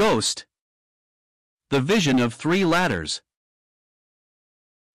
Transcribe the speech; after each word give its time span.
Ghost. 0.00 0.46
The 1.68 1.82
Vision 1.82 2.18
of 2.20 2.32
Three 2.32 2.64
Ladders. 2.64 3.20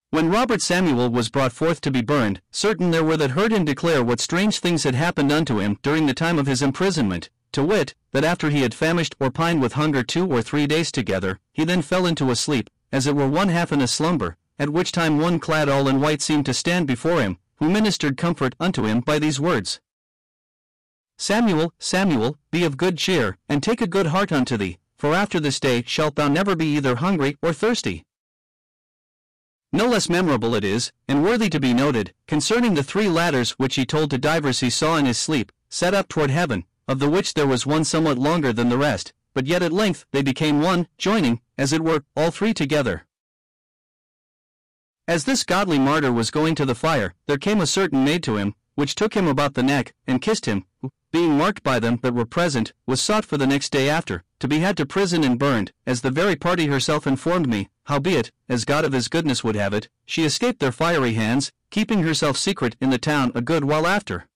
When 0.09 0.31
Robert 0.31 0.63
Samuel 0.63 1.11
was 1.11 1.29
brought 1.29 1.51
forth 1.51 1.79
to 1.81 1.91
be 1.91 2.01
burned, 2.01 2.41
certain 2.49 2.89
there 2.89 3.03
were 3.03 3.15
that 3.17 3.37
heard 3.37 3.53
him 3.53 3.65
declare 3.65 4.03
what 4.03 4.19
strange 4.19 4.57
things 4.57 4.83
had 4.83 4.95
happened 4.95 5.31
unto 5.31 5.59
him 5.59 5.77
during 5.83 6.07
the 6.07 6.15
time 6.15 6.39
of 6.39 6.47
his 6.47 6.63
imprisonment, 6.63 7.29
to 7.51 7.63
wit, 7.63 7.93
that 8.13 8.23
after 8.23 8.49
he 8.49 8.63
had 8.63 8.73
famished 8.73 9.15
or 9.19 9.29
pined 9.29 9.61
with 9.61 9.73
hunger 9.73 10.01
two 10.01 10.25
or 10.25 10.41
three 10.41 10.65
days 10.65 10.91
together, 10.91 11.39
he 11.53 11.63
then 11.63 11.83
fell 11.83 12.07
into 12.07 12.31
a 12.31 12.35
sleep, 12.35 12.71
as 12.91 13.05
it 13.05 13.15
were 13.15 13.29
one 13.29 13.49
half 13.49 13.71
in 13.71 13.81
a 13.81 13.87
slumber, 13.87 14.37
at 14.57 14.71
which 14.71 14.91
time 14.91 15.19
one 15.19 15.37
clad 15.37 15.69
all 15.69 15.87
in 15.87 16.01
white 16.01 16.23
seemed 16.23 16.47
to 16.47 16.51
stand 16.51 16.87
before 16.87 17.21
him, 17.21 17.37
who 17.57 17.69
ministered 17.69 18.17
comfort 18.17 18.55
unto 18.59 18.85
him 18.85 19.01
by 19.01 19.19
these 19.19 19.39
words 19.39 19.79
Samuel, 21.15 21.75
Samuel, 21.77 22.39
be 22.49 22.63
of 22.63 22.75
good 22.75 22.97
cheer, 22.97 23.37
and 23.47 23.61
take 23.61 23.81
a 23.81 23.87
good 23.87 24.07
heart 24.07 24.31
unto 24.31 24.57
thee, 24.57 24.79
for 24.97 25.13
after 25.13 25.39
this 25.39 25.59
day 25.59 25.83
shalt 25.85 26.15
thou 26.15 26.27
never 26.27 26.55
be 26.55 26.75
either 26.75 26.95
hungry 26.95 27.37
or 27.41 27.53
thirsty. 27.53 28.03
No 29.71 29.87
less 29.87 30.09
memorable 30.09 30.55
it 30.55 30.63
is, 30.63 30.91
and 31.07 31.23
worthy 31.23 31.49
to 31.49 31.59
be 31.59 31.73
noted, 31.73 32.13
concerning 32.27 32.75
the 32.75 32.83
three 32.83 33.09
ladders 33.09 33.51
which 33.51 33.75
he 33.75 33.85
told 33.85 34.09
to 34.11 34.17
divers 34.17 34.61
he 34.61 34.69
saw 34.69 34.95
in 34.97 35.05
his 35.05 35.17
sleep, 35.17 35.51
set 35.69 35.93
up 35.93 36.07
toward 36.07 36.29
heaven, 36.29 36.63
of 36.87 36.99
the 36.99 37.09
which 37.09 37.33
there 37.33 37.47
was 37.47 37.65
one 37.65 37.83
somewhat 37.83 38.17
longer 38.17 38.53
than 38.53 38.69
the 38.69 38.77
rest, 38.77 39.11
but 39.33 39.47
yet 39.47 39.61
at 39.61 39.73
length 39.73 40.05
they 40.11 40.21
became 40.21 40.61
one, 40.61 40.87
joining, 40.97 41.41
as 41.57 41.73
it 41.73 41.83
were, 41.83 42.03
all 42.15 42.31
three 42.31 42.53
together. 42.53 43.05
As 45.07 45.25
this 45.25 45.43
godly 45.43 45.77
martyr 45.77 46.11
was 46.11 46.31
going 46.31 46.55
to 46.55 46.65
the 46.65 46.73
fire, 46.73 47.13
there 47.27 47.37
came 47.37 47.59
a 47.59 47.67
certain 47.67 48.03
maid 48.03 48.23
to 48.23 48.37
him, 48.37 48.55
which 48.75 48.95
took 48.95 49.13
him 49.13 49.27
about 49.27 49.55
the 49.55 49.63
neck, 49.63 49.93
and 50.05 50.21
kissed 50.21 50.45
him, 50.45 50.65
who, 50.81 50.91
being 51.11 51.37
marked 51.37 51.63
by 51.63 51.79
them 51.79 51.97
that 52.03 52.13
were 52.13 52.25
present, 52.25 52.73
was 52.85 53.01
sought 53.01 53.25
for 53.25 53.37
the 53.37 53.47
next 53.47 53.71
day 53.71 53.89
after, 53.89 54.23
to 54.39 54.47
be 54.47 54.59
had 54.59 54.75
to 54.77 54.85
prison 54.85 55.23
and 55.23 55.39
burned, 55.39 55.71
as 55.85 56.01
the 56.01 56.11
very 56.11 56.35
party 56.35 56.67
herself 56.67 57.07
informed 57.07 57.47
me, 57.47 57.69
howbeit, 57.85 58.31
as 58.49 58.65
God 58.65 58.83
of 58.83 58.91
his 58.91 59.07
goodness 59.07 59.43
would 59.43 59.55
have 59.55 59.73
it, 59.73 59.87
she 60.05 60.25
escaped 60.25 60.59
their 60.59 60.73
fiery 60.73 61.13
hands, 61.13 61.51
keeping 61.71 62.03
herself 62.03 62.37
secret 62.37 62.75
in 62.81 62.89
the 62.89 62.97
town 62.97 63.31
a 63.33 63.41
good 63.41 63.63
while 63.63 63.87
after. 63.87 64.27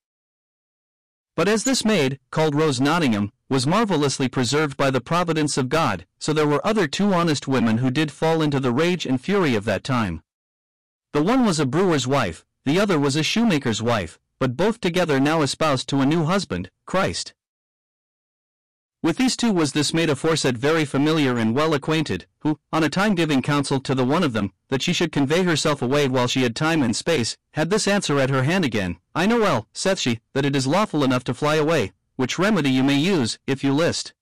But 1.35 1.47
as 1.47 1.63
this 1.63 1.83
maid, 1.83 2.19
called 2.31 2.55
Rose 2.55 2.79
Nottingham, 2.79 3.31
was 3.49 3.67
marvelously 3.67 4.29
preserved 4.29 4.77
by 4.77 4.89
the 4.89 5.01
providence 5.01 5.57
of 5.57 5.69
God, 5.69 6.05
so 6.17 6.31
there 6.31 6.47
were 6.47 6.65
other 6.65 6.87
two 6.87 7.13
honest 7.13 7.47
women 7.47 7.79
who 7.79 7.91
did 7.91 8.11
fall 8.11 8.41
into 8.41 8.59
the 8.59 8.71
rage 8.71 9.05
and 9.05 9.19
fury 9.19 9.55
of 9.55 9.65
that 9.65 9.83
time. 9.83 10.21
The 11.13 11.23
one 11.23 11.45
was 11.45 11.59
a 11.59 11.65
brewer's 11.65 12.07
wife, 12.07 12.45
the 12.65 12.79
other 12.79 12.99
was 12.99 13.15
a 13.15 13.23
shoemaker's 13.23 13.81
wife, 13.81 14.19
but 14.39 14.55
both 14.55 14.79
together 14.79 15.19
now 15.19 15.41
espoused 15.41 15.89
to 15.89 15.99
a 15.99 16.05
new 16.05 16.23
husband, 16.23 16.71
Christ. 16.85 17.33
With 19.03 19.17
these 19.17 19.37
two 19.37 19.51
was 19.51 19.73
this 19.73 19.93
maid 19.93 20.09
aforesaid 20.09 20.57
very 20.57 20.83
familiar 20.83 21.37
and 21.37 21.55
well 21.55 21.73
acquainted, 21.73 22.25
who, 22.39 22.59
on 22.73 22.83
a 22.83 22.89
time 22.89 23.15
giving 23.15 23.41
counsel 23.41 23.79
to 23.81 23.95
the 23.95 24.03
one 24.03 24.23
of 24.23 24.33
them, 24.33 24.51
that 24.69 24.81
she 24.81 24.91
should 24.91 25.11
convey 25.11 25.43
herself 25.43 25.81
away 25.81 26.07
while 26.07 26.27
she 26.27 26.43
had 26.43 26.55
time 26.55 26.81
and 26.81 26.95
space, 26.95 27.37
had 27.53 27.69
this 27.69 27.87
answer 27.87 28.19
at 28.19 28.29
her 28.29 28.43
hand 28.43 28.65
again, 28.65 28.97
I 29.13 29.25
know 29.25 29.39
well, 29.39 29.67
saith 29.73 29.99
she, 29.99 30.19
that 30.33 30.45
it 30.45 30.55
is 30.55 30.67
lawful 30.67 31.03
enough 31.03 31.23
to 31.25 31.33
fly 31.33 31.55
away, 31.55 31.93
which 32.15 32.39
remedy 32.39 32.71
you 32.71 32.83
may 32.83 32.97
use, 32.97 33.39
if 33.47 33.63
you 33.63 33.73
list. 33.73 34.13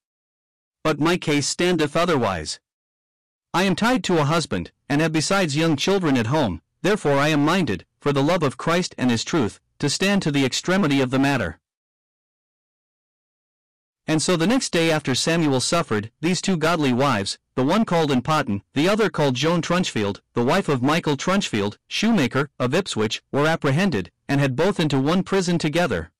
But 0.83 0.99
my 0.99 1.17
case 1.17 1.47
standeth 1.47 1.95
otherwise. 1.95 2.59
I 3.53 3.63
am 3.63 3.75
tied 3.75 4.03
to 4.05 4.19
a 4.19 4.25
husband, 4.25 4.71
and 4.87 5.01
have 5.01 5.11
besides 5.11 5.57
young 5.57 5.75
children 5.75 6.17
at 6.17 6.27
home, 6.27 6.61
Therefore 6.83 7.17
I 7.17 7.29
am 7.29 7.43
minded, 7.43 7.85
for 7.99 8.13
the 8.13 8.23
love 8.23 8.43
of 8.43 8.57
Christ 8.57 8.93
and 8.97 9.09
his 9.09 9.23
truth, 9.23 9.59
to 9.79 9.89
stand 9.89 10.21
to 10.21 10.31
the 10.31 10.45
extremity 10.45 11.01
of 11.01 11.11
the 11.11 11.19
matter. 11.19 11.59
And 14.09 14.21
so 14.21 14.37
the 14.37 14.47
next 14.47 14.71
day 14.71 14.89
after 14.89 15.13
Samuel 15.13 15.59
suffered, 15.59 16.11
these 16.21 16.41
two 16.41 16.55
godly 16.55 16.93
wives, 16.93 17.37
the 17.55 17.63
one 17.65 17.83
called 17.83 18.09
Anne 18.09 18.21
Potton, 18.21 18.61
the 18.73 18.87
other 18.87 19.09
called 19.09 19.35
Joan 19.35 19.61
Trunchfield, 19.61 20.21
the 20.33 20.45
wife 20.45 20.69
of 20.69 20.81
Michael 20.81 21.17
Trunchfield, 21.17 21.77
shoemaker, 21.89 22.49
of 22.57 22.73
Ipswich, 22.73 23.21
were 23.33 23.45
apprehended, 23.45 24.11
and 24.29 24.39
had 24.39 24.55
both 24.55 24.79
into 24.79 24.97
one 24.97 25.23
prison 25.23 25.57
together. 25.57 26.11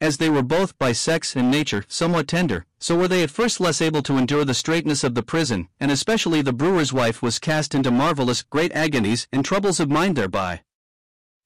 As 0.00 0.18
they 0.18 0.28
were 0.28 0.42
both 0.42 0.78
by 0.78 0.92
sex 0.92 1.34
and 1.34 1.50
nature 1.50 1.84
somewhat 1.88 2.28
tender, 2.28 2.66
so 2.78 2.96
were 2.96 3.08
they 3.08 3.22
at 3.22 3.30
first 3.30 3.60
less 3.60 3.80
able 3.80 4.02
to 4.02 4.16
endure 4.16 4.44
the 4.44 4.54
straitness 4.54 5.02
of 5.02 5.14
the 5.14 5.22
prison, 5.22 5.68
and 5.80 5.90
especially 5.90 6.42
the 6.42 6.52
brewer's 6.52 6.92
wife 6.92 7.22
was 7.22 7.38
cast 7.38 7.74
into 7.74 7.90
marvelous 7.90 8.42
great 8.42 8.72
agonies 8.72 9.26
and 9.32 9.44
troubles 9.44 9.80
of 9.80 9.90
mind 9.90 10.16
thereby. 10.16 10.62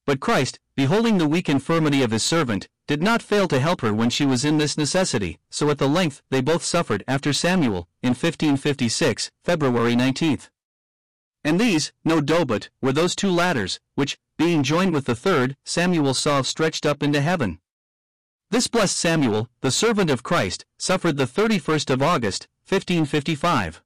But 0.04 0.20
Christ, 0.20 0.58
beholding 0.76 1.16
the 1.16 1.26
weak 1.26 1.48
infirmity 1.48 2.02
of 2.02 2.10
his 2.10 2.22
servant, 2.22 2.68
did 2.86 3.02
not 3.02 3.22
fail 3.22 3.48
to 3.48 3.58
help 3.58 3.80
her 3.80 3.92
when 3.92 4.10
she 4.10 4.26
was 4.26 4.44
in 4.44 4.58
this 4.58 4.76
necessity, 4.76 5.38
so 5.50 5.70
at 5.70 5.78
the 5.78 5.88
length 5.88 6.22
they 6.30 6.40
both 6.40 6.62
suffered 6.62 7.02
after 7.08 7.32
Samuel, 7.32 7.88
in 8.02 8.10
1556, 8.10 9.30
February 9.42 9.96
19th. 9.96 10.50
And 11.42 11.58
these, 11.58 11.92
no 12.04 12.20
dobut, 12.20 12.68
were 12.82 12.92
those 12.92 13.16
two 13.16 13.30
ladders, 13.30 13.80
which, 13.94 14.18
being 14.36 14.62
joined 14.62 14.92
with 14.92 15.06
the 15.06 15.14
third, 15.14 15.56
Samuel 15.64 16.12
saw 16.12 16.42
stretched 16.42 16.84
up 16.84 17.02
into 17.02 17.20
heaven. 17.20 17.58
This 18.50 18.68
blessed 18.68 18.98
Samuel, 18.98 19.48
the 19.62 19.70
servant 19.70 20.10
of 20.10 20.22
Christ, 20.22 20.64
suffered 20.78 21.16
the 21.16 21.24
31st 21.24 21.90
of 21.90 22.02
August, 22.02 22.48
1555. 22.68 23.82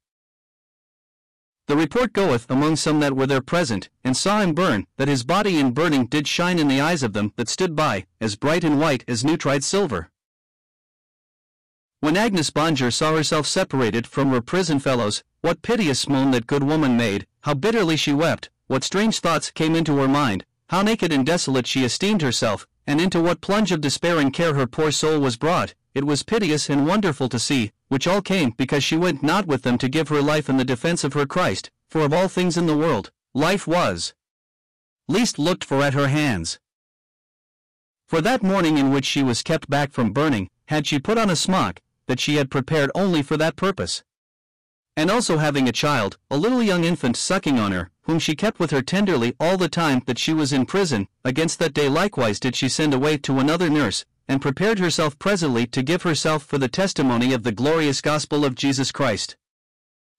The 1.71 1.77
report 1.77 2.13
goeth 2.13 2.51
among 2.51 2.75
some 2.75 2.99
that 2.99 3.15
were 3.15 3.29
there 3.29 3.41
present, 3.41 3.91
and 4.03 4.17
saw 4.17 4.41
him 4.41 4.55
burn, 4.55 4.89
that 4.97 5.07
his 5.07 5.23
body 5.23 5.57
in 5.57 5.71
burning 5.71 6.07
did 6.07 6.27
shine 6.27 6.59
in 6.59 6.67
the 6.67 6.81
eyes 6.81 7.05
of 7.05 7.13
them 7.13 7.33
that 7.37 7.49
stood 7.49 7.77
by, 7.77 8.07
as 8.21 8.35
bright 8.35 8.65
and 8.65 8.81
white 8.81 9.05
as 9.07 9.25
new 9.25 9.37
tried 9.37 9.63
silver. 9.63 10.11
When 12.01 12.17
Agnes 12.17 12.51
Bonger 12.51 12.93
saw 12.93 13.15
herself 13.15 13.47
separated 13.47 14.09
from 14.09 14.31
her 14.31 14.41
prison 14.41 14.81
fellows, 14.81 15.23
what 15.43 15.63
piteous 15.63 16.09
moan 16.09 16.33
that 16.33 16.49
good 16.49 16.65
woman 16.65 16.97
made, 16.97 17.29
how 17.43 17.55
bitterly 17.55 17.97
she 17.97 18.13
wept, 18.13 18.51
what 18.67 18.83
strange 18.83 19.21
thoughts 19.21 19.53
came 19.53 19.77
into 19.77 19.99
her 19.99 20.09
mind, 20.09 20.45
how 20.71 20.83
naked 20.83 21.13
and 21.13 21.25
desolate 21.25 21.69
she 21.69 21.85
esteemed 21.85 22.23
herself, 22.23 22.67
and 22.85 23.01
into 23.01 23.21
what 23.21 23.41
plunge 23.41 23.71
of 23.71 23.81
despair 23.81 24.19
and 24.19 24.33
care 24.33 24.55
her 24.55 24.67
poor 24.67 24.91
soul 24.91 25.21
was 25.21 25.37
brought, 25.37 25.75
it 25.95 26.05
was 26.05 26.23
piteous 26.23 26.71
and 26.71 26.87
wonderful 26.87 27.29
to 27.29 27.39
see, 27.39 27.73
which 27.89 28.07
all 28.07 28.23
came 28.23 28.51
because 28.51 28.85
she 28.85 28.97
went 28.97 29.23
not 29.23 29.47
with 29.47 29.63
them 29.63 29.77
to 29.79 29.89
give 29.89 30.09
her 30.09 30.23
life 30.23 30.49
in 30.49 30.57
the 30.57 30.65
defense 30.65 31.05
of 31.05 31.15
her 31.15 31.27
Christ, 31.27 31.71
for 31.89 32.03
of 32.03 32.13
all 32.13 32.29
things 32.29 32.57
in 32.57 32.67
the 32.67 32.77
world, 32.77 33.11
life 33.35 33.67
was 33.67 34.15
least 35.09 35.39
looked 35.39 35.65
for 35.65 35.83
at 35.83 35.95
her 35.95 36.07
hands. 36.09 36.61
For 38.07 38.21
that 38.21 38.43
morning 38.43 38.79
in 38.79 38.91
which 38.91 39.05
she 39.05 39.23
was 39.23 39.43
kept 39.43 39.69
back 39.69 39.93
from 39.93 40.13
burning, 40.13 40.49
had 40.67 40.87
she 40.87 40.99
put 40.99 41.19
on 41.19 41.31
a 41.31 41.37
smock, 41.37 41.81
that 42.07 42.21
she 42.21 42.37
had 42.37 42.51
prepared 42.51 42.91
only 42.95 43.23
for 43.23 43.37
that 43.37 43.57
purpose. 43.57 44.05
And 44.97 45.11
also 45.11 45.39
having 45.39 45.69
a 45.69 45.73
child, 45.73 46.17
a 46.31 46.37
little 46.37 46.63
young 46.63 46.85
infant 46.85 47.17
sucking 47.17 47.59
on 47.59 47.73
her, 47.73 47.91
whom 48.03 48.19
she 48.19 48.35
kept 48.35 48.59
with 48.59 48.71
her 48.71 48.83
tenderly 48.83 49.35
all 49.41 49.57
the 49.57 49.69
time 49.69 50.03
that 50.07 50.19
she 50.19 50.33
was 50.33 50.53
in 50.53 50.67
prison, 50.67 51.09
against 51.25 51.59
that 51.59 51.75
day 51.75 51.89
likewise 51.89 52.41
did 52.41 52.55
she 52.55 52.69
send 52.69 52.95
away 52.95 53.17
to 53.19 53.39
another 53.39 53.71
nurse, 53.71 54.05
and 54.31 54.41
prepared 54.41 54.79
herself 54.79 55.19
presently 55.19 55.67
to 55.67 55.83
give 55.83 56.03
herself 56.03 56.45
for 56.45 56.57
the 56.57 56.69
testimony 56.69 57.33
of 57.33 57.43
the 57.43 57.51
glorious 57.51 58.01
gospel 58.01 58.45
of 58.45 58.55
Jesus 58.55 58.93
Christ. 58.93 59.37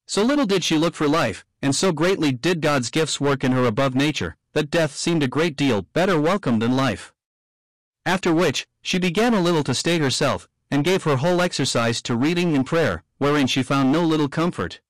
So 0.06 0.22
little 0.22 0.46
did 0.46 0.66
she 0.66 0.78
look 0.78 0.96
for 0.96 1.08
life, 1.08 1.46
and 1.62 1.74
so 1.74 1.94
greatly 1.94 2.34
did 2.34 2.60
God's 2.60 2.90
gifts 2.90 3.22
work 3.22 3.42
in 3.42 3.54
her 3.54 3.64
above 3.64 3.96
nature, 3.96 4.36
that 4.52 4.70
death 4.70 4.94
seemed 4.94 5.24
a 5.24 5.30
great 5.30 5.56
deal 5.56 5.84
better 5.94 6.20
welcome 6.20 6.60
than 6.60 6.76
life. 6.76 7.14
After 8.06 8.34
which, 8.34 8.68
she 8.82 9.00
began 9.00 9.34
a 9.34 9.40
little 9.40 9.64
to 9.64 9.74
stay 9.74 9.98
herself, 9.98 10.50
and 10.70 10.84
gave 10.84 11.04
her 11.04 11.16
whole 11.16 11.42
exercise 11.42 12.02
to 12.02 12.14
reading 12.18 12.54
and 12.54 12.66
prayer, 12.66 13.04
wherein 13.18 13.48
she 13.48 13.64
found 13.64 13.94
no 13.94 14.04
little 14.04 14.28
comfort. 14.28 14.82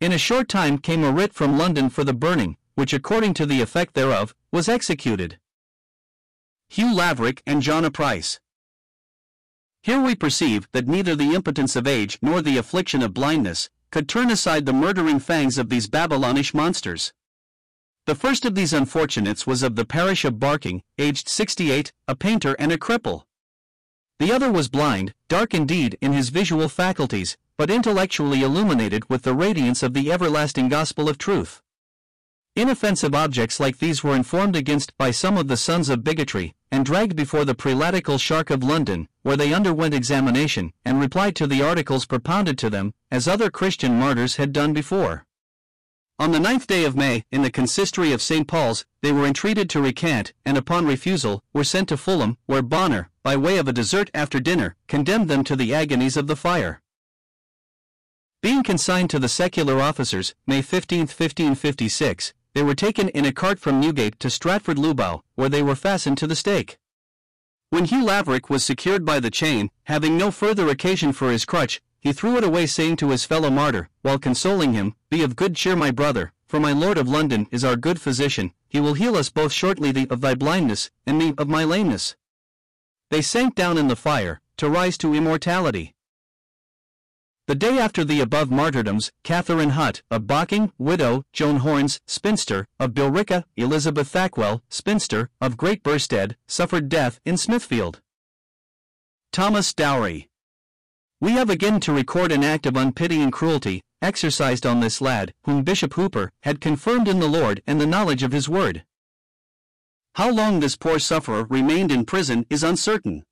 In 0.00 0.12
a 0.12 0.18
short 0.18 0.48
time 0.48 0.78
came 0.78 1.04
a 1.04 1.12
writ 1.12 1.34
from 1.34 1.58
London 1.58 1.90
for 1.90 2.04
the 2.04 2.14
burning, 2.14 2.56
which 2.74 2.94
according 2.94 3.34
to 3.34 3.44
the 3.44 3.60
effect 3.60 3.92
thereof, 3.92 4.34
was 4.50 4.66
executed. 4.66 5.38
Hugh 6.68 6.94
Laverick 6.94 7.42
and 7.46 7.62
John 7.62 7.90
Price. 7.90 8.40
Here 9.82 10.00
we 10.00 10.14
perceive 10.14 10.68
that 10.72 10.88
neither 10.88 11.14
the 11.14 11.34
impotence 11.34 11.76
of 11.76 11.86
age 11.86 12.18
nor 12.20 12.42
the 12.42 12.58
affliction 12.58 13.02
of 13.02 13.14
blindness 13.14 13.70
could 13.90 14.08
turn 14.08 14.30
aside 14.30 14.66
the 14.66 14.72
murdering 14.72 15.20
fangs 15.20 15.58
of 15.58 15.68
these 15.68 15.88
Babylonish 15.88 16.52
monsters. 16.52 17.12
The 18.06 18.14
first 18.14 18.44
of 18.44 18.54
these 18.54 18.72
unfortunates 18.72 19.46
was 19.46 19.62
of 19.62 19.76
the 19.76 19.84
parish 19.84 20.24
of 20.24 20.40
Barking, 20.40 20.82
aged 20.98 21.28
68, 21.28 21.92
a 22.08 22.16
painter 22.16 22.54
and 22.58 22.72
a 22.72 22.78
cripple. 22.78 23.24
The 24.18 24.32
other 24.32 24.50
was 24.50 24.68
blind, 24.68 25.14
dark 25.28 25.54
indeed 25.54 25.96
in 26.00 26.12
his 26.12 26.30
visual 26.30 26.68
faculties, 26.68 27.36
but 27.56 27.70
intellectually 27.70 28.42
illuminated 28.42 29.08
with 29.08 29.22
the 29.22 29.34
radiance 29.34 29.82
of 29.82 29.94
the 29.94 30.12
everlasting 30.12 30.68
gospel 30.68 31.08
of 31.08 31.16
truth. 31.16 31.62
Inoffensive 32.56 33.14
objects 33.14 33.60
like 33.60 33.76
these 33.76 34.02
were 34.02 34.16
informed 34.16 34.56
against 34.56 34.96
by 34.96 35.10
some 35.10 35.36
of 35.36 35.46
the 35.46 35.58
sons 35.58 35.90
of 35.90 36.02
bigotry, 36.02 36.54
and 36.70 36.86
dragged 36.86 37.14
before 37.14 37.44
the 37.44 37.54
prelatical 37.54 38.16
shark 38.16 38.48
of 38.48 38.64
London, 38.64 39.08
where 39.20 39.36
they 39.36 39.52
underwent 39.52 39.92
examination, 39.92 40.72
and 40.82 40.98
replied 40.98 41.36
to 41.36 41.46
the 41.46 41.62
articles 41.62 42.06
propounded 42.06 42.56
to 42.56 42.70
them, 42.70 42.94
as 43.10 43.28
other 43.28 43.50
Christian 43.50 43.98
martyrs 43.98 44.36
had 44.36 44.54
done 44.54 44.72
before. 44.72 45.26
On 46.18 46.32
the 46.32 46.40
ninth 46.40 46.66
day 46.66 46.86
of 46.86 46.96
May, 46.96 47.24
in 47.30 47.42
the 47.42 47.50
consistory 47.50 48.10
of 48.10 48.22
St. 48.22 48.48
Paul's, 48.48 48.86
they 49.02 49.12
were 49.12 49.26
entreated 49.26 49.68
to 49.68 49.82
recant, 49.82 50.32
and 50.46 50.56
upon 50.56 50.86
refusal, 50.86 51.42
were 51.52 51.62
sent 51.62 51.90
to 51.90 51.98
Fulham, 51.98 52.38
where 52.46 52.62
Bonner, 52.62 53.10
by 53.22 53.36
way 53.36 53.58
of 53.58 53.68
a 53.68 53.72
dessert 53.74 54.10
after 54.14 54.40
dinner, 54.40 54.76
condemned 54.88 55.28
them 55.28 55.44
to 55.44 55.56
the 55.56 55.74
agonies 55.74 56.16
of 56.16 56.26
the 56.26 56.36
fire. 56.36 56.80
Being 58.42 58.62
consigned 58.62 59.10
to 59.10 59.18
the 59.18 59.28
secular 59.28 59.80
officers, 59.80 60.34
May 60.46 60.62
15, 60.62 61.00
1556, 61.00 62.32
they 62.56 62.62
were 62.62 62.74
taken 62.74 63.10
in 63.10 63.26
a 63.26 63.32
cart 63.32 63.58
from 63.58 63.78
Newgate 63.78 64.18
to 64.18 64.30
Stratford-le-Bow, 64.30 65.22
where 65.34 65.50
they 65.50 65.62
were 65.62 65.74
fastened 65.74 66.16
to 66.16 66.26
the 66.26 66.34
stake. 66.34 66.78
When 67.68 67.84
Hugh 67.84 68.02
Laverick 68.02 68.48
was 68.48 68.64
secured 68.64 69.04
by 69.04 69.20
the 69.20 69.30
chain, 69.30 69.68
having 69.84 70.16
no 70.16 70.30
further 70.30 70.66
occasion 70.70 71.12
for 71.12 71.30
his 71.30 71.44
crutch, 71.44 71.82
he 72.00 72.14
threw 72.14 72.38
it 72.38 72.44
away 72.44 72.64
saying 72.64 72.96
to 72.96 73.10
his 73.10 73.26
fellow 73.26 73.50
martyr, 73.50 73.90
while 74.00 74.18
consoling 74.18 74.72
him, 74.72 74.94
Be 75.10 75.22
of 75.22 75.36
good 75.36 75.54
cheer 75.54 75.76
my 75.76 75.90
brother, 75.90 76.32
for 76.46 76.58
my 76.58 76.72
Lord 76.72 76.96
of 76.96 77.10
London 77.10 77.46
is 77.50 77.62
our 77.62 77.76
good 77.76 78.00
physician, 78.00 78.54
he 78.66 78.80
will 78.80 78.94
heal 78.94 79.16
us 79.16 79.28
both 79.28 79.52
shortly 79.52 79.92
thee 79.92 80.06
of 80.08 80.22
thy 80.22 80.34
blindness, 80.34 80.90
and 81.06 81.18
me 81.18 81.34
of 81.36 81.50
my 81.50 81.62
lameness. 81.62 82.16
They 83.10 83.20
sank 83.20 83.54
down 83.54 83.76
in 83.76 83.88
the 83.88 83.96
fire, 83.96 84.40
to 84.56 84.70
rise 84.70 84.96
to 84.98 85.12
immortality. 85.12 85.92
The 87.46 87.54
day 87.54 87.78
after 87.78 88.04
the 88.04 88.20
above 88.20 88.50
martyrdoms, 88.50 89.12
Catherine 89.22 89.70
Hutt, 89.70 90.02
of 90.10 90.22
Bocking, 90.22 90.72
widow, 90.78 91.22
Joan 91.32 91.58
Horns, 91.58 92.00
spinster, 92.04 92.66
of 92.80 92.90
Billericay, 92.90 93.44
Elizabeth 93.54 94.08
Thackwell, 94.12 94.62
spinster, 94.68 95.30
of 95.40 95.56
Great 95.56 95.84
Burstead, 95.84 96.34
suffered 96.48 96.88
death 96.88 97.20
in 97.24 97.36
Smithfield. 97.36 98.00
Thomas 99.30 99.72
Dowry. 99.72 100.28
We 101.20 101.32
have 101.32 101.48
again 101.48 101.78
to 101.80 101.92
record 101.92 102.32
an 102.32 102.42
act 102.42 102.66
of 102.66 102.74
unpitying 102.74 103.30
cruelty, 103.30 103.80
exercised 104.02 104.66
on 104.66 104.80
this 104.80 105.00
lad, 105.00 105.32
whom 105.44 105.62
Bishop 105.62 105.94
Hooper 105.94 106.32
had 106.42 106.60
confirmed 106.60 107.06
in 107.06 107.20
the 107.20 107.28
Lord 107.28 107.62
and 107.64 107.80
the 107.80 107.86
knowledge 107.86 108.24
of 108.24 108.32
his 108.32 108.48
word. 108.48 108.84
How 110.16 110.30
long 110.30 110.58
this 110.58 110.76
poor 110.76 110.98
sufferer 110.98 111.44
remained 111.44 111.92
in 111.92 112.06
prison 112.06 112.44
is 112.50 112.64
uncertain. 112.64 113.22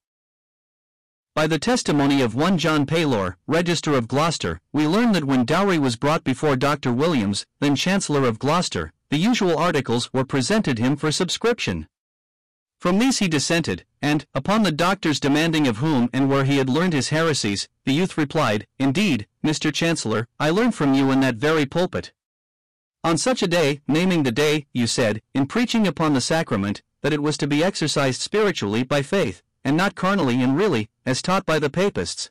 By 1.35 1.49
the 1.49 1.59
testimony 1.59 2.23
of 2.23 2.37
one 2.37 2.59
John 2.59 2.87
Paylor, 2.87 3.35
Register 3.49 3.95
of 3.95 4.07
Gloucester, 4.07 4.61
we 4.73 4.87
learn 4.87 5.11
that 5.15 5.25
when 5.25 5.45
Dowry 5.45 5.81
was 5.81 5.97
brought 5.97 6.23
before 6.23 6.55
Dr. 6.55 6.93
Williams, 6.93 7.45
then 7.59 7.75
Chancellor 7.75 8.25
of 8.25 8.39
Gloucester, 8.39 8.93
the 9.11 9.17
usual 9.17 9.59
articles 9.59 10.13
were 10.13 10.25
presented 10.25 10.79
him 10.79 10.95
for 10.95 11.11
subscription. 11.11 11.89
From 12.79 13.01
these 13.01 13.19
he 13.19 13.27
dissented, 13.27 13.85
and, 14.01 14.27
upon 14.33 14.63
the 14.63 14.71
doctor's 14.71 15.19
demanding 15.19 15.67
of 15.67 15.79
whom 15.79 16.09
and 16.13 16.29
where 16.29 16.45
he 16.45 16.59
had 16.59 16.71
learned 16.71 16.93
his 16.93 17.09
heresies, 17.09 17.69
the 17.85 17.93
youth 17.93 18.17
replied, 18.17 18.69
Indeed, 18.79 19.27
Mr. 19.45 19.75
Chancellor, 19.75 20.29
I 20.39 20.51
learned 20.51 20.77
from 20.77 20.95
you 20.95 21.11
in 21.11 21.19
that 21.21 21.35
very 21.35 21.67
pulpit. 21.67 22.13
On 23.03 23.19
such 23.19 23.43
a 23.43 23.49
day, 23.49 23.81
naming 23.89 24.23
the 24.23 24.31
day, 24.31 24.67
you 24.73 24.87
said, 24.87 25.21
in 25.35 25.47
preaching 25.47 25.85
upon 25.85 26.15
the 26.15 26.21
sacrament, 26.21 26.83
that 27.01 27.13
it 27.13 27.23
was 27.23 27.37
to 27.39 27.49
be 27.49 27.65
exercised 27.65 28.21
spiritually 28.21 28.85
by 28.85 29.03
faith, 29.03 29.43
and 29.65 29.77
not 29.77 29.95
carnally 29.95 30.43
and 30.43 30.57
really, 30.57 30.89
as 31.07 31.23
taught 31.23 31.47
by 31.47 31.59
the 31.59 31.71
papists. 31.71 32.31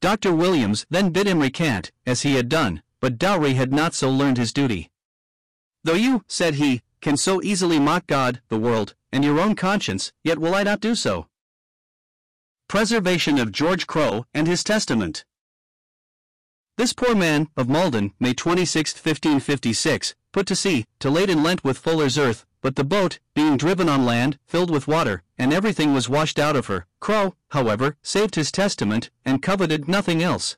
Dr. 0.00 0.34
Williams 0.34 0.84
then 0.90 1.10
bid 1.10 1.28
him 1.28 1.40
recant, 1.40 1.92
as 2.04 2.22
he 2.22 2.34
had 2.34 2.48
done, 2.48 2.82
but 3.00 3.18
Dowry 3.18 3.54
had 3.54 3.72
not 3.72 3.94
so 3.94 4.10
learned 4.10 4.38
his 4.38 4.52
duty. 4.52 4.90
Though 5.84 5.94
you, 5.94 6.24
said 6.26 6.54
he, 6.54 6.82
can 7.00 7.16
so 7.16 7.42
easily 7.42 7.78
mock 7.78 8.06
God, 8.06 8.40
the 8.48 8.58
world, 8.58 8.94
and 9.12 9.24
your 9.24 9.40
own 9.40 9.54
conscience, 9.54 10.12
yet 10.24 10.38
will 10.38 10.54
I 10.54 10.62
not 10.62 10.80
do 10.80 10.94
so. 10.94 11.26
Preservation 12.68 13.38
of 13.38 13.52
George 13.52 13.86
Crowe 13.86 14.24
and 14.32 14.46
his 14.46 14.64
Testament. 14.64 15.24
This 16.78 16.92
poor 16.92 17.14
man, 17.14 17.48
of 17.56 17.68
Maldon, 17.68 18.12
May 18.18 18.32
26, 18.32 18.94
1556, 18.94 20.14
put 20.32 20.46
to 20.46 20.56
sea, 20.56 20.86
to 21.00 21.10
lade 21.10 21.28
in 21.28 21.42
Lent 21.42 21.62
with 21.62 21.78
fuller's 21.78 22.16
earth, 22.16 22.46
but 22.62 22.76
the 22.76 22.84
boat, 22.84 23.18
being 23.34 23.56
driven 23.56 23.88
on 23.88 24.06
land, 24.06 24.38
filled 24.46 24.70
with 24.70 24.88
water, 24.88 25.22
and 25.36 25.52
everything 25.52 25.92
was 25.92 26.08
washed 26.08 26.38
out 26.38 26.56
of 26.56 26.66
her. 26.66 26.86
Crow, 27.00 27.34
however, 27.50 27.96
saved 28.02 28.36
his 28.36 28.50
testament, 28.50 29.10
and 29.24 29.42
coveted 29.42 29.88
nothing 29.88 30.22
else. 30.22 30.56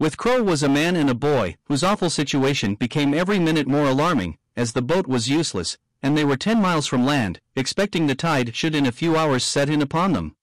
With 0.00 0.16
Crow 0.16 0.42
was 0.42 0.62
a 0.62 0.68
man 0.68 0.96
and 0.96 1.08
a 1.08 1.14
boy, 1.14 1.56
whose 1.66 1.84
awful 1.84 2.10
situation 2.10 2.74
became 2.74 3.14
every 3.14 3.38
minute 3.38 3.68
more 3.68 3.86
alarming, 3.86 4.38
as 4.56 4.72
the 4.72 4.82
boat 4.82 5.06
was 5.06 5.28
useless, 5.28 5.78
and 6.02 6.16
they 6.16 6.24
were 6.24 6.36
ten 6.36 6.60
miles 6.60 6.86
from 6.86 7.06
land, 7.06 7.40
expecting 7.54 8.06
the 8.06 8.14
tide 8.14 8.56
should 8.56 8.74
in 8.74 8.86
a 8.86 8.90
few 8.90 9.16
hours 9.16 9.44
set 9.44 9.68
in 9.68 9.80
upon 9.80 10.14
them. 10.14 10.34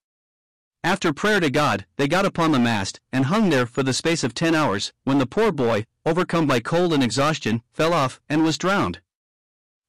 After 0.83 1.11
prayer 1.11 1.41
to 1.41 1.49
God, 1.49 1.85
they 1.97 2.07
got 2.07 2.25
upon 2.25 2.53
the 2.53 2.59
mast, 2.59 3.01
and 3.11 3.25
hung 3.25 3.49
there 3.49 3.65
for 3.65 3.83
the 3.83 3.91
space 3.91 4.23
of 4.23 4.33
ten 4.33 4.55
hours, 4.55 4.93
when 5.03 5.17
the 5.17 5.25
poor 5.25 5.51
boy, 5.51 5.85
overcome 6.05 6.47
by 6.47 6.61
cold 6.61 6.93
and 6.93 7.03
exhaustion, 7.03 7.61
fell 7.73 7.91
off, 7.91 8.21
and 8.29 8.43
was 8.43 8.57
drowned. 8.57 9.01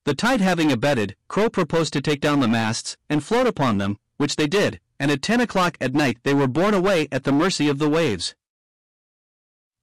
The 0.05 0.15
tide 0.15 0.41
having 0.41 0.73
abated, 0.73 1.15
Crowe 1.29 1.51
proposed 1.51 1.93
to 1.93 2.01
take 2.01 2.21
down 2.21 2.41
the 2.41 2.49
masts 2.49 2.97
and 3.09 3.23
float 3.23 3.47
upon 3.47 3.79
them, 3.79 3.99
which 4.17 4.37
they 4.37 4.47
did, 4.47 4.81
and 4.99 5.11
at 5.11 5.23
ten 5.23 5.41
o'clock 5.41 5.77
at 5.81 5.95
night 5.95 6.19
they 6.23 6.35
were 6.35 6.47
borne 6.47 6.75
away 6.75 7.07
at 7.13 7.25
the 7.25 7.33
mercy 7.33 7.69
of 7.69 7.79
the 7.79 7.89
waves. 7.89 8.35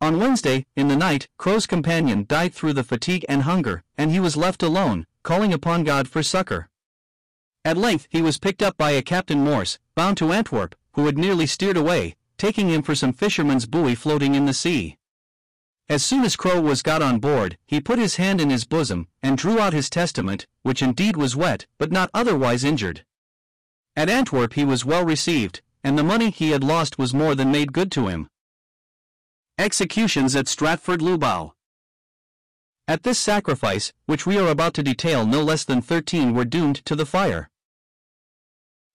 On 0.02 0.20
Wednesday, 0.20 0.66
in 0.76 0.88
the 0.88 0.96
night, 0.96 1.28
Crowe's 1.38 1.66
companion 1.66 2.26
died 2.28 2.54
through 2.54 2.74
the 2.74 2.84
fatigue 2.84 3.26
and 3.30 3.44
hunger, 3.44 3.84
and 3.98 4.12
he 4.12 4.20
was 4.20 4.38
left 4.38 4.62
alone, 4.62 5.08
calling 5.24 5.54
upon 5.54 5.84
God 5.84 6.08
for 6.08 6.22
succor. 6.22 6.70
At 7.66 7.78
length 7.78 8.08
he 8.10 8.22
was 8.22 8.38
picked 8.38 8.62
up 8.62 8.78
by 8.78 8.92
a 8.92 9.02
Captain 9.02 9.44
Morse, 9.44 9.80
bound 9.96 10.18
to 10.18 10.32
Antwerp, 10.32 10.76
who 10.94 11.06
had 11.06 11.18
nearly 11.18 11.48
steered 11.48 11.78
away, 11.78 12.16
taking 12.38 12.70
him 12.70 12.82
for 12.82 12.96
some 12.96 13.14
fisherman's 13.14 13.66
buoy 13.66 13.96
floating 13.96 14.36
in 14.36 14.46
the 14.46 14.54
sea. 14.54 14.97
As 15.90 16.04
soon 16.04 16.26
as 16.26 16.36
Crow 16.36 16.60
was 16.60 16.82
got 16.82 17.02
on 17.02 17.20
board, 17.20 17.58
he 17.66 17.80
put 17.80 17.98
his 17.98 18.18
hand 18.18 18.42
in 18.42 18.50
his 18.50 18.66
bosom, 18.66 19.08
and 19.24 19.38
drew 19.38 19.58
out 19.58 19.72
his 19.72 19.90
testament, 19.90 20.46
which 20.62 20.82
indeed 20.82 21.16
was 21.16 21.36
wet, 21.36 21.66
but 21.78 21.94
not 21.94 22.10
otherwise 22.14 22.66
injured. 22.66 23.06
At 23.96 24.10
Antwerp 24.10 24.54
he 24.54 24.66
was 24.66 24.84
well 24.84 25.06
received, 25.06 25.62
and 25.86 25.98
the 25.98 26.04
money 26.04 26.30
he 26.30 26.52
had 26.52 26.64
lost 26.64 26.98
was 26.98 27.14
more 27.14 27.36
than 27.36 27.54
made 27.54 27.72
good 27.72 27.90
to 27.94 28.08
him. 28.08 28.30
Executions 29.58 30.36
at 30.36 30.50
Stratford-le-Bow. 30.50 31.54
At 32.90 33.04
this 33.04 33.18
sacrifice, 33.18 33.94
which 34.06 34.26
we 34.26 34.38
are 34.38 34.50
about 34.50 34.74
to 34.76 34.84
detail, 34.84 35.26
no 35.26 35.42
less 35.42 35.64
than 35.64 35.82
thirteen 35.82 36.34
were 36.34 36.46
doomed 36.46 36.86
to 36.86 36.96
the 36.96 37.06
fire. 37.06 37.50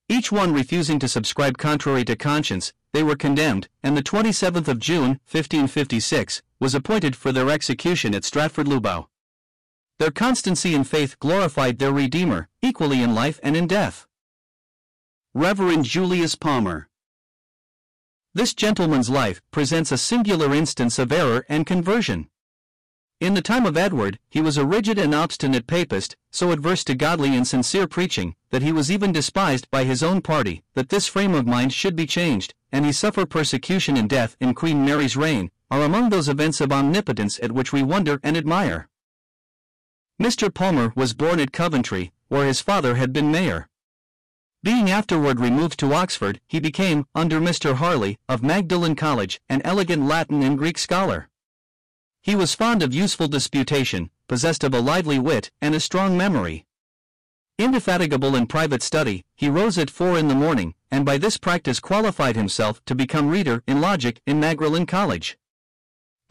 Each 0.09 0.31
one 0.31 0.53
refusing 0.53 0.99
to 0.99 1.09
subscribe 1.09 1.57
contrary 1.57 2.05
to 2.05 2.17
conscience, 2.17 2.75
they 2.93 3.03
were 3.03 3.17
condemned, 3.17 3.69
and 3.83 3.97
the 3.97 4.03
27th 4.03 4.69
of 4.69 4.79
June, 4.79 5.21
1556, 5.31 6.43
was 6.63 6.77
appointed 6.77 7.17
for 7.17 7.33
their 7.33 7.51
execution 7.51 8.15
at 8.15 8.23
Stratford-le-Bow. 8.23 9.09
Their 9.99 10.13
constancy 10.13 10.77
and 10.77 10.87
faith 10.87 11.19
glorified 11.19 11.81
their 11.81 11.91
Redeemer, 11.91 12.49
equally 12.63 13.03
in 13.03 13.17
life 13.17 13.41
and 13.43 13.57
in 13.57 13.67
death. 13.67 14.07
Reverend 15.35 15.85
Julius 15.85 16.37
Palmer 16.37 16.89
This 18.33 18.55
gentleman's 18.55 19.11
life 19.11 19.43
presents 19.51 19.91
a 19.91 19.99
singular 19.99 20.55
instance 20.55 21.01
of 21.01 21.11
error 21.11 21.45
and 21.49 21.67
conversion. 21.67 22.29
In 23.19 23.35
the 23.35 23.43
time 23.43 23.67
of 23.67 23.77
Edward, 23.77 24.21
he 24.31 24.41
was 24.41 24.57
a 24.57 24.65
rigid 24.65 24.99
and 24.99 25.17
obstinate 25.17 25.67
papist, 25.67 26.17
so 26.31 26.53
adverse 26.53 26.85
to 26.85 26.95
godly 26.95 27.35
and 27.37 27.47
sincere 27.47 27.89
preaching, 27.89 28.37
that 28.51 28.63
he 28.63 28.71
was 28.71 28.89
even 28.89 29.11
despised 29.11 29.69
by 29.73 29.83
his 29.83 30.01
own 30.01 30.21
party, 30.21 30.63
that 30.75 30.91
this 30.91 31.09
frame 31.09 31.35
of 31.35 31.45
mind 31.45 31.73
should 31.73 31.97
be 31.97 32.07
changed, 32.07 32.55
and 32.71 32.87
he 32.87 32.93
suffer 32.93 33.27
persecution 33.27 33.97
and 33.97 34.09
death 34.09 34.37
in 34.39 34.55
Queen 34.55 34.85
Mary's 34.85 35.17
reign, 35.17 35.51
are 35.73 35.85
among 35.85 36.11
those 36.11 36.29
events 36.29 36.61
of 36.61 36.71
omnipotence 36.71 37.41
at 37.41 37.51
which 37.51 37.73
we 37.73 37.83
wonder 37.83 38.21
and 38.23 38.37
admire. 38.37 38.91
Mr. 40.21 40.53
Palmer 40.53 40.93
was 40.95 41.15
born 41.15 41.41
at 41.41 41.51
Coventry, 41.51 42.13
where 42.29 42.47
his 42.47 42.61
father 42.61 42.97
had 42.97 43.11
been 43.11 43.33
mayor. 43.33 43.71
Being 44.63 44.91
afterward 44.91 45.41
removed 45.41 45.81
to 45.81 45.95
Oxford, 45.95 46.43
he 46.47 46.61
became, 46.61 47.07
under 47.15 47.41
Mr. 47.41 47.77
Harley, 47.77 48.19
of 48.29 48.43
Magdalen 48.43 48.97
College, 48.97 49.41
an 49.49 49.63
elegant 49.65 50.03
Latin 50.03 50.43
and 50.43 50.59
Greek 50.59 50.77
scholar. 50.77 51.31
He 52.21 52.37
was 52.37 52.55
fond 52.55 52.83
of 52.83 52.93
useful 52.93 53.27
disputation, 53.27 54.11
possessed 54.29 54.65
of 54.65 54.75
a 54.75 54.81
lively 54.81 55.19
wit 55.19 55.51
and 55.63 55.75
a 55.75 55.81
strong 55.81 56.19
memory. 56.19 56.67
Indefatigable 57.59 58.37
in 58.37 58.47
private 58.47 58.83
study, 58.83 59.25
he 59.35 59.49
rose 59.49 59.79
at 59.79 59.89
four 59.89 60.19
in 60.19 60.29
the 60.29 60.35
morning, 60.35 60.75
and 60.91 61.07
by 61.07 61.17
this 61.17 61.39
practice 61.39 61.81
qualified 61.81 62.37
himself 62.37 62.85
to 62.85 62.95
become 62.95 63.31
reader 63.31 63.63
in 63.67 63.81
logic 63.81 64.21
in 64.27 64.39
Magdalen 64.39 64.85
College. 64.85 65.39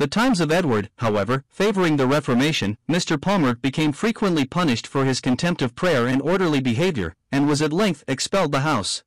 The 0.02 0.08
times 0.08 0.40
of 0.40 0.52
Edward, 0.52 0.90
however, 0.98 1.46
favoring 1.48 1.98
the 1.98 2.08
Reformation, 2.08 2.76
Mr. 2.90 3.22
Palmer 3.22 3.54
became 3.54 3.92
frequently 3.92 4.46
punished 4.46 4.88
for 4.88 5.06
his 5.06 5.22
contempt 5.22 5.62
of 5.62 5.76
prayer 5.76 6.08
and 6.08 6.24
orderly 6.24 6.60
behavior, 6.60 7.16
and 7.32 7.48
was 7.48 7.62
at 7.62 7.72
length 7.72 8.04
expelled 8.08 8.52
the 8.52 8.62
house. 8.62 9.04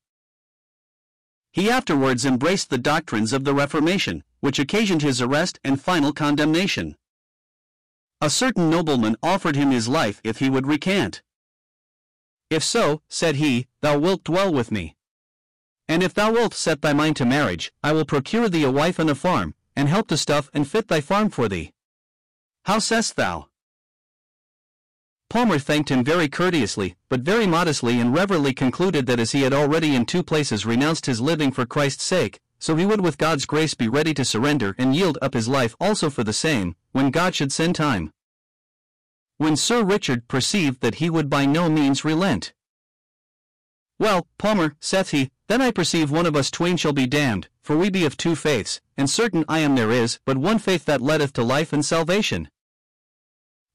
He 1.51 1.69
afterwards 1.69 2.25
embraced 2.25 2.71
the 2.71 2.79
doctrines 2.79 3.33
of 3.33 3.43
the 3.43 3.55
Reformation, 3.55 4.23
which 4.39 4.61
occasioned 4.61 5.03
his 5.03 5.21
arrest 5.21 5.59
and 5.65 5.83
final 5.83 6.13
condemnation. 6.13 6.95
A 8.21 8.31
certain 8.31 8.71
nobleman 8.71 9.17
offered 9.21 9.57
him 9.57 9.73
his 9.73 9.89
life 9.89 10.21
if 10.23 10.39
he 10.39 10.49
would 10.49 10.69
recant. 10.69 11.25
If 12.51 12.63
so, 12.63 13.03
said 13.09 13.35
he, 13.35 13.67
thou 13.81 13.99
wilt 13.99 14.23
dwell 14.23 14.55
with 14.55 14.71
me. 14.71 14.95
And 15.89 16.05
if 16.05 16.15
thou 16.15 16.31
wilt 16.31 16.55
set 16.55 16.83
thy 16.83 16.93
mind 16.93 17.17
to 17.17 17.25
marriage, 17.25 17.73
I 17.83 17.91
will 17.91 18.05
procure 18.05 18.49
thee 18.49 18.63
a 18.63 18.71
wife 18.71 19.01
and 19.01 19.11
a 19.11 19.17
farm, 19.17 19.57
and 19.77 19.89
help 19.89 20.09
to 20.09 20.17
stuff 20.17 20.51
and 20.55 20.69
fit 20.69 20.89
thy 20.89 21.01
farm 21.01 21.31
for 21.31 21.49
thee. 21.49 21.73
How 22.65 22.79
sayst 22.79 23.17
thou? 23.17 23.49
Palmer 25.29 25.59
thanked 25.59 25.91
him 25.91 26.05
very 26.05 26.29
courteously, 26.29 26.97
but 27.09 27.21
very 27.21 27.47
modestly 27.47 27.99
and 27.99 28.15
reverently 28.15 28.55
concluded 28.55 29.07
that 29.07 29.19
as 29.19 29.33
he 29.33 29.43
had 29.43 29.53
already 29.53 29.95
in 29.95 30.07
two 30.07 30.23
places 30.23 30.65
renounced 30.65 31.07
his 31.07 31.21
living 31.21 31.51
for 31.51 31.67
Christ's 31.67 32.05
sake, 32.05 32.41
so 32.59 32.77
he 32.77 32.87
would 32.87 33.01
with 33.01 33.19
God's 33.19 33.45
grace 33.45 33.75
be 33.75 33.89
ready 33.89 34.15
to 34.15 34.25
surrender 34.25 34.75
and 34.79 34.95
yield 34.95 35.19
up 35.21 35.35
his 35.35 35.49
life 35.49 35.75
also 35.81 36.09
for 36.09 36.25
the 36.25 36.33
same, 36.33 36.77
when 36.93 37.11
God 37.11 37.35
should 37.35 37.53
send 37.53 37.75
time. 37.75 38.13
When 39.37 39.57
Sir 39.57 39.83
Richard 39.83 40.29
perceived 40.29 40.81
that 40.81 40.97
he 40.97 41.11
would 41.11 41.29
by 41.29 41.47
no 41.47 41.69
means 41.69 42.05
relent. 42.05 42.55
Well, 43.99 44.29
Palmer, 44.39 44.77
saith 44.81 45.11
he, 45.11 45.31
then 45.49 45.61
I 45.61 45.71
perceive 45.71 46.11
one 46.11 46.27
of 46.27 46.37
us 46.37 46.51
twain 46.51 46.77
shall 46.77 46.93
be 46.93 47.07
damned, 47.07 47.49
for 47.63 47.77
we 47.77 47.91
be 47.91 48.05
of 48.05 48.17
two 48.17 48.35
faiths, 48.35 48.81
and 48.97 49.09
certain 49.11 49.45
I 49.49 49.59
am 49.59 49.75
there 49.75 49.91
is 49.91 50.19
but 50.25 50.39
one 50.39 50.59
faith 50.59 50.85
that 50.87 51.01
leadeth 51.01 51.33
to 51.35 51.43
life 51.43 51.73
and 51.73 51.85
salvation. 51.85 52.49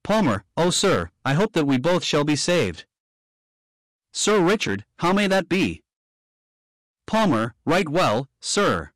Palmer, 0.03 0.45
O 0.57 0.69
sir, 0.69 1.11
I 1.23 1.33
hope 1.33 1.53
that 1.53 1.67
we 1.67 1.77
both 1.77 2.03
shall 2.03 2.23
be 2.23 2.35
saved. 2.35 2.85
Sir 4.11 4.39
Richard, 4.39 4.85
how 4.97 5.13
may 5.13 5.27
that 5.27 5.47
be? 5.47 5.83
Palmer, 7.05 7.53
right 7.65 7.87
well, 7.87 8.27
sir. 8.39 8.91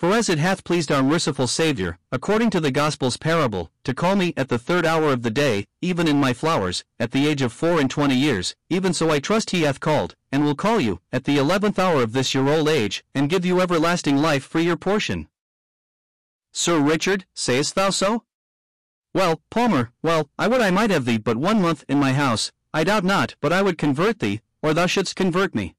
For 0.00 0.14
as 0.14 0.30
it 0.30 0.38
hath 0.38 0.64
pleased 0.64 0.90
our 0.90 1.02
merciful 1.02 1.46
Saviour, 1.46 1.98
according 2.10 2.48
to 2.52 2.60
the 2.60 2.70
Gospel's 2.70 3.18
parable, 3.18 3.70
to 3.84 3.92
call 3.92 4.16
me 4.16 4.32
at 4.34 4.48
the 4.48 4.58
third 4.58 4.86
hour 4.86 5.12
of 5.12 5.20
the 5.20 5.30
day, 5.30 5.66
even 5.82 6.08
in 6.08 6.18
my 6.18 6.32
flowers, 6.32 6.84
at 6.98 7.10
the 7.10 7.26
age 7.26 7.42
of 7.42 7.52
four 7.52 7.78
and 7.78 7.90
twenty 7.90 8.14
years, 8.14 8.56
even 8.70 8.94
so 8.94 9.10
I 9.10 9.18
trust 9.18 9.50
he 9.50 9.60
hath 9.60 9.78
called, 9.78 10.16
and 10.32 10.42
will 10.42 10.54
call 10.54 10.80
you, 10.80 11.02
at 11.12 11.24
the 11.24 11.36
eleventh 11.36 11.78
hour 11.78 12.02
of 12.02 12.14
this 12.14 12.32
your 12.32 12.48
old 12.48 12.66
age, 12.66 13.04
and 13.14 13.28
give 13.28 13.44
you 13.44 13.60
everlasting 13.60 14.16
life 14.16 14.42
for 14.42 14.58
your 14.58 14.78
portion. 14.78 15.28
Sir 16.50 16.80
Richard, 16.80 17.26
sayest 17.34 17.74
thou 17.74 17.90
so? 17.90 18.24
Well, 19.12 19.42
Palmer, 19.50 19.92
well, 20.02 20.30
I 20.38 20.48
would 20.48 20.62
I 20.62 20.70
might 20.70 20.88
have 20.88 21.04
thee 21.04 21.18
but 21.18 21.36
one 21.36 21.60
month 21.60 21.84
in 21.90 22.00
my 22.00 22.14
house, 22.14 22.52
I 22.72 22.84
doubt 22.84 23.04
not 23.04 23.34
but 23.42 23.52
I 23.52 23.60
would 23.60 23.76
convert 23.76 24.20
thee, 24.20 24.40
or 24.62 24.72
thou 24.72 24.86
shouldst 24.86 25.14
convert 25.14 25.54
me. 25.54 25.74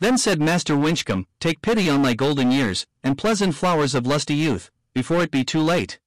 Then 0.00 0.16
said 0.16 0.40
Master 0.40 0.74
Winchcombe, 0.74 1.26
Take 1.40 1.60
pity 1.60 1.88
on 1.90 2.02
thy 2.02 2.14
golden 2.14 2.50
years, 2.50 2.86
and 3.04 3.18
pleasant 3.18 3.54
flowers 3.54 3.94
of 3.94 4.06
lusty 4.06 4.34
youth, 4.34 4.70
before 4.94 5.22
it 5.22 5.30
be 5.30 5.44
too 5.44 5.60
late. 5.60 6.00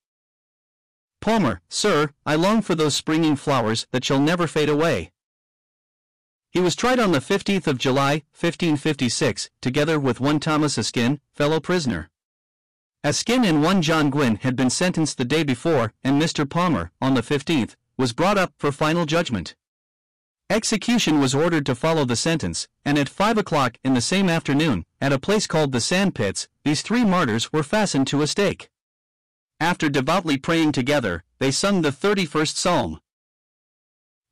Palmer, 1.22 1.62
sir, 1.70 2.10
I 2.26 2.36
long 2.36 2.62
for 2.62 2.76
those 2.76 2.96
springing 2.96 3.36
flowers 3.36 3.88
that 3.92 4.04
shall 4.04 4.20
never 4.20 4.48
fade 4.48 4.68
away. 4.68 5.12
He 6.50 6.60
was 6.60 6.76
tried 6.76 7.00
on 7.00 7.12
the 7.12 7.20
15th 7.20 7.68
of 7.68 7.78
July, 7.78 8.24
1556, 8.38 9.50
together 9.62 10.00
with 10.00 10.20
one 10.20 10.40
Thomas 10.40 10.78
Askin, 10.78 11.22
fellow 11.34 11.60
prisoner. 11.60 12.10
Askin 13.04 13.46
and 13.46 13.62
one 13.62 13.82
John 13.82 14.10
Gwyn 14.10 14.38
had 14.38 14.56
been 14.56 14.70
sentenced 14.70 15.18
the 15.18 15.26
day 15.26 15.44
before, 15.44 15.94
and 16.04 16.22
Mr. 16.22 16.50
Palmer, 16.50 16.92
on 17.00 17.14
the 17.14 17.22
15th, 17.22 17.76
was 17.98 18.14
brought 18.14 18.38
up 18.38 18.54
for 18.58 18.72
final 18.72 19.06
judgment. 19.06 19.56
Execution 20.54 21.20
was 21.20 21.34
ordered 21.34 21.66
to 21.66 21.74
follow 21.74 22.06
the 22.06 22.16
sentence, 22.16 22.68
and 22.86 22.96
at 22.96 23.10
five 23.10 23.40
o'clock 23.40 23.80
in 23.84 23.96
the 23.96 24.02
same 24.02 24.30
afternoon, 24.30 24.86
at 25.02 25.12
a 25.12 25.18
place 25.18 25.48
called 25.48 25.72
the 25.72 25.82
Sand 25.82 26.14
Pits, 26.14 26.48
these 26.64 26.84
three 26.84 27.04
martyrs 27.04 27.52
were 27.52 27.64
fastened 27.64 28.06
to 28.06 28.22
a 28.22 28.28
stake. 28.28 28.70
After 29.60 29.90
devoutly 29.90 30.38
praying 30.38 30.74
together, 30.74 31.24
they 31.40 31.50
sung 31.50 31.82
the 31.82 31.90
31st 31.90 32.56
Psalm. 32.56 33.00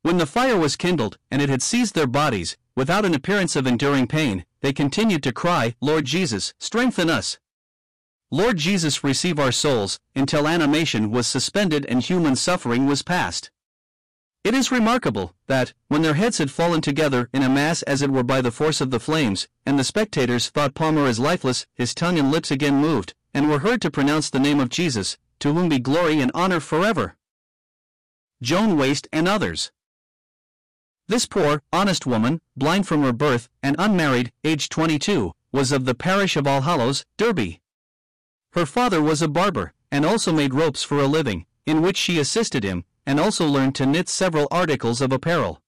When 0.02 0.18
the 0.18 0.26
fire 0.26 0.56
was 0.56 0.76
kindled, 0.76 1.18
and 1.28 1.42
it 1.42 1.48
had 1.48 1.60
seized 1.60 1.96
their 1.96 2.06
bodies, 2.06 2.56
without 2.76 3.04
an 3.04 3.14
appearance 3.14 3.56
of 3.56 3.66
enduring 3.66 4.06
pain, 4.06 4.44
they 4.60 4.72
continued 4.72 5.24
to 5.24 5.32
cry, 5.32 5.74
Lord 5.80 6.04
Jesus, 6.04 6.54
strengthen 6.60 7.10
us. 7.10 7.40
Lord 8.30 8.58
Jesus, 8.58 9.02
receive 9.02 9.40
our 9.40 9.50
souls, 9.50 9.98
until 10.14 10.46
animation 10.46 11.10
was 11.10 11.26
suspended 11.26 11.84
and 11.86 12.00
human 12.00 12.36
suffering 12.36 12.86
was 12.86 13.02
past. 13.02 13.50
It 14.44 14.54
is 14.54 14.72
remarkable 14.72 15.36
that, 15.46 15.72
when 15.86 16.02
their 16.02 16.14
heads 16.14 16.38
had 16.38 16.50
fallen 16.50 16.80
together 16.80 17.28
in 17.32 17.44
a 17.44 17.48
mass 17.48 17.82
as 17.82 18.02
it 18.02 18.10
were 18.10 18.24
by 18.24 18.40
the 18.40 18.50
force 18.50 18.80
of 18.80 18.90
the 18.90 18.98
flames, 18.98 19.46
and 19.64 19.78
the 19.78 19.84
spectators 19.84 20.50
thought 20.50 20.74
Palmer 20.74 21.06
as 21.06 21.20
lifeless, 21.20 21.64
his 21.74 21.94
tongue 21.94 22.18
and 22.18 22.32
lips 22.32 22.50
again 22.50 22.74
moved, 22.74 23.14
and 23.32 23.48
were 23.48 23.60
heard 23.60 23.80
to 23.82 23.90
pronounce 23.90 24.30
the 24.30 24.40
name 24.40 24.58
of 24.58 24.68
Jesus, 24.68 25.16
to 25.38 25.52
whom 25.52 25.68
be 25.68 25.78
glory 25.78 26.20
and 26.20 26.32
honor 26.34 26.58
forever. 26.58 27.16
Joan 28.42 28.76
Waste 28.76 29.06
and 29.12 29.28
others. 29.28 29.70
This 31.06 31.26
poor, 31.26 31.62
honest 31.72 32.04
woman, 32.04 32.40
blind 32.56 32.88
from 32.88 33.02
her 33.02 33.12
birth, 33.12 33.48
and 33.62 33.76
unmarried, 33.78 34.32
aged 34.42 34.72
22, 34.72 35.32
was 35.52 35.70
of 35.70 35.84
the 35.84 35.94
parish 35.94 36.36
of 36.36 36.48
Allhallows, 36.48 37.04
Derby. 37.16 37.60
Her 38.54 38.66
father 38.66 39.00
was 39.00 39.22
a 39.22 39.28
barber, 39.28 39.72
and 39.92 40.04
also 40.04 40.32
made 40.32 40.52
ropes 40.52 40.82
for 40.82 40.98
a 40.98 41.06
living, 41.06 41.46
in 41.64 41.80
which 41.80 41.96
she 41.96 42.18
assisted 42.18 42.64
him, 42.64 42.84
and 43.06 43.18
also 43.18 43.46
learned 43.46 43.74
to 43.74 43.86
knit 43.86 44.08
several 44.08 44.48
articles 44.50 45.00
of 45.00 45.12
apparel. 45.12 45.60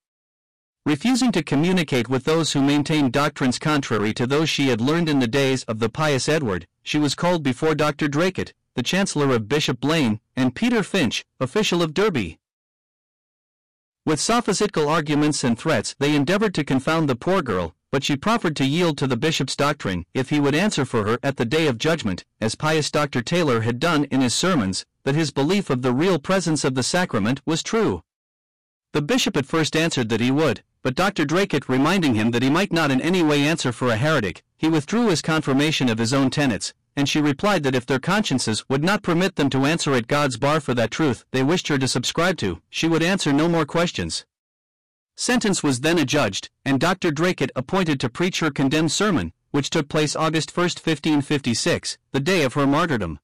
Refusing 0.87 1.33
to 1.33 1.43
communicate 1.43 2.09
with 2.09 2.25
those 2.25 2.53
who 2.53 2.63
maintained 2.63 3.13
doctrines 3.13 3.59
contrary 3.59 4.13
to 4.13 4.27
those 4.27 4.51
she 4.51 4.69
had 4.69 4.81
learned 4.81 5.09
in 5.09 5.19
the 5.19 5.27
days 5.27 5.65
of 5.65 5.79
the 5.79 5.89
pious 5.89 6.29
Edward, 6.29 6.67
she 6.83 6.99
was 6.99 7.15
called 7.15 7.43
before 7.43 7.75
Dr. 7.75 8.07
Draycott, 8.07 8.53
the 8.75 8.83
Chancellor 8.83 9.35
of 9.35 9.49
Bishop 9.49 9.81
Blaine, 9.81 10.21
and 10.37 10.55
Peter 10.55 10.83
Finch, 10.83 11.25
official 11.41 11.83
of 11.83 11.95
Derby. 11.95 12.39
With 14.05 14.21
sophistical 14.21 14.87
arguments 14.89 15.43
and 15.43 15.59
threats 15.59 15.95
they 15.99 16.15
endeavored 16.15 16.55
to 16.57 16.65
confound 16.65 17.09
the 17.09 17.17
poor 17.17 17.41
girl, 17.41 17.75
but 17.91 18.05
she 18.05 18.17
proffered 18.17 18.57
to 18.57 18.67
yield 18.67 18.99
to 18.99 19.07
the 19.07 19.17
bishop's 19.17 19.57
doctrine 19.57 20.05
if 20.13 20.29
he 20.29 20.41
would 20.41 20.55
answer 20.55 20.85
for 20.85 21.07
her 21.07 21.19
at 21.23 21.39
the 21.39 21.47
day 21.47 21.67
of 21.67 21.79
judgment, 21.79 22.25
as 22.41 22.55
pious 22.55 22.91
Dr. 22.91 23.23
Taylor 23.23 23.63
had 23.63 23.79
done 23.79 24.05
in 24.11 24.21
his 24.21 24.35
sermons, 24.35 24.85
that 25.05 25.15
his 25.15 25.31
belief 25.31 25.71
of 25.71 25.83
the 25.83 25.93
real 25.93 26.19
presence 26.19 26.65
of 26.65 26.75
the 26.75 26.83
sacrament 26.83 27.41
was 27.47 27.63
true. 27.63 28.03
The 28.93 29.03
bishop 29.03 29.37
at 29.37 29.47
first 29.47 29.77
answered 29.77 30.09
that 30.09 30.21
he 30.21 30.31
would, 30.31 30.63
but 30.83 30.95
Dr. 30.95 31.25
Draycott 31.25 31.69
reminding 31.69 32.15
him 32.15 32.31
that 32.33 32.43
he 32.43 32.51
might 32.51 32.73
not 32.73 32.91
in 32.91 33.01
any 33.01 33.23
way 33.23 33.43
answer 33.43 33.73
for 33.73 33.89
a 33.89 33.97
heretic, 33.97 34.43
he 34.57 34.69
withdrew 34.69 35.09
his 35.09 35.23
confirmation 35.23 35.89
of 35.89 35.99
his 35.99 36.13
own 36.13 36.31
tenets, 36.31 36.75
and 36.97 37.09
she 37.09 37.21
replied 37.21 37.63
that 37.63 37.75
if 37.75 37.87
their 37.87 37.99
consciences 37.99 38.65
would 38.69 38.85
not 38.85 39.03
permit 39.03 39.37
them 39.37 39.51
to 39.51 39.65
answer 39.65 39.95
at 39.95 40.07
God's 40.07 40.37
bar 40.37 40.61
for 40.61 40.75
that 40.75 40.91
truth 40.91 41.25
they 41.33 41.43
wished 41.43 41.69
her 41.69 41.79
to 41.79 41.89
subscribe 41.89 42.37
to, 42.39 42.61
she 42.71 42.87
would 42.87 43.03
answer 43.03 43.33
no 43.33 43.49
more 43.49 43.67
questions. 43.67 44.25
Sentence 45.17 45.63
was 45.63 45.81
then 45.81 45.99
adjudged, 45.99 46.51
and 46.65 46.81
Dr. 46.81 47.11
Draycott 47.11 47.51
appointed 47.55 48.01
to 48.01 48.09
preach 48.09 48.41
her 48.41 48.51
condemned 48.51 48.93
sermon, 48.93 49.33
which 49.53 49.71
took 49.71 49.89
place 49.89 50.17
August 50.17 50.57
1, 50.57 50.65
1556, 50.65 51.99
the 52.13 52.21
day 52.21 52.43
of 52.43 52.55
her 52.55 52.67
martyrdom. 52.67 53.19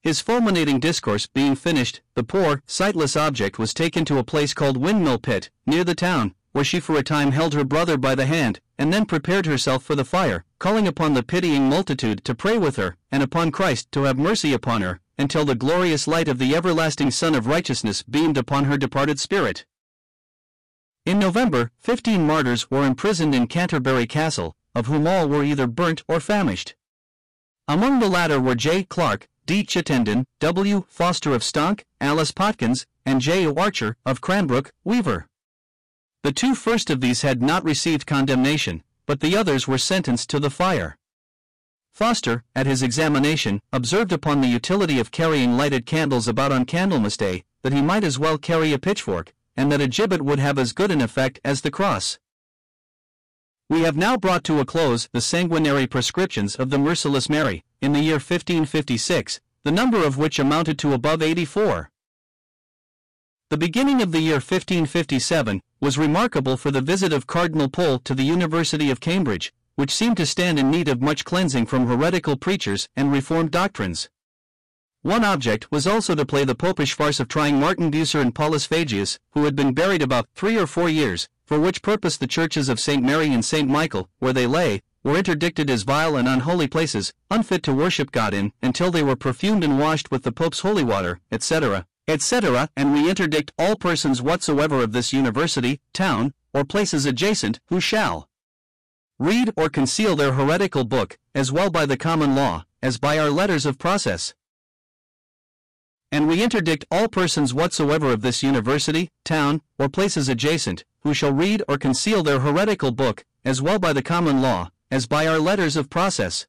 His 0.00 0.20
fulminating 0.20 0.78
discourse 0.78 1.26
being 1.26 1.56
finished, 1.56 2.02
the 2.14 2.22
poor, 2.22 2.62
sightless 2.66 3.16
object 3.16 3.58
was 3.58 3.74
taken 3.74 4.04
to 4.04 4.18
a 4.18 4.24
place 4.24 4.54
called 4.54 4.76
Windmill 4.76 5.18
Pit, 5.18 5.50
near 5.66 5.82
the 5.82 5.94
town, 5.94 6.34
where 6.52 6.64
she 6.64 6.78
for 6.78 6.96
a 6.96 7.02
time 7.02 7.32
held 7.32 7.52
her 7.54 7.64
brother 7.64 7.96
by 7.96 8.14
the 8.14 8.26
hand, 8.26 8.60
and 8.78 8.92
then 8.92 9.04
prepared 9.04 9.46
herself 9.46 9.82
for 9.82 9.96
the 9.96 10.04
fire, 10.04 10.44
calling 10.60 10.86
upon 10.86 11.14
the 11.14 11.22
pitying 11.22 11.68
multitude 11.68 12.24
to 12.24 12.34
pray 12.34 12.56
with 12.58 12.76
her, 12.76 12.96
and 13.10 13.22
upon 13.22 13.50
Christ 13.50 13.90
to 13.92 14.04
have 14.04 14.18
mercy 14.18 14.52
upon 14.52 14.82
her, 14.82 15.00
until 15.18 15.44
the 15.44 15.56
glorious 15.56 16.06
light 16.06 16.28
of 16.28 16.38
the 16.38 16.54
everlasting 16.54 17.10
Sun 17.10 17.34
of 17.34 17.48
Righteousness 17.48 18.04
beamed 18.04 18.38
upon 18.38 18.64
her 18.64 18.78
departed 18.78 19.18
spirit. 19.18 19.66
In 21.04 21.18
November, 21.18 21.72
fifteen 21.78 22.24
martyrs 22.24 22.70
were 22.70 22.86
imprisoned 22.86 23.34
in 23.34 23.48
Canterbury 23.48 24.06
Castle, 24.06 24.54
of 24.76 24.86
whom 24.86 25.08
all 25.08 25.28
were 25.28 25.42
either 25.42 25.66
burnt 25.66 26.04
or 26.06 26.20
famished. 26.20 26.76
Among 27.66 27.98
the 27.98 28.08
latter 28.08 28.40
were 28.40 28.54
J. 28.54 28.84
Clark, 28.84 29.28
D. 29.48 29.64
Chittenden, 29.64 30.26
W. 30.40 30.84
Foster 30.90 31.32
of 31.32 31.40
Stonk, 31.40 31.80
Alice 32.02 32.32
Potkins, 32.32 32.84
and 33.06 33.18
J. 33.18 33.46
Archer 33.46 33.96
of 34.04 34.20
Cranbrook, 34.20 34.70
Weaver. 34.84 35.26
The 36.22 36.32
two 36.32 36.54
first 36.54 36.90
of 36.90 37.00
these 37.00 37.22
had 37.22 37.40
not 37.40 37.64
received 37.64 38.06
condemnation, 38.06 38.82
but 39.06 39.20
the 39.20 39.34
others 39.34 39.66
were 39.66 39.78
sentenced 39.78 40.28
to 40.28 40.38
the 40.38 40.50
fire. 40.50 40.98
Foster, 41.94 42.44
at 42.54 42.66
his 42.66 42.82
examination, 42.82 43.62
observed 43.72 44.12
upon 44.12 44.42
the 44.42 44.48
utility 44.48 45.00
of 45.00 45.12
carrying 45.12 45.56
lighted 45.56 45.86
candles 45.86 46.28
about 46.28 46.52
on 46.52 46.66
Candlemas 46.66 47.16
Day, 47.16 47.42
that 47.62 47.72
he 47.72 47.80
might 47.80 48.04
as 48.04 48.18
well 48.18 48.36
carry 48.36 48.74
a 48.74 48.78
pitchfork, 48.78 49.32
and 49.56 49.72
that 49.72 49.80
a 49.80 49.88
gibbet 49.88 50.20
would 50.20 50.40
have 50.40 50.58
as 50.58 50.74
good 50.74 50.90
an 50.90 51.00
effect 51.00 51.40
as 51.42 51.62
the 51.62 51.70
cross. 51.70 52.18
We 53.70 53.82
have 53.82 53.98
now 53.98 54.16
brought 54.16 54.44
to 54.44 54.60
a 54.60 54.64
close 54.64 55.10
the 55.12 55.20
sanguinary 55.20 55.86
prescriptions 55.86 56.56
of 56.56 56.70
the 56.70 56.78
merciless 56.78 57.28
Mary, 57.28 57.64
in 57.82 57.92
the 57.92 58.00
year 58.00 58.14
1556, 58.14 59.40
the 59.62 59.70
number 59.70 60.02
of 60.02 60.16
which 60.16 60.38
amounted 60.38 60.78
to 60.78 60.94
above 60.94 61.20
84. 61.20 61.90
The 63.50 63.58
beginning 63.58 64.00
of 64.00 64.10
the 64.10 64.20
year 64.20 64.36
1557 64.36 65.60
was 65.80 65.98
remarkable 65.98 66.56
for 66.56 66.70
the 66.70 66.80
visit 66.80 67.12
of 67.12 67.26
Cardinal 67.26 67.68
Pole 67.68 67.98
to 67.98 68.14
the 68.14 68.22
University 68.22 68.90
of 68.90 69.00
Cambridge, 69.00 69.52
which 69.74 69.94
seemed 69.94 70.16
to 70.16 70.24
stand 70.24 70.58
in 70.58 70.70
need 70.70 70.88
of 70.88 71.02
much 71.02 71.26
cleansing 71.26 71.66
from 71.66 71.86
heretical 71.86 72.38
preachers 72.38 72.88
and 72.96 73.12
reformed 73.12 73.50
doctrines. 73.50 74.08
One 75.02 75.24
object 75.24 75.70
was 75.70 75.86
also 75.86 76.14
to 76.14 76.24
play 76.24 76.44
the 76.44 76.54
popish 76.54 76.94
farce 76.94 77.20
of 77.20 77.28
trying 77.28 77.60
Martin 77.60 77.90
Bucer 77.90 78.22
and 78.22 78.34
Paulus 78.34 78.66
Phagius, 78.66 79.18
who 79.32 79.44
had 79.44 79.54
been 79.54 79.74
buried 79.74 80.00
about 80.00 80.26
three 80.34 80.56
or 80.56 80.66
four 80.66 80.88
years, 80.88 81.28
for 81.48 81.58
which 81.58 81.80
purpose 81.80 82.18
the 82.18 82.26
churches 82.26 82.68
of 82.68 82.78
St. 82.78 83.02
Mary 83.02 83.32
and 83.32 83.42
St. 83.42 83.66
Michael, 83.66 84.10
where 84.18 84.34
they 84.34 84.46
lay, 84.46 84.82
were 85.02 85.16
interdicted 85.16 85.70
as 85.70 85.82
vile 85.82 86.14
and 86.14 86.28
unholy 86.28 86.68
places, 86.68 87.14
unfit 87.30 87.62
to 87.62 87.72
worship 87.72 88.12
God 88.12 88.34
in, 88.34 88.52
until 88.60 88.90
they 88.90 89.02
were 89.02 89.16
perfumed 89.16 89.64
and 89.64 89.78
washed 89.78 90.10
with 90.10 90.24
the 90.24 90.30
Pope's 90.30 90.60
holy 90.60 90.84
water, 90.84 91.20
etc., 91.32 91.86
etc., 92.06 92.68
and 92.76 92.92
we 92.92 93.08
interdict 93.08 93.50
all 93.58 93.76
persons 93.76 94.20
whatsoever 94.20 94.82
of 94.82 94.92
this 94.92 95.14
university, 95.14 95.80
town, 95.94 96.34
or 96.52 96.64
places 96.64 97.06
adjacent, 97.06 97.60
who 97.68 97.80
shall 97.80 98.28
read 99.18 99.50
or 99.56 99.70
conceal 99.70 100.16
their 100.16 100.34
heretical 100.34 100.84
book, 100.84 101.16
as 101.34 101.50
well 101.50 101.70
by 101.70 101.86
the 101.86 101.96
common 101.96 102.34
law, 102.34 102.66
as 102.82 102.98
by 102.98 103.18
our 103.18 103.30
letters 103.30 103.64
of 103.64 103.78
process. 103.78 104.34
And 106.12 106.28
we 106.28 106.42
interdict 106.42 106.84
all 106.90 107.08
persons 107.08 107.54
whatsoever 107.54 108.12
of 108.12 108.20
this 108.20 108.42
university, 108.42 109.08
town, 109.24 109.62
or 109.78 109.88
places 109.88 110.28
adjacent, 110.28 110.84
who 111.00 111.14
shall 111.14 111.32
read 111.32 111.62
or 111.68 111.78
conceal 111.78 112.22
their 112.22 112.40
heretical 112.40 112.90
book, 112.90 113.24
as 113.44 113.62
well 113.62 113.78
by 113.78 113.92
the 113.92 114.02
common 114.02 114.42
law, 114.42 114.70
as 114.90 115.06
by 115.06 115.26
our 115.26 115.38
letters 115.38 115.76
of 115.76 115.90
process. 115.90 116.46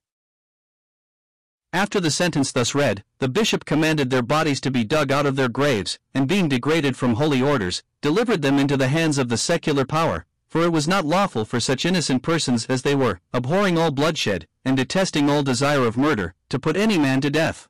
After 1.72 2.00
the 2.00 2.10
sentence 2.10 2.52
thus 2.52 2.74
read, 2.74 3.04
the 3.20 3.30
bishop 3.30 3.64
commanded 3.64 4.10
their 4.10 4.24
bodies 4.24 4.60
to 4.62 4.72
be 4.72 4.84
dug 4.84 5.12
out 5.12 5.28
of 5.28 5.36
their 5.36 5.50
graves, 5.50 6.00
and 6.16 6.28
being 6.28 6.50
degraded 6.50 6.98
from 6.98 7.14
holy 7.14 7.44
orders, 7.44 7.84
delivered 8.02 8.42
them 8.42 8.58
into 8.58 8.76
the 8.76 8.88
hands 8.88 9.20
of 9.20 9.30
the 9.30 9.38
secular 9.38 9.86
power, 9.86 10.26
for 10.48 10.64
it 10.64 10.72
was 10.72 10.88
not 10.88 11.06
lawful 11.06 11.46
for 11.46 11.60
such 11.60 11.86
innocent 11.86 12.24
persons 12.24 12.66
as 12.66 12.82
they 12.82 12.96
were, 12.96 13.20
abhorring 13.32 13.78
all 13.78 13.92
bloodshed, 13.92 14.48
and 14.66 14.78
detesting 14.78 15.30
all 15.30 15.44
desire 15.44 15.86
of 15.86 15.96
murder, 15.96 16.34
to 16.50 16.58
put 16.58 16.76
any 16.76 16.98
man 16.98 17.22
to 17.22 17.30
death. 17.30 17.69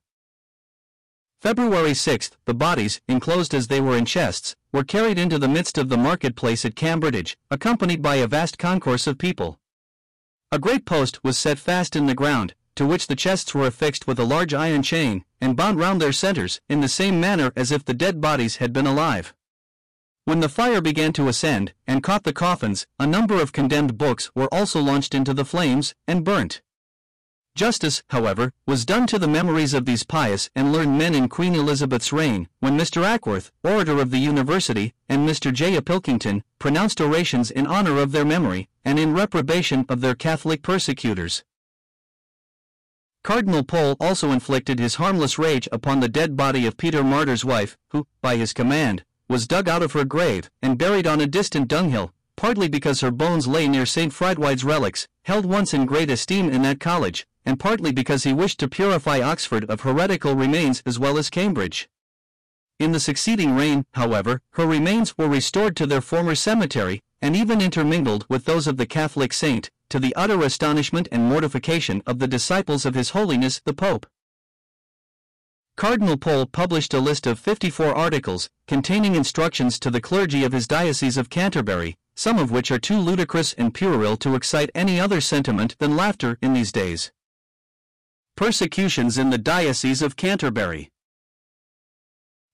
February 1.42 1.94
6, 1.94 2.32
the 2.44 2.54
bodies, 2.54 3.00
enclosed 3.08 3.54
as 3.54 3.68
they 3.68 3.80
were 3.80 3.96
in 3.96 4.04
chests, 4.04 4.58
were 4.74 4.84
carried 4.84 5.18
into 5.18 5.40
the 5.40 5.48
midst 5.48 5.78
of 5.78 5.88
the 5.88 5.96
marketplace 5.96 6.66
at 6.66 6.76
Cambridge, 6.76 7.38
accompanied 7.50 8.02
by 8.02 8.16
a 8.16 8.28
vast 8.28 8.58
concourse 8.58 9.08
of 9.08 9.18
people. 9.18 9.58
A 10.52 10.60
great 10.60 10.86
post 10.86 11.24
was 11.24 11.40
set 11.40 11.58
fast 11.58 11.96
in 11.96 12.08
the 12.08 12.14
ground, 12.14 12.56
to 12.76 12.86
which 12.86 13.08
the 13.08 13.16
chests 13.16 13.56
were 13.56 13.68
affixed 13.68 14.06
with 14.06 14.20
a 14.20 14.26
large 14.26 14.54
iron 14.54 14.84
chain, 14.84 15.24
and 15.40 15.56
bound 15.56 15.80
round 15.80 16.02
their 16.02 16.12
centres, 16.12 16.60
in 16.68 16.82
the 16.82 16.90
same 16.90 17.22
manner 17.22 17.54
as 17.56 17.72
if 17.72 17.86
the 17.86 17.94
dead 17.94 18.20
bodies 18.20 18.58
had 18.58 18.74
been 18.74 18.88
alive. 18.88 19.34
When 20.26 20.42
the 20.42 20.50
fire 20.50 20.82
began 20.82 21.14
to 21.14 21.30
ascend, 21.30 21.74
and 21.88 22.04
caught 22.04 22.26
the 22.26 22.34
coffins, 22.34 22.86
a 23.00 23.08
number 23.08 23.42
of 23.42 23.54
condemned 23.54 23.98
books 23.98 24.30
were 24.36 24.54
also 24.54 24.82
launched 24.82 25.16
into 25.16 25.34
the 25.34 25.46
flames, 25.46 25.96
and 26.06 26.26
burnt. 26.26 26.62
Justice, 27.60 28.04
however, 28.12 28.54
was 28.66 28.86
done 28.86 29.06
to 29.08 29.20
the 29.20 29.28
memories 29.28 29.74
of 29.74 29.84
these 29.84 30.06
pious 30.06 30.50
and 30.56 30.72
learned 30.72 30.98
men 30.98 31.14
in 31.14 31.28
Queen 31.28 31.56
Elizabeth's 31.56 32.14
reign, 32.14 32.48
when 32.62 32.78
Mr. 32.78 33.04
Ackworth, 33.04 33.52
orator 33.66 34.00
of 34.00 34.12
the 34.12 34.18
University, 34.18 34.94
and 35.10 35.28
Mr. 35.28 35.52
J. 35.52 35.76
A. 35.76 35.82
Pilkington, 35.82 36.42
pronounced 36.58 37.02
orations 37.02 37.52
in 37.52 37.68
honor 37.68 37.98
of 37.98 38.14
their 38.14 38.24
memory, 38.24 38.70
and 38.86 38.98
in 38.98 39.14
reprobation 39.14 39.86
of 39.90 40.00
their 40.00 40.16
Catholic 40.16 40.62
persecutors. 40.62 41.44
Cardinal 43.26 43.66
Pole 43.66 43.98
also 44.00 44.32
inflicted 44.32 44.80
his 44.80 44.96
harmless 44.96 45.38
rage 45.38 45.68
upon 45.70 46.00
the 46.00 46.08
dead 46.08 46.38
body 46.38 46.66
of 46.66 46.78
Peter 46.78 47.04
Martyr's 47.04 47.44
wife, 47.44 47.78
who, 47.90 48.08
by 48.22 48.38
his 48.38 48.54
command, 48.54 49.04
was 49.28 49.48
dug 49.48 49.68
out 49.68 49.84
of 49.84 49.92
her 49.92 50.06
grave 50.06 50.50
and 50.62 50.78
buried 50.78 51.06
on 51.06 51.20
a 51.20 51.28
distant 51.28 51.68
dunghill, 51.68 52.14
partly 52.38 52.70
because 52.70 53.02
her 53.02 53.12
bones 53.12 53.48
lay 53.48 53.68
near 53.68 53.86
St. 53.86 54.14
Frideswide's 54.14 54.64
relics, 54.64 55.10
held 55.24 55.46
once 55.46 55.74
in 55.74 55.86
great 55.86 56.10
esteem 56.10 56.50
in 56.50 56.62
that 56.62 56.80
college, 56.80 57.28
and 57.50 57.60
partly 57.60 57.92
because 57.92 58.26
he 58.26 58.32
wished 58.32 58.60
to 58.60 58.68
purify 58.68 59.20
Oxford 59.20 59.68
of 59.72 59.82
heretical 59.82 60.36
remains 60.36 60.84
as 60.86 61.00
well 61.00 61.18
as 61.18 61.32
Cambridge. 61.32 61.90
In 62.78 62.92
the 62.92 63.00
succeeding 63.00 63.56
reign, 63.56 63.88
however, 63.96 64.40
her 64.54 64.68
remains 64.68 65.18
were 65.18 65.28
restored 65.28 65.76
to 65.78 65.88
their 65.88 66.00
former 66.00 66.36
cemetery, 66.36 67.02
and 67.24 67.36
even 67.36 67.60
intermingled 67.60 68.28
with 68.30 68.46
those 68.46 68.68
of 68.68 68.78
the 68.78 68.86
Catholic 68.86 69.34
saint, 69.34 69.72
to 69.90 69.98
the 69.98 70.16
utter 70.16 70.40
astonishment 70.44 71.08
and 71.12 71.24
mortification 71.24 72.04
of 72.06 72.20
the 72.20 72.28
disciples 72.28 72.86
of 72.86 72.94
His 72.94 73.10
Holiness 73.10 73.62
the 73.66 73.74
Pope. 73.74 74.06
Cardinal 75.76 76.18
Pole 76.18 76.46
published 76.46 76.94
a 76.94 77.00
list 77.00 77.26
of 77.26 77.40
54 77.40 77.98
articles, 77.98 78.48
containing 78.68 79.16
instructions 79.16 79.80
to 79.80 79.90
the 79.90 80.02
clergy 80.02 80.44
of 80.44 80.52
his 80.52 80.68
Diocese 80.68 81.18
of 81.18 81.32
Canterbury, 81.32 81.96
some 82.16 82.38
of 82.38 82.52
which 82.52 82.70
are 82.70 82.78
too 82.78 83.00
ludicrous 83.00 83.54
and 83.54 83.74
puerile 83.74 84.18
to 84.18 84.36
excite 84.36 84.70
any 84.76 85.00
other 85.00 85.20
sentiment 85.20 85.76
than 85.80 85.96
laughter 85.96 86.38
in 86.44 86.54
these 86.54 86.72
days. 86.72 87.12
Persecutions 88.40 89.18
in 89.18 89.32
the 89.32 89.38
Diocese 89.38 90.02
of 90.02 90.16
Canterbury. 90.16 90.88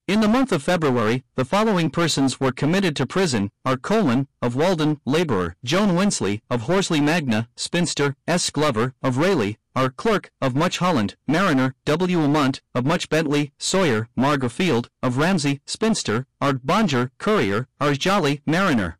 In 0.07 0.19
the 0.19 0.27
month 0.27 0.51
of 0.51 0.63
February, 0.63 1.23
the 1.35 1.45
following 1.45 1.91
persons 1.91 2.39
were 2.39 2.51
committed 2.51 2.95
to 2.95 3.05
prison 3.05 3.51
R. 3.65 3.77
Colman, 3.77 4.27
of 4.41 4.55
Walden, 4.55 4.99
laborer, 5.05 5.55
Joan 5.63 5.95
Winsley, 5.95 6.41
of 6.49 6.61
Horsley 6.61 7.01
Magna, 7.01 7.49
spinster, 7.55 8.15
S. 8.27 8.49
Glover, 8.49 8.95
of 9.03 9.19
Rayleigh, 9.19 9.57
R. 9.75 9.91
Clerk, 9.91 10.31
of 10.41 10.55
Much 10.55 10.79
Holland, 10.79 11.17
mariner, 11.27 11.75
W. 11.85 12.19
Lamont, 12.19 12.63
of 12.73 12.83
Much 12.83 13.07
Bentley, 13.07 13.53
Sawyer, 13.59 14.09
Margaret 14.15 14.49
Field, 14.49 14.89
of 15.03 15.19
Ramsey, 15.19 15.61
spinster, 15.67 16.25
Art 16.41 16.65
Bonger, 16.65 17.11
courier, 17.19 17.67
Ars 17.79 17.99
Jolly, 17.99 18.41
mariner. 18.47 18.97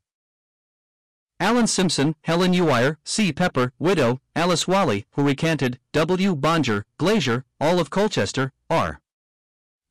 Alan 1.40 1.68
Simpson, 1.68 2.16
Helen 2.22 2.54
Uwire, 2.54 2.96
C. 3.04 3.34
Pepper, 3.34 3.74
widow, 3.78 4.22
Alice 4.38 4.70
Wally, 4.70 5.06
who 5.12 5.24
recanted, 5.24 5.80
W. 5.92 6.34
Bonger, 6.34 6.84
glazier, 6.98 7.44
all 7.60 7.78
of 7.80 7.90
Colchester, 7.90 8.54
R. 8.70 9.02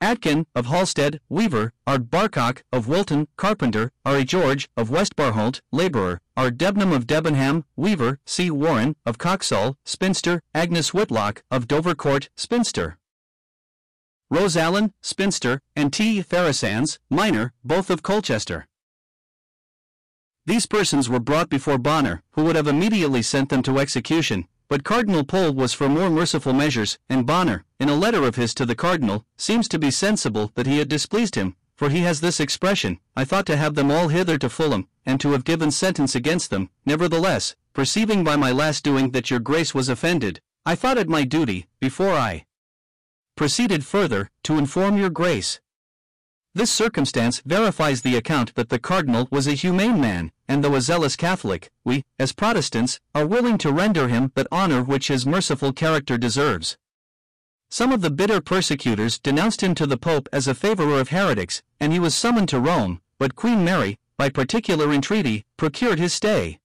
Atkin, 0.00 0.46
of 0.54 0.66
Halstead, 0.66 1.20
weaver, 1.28 1.72
Art 1.86 2.10
Barcock, 2.10 2.62
of 2.72 2.88
Wilton, 2.88 3.28
carpenter, 3.36 3.92
R. 4.06 4.22
George, 4.22 4.70
of 4.76 4.88
Westbarholt, 4.88 5.60
laborer, 5.70 6.20
R. 6.34 6.50
Debnam 6.50 6.94
of 6.94 7.06
Debenham, 7.06 7.64
weaver, 7.76 8.20
C. 8.24 8.50
Warren, 8.50 8.96
of 9.04 9.18
Coxall, 9.18 9.76
spinster, 9.84 10.42
Agnes 10.54 10.94
Whitlock, 10.94 11.42
of 11.50 11.68
Dovercourt, 11.68 12.28
spinster. 12.36 12.96
Rose 14.30 14.56
Allen, 14.56 14.94
spinster, 15.02 15.60
and 15.76 15.92
T. 15.92 16.22
Therasands, 16.22 16.98
minor, 17.10 17.52
both 17.62 17.90
of 17.90 18.02
Colchester. 18.02 18.66
These 20.46 20.66
persons 20.66 21.08
were 21.08 21.20
brought 21.20 21.48
before 21.48 21.78
Bonner, 21.78 22.22
who 22.32 22.44
would 22.44 22.56
have 22.56 22.66
immediately 22.66 23.22
sent 23.22 23.48
them 23.48 23.62
to 23.62 23.78
execution, 23.78 24.46
but 24.68 24.84
Cardinal 24.84 25.24
Pole 25.24 25.52
was 25.52 25.72
for 25.72 25.88
more 25.88 26.10
merciful 26.10 26.52
measures, 26.52 26.98
and 27.08 27.24
Bonner, 27.24 27.64
in 27.80 27.88
a 27.88 27.94
letter 27.94 28.24
of 28.24 28.36
his 28.36 28.52
to 28.54 28.66
the 28.66 28.74
Cardinal, 28.74 29.24
seems 29.38 29.68
to 29.68 29.78
be 29.78 29.90
sensible 29.90 30.52
that 30.54 30.66
he 30.66 30.78
had 30.78 30.88
displeased 30.88 31.34
him, 31.34 31.56
for 31.76 31.88
he 31.88 32.00
has 32.00 32.20
this 32.20 32.40
expression, 32.40 32.98
I 33.16 33.24
thought 33.24 33.46
to 33.46 33.56
have 33.56 33.74
them 33.74 33.90
all 33.90 34.08
hither 34.08 34.36
to 34.38 34.50
Fulham, 34.50 34.86
and 35.06 35.18
to 35.20 35.32
have 35.32 35.44
given 35.44 35.70
sentence 35.70 36.14
against 36.14 36.50
them, 36.50 36.68
nevertheless, 36.84 37.56
perceiving 37.72 38.22
by 38.22 38.36
my 38.36 38.52
last 38.52 38.84
doing 38.84 39.12
that 39.12 39.30
your 39.30 39.40
grace 39.40 39.74
was 39.74 39.88
offended, 39.88 40.40
I 40.66 40.74
thought 40.74 40.98
it 40.98 41.08
my 41.08 41.24
duty, 41.24 41.68
before 41.80 42.12
I 42.12 42.44
proceeded 43.34 43.84
further, 43.84 44.30
to 44.44 44.58
inform 44.58 44.96
your 44.98 45.10
grace, 45.10 45.58
this 46.54 46.70
circumstance 46.70 47.42
verifies 47.44 48.02
the 48.02 48.16
account 48.16 48.54
that 48.54 48.68
the 48.68 48.78
cardinal 48.78 49.26
was 49.30 49.46
a 49.46 49.54
humane 49.54 50.00
man, 50.00 50.30
and 50.46 50.62
though 50.62 50.76
a 50.76 50.80
zealous 50.80 51.16
Catholic, 51.16 51.68
we, 51.84 52.04
as 52.18 52.32
Protestants, 52.32 53.00
are 53.14 53.26
willing 53.26 53.58
to 53.58 53.72
render 53.72 54.06
him 54.06 54.30
that 54.36 54.46
honor 54.52 54.82
which 54.82 55.08
his 55.08 55.26
merciful 55.26 55.72
character 55.72 56.16
deserves. 56.16 56.76
Some 57.70 57.90
of 57.90 58.02
the 58.02 58.10
bitter 58.10 58.40
persecutors 58.40 59.18
denounced 59.18 59.62
him 59.62 59.74
to 59.74 59.86
the 59.86 59.96
Pope 59.96 60.28
as 60.32 60.46
a 60.46 60.54
favorer 60.54 61.00
of 61.00 61.08
heretics, 61.08 61.60
and 61.80 61.92
he 61.92 61.98
was 61.98 62.14
summoned 62.14 62.48
to 62.50 62.60
Rome, 62.60 63.00
but 63.18 63.34
Queen 63.34 63.64
Mary, 63.64 63.98
by 64.16 64.28
particular 64.28 64.92
entreaty, 64.92 65.44
procured 65.56 65.98
his 65.98 66.12
stay. 66.12 66.60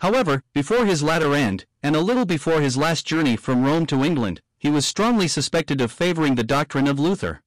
However, 0.00 0.42
before 0.52 0.84
his 0.84 1.00
latter 1.00 1.32
end, 1.32 1.64
and 1.80 1.94
a 1.94 2.00
little 2.00 2.24
before 2.24 2.60
his 2.60 2.76
last 2.76 3.06
journey 3.06 3.36
from 3.36 3.62
Rome 3.62 3.86
to 3.86 4.02
England, 4.02 4.40
he 4.58 4.68
was 4.68 4.84
strongly 4.84 5.28
suspected 5.28 5.80
of 5.80 5.92
favoring 5.92 6.34
the 6.34 6.42
doctrine 6.42 6.88
of 6.88 6.98
Luther. 6.98 7.40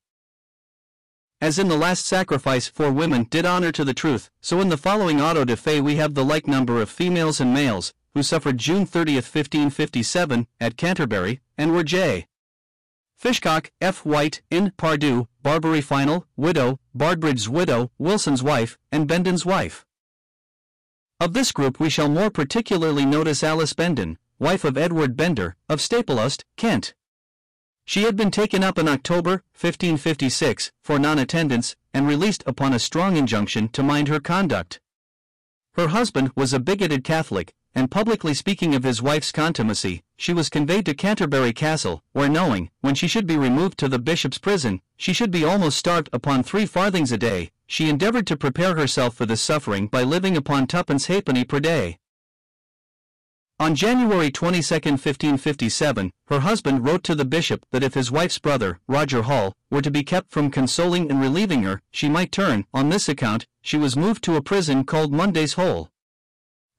As 1.46 1.60
in 1.60 1.68
the 1.68 1.78
last 1.78 2.08
sacrifice 2.08 2.68
four 2.68 2.92
women 2.92 3.26
did 3.26 3.46
honor 3.46 3.72
to 3.72 3.86
the 3.86 3.94
truth, 3.94 4.32
so 4.42 4.62
in 4.62 4.70
the 4.70 4.78
following 4.78 5.22
auto 5.22 5.46
de 5.46 5.56
fe 5.56 5.80
we 5.80 5.98
have 5.98 6.16
the 6.16 6.26
like 6.26 6.48
number 6.48 6.82
of 6.82 6.90
females 6.90 7.40
and 7.40 7.54
males, 7.54 7.94
who 8.16 8.24
suffered 8.24 8.58
June 8.58 8.88
30, 8.88 9.18
1557, 9.18 10.48
at 10.60 10.76
Canterbury, 10.76 11.42
and 11.56 11.72
were 11.72 11.84
J. 11.84 12.26
Fishcock, 13.16 13.70
F. 13.80 14.04
White, 14.04 14.42
in 14.50 14.72
Pardew, 14.72 15.28
Barbary 15.44 15.82
Final, 15.82 16.26
widow, 16.36 16.80
Bradbridge's 16.98 17.48
widow, 17.48 17.92
Wilson's 18.00 18.42
wife, 18.42 18.80
and 18.92 19.08
Bendon's 19.08 19.46
wife. 19.46 19.86
Of 21.20 21.34
this 21.34 21.52
group 21.52 21.80
we 21.80 21.92
shall 21.92 22.10
more 22.10 22.32
particularly 22.32 23.06
notice 23.06 23.44
Alice 23.44 23.74
Bendon, 23.74 24.18
wife 24.40 24.64
of 24.64 24.80
Edward 24.80 25.16
Bender, 25.16 25.58
of 25.70 25.80
Staplehurst, 25.80 26.44
Kent. 26.58 26.96
She 27.86 28.02
had 28.02 28.16
been 28.16 28.32
taken 28.32 28.64
up 28.64 28.80
in 28.80 28.88
October, 28.88 29.44
1556, 29.54 30.72
for 30.82 30.98
non-attendance, 30.98 31.76
and 31.94 32.08
released 32.08 32.44
upon 32.48 32.74
a 32.74 32.80
strong 32.80 33.16
injunction 33.16 33.70
to 33.70 33.84
mind 33.84 34.08
her 34.08 34.20
conduct. 34.20 34.80
Her 35.76 35.90
husband 35.90 36.32
was 36.36 36.52
a 36.52 36.60
bigoted 36.60 37.04
Catholic, 37.04 37.54
and 37.76 37.92
publicly 37.92 38.34
speaking 38.34 38.74
of 38.74 38.84
his 38.84 39.02
wife's 39.02 39.32
contumacy, 39.32 40.02
she 40.18 40.34
was 40.34 40.50
conveyed 40.50 40.86
to 40.88 40.94
Canterbury 40.96 41.54
Castle, 41.54 42.02
where 42.14 42.30
knowing, 42.30 42.72
when 42.82 42.96
she 42.96 43.08
should 43.08 43.28
be 43.28 43.38
removed 43.38 43.78
to 43.80 43.88
the 43.88 44.00
bishop's 44.00 44.40
prison, 44.40 44.82
she 44.98 45.14
should 45.14 45.30
be 45.30 45.44
almost 45.44 45.78
starved 45.78 46.10
upon 46.12 46.42
three 46.42 46.66
farthings 46.66 47.12
a 47.12 47.18
day, 47.18 47.52
she 47.68 47.90
endeavored 47.90 48.26
to 48.28 48.38
prepare 48.38 48.76
herself 48.76 49.14
for 49.14 49.26
this 49.26 49.42
suffering 49.42 49.88
by 49.88 50.04
living 50.04 50.36
upon 50.36 50.66
twopence 50.66 51.06
halfpenny 51.08 51.44
per 51.44 51.60
day. 51.60 52.00
On 53.58 53.74
January 53.74 54.32
22, 54.32 54.74
1557, 54.74 56.12
her 56.28 56.42
husband 56.42 56.86
wrote 56.86 57.06
to 57.06 57.16
the 57.16 57.24
bishop 57.24 57.66
that 57.72 57.84
if 57.84 57.94
his 57.94 58.12
wife's 58.12 58.38
brother, 58.38 58.82
Roger 58.86 59.22
Hall, 59.22 59.54
were 59.72 59.82
to 59.82 59.90
be 59.90 60.04
kept 60.04 60.30
from 60.30 60.52
consoling 60.52 61.10
and 61.10 61.22
relieving 61.22 61.64
her, 61.64 61.82
she 61.90 62.10
might 62.10 62.34
turn, 62.34 62.66
on 62.74 62.90
this 62.90 63.08
account, 63.08 63.48
she 63.62 63.78
was 63.78 63.96
moved 63.96 64.26
to 64.26 64.36
a 64.36 64.42
prison 64.42 64.84
called 64.84 65.14
Monday's 65.14 65.54
Hole. 65.54 65.90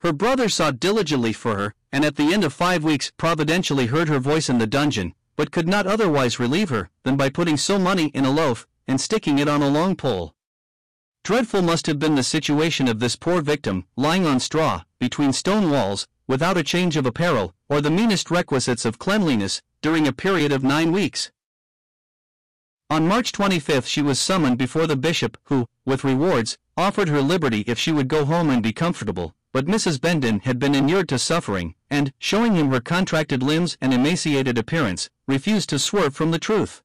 Her 0.02 0.12
brother 0.12 0.50
sought 0.50 0.78
diligently 0.78 1.32
for 1.32 1.56
her, 1.56 1.74
and 1.92 2.04
at 2.04 2.16
the 2.16 2.34
end 2.34 2.44
of 2.44 2.52
five 2.52 2.84
weeks 2.84 3.10
providentially 3.16 3.86
heard 3.86 4.08
her 4.08 4.20
voice 4.20 4.50
in 4.50 4.58
the 4.58 4.66
dungeon, 4.66 5.14
but 5.34 5.50
could 5.50 5.66
not 5.66 5.86
otherwise 5.86 6.38
relieve 6.38 6.68
her 6.68 6.90
than 7.04 7.16
by 7.16 7.30
putting 7.30 7.56
so 7.56 7.78
money 7.78 8.08
in 8.08 8.26
a 8.26 8.30
loaf 8.30 8.66
and 8.86 9.00
sticking 9.00 9.38
it 9.38 9.48
on 9.48 9.62
a 9.62 9.70
long 9.70 9.96
pole. 9.96 10.34
Dreadful 11.24 11.62
must 11.62 11.86
have 11.86 11.98
been 11.98 12.16
the 12.16 12.22
situation 12.22 12.86
of 12.86 13.00
this 13.00 13.16
poor 13.16 13.40
victim, 13.40 13.86
lying 13.96 14.26
on 14.26 14.38
straw, 14.40 14.82
between 15.00 15.32
stone 15.32 15.70
walls, 15.70 16.06
without 16.26 16.56
a 16.56 16.62
change 16.62 16.96
of 16.96 17.06
apparel, 17.06 17.54
or 17.68 17.80
the 17.80 17.90
meanest 17.90 18.30
requisites 18.30 18.84
of 18.84 18.98
cleanliness, 18.98 19.62
during 19.80 20.06
a 20.06 20.12
period 20.12 20.52
of 20.52 20.64
nine 20.64 20.92
weeks. 20.92 21.30
On 22.88 23.06
March 23.06 23.32
25 23.32 23.86
she 23.86 24.02
was 24.02 24.18
summoned 24.20 24.58
before 24.58 24.86
the 24.86 24.96
bishop, 24.96 25.36
who, 25.44 25.66
with 25.84 26.04
rewards, 26.04 26.56
offered 26.76 27.08
her 27.08 27.20
liberty 27.20 27.64
if 27.66 27.78
she 27.78 27.92
would 27.92 28.08
go 28.08 28.24
home 28.24 28.50
and 28.50 28.62
be 28.62 28.72
comfortable, 28.72 29.34
but 29.52 29.66
Mrs. 29.66 30.00
Bendon 30.00 30.40
had 30.40 30.58
been 30.58 30.74
inured 30.74 31.08
to 31.08 31.18
suffering, 31.18 31.74
and, 31.90 32.12
showing 32.18 32.54
him 32.54 32.70
her 32.70 32.80
contracted 32.80 33.42
limbs 33.42 33.76
and 33.80 33.94
emaciated 33.94 34.58
appearance, 34.58 35.08
refused 35.26 35.68
to 35.70 35.78
swerve 35.78 36.14
from 36.14 36.30
the 36.30 36.38
truth. 36.38 36.82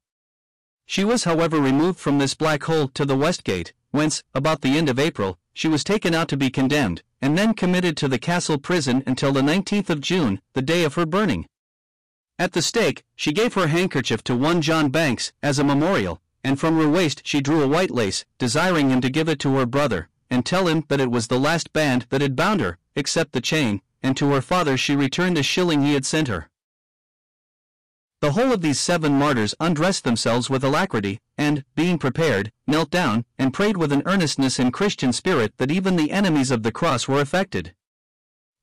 She 0.86 1.04
was 1.04 1.24
however 1.24 1.60
removed 1.60 1.98
from 1.98 2.18
this 2.18 2.34
black 2.34 2.62
hole 2.64 2.88
to 2.88 3.04
the 3.04 3.16
West 3.16 3.44
Gate, 3.44 3.72
whence, 3.90 4.22
about 4.34 4.62
the 4.62 4.76
end 4.76 4.88
of 4.88 4.98
April, 4.98 5.38
she 5.52 5.68
was 5.68 5.84
taken 5.84 6.14
out 6.14 6.28
to 6.28 6.36
be 6.36 6.50
condemned, 6.50 7.02
and 7.22 7.38
then 7.38 7.54
committed 7.54 7.96
to 7.96 8.08
the 8.08 8.18
castle 8.18 8.58
prison 8.58 9.02
until 9.06 9.32
the 9.32 9.40
19th 9.40 9.88
of 9.88 10.00
June, 10.00 10.40
the 10.52 10.60
day 10.60 10.84
of 10.84 10.94
her 10.94 11.06
burning. 11.06 11.46
At 12.38 12.52
the 12.52 12.60
stake, 12.60 13.04
she 13.14 13.32
gave 13.32 13.54
her 13.54 13.68
handkerchief 13.68 14.24
to 14.24 14.34
one 14.34 14.60
John 14.60 14.90
Banks, 14.90 15.32
as 15.42 15.60
a 15.60 15.64
memorial, 15.64 16.20
and 16.42 16.58
from 16.58 16.76
her 16.76 16.88
waist 16.88 17.22
she 17.24 17.40
drew 17.40 17.62
a 17.62 17.68
white 17.68 17.92
lace, 17.92 18.24
desiring 18.38 18.90
him 18.90 19.00
to 19.00 19.08
give 19.08 19.28
it 19.28 19.38
to 19.38 19.54
her 19.56 19.66
brother, 19.66 20.08
and 20.28 20.44
tell 20.44 20.66
him 20.66 20.84
that 20.88 21.00
it 21.00 21.10
was 21.10 21.28
the 21.28 21.38
last 21.38 21.72
band 21.72 22.06
that 22.10 22.20
had 22.20 22.34
bound 22.34 22.60
her, 22.60 22.78
except 22.96 23.32
the 23.32 23.40
chain, 23.40 23.80
and 24.02 24.16
to 24.16 24.32
her 24.32 24.42
father 24.42 24.76
she 24.76 24.96
returned 24.96 25.36
the 25.36 25.42
shilling 25.42 25.82
he 25.82 25.94
had 25.94 26.04
sent 26.04 26.26
her. 26.26 26.48
The 28.22 28.30
whole 28.30 28.52
of 28.52 28.60
these 28.60 28.78
seven 28.78 29.14
martyrs 29.14 29.52
undressed 29.58 30.04
themselves 30.04 30.48
with 30.48 30.62
alacrity, 30.62 31.18
and, 31.36 31.64
being 31.74 31.98
prepared, 31.98 32.52
knelt 32.68 32.88
down, 32.88 33.24
and 33.36 33.52
prayed 33.52 33.76
with 33.76 33.90
an 33.90 34.04
earnestness 34.06 34.60
and 34.60 34.72
Christian 34.72 35.12
spirit 35.12 35.54
that 35.58 35.72
even 35.72 35.96
the 35.96 36.12
enemies 36.12 36.52
of 36.52 36.62
the 36.62 36.70
cross 36.70 37.08
were 37.08 37.20
affected. 37.20 37.74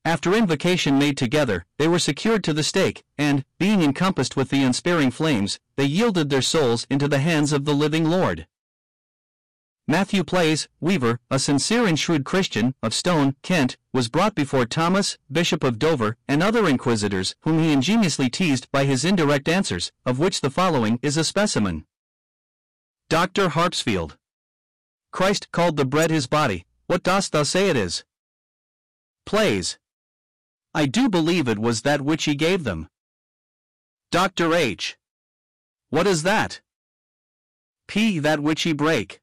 After 0.02 0.32
invocation 0.32 0.98
made 0.98 1.18
together, 1.18 1.66
they 1.76 1.88
were 1.88 1.98
secured 1.98 2.42
to 2.44 2.54
the 2.54 2.62
stake, 2.62 3.04
and, 3.18 3.44
being 3.58 3.82
encompassed 3.82 4.34
with 4.34 4.48
the 4.48 4.62
unsparing 4.62 5.10
flames, 5.10 5.60
they 5.76 5.84
yielded 5.84 6.30
their 6.30 6.40
souls 6.40 6.86
into 6.88 7.06
the 7.06 7.18
hands 7.18 7.52
of 7.52 7.66
the 7.66 7.74
living 7.74 8.06
Lord. 8.06 8.46
Matthew 9.90 10.22
Plays, 10.22 10.68
weaver, 10.78 11.18
a 11.32 11.40
sincere 11.40 11.84
and 11.84 11.98
shrewd 11.98 12.24
Christian, 12.24 12.76
of 12.80 12.94
Stone, 12.94 13.34
Kent, 13.42 13.76
was 13.92 14.08
brought 14.08 14.36
before 14.36 14.64
Thomas, 14.64 15.18
Bishop 15.32 15.64
of 15.64 15.80
Dover, 15.80 16.16
and 16.28 16.44
other 16.44 16.68
inquisitors, 16.68 17.34
whom 17.40 17.58
he 17.58 17.72
ingeniously 17.72 18.30
teased 18.30 18.70
by 18.70 18.84
his 18.84 19.04
indirect 19.04 19.48
answers, 19.48 19.90
of 20.06 20.20
which 20.20 20.42
the 20.42 20.48
following 20.48 21.00
is 21.02 21.16
a 21.16 21.24
specimen. 21.24 21.86
Dr. 23.08 23.48
Harpsfield. 23.48 24.16
Christ 25.10 25.50
called 25.50 25.76
the 25.76 25.84
bread 25.84 26.12
his 26.12 26.28
body, 26.28 26.66
what 26.86 27.02
dost 27.02 27.32
thou 27.32 27.42
say 27.42 27.68
it 27.68 27.76
is? 27.76 28.04
Plays. 29.26 29.76
I 30.72 30.86
do 30.86 31.08
believe 31.08 31.48
it 31.48 31.58
was 31.58 31.82
that 31.82 32.02
which 32.02 32.26
he 32.26 32.36
gave 32.36 32.62
them. 32.62 32.88
Dr. 34.12 34.54
H. 34.54 34.96
What 35.88 36.06
is 36.06 36.22
that? 36.22 36.60
P. 37.88 38.20
That 38.20 38.38
which 38.38 38.62
he 38.62 38.72
brake. 38.72 39.19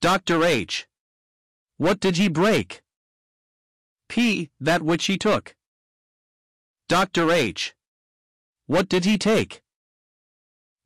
Dr. 0.00 0.44
H. 0.44 0.86
What 1.78 2.00
did 2.00 2.16
he 2.18 2.28
break? 2.28 2.82
P. 4.08 4.50
That 4.60 4.82
which 4.82 5.06
he 5.06 5.16
took. 5.16 5.54
Dr. 6.88 7.30
H. 7.30 7.74
What 8.66 8.88
did 8.88 9.04
he 9.04 9.16
take? 9.16 9.62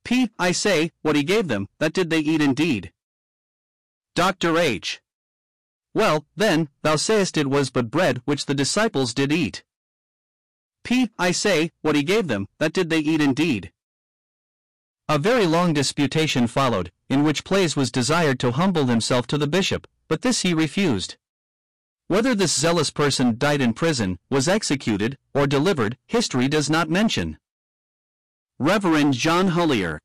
P. 0.05 0.31
I 0.39 0.53
say, 0.53 0.93
what 1.03 1.17
he 1.17 1.23
gave 1.23 1.49
them, 1.49 1.69
that 1.79 1.93
did 1.93 2.09
they 2.09 2.21
eat 2.21 2.41
indeed. 2.41 2.93
Dr. 4.15 4.57
H. 4.59 5.01
Well, 5.93 6.25
then, 6.37 6.69
thou 6.83 6.97
sayest 6.97 7.37
it 7.37 7.49
was 7.49 7.71
but 7.71 7.91
bread 7.91 8.23
which 8.25 8.47
the 8.47 8.55
disciples 8.55 9.13
did 9.13 9.33
eat. 9.33 9.65
P. 10.85 11.11
I 11.19 11.33
say, 11.33 11.73
what 11.83 11.97
he 11.97 12.03
gave 12.03 12.29
them, 12.29 12.47
that 12.59 12.73
did 12.73 12.91
they 12.91 13.01
eat 13.01 13.21
indeed. 13.21 13.73
A 15.11 15.19
very 15.19 15.45
long 15.45 15.73
disputation 15.73 16.47
followed, 16.47 16.93
in 17.09 17.25
which 17.25 17.43
Plays 17.43 17.75
was 17.75 17.91
desired 17.91 18.39
to 18.39 18.53
humble 18.53 18.87
himself 18.87 19.27
to 19.27 19.37
the 19.37 19.49
bishop, 19.49 19.89
but 20.07 20.23
this 20.23 20.43
he 20.43 20.55
refused. 20.55 21.17
Whether 22.07 22.33
this 22.33 22.57
zealous 22.57 22.91
person 22.91 23.37
died 23.37 23.61
in 23.61 23.73
prison, 23.73 24.21
was 24.31 24.47
executed, 24.47 25.19
or 25.35 25.49
delivered, 25.49 25.99
history 26.07 26.47
does 26.47 26.71
not 26.71 26.89
mention. 26.89 27.39
Reverend 28.61 29.15
John 29.15 29.49
Hullier 29.49 29.99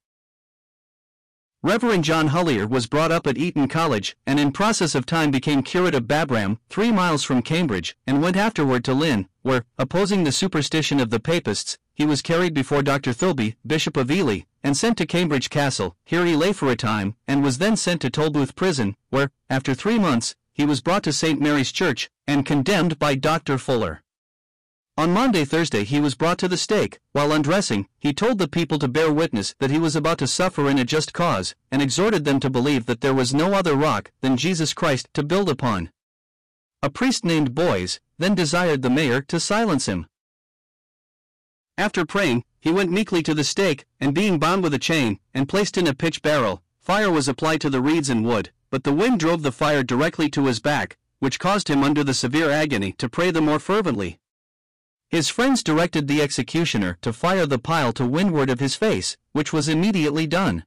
Reverend 1.66 2.04
John 2.04 2.28
Hullier 2.28 2.70
was 2.70 2.86
brought 2.86 3.12
up 3.12 3.26
at 3.26 3.40
Eton 3.40 3.68
College, 3.68 4.16
and 4.28 4.40
in 4.40 4.52
process 4.52 4.94
of 4.94 5.08
time 5.08 5.32
became 5.32 5.64
curate 5.64 5.96
of 5.96 6.04
Babram, 6.04 6.60
three 6.70 6.92
miles 6.92 7.24
from 7.24 7.42
Cambridge, 7.42 7.98
and 8.06 8.22
went 8.22 8.38
afterward 8.38 8.86
to 8.86 8.94
Lynn, 8.94 9.28
where, 9.42 9.66
opposing 9.80 10.24
the 10.24 10.32
superstition 10.32 11.00
of 11.00 11.10
the 11.10 11.20
Papists, 11.20 11.80
he 11.96 12.06
was 12.06 12.22
carried 12.22 12.54
before 12.54 12.84
Dr. 12.84 13.14
Thirlby, 13.14 13.56
Bishop 13.66 13.98
of 13.98 14.12
Ely, 14.12 14.42
and 14.64 14.78
sent 14.78 14.96
to 15.00 15.08
Cambridge 15.08 15.50
Castle. 15.50 15.96
Here 16.06 16.24
he 16.24 16.36
lay 16.36 16.54
for 16.54 16.70
a 16.70 16.76
time, 16.76 17.16
and 17.28 17.44
was 17.44 17.58
then 17.58 17.76
sent 17.76 18.02
to 18.02 18.12
Tolbooth 18.12 18.54
Prison, 18.54 18.96
where, 19.10 19.32
after 19.50 19.74
three 19.74 19.98
months, 19.98 20.36
he 20.54 20.68
was 20.68 20.82
brought 20.82 21.02
to 21.02 21.12
St. 21.12 21.42
Mary's 21.42 21.72
Church, 21.72 22.12
and 22.28 22.46
condemned 22.46 23.00
by 23.00 23.16
Dr. 23.16 23.58
Fuller. 23.58 24.04
On 24.98 25.12
Monday 25.12 25.44
Thursday 25.44 25.84
he 25.84 26.00
was 26.00 26.16
brought 26.16 26.38
to 26.38 26.48
the 26.48 26.56
stake. 26.56 27.00
While 27.12 27.34
undressing, 27.34 27.90
he 28.00 28.14
told 28.14 28.38
the 28.38 28.48
people 28.48 28.80
to 28.80 28.88
bear 28.88 29.12
witness 29.12 29.54
that 29.60 29.70
he 29.70 29.78
was 29.78 29.94
about 29.94 30.20
to 30.20 30.28
suffer 30.28 30.70
in 30.70 30.80
a 30.80 30.86
just 30.86 31.12
cause, 31.12 31.54
and 31.70 31.82
exhorted 31.82 32.24
them 32.24 32.40
to 32.40 32.50
believe 32.50 32.86
that 32.86 33.02
there 33.02 33.14
was 33.14 33.34
no 33.34 33.54
other 33.54 33.76
rock 33.76 34.12
than 34.22 34.38
Jesus 34.38 34.74
Christ 34.74 35.10
to 35.14 35.22
build 35.22 35.50
upon. 35.50 35.92
A 36.82 36.90
priest 36.90 37.26
named 37.26 37.54
Boys 37.54 38.00
then 38.18 38.36
desired 38.36 38.84
the 38.84 38.90
mayor 38.90 39.22
to 39.24 39.38
silence 39.38 39.86
him. 39.86 40.08
After 41.78 42.06
praying, 42.06 42.46
he 42.62 42.72
went 42.72 42.90
meekly 42.90 43.22
to 43.24 43.34
the 43.34 43.44
stake, 43.44 43.86
and 44.00 44.16
being 44.16 44.40
bound 44.40 44.64
with 44.64 44.74
a 44.74 44.80
chain, 44.80 45.20
and 45.34 45.50
placed 45.50 45.78
in 45.78 45.88
a 45.88 45.94
pitch 45.94 46.22
barrel, 46.22 46.64
fire 46.80 47.12
was 47.12 47.28
applied 47.28 47.60
to 47.62 47.70
the 47.70 47.82
reeds 47.82 48.10
and 48.10 48.26
wood, 48.26 48.52
but 48.70 48.86
the 48.86 48.94
wind 48.94 49.20
drove 49.20 49.42
the 49.42 49.52
fire 49.52 49.84
directly 49.84 50.30
to 50.30 50.46
his 50.46 50.62
back, 50.62 50.96
which 51.20 51.38
caused 51.38 51.68
him 51.68 51.84
under 51.84 52.02
the 52.02 52.14
severe 52.14 52.50
agony 52.50 52.94
to 52.94 53.10
pray 53.10 53.30
the 53.30 53.42
more 53.42 53.60
fervently. 53.60 54.20
His 55.16 55.30
friends 55.30 55.64
directed 55.64 56.10
the 56.10 56.22
executioner 56.22 56.98
to 57.02 57.14
fire 57.14 57.46
the 57.46 57.58
pile 57.58 57.94
to 57.94 58.06
windward 58.06 58.50
of 58.50 58.60
his 58.60 58.76
face, 58.76 59.16
which 59.32 59.54
was 59.54 59.70
immediately 59.70 60.28
done. 60.28 60.66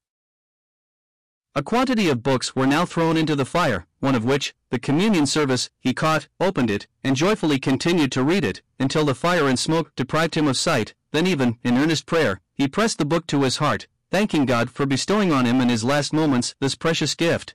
A 1.54 1.62
quantity 1.62 2.08
of 2.08 2.22
books 2.22 2.56
were 2.56 2.66
now 2.66 2.87
thrown 2.87 3.18
into 3.18 3.37
the 3.37 3.44
fire, 3.44 3.87
one 4.00 4.14
of 4.14 4.24
which, 4.24 4.54
the 4.70 4.78
communion 4.78 5.26
service, 5.26 5.68
he 5.78 5.92
caught, 5.92 6.28
opened 6.40 6.70
it, 6.70 6.87
and 7.04 7.14
joyfully 7.14 7.58
continued 7.58 8.11
to 8.12 8.22
read 8.22 8.42
it, 8.42 8.62
until 8.80 9.04
the 9.04 9.14
fire 9.14 9.46
and 9.46 9.58
smoke 9.58 9.94
deprived 9.94 10.34
him 10.34 10.48
of 10.48 10.56
sight, 10.56 10.94
then 11.12 11.26
even, 11.26 11.58
in 11.62 11.76
earnest 11.76 12.06
prayer, 12.06 12.40
he 12.54 12.66
pressed 12.66 12.96
the 12.96 13.04
book 13.04 13.26
to 13.26 13.42
his 13.42 13.58
heart, 13.58 13.87
thanking 14.11 14.46
God 14.46 14.70
for 14.70 14.87
bestowing 14.87 15.30
on 15.30 15.44
him 15.44 15.61
in 15.61 15.68
his 15.68 15.84
last 15.84 16.14
moments 16.14 16.54
this 16.58 16.74
precious 16.74 17.14
gift. 17.14 17.54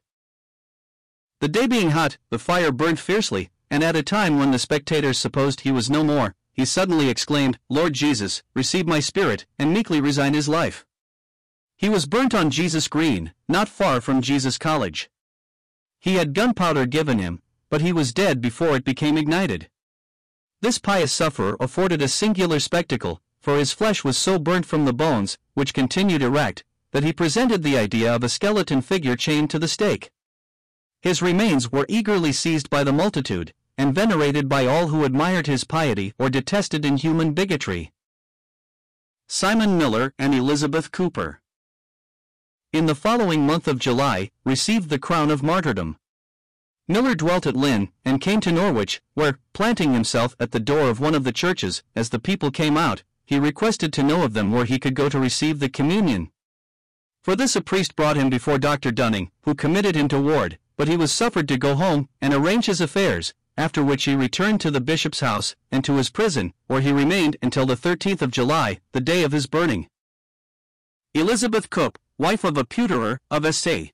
The 1.39 1.47
day 1.47 1.65
being 1.65 1.89
hot, 1.89 2.19
the 2.29 2.37
fire 2.37 2.71
burned 2.71 2.99
fiercely, 2.99 3.49
and 3.71 3.83
at 3.83 3.95
a 3.95 4.03
time 4.03 4.37
when 4.37 4.51
the 4.51 4.59
spectators 4.59 5.17
supposed 5.17 5.61
he 5.61 5.71
was 5.71 5.89
no 5.89 6.03
more, 6.03 6.35
he 6.53 6.63
suddenly 6.63 7.09
exclaimed, 7.09 7.59
Lord 7.67 7.93
Jesus, 7.93 8.43
receive 8.53 8.87
my 8.87 8.99
spirit, 8.99 9.45
and 9.59 9.73
meekly 9.73 9.99
resigned 9.99 10.35
his 10.35 10.47
life. 10.47 10.85
He 11.75 11.89
was 11.89 12.05
burnt 12.05 12.33
on 12.33 12.51
Jesus 12.51 12.87
Green, 12.87 13.33
not 13.49 13.67
far 13.67 13.99
from 13.99 14.21
Jesus 14.21 14.57
College. 14.57 15.09
He 15.99 16.15
had 16.15 16.33
gunpowder 16.33 16.85
given 16.85 17.17
him, 17.17 17.41
but 17.69 17.81
he 17.81 17.91
was 17.91 18.13
dead 18.13 18.39
before 18.39 18.75
it 18.75 18.85
became 18.85 19.17
ignited. 19.17 19.69
This 20.61 20.77
pious 20.77 21.11
sufferer 21.11 21.57
afforded 21.59 22.01
a 22.01 22.07
singular 22.07 22.59
spectacle, 22.59 23.19
for 23.41 23.57
his 23.57 23.73
flesh 23.73 24.03
was 24.03 24.17
so 24.17 24.37
burnt 24.39 24.65
from 24.65 24.85
the 24.85 24.93
bones, 24.93 25.37
which 25.55 25.73
continued 25.73 26.21
erect, 26.21 26.63
that 26.91 27.03
he 27.03 27.11
presented 27.11 27.63
the 27.63 27.77
idea 27.77 28.15
of 28.15 28.23
a 28.23 28.29
skeleton 28.29 28.81
figure 28.81 29.15
chained 29.15 29.49
to 29.49 29.59
the 29.59 29.67
stake. 29.67 30.11
His 31.01 31.21
remains 31.21 31.71
were 31.71 31.87
eagerly 31.89 32.31
seized 32.31 32.69
by 32.69 32.83
the 32.83 32.93
multitude, 32.93 33.53
and 33.77 33.95
venerated 33.95 34.47
by 34.47 34.65
all 34.65 34.87
who 34.87 35.03
admired 35.03 35.47
his 35.47 35.63
piety 35.63 36.13
or 36.19 36.29
detested 36.29 36.85
inhuman 36.85 37.33
bigotry. 37.33 37.91
Simon 39.27 39.77
Miller 39.77 40.13
and 40.19 40.33
Elizabeth 40.33 40.91
Cooper 40.91 41.41
in 42.73 42.87
the 42.87 42.95
following 42.95 43.45
month 43.45 43.67
of 43.67 43.77
July, 43.77 44.31
received 44.43 44.89
the 44.89 44.97
crown 44.97 45.29
of 45.29 45.43
martyrdom. 45.43 45.95
Miller 46.87 47.13
dwelt 47.13 47.45
at 47.45 47.55
Lynn, 47.55 47.89
and 48.03 48.19
came 48.19 48.39
to 48.41 48.51
Norwich, 48.51 48.99
where, 49.13 49.37
planting 49.53 49.93
himself 49.93 50.35
at 50.39 50.49
the 50.51 50.59
door 50.59 50.89
of 50.89 50.99
one 50.99 51.13
of 51.13 51.23
the 51.23 51.31
churches, 51.31 51.83
as 51.95 52.09
the 52.09 52.17
people 52.17 52.49
came 52.49 52.75
out, 52.75 53.03
he 53.25 53.37
requested 53.37 53.93
to 53.93 54.01
know 54.01 54.23
of 54.23 54.33
them 54.33 54.51
where 54.51 54.65
he 54.65 54.79
could 54.79 54.95
go 54.95 55.07
to 55.07 55.19
receive 55.19 55.59
the 55.59 55.69
communion. 55.69 56.31
For 57.21 57.35
this 57.35 57.55
a 57.55 57.61
priest 57.61 57.95
brought 57.95 58.17
him 58.17 58.31
before 58.31 58.57
Dr. 58.57 58.91
Dunning, 58.91 59.29
who 59.43 59.53
committed 59.53 59.95
him 59.95 60.07
to 60.07 60.19
ward, 60.19 60.57
but 60.75 60.87
he 60.87 60.97
was 60.97 61.11
suffered 61.11 61.47
to 61.49 61.57
go 61.57 61.75
home 61.75 62.09
and 62.19 62.33
arrange 62.33 62.65
his 62.65 62.81
affairs, 62.81 63.35
after 63.57 63.83
which 63.83 64.05
he 64.05 64.15
returned 64.15 64.59
to 64.61 64.71
the 64.71 64.81
bishop's 64.81 65.19
house 65.19 65.55
and 65.71 65.83
to 65.83 65.95
his 65.95 66.09
prison, 66.09 66.53
where 66.67 66.81
he 66.81 66.91
remained 66.91 67.37
until 67.41 67.65
the 67.65 67.75
13th 67.75 68.21
of 68.21 68.31
July, 68.31 68.79
the 68.91 69.01
day 69.01 69.23
of 69.23 69.31
his 69.31 69.47
burning. 69.47 69.87
Elizabeth 71.13 71.69
Cook, 71.69 71.99
wife 72.17 72.43
of 72.43 72.57
a 72.57 72.63
pewterer 72.63 73.19
of 73.29 73.45
S.A. 73.45 73.91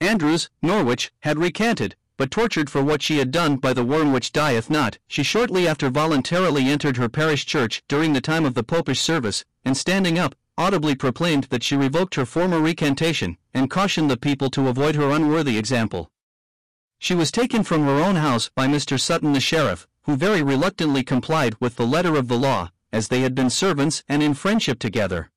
Andrews, 0.00 0.48
Norwich, 0.62 1.12
had 1.20 1.38
recanted, 1.38 1.96
but 2.16 2.30
tortured 2.30 2.70
for 2.70 2.82
what 2.82 3.02
she 3.02 3.18
had 3.18 3.30
done 3.30 3.56
by 3.56 3.72
the 3.72 3.84
worm 3.84 4.12
which 4.12 4.32
dieth 4.32 4.70
not, 4.70 4.98
she 5.08 5.22
shortly 5.22 5.66
after 5.66 5.90
voluntarily 5.90 6.68
entered 6.68 6.96
her 6.96 7.08
parish 7.08 7.44
church 7.44 7.82
during 7.88 8.12
the 8.12 8.20
time 8.20 8.44
of 8.44 8.54
the 8.54 8.62
popish 8.62 9.00
service, 9.00 9.44
and 9.64 9.76
standing 9.76 10.18
up, 10.18 10.34
audibly 10.56 10.94
proclaimed 10.94 11.44
that 11.44 11.64
she 11.64 11.74
revoked 11.74 12.14
her 12.14 12.24
former 12.24 12.60
recantation, 12.60 13.36
and 13.52 13.70
cautioned 13.70 14.08
the 14.08 14.16
people 14.16 14.50
to 14.50 14.68
avoid 14.68 14.94
her 14.94 15.10
unworthy 15.10 15.58
example. 15.58 16.11
She 17.02 17.16
was 17.16 17.32
taken 17.32 17.64
from 17.64 17.82
her 17.82 18.00
own 18.00 18.14
house 18.14 18.48
by 18.54 18.68
Mr. 18.68 18.98
Sutton 18.98 19.32
the 19.32 19.40
sheriff, 19.40 19.88
who 20.02 20.14
very 20.14 20.40
reluctantly 20.40 21.02
complied 21.02 21.56
with 21.58 21.74
the 21.74 21.84
letter 21.84 22.14
of 22.14 22.28
the 22.28 22.38
law, 22.38 22.70
as 22.92 23.08
they 23.08 23.22
had 23.22 23.34
been 23.34 23.50
servants 23.50 24.04
and 24.08 24.22
in 24.22 24.34
friendship 24.34 24.78
together. 24.78 25.32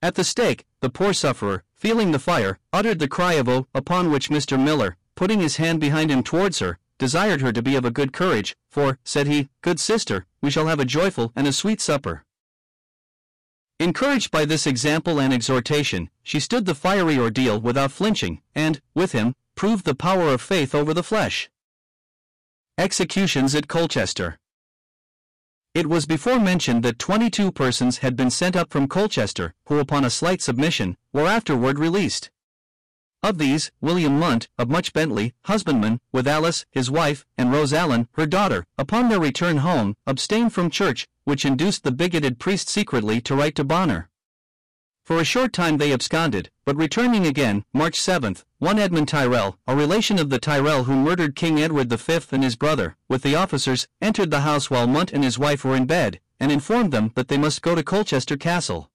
At 0.00 0.14
the 0.14 0.22
stake, 0.22 0.66
the 0.78 0.88
poor 0.88 1.12
sufferer, 1.12 1.64
feeling 1.74 2.12
the 2.12 2.20
fire, 2.20 2.60
uttered 2.72 3.00
the 3.00 3.08
cry 3.08 3.32
of 3.32 3.48
"Oh!" 3.48 3.66
upon 3.74 4.12
which 4.12 4.30
Mr. 4.30 4.56
Miller, 4.56 4.96
putting 5.16 5.40
his 5.40 5.56
hand 5.56 5.80
behind 5.80 6.12
him 6.12 6.22
towards 6.22 6.60
her, 6.60 6.78
desired 6.96 7.40
her 7.40 7.52
to 7.52 7.60
be 7.60 7.74
of 7.74 7.84
a 7.84 7.90
good 7.90 8.12
courage, 8.12 8.56
for, 8.70 9.00
said 9.02 9.26
he, 9.26 9.48
good 9.62 9.80
sister, 9.80 10.26
we 10.40 10.48
shall 10.48 10.68
have 10.68 10.78
a 10.78 10.84
joyful 10.84 11.32
and 11.34 11.48
a 11.48 11.52
sweet 11.52 11.80
supper. 11.80 12.24
Encouraged 13.80 14.30
by 14.30 14.44
this 14.44 14.64
example 14.64 15.20
and 15.20 15.32
exhortation, 15.32 16.08
she 16.22 16.38
stood 16.38 16.66
the 16.66 16.74
fiery 16.76 17.18
ordeal 17.18 17.60
without 17.60 17.90
flinching, 17.90 18.42
and, 18.54 18.80
with 18.94 19.10
him, 19.10 19.34
proved 19.58 19.84
the 19.84 19.92
power 19.92 20.28
of 20.28 20.40
faith 20.40 20.72
over 20.72 20.94
the 20.94 21.02
flesh. 21.02 21.50
Executions 22.78 23.56
at 23.56 23.66
Colchester. 23.66 24.38
It 25.74 25.88
was 25.88 26.06
before 26.06 26.38
mentioned 26.38 26.84
that 26.84 27.00
22 27.00 27.50
persons 27.50 27.98
had 27.98 28.14
been 28.14 28.30
sent 28.30 28.54
up 28.54 28.70
from 28.70 28.86
Colchester, 28.86 29.54
who 29.66 29.80
upon 29.80 30.04
a 30.04 30.10
slight 30.10 30.40
submission, 30.40 30.96
were 31.12 31.26
afterward 31.26 31.80
released. 31.80 32.30
Of 33.20 33.38
these, 33.38 33.72
William 33.80 34.20
Munt, 34.20 34.46
of 34.58 34.70
Much 34.70 34.92
Bentley, 34.92 35.34
husbandman, 35.46 35.98
with 36.12 36.28
Alice, 36.28 36.64
his 36.70 36.88
wife, 36.88 37.26
and 37.36 37.50
Rose 37.50 37.72
Allen, 37.72 38.06
her 38.12 38.26
daughter, 38.26 38.64
upon 38.78 39.08
their 39.08 39.18
return 39.18 39.56
home, 39.56 39.96
abstained 40.06 40.52
from 40.52 40.70
church, 40.70 41.08
which 41.24 41.44
induced 41.44 41.82
the 41.82 41.90
bigoted 41.90 42.38
priest 42.38 42.68
secretly 42.68 43.20
to 43.22 43.34
write 43.34 43.56
to 43.56 43.64
Bonner. 43.64 44.07
For 45.08 45.18
a 45.18 45.24
short 45.24 45.54
time 45.54 45.78
they 45.78 45.94
absconded, 45.94 46.50
but 46.66 46.76
returning 46.76 47.26
again, 47.26 47.64
March 47.72 47.98
7, 47.98 48.36
one 48.58 48.78
Edmund 48.78 49.08
Tyrrell, 49.08 49.56
a 49.66 49.74
relation 49.74 50.18
of 50.18 50.28
the 50.28 50.38
Tyrrell 50.38 50.84
who 50.84 50.94
murdered 50.94 51.34
King 51.34 51.58
Edward 51.58 51.90
V 51.90 52.20
and 52.30 52.44
his 52.44 52.56
brother, 52.56 52.94
with 53.08 53.22
the 53.22 53.34
officers, 53.34 53.88
entered 54.02 54.30
the 54.30 54.42
house 54.42 54.68
while 54.68 54.86
Munt 54.86 55.14
and 55.14 55.24
his 55.24 55.38
wife 55.38 55.64
were 55.64 55.74
in 55.74 55.86
bed, 55.86 56.20
and 56.38 56.52
informed 56.52 56.92
them 56.92 57.12
that 57.14 57.28
they 57.28 57.38
must 57.38 57.62
go 57.62 57.74
to 57.74 57.82
Colchester 57.82 58.36
Castle. 58.36 58.90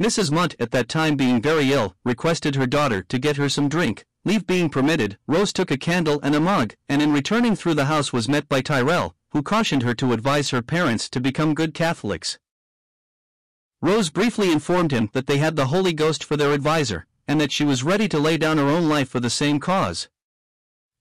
Mrs. 0.00 0.30
Munt 0.30 0.54
at 0.60 0.70
that 0.70 0.88
time 0.88 1.16
being 1.16 1.42
very 1.42 1.72
ill, 1.72 1.96
requested 2.04 2.54
her 2.54 2.68
daughter 2.68 3.02
to 3.02 3.18
get 3.18 3.36
her 3.36 3.48
some 3.48 3.68
drink. 3.68 4.04
Leave 4.24 4.46
being 4.46 4.68
permitted, 4.70 5.18
Rose 5.26 5.52
took 5.52 5.72
a 5.72 5.76
candle 5.76 6.20
and 6.22 6.36
a 6.36 6.40
mug, 6.40 6.76
and 6.88 7.02
in 7.02 7.12
returning 7.12 7.56
through 7.56 7.74
the 7.74 7.86
house 7.86 8.12
was 8.12 8.28
met 8.28 8.48
by 8.48 8.60
Tyrrell, 8.60 9.16
who 9.32 9.42
cautioned 9.42 9.82
her 9.82 9.94
to 9.94 10.12
advise 10.12 10.50
her 10.50 10.62
parents 10.62 11.08
to 11.08 11.20
become 11.20 11.52
good 11.52 11.74
Catholics. 11.74 12.38
Rose 13.86 14.10
briefly 14.10 14.50
informed 14.50 14.90
him 14.90 15.10
that 15.12 15.28
they 15.28 15.38
had 15.38 15.54
the 15.54 15.68
Holy 15.68 15.92
Ghost 15.92 16.24
for 16.24 16.36
their 16.36 16.52
adviser, 16.52 17.06
and 17.28 17.40
that 17.40 17.52
she 17.52 17.64
was 17.64 17.84
ready 17.84 18.08
to 18.08 18.18
lay 18.18 18.36
down 18.36 18.58
her 18.58 18.64
own 18.66 18.88
life 18.88 19.08
for 19.08 19.20
the 19.20 19.30
same 19.30 19.60
cause. 19.60 20.08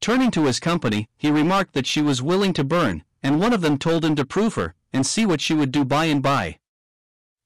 Turning 0.01 0.29
to 0.29 0.45
his 0.45 0.59
company, 0.59 1.09
he 1.17 1.31
remarked 1.31 1.73
that 1.73 1.87
she 1.87 1.99
was 1.99 2.21
willing 2.21 2.53
to 2.53 2.63
burn, 2.63 3.03
and 3.23 3.39
one 3.39 3.53
of 3.53 3.61
them 3.61 3.79
told 3.79 4.05
him 4.05 4.13
to 4.13 4.23
prove 4.23 4.53
her, 4.53 4.75
and 4.93 5.03
see 5.03 5.25
what 5.25 5.41
she 5.41 5.55
would 5.55 5.71
do 5.71 5.83
by 5.83 6.05
and 6.05 6.21
by. 6.21 6.59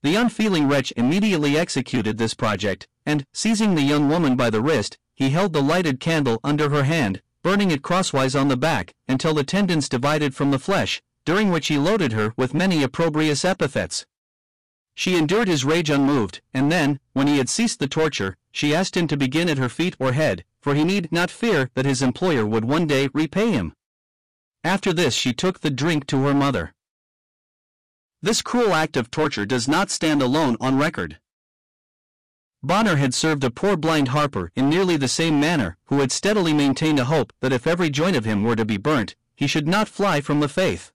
The 0.04 0.18
unfeeling 0.18 0.68
wretch 0.68 0.92
immediately 0.98 1.58
executed 1.58 2.18
this 2.18 2.34
project, 2.34 2.90
and, 3.06 3.26
seizing 3.32 3.76
the 3.76 3.82
young 3.82 4.10
woman 4.10 4.36
by 4.36 4.50
the 4.50 4.62
wrist, 4.62 4.98
he 5.16 5.30
held 5.30 5.54
the 5.54 5.64
lighted 5.64 6.02
candle 6.02 6.42
under 6.44 6.68
her 6.68 6.84
hand, 6.84 7.22
burning 7.44 7.72
it 7.72 7.82
crosswise 7.82 8.36
on 8.36 8.50
the 8.50 8.58
back, 8.58 8.94
until 9.08 9.34
the 9.34 9.46
tendons 9.46 9.88
divided 9.88 10.36
from 10.36 10.52
the 10.52 10.60
flesh, 10.60 11.02
during 11.24 11.50
which 11.50 11.68
he 11.68 11.78
loaded 11.78 12.12
her 12.12 12.34
with 12.36 12.54
many 12.54 12.84
opprobrious 12.84 13.46
epithets. 13.46 14.06
She 15.00 15.16
endured 15.16 15.48
his 15.48 15.64
rage 15.64 15.90
unmoved, 15.90 16.42
and 16.54 16.70
then, 16.70 17.00
when 17.14 17.26
he 17.26 17.38
had 17.38 17.48
ceased 17.48 17.80
the 17.80 17.88
torture, 17.88 18.36
she 18.52 18.76
asked 18.76 18.98
him 18.98 19.08
to 19.08 19.16
begin 19.16 19.48
at 19.48 19.58
her 19.58 19.70
feet 19.70 19.96
or 19.98 20.12
head, 20.12 20.44
for 20.62 20.76
he 20.76 20.84
need 20.84 21.10
not 21.10 21.32
fear 21.32 21.70
that 21.76 21.86
his 21.86 22.02
employer 22.02 22.46
would 22.46 22.66
one 22.66 22.86
day 22.86 23.08
repay 23.14 23.50
him. 23.50 23.72
After 24.62 24.92
this 24.92 25.14
she 25.14 25.32
took 25.32 25.62
the 25.62 25.70
drink 25.70 26.06
to 26.08 26.24
her 26.24 26.34
mother. 26.34 26.74
This 28.22 28.42
cruel 28.42 28.74
act 28.74 28.98
of 28.98 29.10
torture 29.10 29.46
does 29.46 29.70
not 29.70 29.90
stand 29.90 30.22
alone 30.22 30.58
on 30.60 30.78
record. 30.78 31.18
Bonner 32.62 32.98
had 32.98 33.14
served 33.14 33.46
a 33.46 33.50
poor 33.50 33.78
blind 33.78 34.10
harper 34.10 34.52
in 34.54 34.70
nearly 34.70 34.98
the 34.98 35.08
same 35.08 35.40
manner, 35.40 35.78
who 35.86 36.02
had 36.02 36.12
steadily 36.12 36.52
maintained 36.52 37.00
a 37.00 37.06
hope 37.06 37.32
that 37.40 37.54
if 37.54 37.66
every 37.66 37.90
joint 37.90 38.18
of 38.18 38.26
him 38.26 38.44
were 38.44 38.58
to 38.58 38.66
be 38.66 38.76
burnt, 38.76 39.16
he 39.34 39.48
should 39.48 39.66
not 39.66 39.88
fly 39.88 40.20
from 40.20 40.42
the 40.42 40.50
faith. 40.50 40.92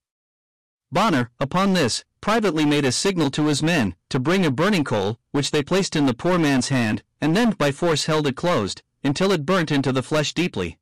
Bonner, 0.92 1.30
upon 1.40 1.72
this, 1.72 2.04
privately 2.24 2.64
made 2.64 2.86
a 2.86 2.90
signal 2.90 3.30
to 3.30 3.48
his 3.48 3.62
men 3.62 3.94
to 4.08 4.18
bring 4.18 4.46
a 4.46 4.50
burning 4.50 4.82
coal, 4.82 5.18
which 5.32 5.50
they 5.50 5.62
placed 5.62 5.94
in 5.94 6.06
the 6.06 6.14
poor 6.14 6.38
man's 6.38 6.70
hand, 6.70 7.02
and 7.20 7.36
then 7.36 7.50
by 7.50 7.70
force 7.70 8.06
held 8.06 8.26
it 8.26 8.34
closed, 8.34 8.80
until 9.02 9.30
it 9.30 9.44
burnt 9.44 9.70
into 9.70 9.92
the 9.92 10.02
flesh 10.02 10.32
deeply. 10.32 10.78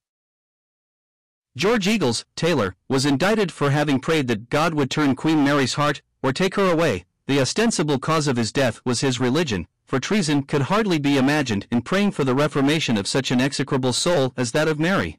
George 1.57 1.89
Eagles, 1.89 2.25
tailor, 2.37 2.77
was 2.89 3.05
indicted 3.05 3.51
for 3.51 3.71
having 3.71 3.99
prayed 3.99 4.29
that 4.29 4.51
God 4.51 4.75
would 4.75 4.89
turn 4.89 5.17
Queen 5.17 5.43
Mary's 5.43 5.75
heart, 5.75 6.01
or 6.23 6.33
take 6.33 6.55
her 6.55 6.71
away. 6.71 7.07
The 7.27 7.41
ostensible 7.41 7.99
cause 7.99 8.29
of 8.29 8.37
his 8.37 8.53
death 8.53 8.81
was 8.85 9.01
his 9.01 9.19
religion, 9.19 9.67
for 9.85 9.99
treason 9.99 10.45
could 10.45 10.63
hardly 10.63 11.01
be 11.01 11.17
imagined 11.19 11.67
in 11.73 11.83
praying 11.83 12.13
for 12.13 12.23
the 12.23 12.37
reformation 12.37 12.97
of 12.97 13.09
such 13.09 13.33
an 13.33 13.41
execrable 13.41 13.93
soul 13.93 14.33
as 14.37 14.53
that 14.53 14.69
of 14.69 14.79
Mary. 14.79 15.19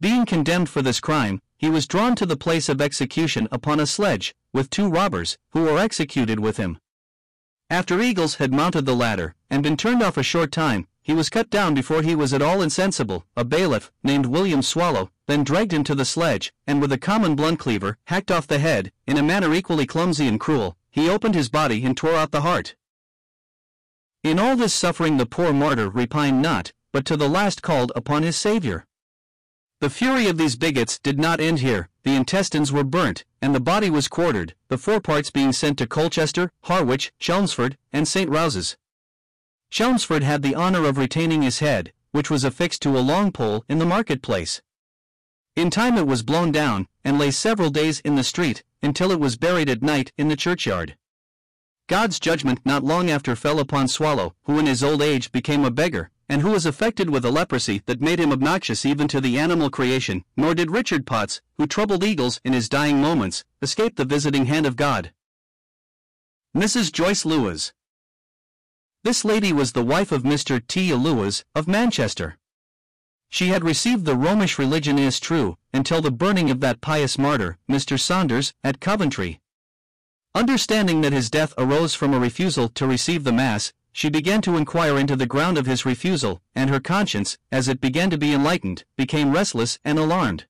Being 0.00 0.26
condemned 0.26 0.68
for 0.68 0.82
this 0.82 0.98
crime, 0.98 1.40
he 1.56 1.70
was 1.70 1.86
drawn 1.86 2.16
to 2.16 2.26
the 2.26 2.36
place 2.36 2.68
of 2.68 2.80
execution 2.80 3.46
upon 3.52 3.78
a 3.78 3.86
sledge, 3.86 4.34
with 4.52 4.70
two 4.70 4.88
robbers, 4.88 5.38
who 5.50 5.62
were 5.62 5.78
executed 5.78 6.40
with 6.40 6.56
him. 6.56 6.78
After 7.68 8.00
Eagles 8.00 8.36
had 8.36 8.52
mounted 8.52 8.84
the 8.84 8.96
ladder, 8.96 9.34
and 9.48 9.62
been 9.62 9.76
turned 9.76 10.02
off 10.02 10.16
a 10.16 10.22
short 10.22 10.50
time, 10.50 10.88
he 11.02 11.14
was 11.14 11.28
cut 11.28 11.50
down 11.50 11.74
before 11.74 12.02
he 12.02 12.14
was 12.14 12.32
at 12.32 12.42
all 12.42 12.62
insensible. 12.62 13.24
A 13.36 13.44
bailiff, 13.44 13.90
named 14.02 14.26
William 14.26 14.62
Swallow, 14.62 15.10
then 15.26 15.44
dragged 15.44 15.72
him 15.72 15.84
to 15.84 15.94
the 15.94 16.04
sledge, 16.04 16.52
and 16.66 16.80
with 16.80 16.92
a 16.92 16.98
common 16.98 17.36
blunt 17.36 17.58
cleaver, 17.58 17.96
hacked 18.06 18.30
off 18.30 18.46
the 18.46 18.58
head, 18.58 18.92
in 19.06 19.16
a 19.16 19.22
manner 19.22 19.54
equally 19.54 19.86
clumsy 19.86 20.26
and 20.26 20.40
cruel, 20.40 20.76
he 20.90 21.08
opened 21.08 21.34
his 21.34 21.48
body 21.48 21.84
and 21.84 21.96
tore 21.96 22.16
out 22.16 22.32
the 22.32 22.40
heart. 22.40 22.74
In 24.24 24.38
all 24.38 24.56
this 24.56 24.74
suffering 24.74 25.16
the 25.16 25.26
poor 25.26 25.52
martyr 25.52 25.88
repined 25.88 26.42
not, 26.42 26.72
but 26.92 27.04
to 27.06 27.16
the 27.16 27.28
last 27.28 27.62
called 27.62 27.92
upon 27.94 28.24
his 28.24 28.36
Saviour. 28.36 28.84
The 29.80 29.90
fury 29.90 30.26
of 30.28 30.38
these 30.38 30.56
bigots 30.56 30.98
did 30.98 31.18
not 31.18 31.40
end 31.40 31.60
here, 31.60 31.88
the 32.02 32.14
intestines 32.14 32.72
were 32.72 32.84
burnt, 32.84 33.24
and 33.42 33.54
the 33.54 33.60
body 33.60 33.90
was 33.90 34.08
quartered, 34.08 34.54
the 34.68 34.78
foreparts 34.78 35.30
being 35.30 35.52
sent 35.52 35.78
to 35.78 35.86
Colchester, 35.86 36.50
Harwich, 36.64 37.12
Chelmsford, 37.18 37.76
and 37.92 38.06
St. 38.06 38.28
Rouse's. 38.30 38.76
Chelmsford 39.70 40.22
had 40.22 40.42
the 40.42 40.56
honour 40.56 40.84
of 40.86 40.98
retaining 40.98 41.42
his 41.42 41.60
head, 41.60 41.92
which 42.12 42.30
was 42.30 42.44
affixed 42.44 42.82
to 42.82 42.98
a 42.98 43.00
long 43.00 43.30
pole 43.30 43.64
in 43.68 43.78
the 43.78 43.86
market-place. 43.86 44.60
In 45.56 45.70
time 45.70 45.96
it 45.96 46.06
was 46.06 46.22
blown 46.22 46.52
down, 46.52 46.88
and 47.04 47.18
lay 47.18 47.30
several 47.30 47.70
days 47.70 48.00
in 48.00 48.14
the 48.14 48.24
street, 48.24 48.62
until 48.82 49.10
it 49.10 49.20
was 49.20 49.36
buried 49.36 49.68
at 49.68 49.82
night 49.82 50.12
in 50.16 50.28
the 50.28 50.36
churchyard. 50.36 50.96
God's 51.86 52.20
judgment 52.20 52.60
not 52.64 52.84
long 52.84 53.10
after 53.10 53.34
fell 53.34 53.58
upon 53.58 53.88
Swallow, 53.88 54.34
who 54.44 54.58
in 54.58 54.66
his 54.66 54.82
old 54.82 55.02
age 55.02 55.32
became 55.32 55.64
a 55.64 55.70
beggar, 55.70 56.10
and 56.30 56.42
who 56.42 56.52
was 56.52 56.64
affected 56.64 57.10
with 57.10 57.24
a 57.24 57.30
leprosy 57.30 57.82
that 57.86 58.00
made 58.00 58.20
him 58.20 58.30
obnoxious 58.30 58.86
even 58.86 59.08
to 59.08 59.20
the 59.20 59.36
animal 59.36 59.68
creation, 59.68 60.24
nor 60.36 60.54
did 60.54 60.70
Richard 60.70 61.04
Potts, 61.04 61.42
who 61.58 61.66
troubled 61.66 62.04
Eagles 62.04 62.40
in 62.44 62.52
his 62.52 62.68
dying 62.68 63.00
moments, 63.00 63.44
escape 63.60 63.96
the 63.96 64.04
visiting 64.04 64.46
hand 64.46 64.64
of 64.64 64.76
God. 64.76 65.12
Mrs. 66.56 66.92
Joyce 66.92 67.24
Lewis 67.24 67.72
This 69.02 69.24
lady 69.24 69.52
was 69.52 69.72
the 69.72 69.82
wife 69.82 70.12
of 70.12 70.22
Mr. 70.22 70.64
T. 70.64 70.94
Lewis, 70.94 71.44
of 71.56 71.66
Manchester. 71.66 72.38
She 73.28 73.48
had 73.48 73.64
received 73.64 74.04
the 74.04 74.16
Romish 74.16 74.56
religion 74.56 75.00
is 75.00 75.18
true, 75.18 75.58
until 75.74 76.00
the 76.00 76.12
burning 76.12 76.48
of 76.48 76.60
that 76.60 76.80
pious 76.80 77.18
martyr, 77.18 77.58
Mr. 77.68 77.98
Saunders, 77.98 78.54
at 78.62 78.80
Coventry, 78.80 79.40
Understanding 80.32 81.00
that 81.00 81.12
his 81.12 81.28
death 81.28 81.52
arose 81.58 81.96
from 81.96 82.14
a 82.14 82.20
refusal 82.20 82.68
to 82.68 82.86
receive 82.86 83.24
the 83.24 83.32
Mass, 83.32 83.72
she 83.92 84.08
began 84.08 84.40
to 84.42 84.56
inquire 84.56 84.98
into 84.98 85.16
the 85.16 85.26
ground 85.26 85.58
of 85.58 85.66
his 85.66 85.84
refusal, 85.84 86.40
and 86.54 86.70
her 86.70 86.80
conscience, 86.80 87.38
as 87.50 87.68
it 87.68 87.80
began 87.80 88.10
to 88.10 88.18
be 88.18 88.32
enlightened, 88.32 88.84
became 88.96 89.32
restless 89.32 89.78
and 89.84 89.98
alarmed. 89.98 90.46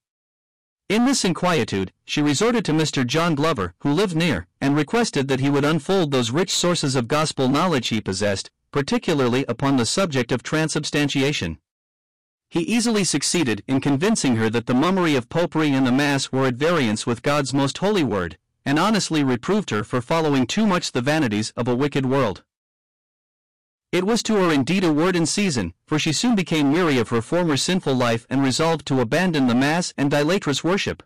In 0.88 1.04
this 1.04 1.24
inquietude, 1.24 1.92
she 2.04 2.20
resorted 2.20 2.64
to 2.64 2.72
Mr. 2.72 3.06
John 3.06 3.36
Glover, 3.36 3.74
who 3.82 3.92
lived 3.92 4.16
near, 4.16 4.48
and 4.60 4.74
requested 4.74 5.28
that 5.28 5.38
he 5.38 5.48
would 5.48 5.64
unfold 5.64 6.10
those 6.10 6.32
rich 6.32 6.50
sources 6.50 6.96
of 6.96 7.06
gospel 7.06 7.48
knowledge 7.48 7.88
he 7.88 8.00
possessed, 8.00 8.50
particularly 8.72 9.44
upon 9.46 9.76
the 9.76 9.86
subject 9.86 10.32
of 10.32 10.42
transubstantiation. 10.42 11.58
He 12.48 12.62
easily 12.62 13.04
succeeded 13.04 13.62
in 13.68 13.80
convincing 13.80 14.34
her 14.34 14.50
that 14.50 14.66
the 14.66 14.74
mummery 14.74 15.14
of 15.14 15.28
popery 15.28 15.72
and 15.72 15.86
the 15.86 15.92
Mass 15.92 16.32
were 16.32 16.46
at 16.46 16.54
variance 16.54 17.06
with 17.06 17.22
God's 17.22 17.54
most 17.54 17.78
holy 17.78 18.02
word, 18.02 18.36
and 18.64 18.76
honestly 18.76 19.22
reproved 19.22 19.70
her 19.70 19.84
for 19.84 20.00
following 20.00 20.46
too 20.46 20.66
much 20.66 20.90
the 20.90 21.00
vanities 21.00 21.52
of 21.56 21.68
a 21.68 21.76
wicked 21.76 22.06
world. 22.06 22.42
It 23.92 24.04
was 24.04 24.22
to 24.24 24.36
her 24.36 24.52
indeed 24.52 24.84
a 24.84 24.92
word 24.92 25.16
in 25.16 25.26
season, 25.26 25.74
for 25.84 25.98
she 25.98 26.12
soon 26.12 26.36
became 26.36 26.70
weary 26.70 26.96
of 26.98 27.08
her 27.08 27.20
former 27.20 27.56
sinful 27.56 27.94
life 27.94 28.24
and 28.30 28.40
resolved 28.40 28.86
to 28.86 29.00
abandon 29.00 29.48
the 29.48 29.54
Mass 29.54 29.92
and 29.96 30.14
idolatrous 30.14 30.62
worship. 30.62 31.02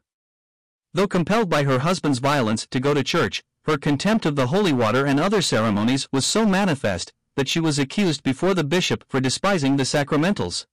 Though 0.93 1.09
compelled 1.09 1.49
by 1.49 1.65
her 1.65 1.79
husband's 1.79 2.19
violence 2.19 2.67
to 2.67 2.81
go 2.81 2.93
to 2.93 3.03
church, 3.03 3.43
her 3.65 3.79
contempt 3.79 4.27
of 4.27 4.37
the 4.37 4.49
holy 4.49 4.75
water 4.75 5.07
and 5.07 5.19
other 5.19 5.41
ceremonies 5.41 6.09
was 6.13 6.27
so 6.27 6.45
manifest 6.45 7.15
that 7.37 7.49
she 7.49 7.59
was 7.59 7.79
accused 7.79 8.23
before 8.23 8.53
the 8.53 8.63
bishop 8.63 9.03
for 9.09 9.19
despising 9.19 9.77
the 9.77 9.85
sacramentals. 9.85 10.67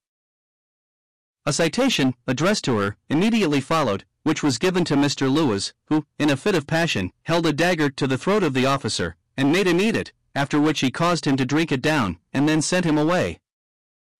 A 1.45 1.53
citation, 1.53 2.13
addressed 2.27 2.65
to 2.65 2.77
her, 2.77 2.97
immediately 3.09 3.61
followed, 3.61 4.03
which 4.23 4.43
was 4.43 4.57
given 4.57 4.83
to 4.83 4.95
Mr. 4.95 5.31
Lewis, 5.31 5.73
who, 5.85 6.05
in 6.19 6.29
a 6.29 6.35
fit 6.35 6.55
of 6.55 6.67
passion, 6.67 7.13
held 7.23 7.45
a 7.45 7.53
dagger 7.53 7.89
to 7.89 8.05
the 8.05 8.17
throat 8.17 8.43
of 8.43 8.53
the 8.53 8.65
officer, 8.65 9.15
and 9.37 9.51
made 9.51 9.65
him 9.65 9.79
eat 9.79 9.95
it, 9.95 10.11
after 10.35 10.59
which 10.59 10.79
he 10.79 10.91
caused 10.91 11.25
him 11.25 11.37
to 11.37 11.45
drink 11.45 11.71
it 11.71 11.81
down, 11.81 12.17
and 12.33 12.47
then 12.47 12.61
sent 12.61 12.85
him 12.85 12.97
away. 12.97 13.39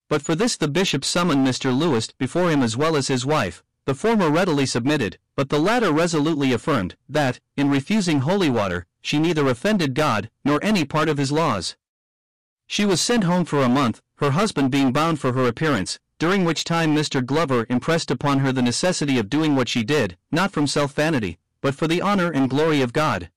But 0.10 0.21
for 0.21 0.36
this 0.36 0.58
the 0.58 0.67
bishop 0.67 1.06
summoned 1.06 1.47
Mr. 1.47 1.78
Lewis 1.78 2.12
before 2.17 2.50
him 2.52 2.62
as 2.62 2.76
well 2.76 2.95
as 2.95 3.08
his 3.08 3.26
wife, 3.26 3.63
the 3.86 3.95
former 3.95 4.30
readily 4.30 4.65
submitted, 4.65 5.17
but 5.36 5.50
the 5.50 5.60
latter 5.60 5.91
resolutely 5.91 6.54
affirmed, 6.54 6.95
that, 7.10 7.39
in 7.58 7.69
refusing 7.69 8.19
holy 8.19 8.50
water, 8.50 8.86
she 9.02 9.19
neither 9.19 9.47
offended 9.47 9.95
God, 9.95 10.30
nor 10.45 10.63
any 10.63 10.86
part 10.86 11.10
of 11.10 11.17
his 11.17 11.32
laws. 11.32 11.76
She 12.67 12.86
was 12.86 13.02
sent 13.02 13.24
home 13.24 13.45
for 13.45 13.62
a 13.62 13.69
month, 13.69 14.02
her 14.17 14.32
husband 14.32 14.69
being 14.69 14.93
bound 14.93 15.19
for 15.19 15.34
her 15.34 15.47
appearance, 15.47 16.00
during 16.19 16.45
which 16.45 16.63
time 16.63 16.95
Mr. 16.95 17.26
Glover 17.26 17.65
impressed 17.69 18.12
upon 18.12 18.39
her 18.39 18.52
the 18.52 18.62
necessity 18.62 19.17
of 19.17 19.30
doing 19.30 19.56
what 19.56 19.67
she 19.67 19.84
did, 19.84 20.17
not 20.32 20.52
from 20.52 20.67
self 20.67 20.93
vanity, 20.93 21.39
but 21.62 21.74
for 21.74 21.88
the 21.88 22.02
honor 22.02 22.32
and 22.32 22.50
glory 22.50 22.82
of 22.82 22.93
God. 22.93 23.32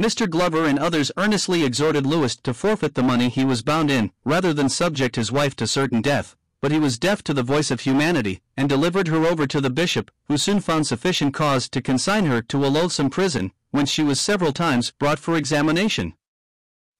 Mr. 0.00 0.28
Glover 0.28 0.66
and 0.66 0.78
others 0.78 1.10
earnestly 1.16 1.64
exhorted 1.64 2.04
Lewis 2.04 2.36
to 2.36 2.52
forfeit 2.52 2.94
the 2.94 3.02
money 3.02 3.30
he 3.30 3.46
was 3.46 3.62
bound 3.62 3.90
in, 3.90 4.12
rather 4.24 4.52
than 4.52 4.68
subject 4.68 5.16
his 5.16 5.32
wife 5.32 5.56
to 5.56 5.66
certain 5.66 6.02
death, 6.02 6.36
but 6.60 6.70
he 6.70 6.78
was 6.78 6.98
deaf 6.98 7.22
to 7.22 7.32
the 7.32 7.42
voice 7.42 7.70
of 7.70 7.80
humanity, 7.80 8.42
and 8.58 8.68
delivered 8.68 9.08
her 9.08 9.24
over 9.24 9.46
to 9.46 9.60
the 9.60 9.70
bishop, 9.70 10.10
who 10.28 10.36
soon 10.36 10.60
found 10.60 10.86
sufficient 10.86 11.32
cause 11.32 11.66
to 11.68 11.80
consign 11.80 12.26
her 12.26 12.42
to 12.42 12.64
a 12.64 12.68
loathsome 12.68 13.08
prison, 13.08 13.52
whence 13.70 13.90
she 13.90 14.02
was 14.02 14.20
several 14.20 14.52
times 14.52 14.90
brought 14.98 15.18
for 15.18 15.34
examination. 15.34 16.12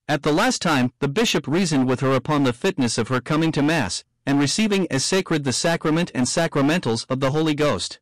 At 0.09 0.23
the 0.23 0.33
last 0.33 0.63
time, 0.63 0.93
the 1.01 1.09
bishop 1.09 1.47
reasoned 1.47 1.89
with 1.89 2.01
her 2.01 2.15
upon 2.15 2.45
the 2.45 2.53
fitness 2.55 2.97
of 2.97 3.09
her 3.09 3.21
coming 3.21 3.53
to 3.53 3.63
Mass, 3.63 4.05
and 4.25 4.41
receiving 4.41 4.91
as 4.91 5.05
sacred 5.05 5.45
the 5.45 5.53
sacrament 5.53 6.11
and 6.15 6.27
sacramentals 6.27 7.05
of 7.11 7.21
the 7.21 7.33
Holy 7.33 7.55
Ghost. 7.55 8.01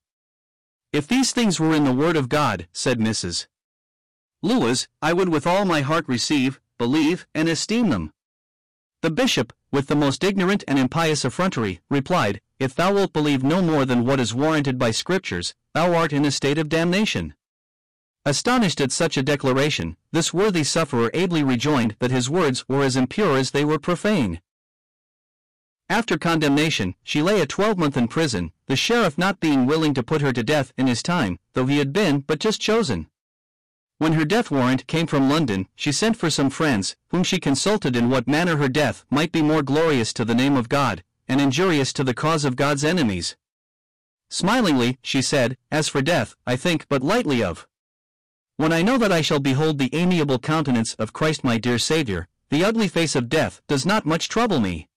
If 0.92 1.08
these 1.08 1.32
things 1.32 1.58
were 1.58 1.74
in 1.74 1.84
the 1.84 1.92
Word 1.92 2.16
of 2.16 2.28
God, 2.28 2.68
said 2.72 3.00
Mrs. 3.00 3.46
Lewis, 4.44 4.86
I 5.00 5.14
would 5.14 5.30
with 5.30 5.46
all 5.46 5.64
my 5.64 5.80
heart 5.80 6.06
receive, 6.06 6.60
believe, 6.76 7.26
and 7.34 7.48
esteem 7.48 7.88
them. 7.88 8.12
The 9.00 9.10
bishop, 9.10 9.54
with 9.72 9.86
the 9.86 9.96
most 9.96 10.22
ignorant 10.22 10.62
and 10.68 10.78
impious 10.78 11.24
effrontery, 11.24 11.80
replied, 11.88 12.42
If 12.58 12.74
thou 12.74 12.92
wilt 12.92 13.14
believe 13.14 13.42
no 13.42 13.62
more 13.62 13.86
than 13.86 14.04
what 14.04 14.20
is 14.20 14.34
warranted 14.34 14.78
by 14.78 14.90
Scriptures, 14.90 15.54
thou 15.72 15.94
art 15.94 16.12
in 16.12 16.26
a 16.26 16.30
state 16.30 16.58
of 16.58 16.68
damnation. 16.68 17.32
Astonished 18.26 18.82
at 18.82 18.92
such 18.92 19.16
a 19.16 19.22
declaration, 19.22 19.96
this 20.12 20.34
worthy 20.34 20.62
sufferer 20.62 21.10
ably 21.14 21.42
rejoined 21.42 21.96
that 22.00 22.10
his 22.10 22.28
words 22.28 22.68
were 22.68 22.82
as 22.82 22.96
impure 22.96 23.38
as 23.38 23.52
they 23.52 23.64
were 23.64 23.78
profane. 23.78 24.42
After 25.88 26.18
condemnation, 26.18 26.96
she 27.02 27.22
lay 27.22 27.40
a 27.40 27.46
twelvemonth 27.46 27.96
in 27.96 28.08
prison, 28.08 28.52
the 28.66 28.76
sheriff 28.76 29.16
not 29.16 29.40
being 29.40 29.64
willing 29.64 29.94
to 29.94 30.02
put 30.02 30.20
her 30.20 30.34
to 30.34 30.42
death 30.42 30.74
in 30.76 30.86
his 30.86 31.02
time, 31.02 31.38
though 31.54 31.64
he 31.64 31.78
had 31.78 31.94
been 31.94 32.20
but 32.20 32.40
just 32.40 32.60
chosen. 32.60 33.08
When 33.98 34.14
her 34.14 34.24
death 34.24 34.50
warrant 34.50 34.86
came 34.86 35.06
from 35.06 35.30
London, 35.30 35.68
she 35.76 35.92
sent 35.92 36.16
for 36.16 36.28
some 36.28 36.50
friends, 36.50 36.96
whom 37.08 37.22
she 37.22 37.38
consulted 37.38 37.94
in 37.94 38.10
what 38.10 38.26
manner 38.26 38.56
her 38.56 38.68
death 38.68 39.04
might 39.08 39.30
be 39.30 39.40
more 39.40 39.62
glorious 39.62 40.12
to 40.14 40.24
the 40.24 40.34
name 40.34 40.56
of 40.56 40.68
God, 40.68 41.04
and 41.28 41.40
injurious 41.40 41.92
to 41.94 42.04
the 42.04 42.14
cause 42.14 42.44
of 42.44 42.56
God's 42.56 42.84
enemies. 42.84 43.36
Smilingly, 44.30 44.98
she 45.02 45.22
said, 45.22 45.56
As 45.70 45.88
for 45.88 46.02
death, 46.02 46.34
I 46.46 46.56
think 46.56 46.86
but 46.88 47.02
lightly 47.02 47.42
of. 47.42 47.68
When 48.56 48.72
I 48.72 48.82
know 48.82 48.98
that 48.98 49.12
I 49.12 49.20
shall 49.20 49.40
behold 49.40 49.78
the 49.78 49.94
amiable 49.94 50.38
countenance 50.38 50.94
of 50.94 51.12
Christ 51.12 51.44
my 51.44 51.58
dear 51.58 51.78
Saviour, 51.78 52.28
the 52.50 52.64
ugly 52.64 52.88
face 52.88 53.14
of 53.14 53.28
death 53.28 53.60
does 53.68 53.86
not 53.86 54.06
much 54.06 54.28
trouble 54.28 54.60
me. 54.60 54.88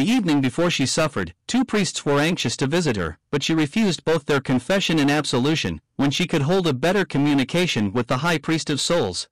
The 0.00 0.10
evening 0.10 0.40
before 0.40 0.70
she 0.70 0.86
suffered, 0.86 1.34
two 1.46 1.62
priests 1.62 2.06
were 2.06 2.18
anxious 2.18 2.56
to 2.56 2.66
visit 2.66 2.96
her, 2.96 3.18
but 3.30 3.42
she 3.42 3.52
refused 3.52 4.02
both 4.02 4.24
their 4.24 4.40
confession 4.40 4.98
and 4.98 5.10
absolution, 5.10 5.82
when 5.96 6.10
she 6.10 6.26
could 6.26 6.40
hold 6.40 6.66
a 6.66 6.72
better 6.72 7.04
communication 7.04 7.92
with 7.92 8.06
the 8.06 8.24
high 8.24 8.38
priest 8.38 8.70
of 8.70 8.80
souls. 8.80 9.28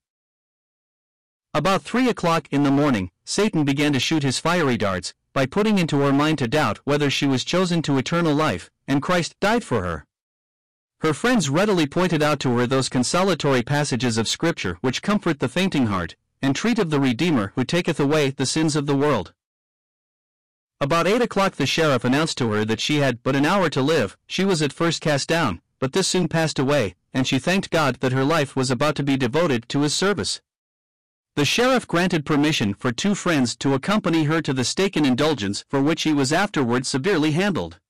About 1.54 1.81
three 1.81 2.11
o'clock 2.11 2.48
in 2.50 2.64
the 2.64 2.70
morning, 2.70 3.11
Satan 3.24 3.64
began 3.64 3.94
to 3.94 3.98
shoot 3.98 4.22
his 4.22 4.38
fiery 4.38 4.76
darts, 4.76 5.14
by 5.33 5.46
putting 5.46 5.78
into 5.78 6.00
her 6.00 6.12
mind 6.12 6.37
to 6.40 6.46
doubt 6.46 6.81
whether 6.85 7.09
she 7.09 7.26
was 7.26 7.44
chosen 7.44 7.81
to 7.81 7.96
eternal 7.96 8.35
life, 8.35 8.68
and 8.87 9.00
Christ 9.00 9.40
died 9.40 9.64
for 9.64 9.83
her. 9.83 10.04
Her 10.98 11.14
friends 11.14 11.48
readily 11.48 11.87
pointed 11.87 12.22
out 12.22 12.40
to 12.40 12.59
her 12.59 12.66
those 12.66 12.90
consolatory 12.90 13.62
passages 13.62 14.18
of 14.18 14.28
Scripture 14.28 14.76
which 14.83 15.00
comfort 15.00 15.40
the 15.40 15.48
fainting 15.48 15.87
heart, 15.87 16.14
and 16.42 16.54
treat 16.54 16.78
of 16.78 16.90
the 16.90 17.00
Redeemer 17.00 17.52
who 17.54 17.64
taketh 17.64 17.98
away 17.98 18.28
the 18.28 18.44
sins 18.44 18.76
of 18.76 18.85
the 18.85 18.94
world. 18.94 19.33
About 20.81 21.09
eight 21.09 21.23
o'clock 21.23 21.57
the 21.57 21.67
sheriff 21.67 22.05
announced 22.05 22.38
to 22.38 22.53
her 22.53 22.64
that 22.64 22.81
she 22.81 22.97
had 22.97 23.21
but 23.25 23.35
an 23.35 23.45
hour 23.45 23.69
to 23.69 23.83
live. 23.83 24.17
She 24.29 24.45
was 24.45 24.62
at 24.62 24.73
first 24.73 25.01
cast 25.01 25.29
down, 25.29 25.61
but 25.81 25.93
this 25.93 26.07
soon 26.07 26.29
passed 26.29 26.57
away, 26.57 26.95
and 27.12 27.27
she 27.27 27.41
thanked 27.41 27.71
God 27.71 27.97
that 27.97 28.12
her 28.12 28.23
life 28.23 28.55
was 28.55 28.71
about 28.71 28.95
to 28.97 29.03
be 29.03 29.17
devoted 29.17 29.69
to 29.71 29.81
his 29.81 29.93
service. 29.93 30.41
The 31.35 31.45
sheriff 31.45 31.88
granted 31.88 32.25
permission 32.25 32.75
for 32.75 32.93
two 32.93 33.17
friends 33.17 33.57
to 33.57 33.75
accompany 33.75 34.25
her 34.25 34.41
to 34.41 34.53
the 34.53 34.64
stake 34.64 34.97
in 34.97 35.05
indulgence 35.05 35.64
for 35.69 35.83
which 35.83 36.03
he 36.03 36.12
was 36.12 36.33
afterward 36.33 36.87
severely 36.87 37.33
handled. 37.33 37.81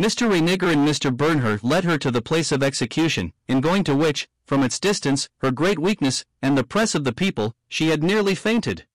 Mr. 0.00 0.28
Reniger 0.28 0.72
and 0.72 0.86
Mr. 0.86 1.16
Bernher 1.16 1.62
led 1.62 1.84
her 1.84 1.98
to 1.98 2.10
the 2.10 2.22
place 2.22 2.50
of 2.50 2.64
execution, 2.64 3.32
in 3.46 3.60
going 3.60 3.84
to 3.84 3.94
which, 3.94 4.26
from 4.44 4.64
its 4.64 4.80
distance, 4.80 5.28
her 5.38 5.52
great 5.52 5.78
weakness, 5.78 6.24
and 6.40 6.58
the 6.58 6.64
press 6.64 6.96
of 6.96 7.04
the 7.04 7.12
people, 7.12 7.54
she 7.68 7.88
had 7.88 8.02
nearly 8.02 8.34
fainted. 8.34 8.86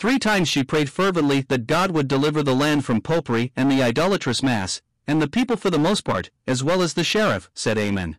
Three 0.00 0.18
times 0.18 0.48
she 0.48 0.64
prayed 0.64 0.88
fervently 0.88 1.42
that 1.42 1.66
God 1.66 1.90
would 1.90 2.08
deliver 2.08 2.42
the 2.42 2.54
land 2.54 2.86
from 2.86 3.02
popery 3.02 3.52
and 3.54 3.70
the 3.70 3.82
idolatrous 3.82 4.42
mass, 4.42 4.80
and 5.06 5.20
the 5.20 5.28
people 5.28 5.58
for 5.58 5.68
the 5.68 5.78
most 5.78 6.04
part, 6.04 6.30
as 6.46 6.64
well 6.64 6.80
as 6.80 6.94
the 6.94 7.04
sheriff, 7.04 7.50
said 7.52 7.76
Amen. 7.76 8.16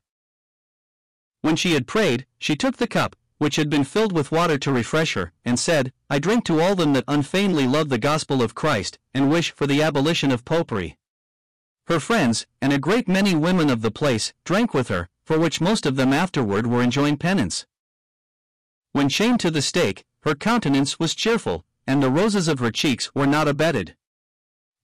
When 1.42 1.56
she 1.56 1.74
had 1.74 1.88
prayed, 1.88 2.28
she 2.38 2.56
took 2.56 2.78
the 2.78 2.86
cup, 2.86 3.16
which 3.40 3.56
had 3.56 3.68
been 3.68 3.84
filled 3.84 4.12
with 4.12 4.32
water 4.32 4.60
to 4.60 4.72
refresh 4.72 5.16
her, 5.16 5.34
and 5.44 5.60
said, 5.60 5.92
I 6.08 6.20
drink 6.20 6.46
to 6.46 6.62
all 6.62 6.76
them 6.76 6.94
that 6.94 7.04
unfeignedly 7.08 7.66
love 7.66 7.90
the 7.90 7.98
gospel 7.98 8.44
of 8.44 8.54
Christ, 8.54 9.00
and 9.12 9.32
wish 9.32 9.50
for 9.50 9.66
the 9.66 9.82
abolition 9.82 10.30
of 10.30 10.46
popery. 10.46 11.00
Her 11.88 12.00
friends, 12.00 12.46
and 12.62 12.72
a 12.72 12.78
great 12.78 13.08
many 13.08 13.34
women 13.34 13.72
of 13.72 13.82
the 13.82 13.90
place, 13.90 14.34
drank 14.46 14.76
with 14.76 14.90
her, 14.90 15.10
for 15.26 15.40
which 15.40 15.60
most 15.60 15.88
of 15.88 15.96
them 15.96 16.14
afterward 16.14 16.68
were 16.68 16.84
enjoined 16.84 17.20
penance. 17.20 17.66
When 18.92 19.10
chained 19.10 19.40
to 19.40 19.50
the 19.50 19.64
stake, 19.64 20.06
her 20.20 20.36
countenance 20.36 21.00
was 21.00 21.16
cheerful, 21.16 21.66
and 21.92 22.02
the 22.02 22.10
roses 22.10 22.48
of 22.48 22.60
her 22.60 22.72
cheeks 22.72 23.14
were 23.14 23.28
not 23.28 23.50
abetted. 23.50 23.98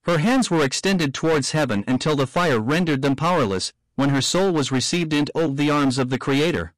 Her 0.02 0.18
hands 0.18 0.50
were 0.50 0.62
extended 0.62 1.14
towards 1.14 1.52
heaven 1.52 1.82
until 1.88 2.14
the 2.14 2.26
fire 2.26 2.60
rendered 2.60 3.00
them 3.00 3.16
powerless, 3.16 3.72
when 3.94 4.10
her 4.10 4.20
soul 4.20 4.52
was 4.52 4.70
received 4.70 5.14
into 5.14 5.32
the 5.54 5.70
arms 5.70 5.96
of 5.96 6.10
the 6.10 6.18
Creator. 6.18 6.74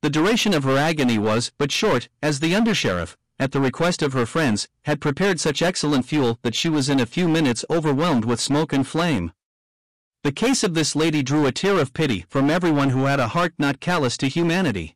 The 0.00 0.10
duration 0.10 0.54
of 0.54 0.62
her 0.62 0.76
agony 0.76 1.18
was 1.18 1.50
but 1.58 1.72
short, 1.72 2.08
as 2.22 2.38
the 2.38 2.52
undersheriff, 2.52 3.16
at 3.40 3.50
the 3.50 3.60
request 3.60 4.00
of 4.00 4.12
her 4.12 4.26
friends, 4.26 4.68
had 4.84 5.00
prepared 5.00 5.40
such 5.40 5.60
excellent 5.60 6.06
fuel 6.06 6.38
that 6.42 6.54
she 6.54 6.68
was 6.68 6.88
in 6.88 7.00
a 7.00 7.04
few 7.04 7.26
minutes 7.26 7.64
overwhelmed 7.68 8.24
with 8.24 8.38
smoke 8.38 8.72
and 8.72 8.86
flame. 8.86 9.32
The 10.22 10.30
case 10.30 10.62
of 10.62 10.74
this 10.74 10.94
lady 10.94 11.24
drew 11.24 11.46
a 11.46 11.52
tear 11.52 11.80
of 11.80 11.94
pity 11.94 12.26
from 12.28 12.48
everyone 12.48 12.90
who 12.90 13.06
had 13.06 13.18
a 13.18 13.34
heart 13.34 13.54
not 13.58 13.80
callous 13.80 14.16
to 14.18 14.28
humanity. 14.28 14.94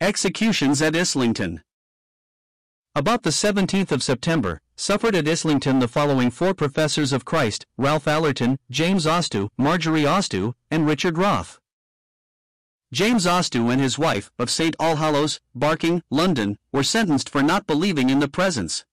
Executions 0.00 0.80
at 0.80 0.96
Islington 0.96 1.62
About 2.96 3.22
the 3.22 3.30
17th 3.30 3.92
of 3.92 4.02
September, 4.02 4.60
suffered 4.74 5.14
at 5.14 5.28
Islington 5.28 5.78
the 5.78 5.86
following 5.86 6.28
four 6.28 6.54
professors 6.54 7.12
of 7.12 7.24
Christ, 7.24 7.64
Ralph 7.78 8.08
Allerton, 8.08 8.58
James 8.68 9.06
Austoo, 9.06 9.48
Margery 9.56 10.02
Austoo, 10.02 10.54
and 10.72 10.88
Richard 10.88 11.16
Roth. 11.16 11.60
James 12.92 13.26
Austoo 13.26 13.70
and 13.70 13.80
his 13.80 13.96
wife, 13.96 14.32
of 14.40 14.50
St. 14.50 14.74
Allhallows, 14.80 15.38
Barking, 15.54 16.02
London, 16.10 16.58
were 16.72 16.82
sentenced 16.82 17.30
for 17.30 17.44
not 17.44 17.64
believing 17.68 18.10
in 18.10 18.18
the 18.18 18.26
presence. 18.26 18.84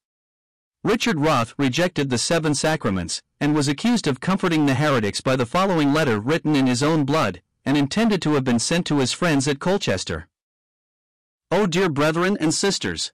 Richard 0.84 1.20
Roth 1.20 1.56
rejected 1.58 2.12
the 2.12 2.20
seven 2.20 2.54
sacraments, 2.54 3.24
and 3.40 3.56
was 3.56 3.68
accused 3.68 4.06
of 4.06 4.20
comforting 4.20 4.68
the 4.68 4.76
heretics 4.76 5.22
by 5.22 5.36
the 5.36 5.48
following 5.48 5.92
letter 5.92 6.20
written 6.20 6.56
in 6.56 6.68
his 6.68 6.84
own 6.84 7.04
blood, 7.04 7.42
and 7.66 7.76
intended 7.76 8.22
to 8.22 8.36
have 8.36 8.44
been 8.44 8.60
sent 8.60 8.86
to 8.86 9.00
his 9.00 9.12
friends 9.12 9.48
at 9.48 9.58
Colchester. 9.58 10.28
O 11.50 11.66
dear 11.66 11.90
brethren 11.90 12.38
and 12.40 12.54
sisters! 12.54 13.12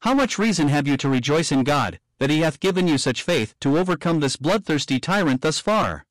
How 0.00 0.14
much 0.14 0.38
reason 0.38 0.68
have 0.68 0.88
you 0.88 0.96
to 0.96 1.10
rejoice 1.10 1.52
in 1.52 1.62
God, 1.62 2.00
that 2.18 2.30
he 2.30 2.40
hath 2.40 2.58
given 2.58 2.88
you 2.88 2.96
such 2.96 3.22
faith 3.22 3.54
to 3.60 3.76
overcome 3.76 4.20
this 4.20 4.36
bloodthirsty 4.36 4.98
tyrant 4.98 5.42
thus 5.42 5.58
far. 5.58 6.06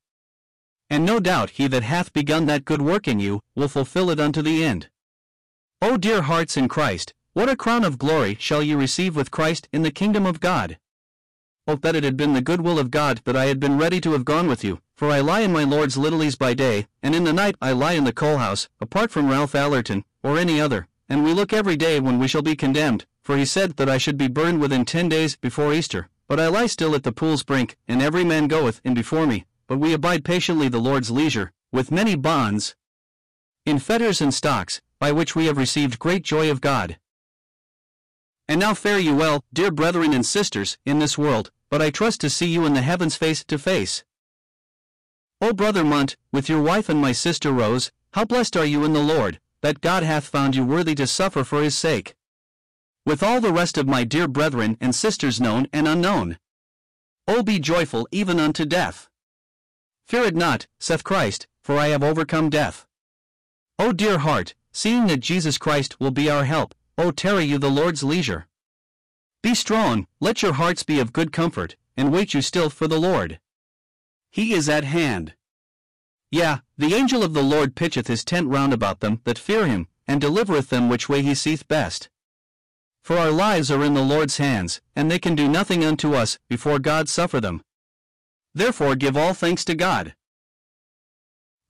And 0.88 1.04
no 1.04 1.18
doubt 1.18 1.50
he 1.50 1.66
that 1.66 1.82
hath 1.82 2.12
begun 2.12 2.46
that 2.46 2.64
good 2.64 2.82
work 2.82 3.08
in 3.08 3.18
you 3.18 3.40
will 3.56 3.66
fulfill 3.66 4.08
it 4.10 4.20
unto 4.20 4.42
the 4.42 4.64
end. 4.64 4.90
O 5.82 5.96
dear 5.96 6.22
hearts 6.22 6.56
in 6.56 6.68
Christ, 6.68 7.14
what 7.32 7.48
a 7.48 7.56
crown 7.56 7.82
of 7.82 7.98
glory 7.98 8.36
shall 8.38 8.62
ye 8.62 8.74
receive 8.74 9.16
with 9.16 9.32
Christ 9.32 9.68
in 9.72 9.82
the 9.82 9.90
kingdom 9.90 10.24
of 10.24 10.38
God! 10.38 10.78
Oh, 11.66 11.74
that 11.74 11.96
it 11.96 12.04
had 12.04 12.16
been 12.16 12.34
the 12.34 12.42
good 12.42 12.60
will 12.60 12.78
of 12.78 12.92
God 12.92 13.20
that 13.24 13.36
I 13.36 13.46
had 13.46 13.58
been 13.58 13.76
ready 13.76 14.00
to 14.02 14.12
have 14.12 14.24
gone 14.24 14.46
with 14.46 14.62
you, 14.62 14.80
for 14.96 15.10
I 15.10 15.18
lie 15.18 15.40
in 15.40 15.52
my 15.52 15.64
Lord's 15.64 15.96
Little-ease 15.96 16.36
by 16.36 16.54
day, 16.54 16.86
and 17.02 17.12
in 17.12 17.24
the 17.24 17.32
night 17.32 17.56
I 17.60 17.72
lie 17.72 17.94
in 17.94 18.04
the 18.04 18.12
coal 18.12 18.38
house, 18.38 18.68
apart 18.80 19.10
from 19.10 19.28
Ralph 19.28 19.56
Allerton, 19.56 20.04
or 20.22 20.38
any 20.38 20.60
other, 20.60 20.86
and 21.08 21.24
we 21.24 21.34
look 21.34 21.52
every 21.52 21.76
day 21.76 21.98
when 21.98 22.20
we 22.20 22.28
shall 22.28 22.42
be 22.42 22.54
condemned, 22.54 23.06
for 23.30 23.36
he 23.36 23.44
said 23.44 23.76
that 23.76 23.88
I 23.88 23.96
should 23.96 24.16
be 24.16 24.26
burned 24.26 24.60
within 24.60 24.84
ten 24.84 25.08
days 25.08 25.36
before 25.36 25.72
Easter. 25.72 26.08
But 26.26 26.40
I 26.40 26.48
lie 26.48 26.66
still 26.66 26.96
at 26.96 27.04
the 27.04 27.12
pool's 27.12 27.44
brink, 27.44 27.76
and 27.86 28.02
every 28.02 28.24
man 28.24 28.48
goeth 28.48 28.80
in 28.82 28.92
before 28.92 29.24
me, 29.24 29.46
but 29.68 29.78
we 29.78 29.92
abide 29.92 30.24
patiently 30.24 30.68
the 30.68 30.80
Lord's 30.80 31.12
leisure, 31.12 31.52
with 31.70 31.92
many 31.92 32.16
bonds, 32.16 32.74
in 33.64 33.78
fetters 33.78 34.20
and 34.20 34.34
stocks, 34.34 34.82
by 34.98 35.12
which 35.12 35.36
we 35.36 35.46
have 35.46 35.56
received 35.56 36.00
great 36.00 36.24
joy 36.24 36.50
of 36.50 36.60
God. 36.60 36.98
And 38.48 38.58
now 38.58 38.74
fare 38.74 38.98
you 38.98 39.14
well, 39.14 39.44
dear 39.52 39.70
brethren 39.70 40.12
and 40.12 40.26
sisters, 40.26 40.76
in 40.84 40.98
this 40.98 41.16
world, 41.16 41.52
but 41.68 41.80
I 41.80 41.90
trust 41.90 42.20
to 42.22 42.30
see 42.30 42.48
you 42.48 42.66
in 42.66 42.74
the 42.74 42.82
heavens 42.82 43.14
face 43.14 43.44
to 43.44 43.58
face. 43.60 44.02
O 45.40 45.52
brother 45.52 45.84
Munt, 45.84 46.16
with 46.32 46.48
your 46.48 46.60
wife 46.60 46.88
and 46.88 47.00
my 47.00 47.12
sister 47.12 47.52
Rose, 47.52 47.92
how 48.14 48.24
blessed 48.24 48.56
are 48.56 48.66
you 48.66 48.84
in 48.84 48.92
the 48.92 48.98
Lord, 48.98 49.38
that 49.60 49.80
God 49.80 50.02
hath 50.02 50.26
found 50.26 50.56
you 50.56 50.64
worthy 50.64 50.96
to 50.96 51.06
suffer 51.06 51.44
for 51.44 51.62
his 51.62 51.78
sake. 51.78 52.16
With 53.10 53.24
all 53.24 53.40
the 53.40 53.52
rest 53.52 53.76
of 53.76 53.88
my 53.88 54.04
dear 54.04 54.28
brethren 54.28 54.76
and 54.80 54.94
sisters 54.94 55.40
known 55.40 55.66
and 55.72 55.88
unknown. 55.88 56.38
O 57.26 57.42
be 57.42 57.58
joyful 57.58 58.06
even 58.12 58.38
unto 58.38 58.64
death. 58.64 59.08
Fear 60.06 60.26
it 60.26 60.36
not, 60.36 60.68
saith 60.78 61.02
Christ, 61.02 61.48
for 61.60 61.76
I 61.76 61.88
have 61.88 62.04
overcome 62.04 62.50
death. 62.50 62.86
O 63.80 63.92
dear 63.92 64.18
heart, 64.18 64.54
seeing 64.70 65.08
that 65.08 65.18
Jesus 65.18 65.58
Christ 65.58 65.98
will 65.98 66.12
be 66.12 66.30
our 66.30 66.44
help, 66.44 66.72
O 66.96 67.10
tarry 67.10 67.42
you 67.42 67.58
the 67.58 67.68
Lord's 67.68 68.04
leisure. 68.04 68.46
Be 69.42 69.56
strong, 69.56 70.06
let 70.20 70.40
your 70.40 70.52
hearts 70.52 70.84
be 70.84 71.00
of 71.00 71.12
good 71.12 71.32
comfort, 71.32 71.74
and 71.96 72.12
wait 72.12 72.32
you 72.32 72.40
still 72.40 72.70
for 72.70 72.86
the 72.86 73.00
Lord. 73.00 73.40
He 74.30 74.52
is 74.52 74.68
at 74.68 74.84
hand. 74.84 75.34
Yea, 76.30 76.60
the 76.78 76.94
angel 76.94 77.24
of 77.24 77.34
the 77.34 77.42
Lord 77.42 77.74
pitcheth 77.74 78.06
his 78.06 78.24
tent 78.24 78.46
round 78.46 78.72
about 78.72 79.00
them 79.00 79.20
that 79.24 79.36
fear 79.36 79.66
him, 79.66 79.88
and 80.06 80.20
delivereth 80.20 80.68
them 80.68 80.88
which 80.88 81.08
way 81.08 81.22
he 81.22 81.34
seeth 81.34 81.66
best. 81.66 82.08
For 83.02 83.16
our 83.16 83.30
lives 83.30 83.70
are 83.70 83.82
in 83.82 83.94
the 83.94 84.02
Lord's 84.02 84.36
hands, 84.36 84.80
and 84.94 85.10
they 85.10 85.18
can 85.18 85.34
do 85.34 85.48
nothing 85.48 85.84
unto 85.84 86.14
us 86.14 86.38
before 86.48 86.78
God 86.78 87.08
suffer 87.08 87.40
them. 87.40 87.62
Therefore 88.54 88.94
give 88.94 89.16
all 89.16 89.34
thanks 89.34 89.64
to 89.66 89.74
God. 89.74 90.14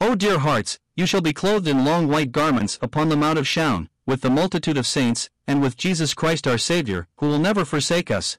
O 0.01 0.15
dear 0.15 0.39
hearts, 0.39 0.79
you 0.97 1.07
shall 1.07 1.21
be 1.21 1.33
clothed 1.33 1.69
in 1.69 1.85
long 1.85 2.09
white 2.09 2.33
garments 2.33 2.79
upon 2.83 3.09
the 3.09 3.17
Mount 3.17 3.39
of 3.39 3.47
Sion, 3.47 3.89
with 4.07 4.23
the 4.23 4.31
multitude 4.31 4.77
of 4.77 4.87
saints, 4.87 5.31
and 5.47 5.63
with 5.63 5.77
Jesus 5.77 6.15
Christ 6.15 6.47
our 6.47 6.59
Saviour, 6.59 7.07
who 7.19 7.29
will 7.29 7.39
never 7.39 7.65
forsake 7.65 8.11
us. 8.11 8.39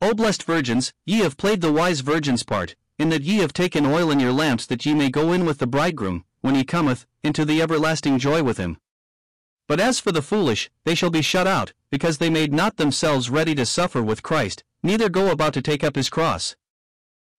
O 0.00 0.14
blessed 0.14 0.44
virgins, 0.44 0.92
ye 1.04 1.18
have 1.18 1.36
played 1.36 1.60
the 1.60 1.72
wise 1.72 2.00
virgin's 2.00 2.42
part, 2.42 2.76
in 2.98 3.08
that 3.10 3.22
ye 3.22 3.38
have 3.38 3.52
taken 3.52 3.84
oil 3.84 4.10
in 4.10 4.20
your 4.20 4.32
lamps 4.32 4.64
that 4.66 4.86
ye 4.86 4.94
may 4.94 5.10
go 5.10 5.32
in 5.32 5.44
with 5.44 5.58
the 5.58 5.66
bridegroom, 5.66 6.24
when 6.40 6.54
he 6.54 6.64
cometh, 6.64 7.06
into 7.22 7.44
the 7.44 7.60
everlasting 7.60 8.18
joy 8.18 8.42
with 8.42 8.56
him. 8.56 8.78
But 9.70 9.78
as 9.78 10.00
for 10.00 10.10
the 10.10 10.20
foolish, 10.20 10.68
they 10.84 10.96
shall 10.96 11.10
be 11.10 11.22
shut 11.22 11.46
out, 11.46 11.74
because 11.92 12.18
they 12.18 12.28
made 12.28 12.52
not 12.52 12.76
themselves 12.76 13.30
ready 13.30 13.54
to 13.54 13.64
suffer 13.64 14.02
with 14.02 14.20
Christ, 14.20 14.64
neither 14.82 15.08
go 15.08 15.30
about 15.30 15.54
to 15.54 15.62
take 15.62 15.84
up 15.84 15.94
his 15.94 16.10
cross. 16.10 16.56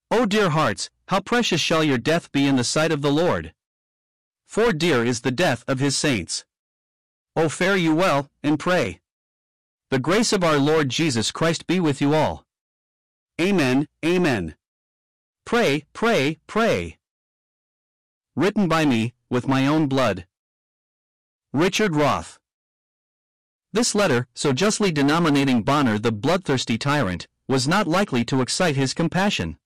O 0.09 0.25
dear 0.25 0.51
hearts, 0.51 0.89
how 1.09 1.19
precious 1.19 1.59
shall 1.59 1.84
your 1.84 1.97
death 1.97 2.32
be 2.32 2.47
in 2.47 2.55
the 2.55 2.63
sight 2.63 2.89
of 2.89 3.01
the 3.01 3.11
Lord! 3.11 3.53
For 4.47 4.71
dear 4.71 5.03
is 5.03 5.19
the 5.19 5.32
death 5.32 5.65
of 5.67 5.79
his 5.79 5.97
saints. 5.97 6.45
O 7.36 7.49
fare 7.49 7.75
you 7.75 7.93
well, 7.93 8.29
and 8.41 8.57
pray. 8.57 9.01
The 9.89 9.99
grace 9.99 10.32
of 10.32 10.41
our 10.41 10.57
Lord 10.57 10.88
Jesus 10.88 11.32
Christ 11.32 11.67
be 11.67 11.82
with 11.82 11.99
you 11.99 12.13
all. 12.13 12.45
Amen, 13.41 13.89
amen. 14.05 14.55
Pray, 15.43 15.84
pray, 15.91 16.38
pray. 16.47 16.97
Written 18.38 18.69
by 18.69 18.86
me, 18.86 19.15
with 19.29 19.49
my 19.49 19.67
own 19.67 19.88
blood. 19.88 20.25
Richard 21.54 21.97
Roth. 21.97 22.39
This 23.74 23.93
letter, 23.93 24.26
so 24.34 24.54
justly 24.54 24.89
denominating 24.89 25.64
Bonner 25.64 25.99
the 25.99 26.14
bloodthirsty 26.14 26.78
tyrant, 26.78 27.28
was 27.49 27.68
not 27.68 27.88
likely 27.88 28.24
to 28.26 28.39
excite 28.39 28.78
his 28.78 28.93
compassion. 28.93 29.58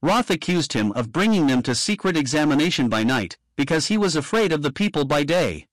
Roth 0.00 0.30
accused 0.30 0.72
him 0.72 0.92
of 0.92 1.12
bringing 1.12 1.46
them 1.46 1.62
to 1.64 1.74
secret 1.74 2.16
examination 2.16 2.88
by 2.88 3.04
night, 3.04 3.36
because 3.54 3.88
he 3.88 3.98
was 3.98 4.16
afraid 4.16 4.50
of 4.50 4.62
the 4.62 4.72
people 4.72 5.04
by 5.04 5.24
day. 5.24 5.66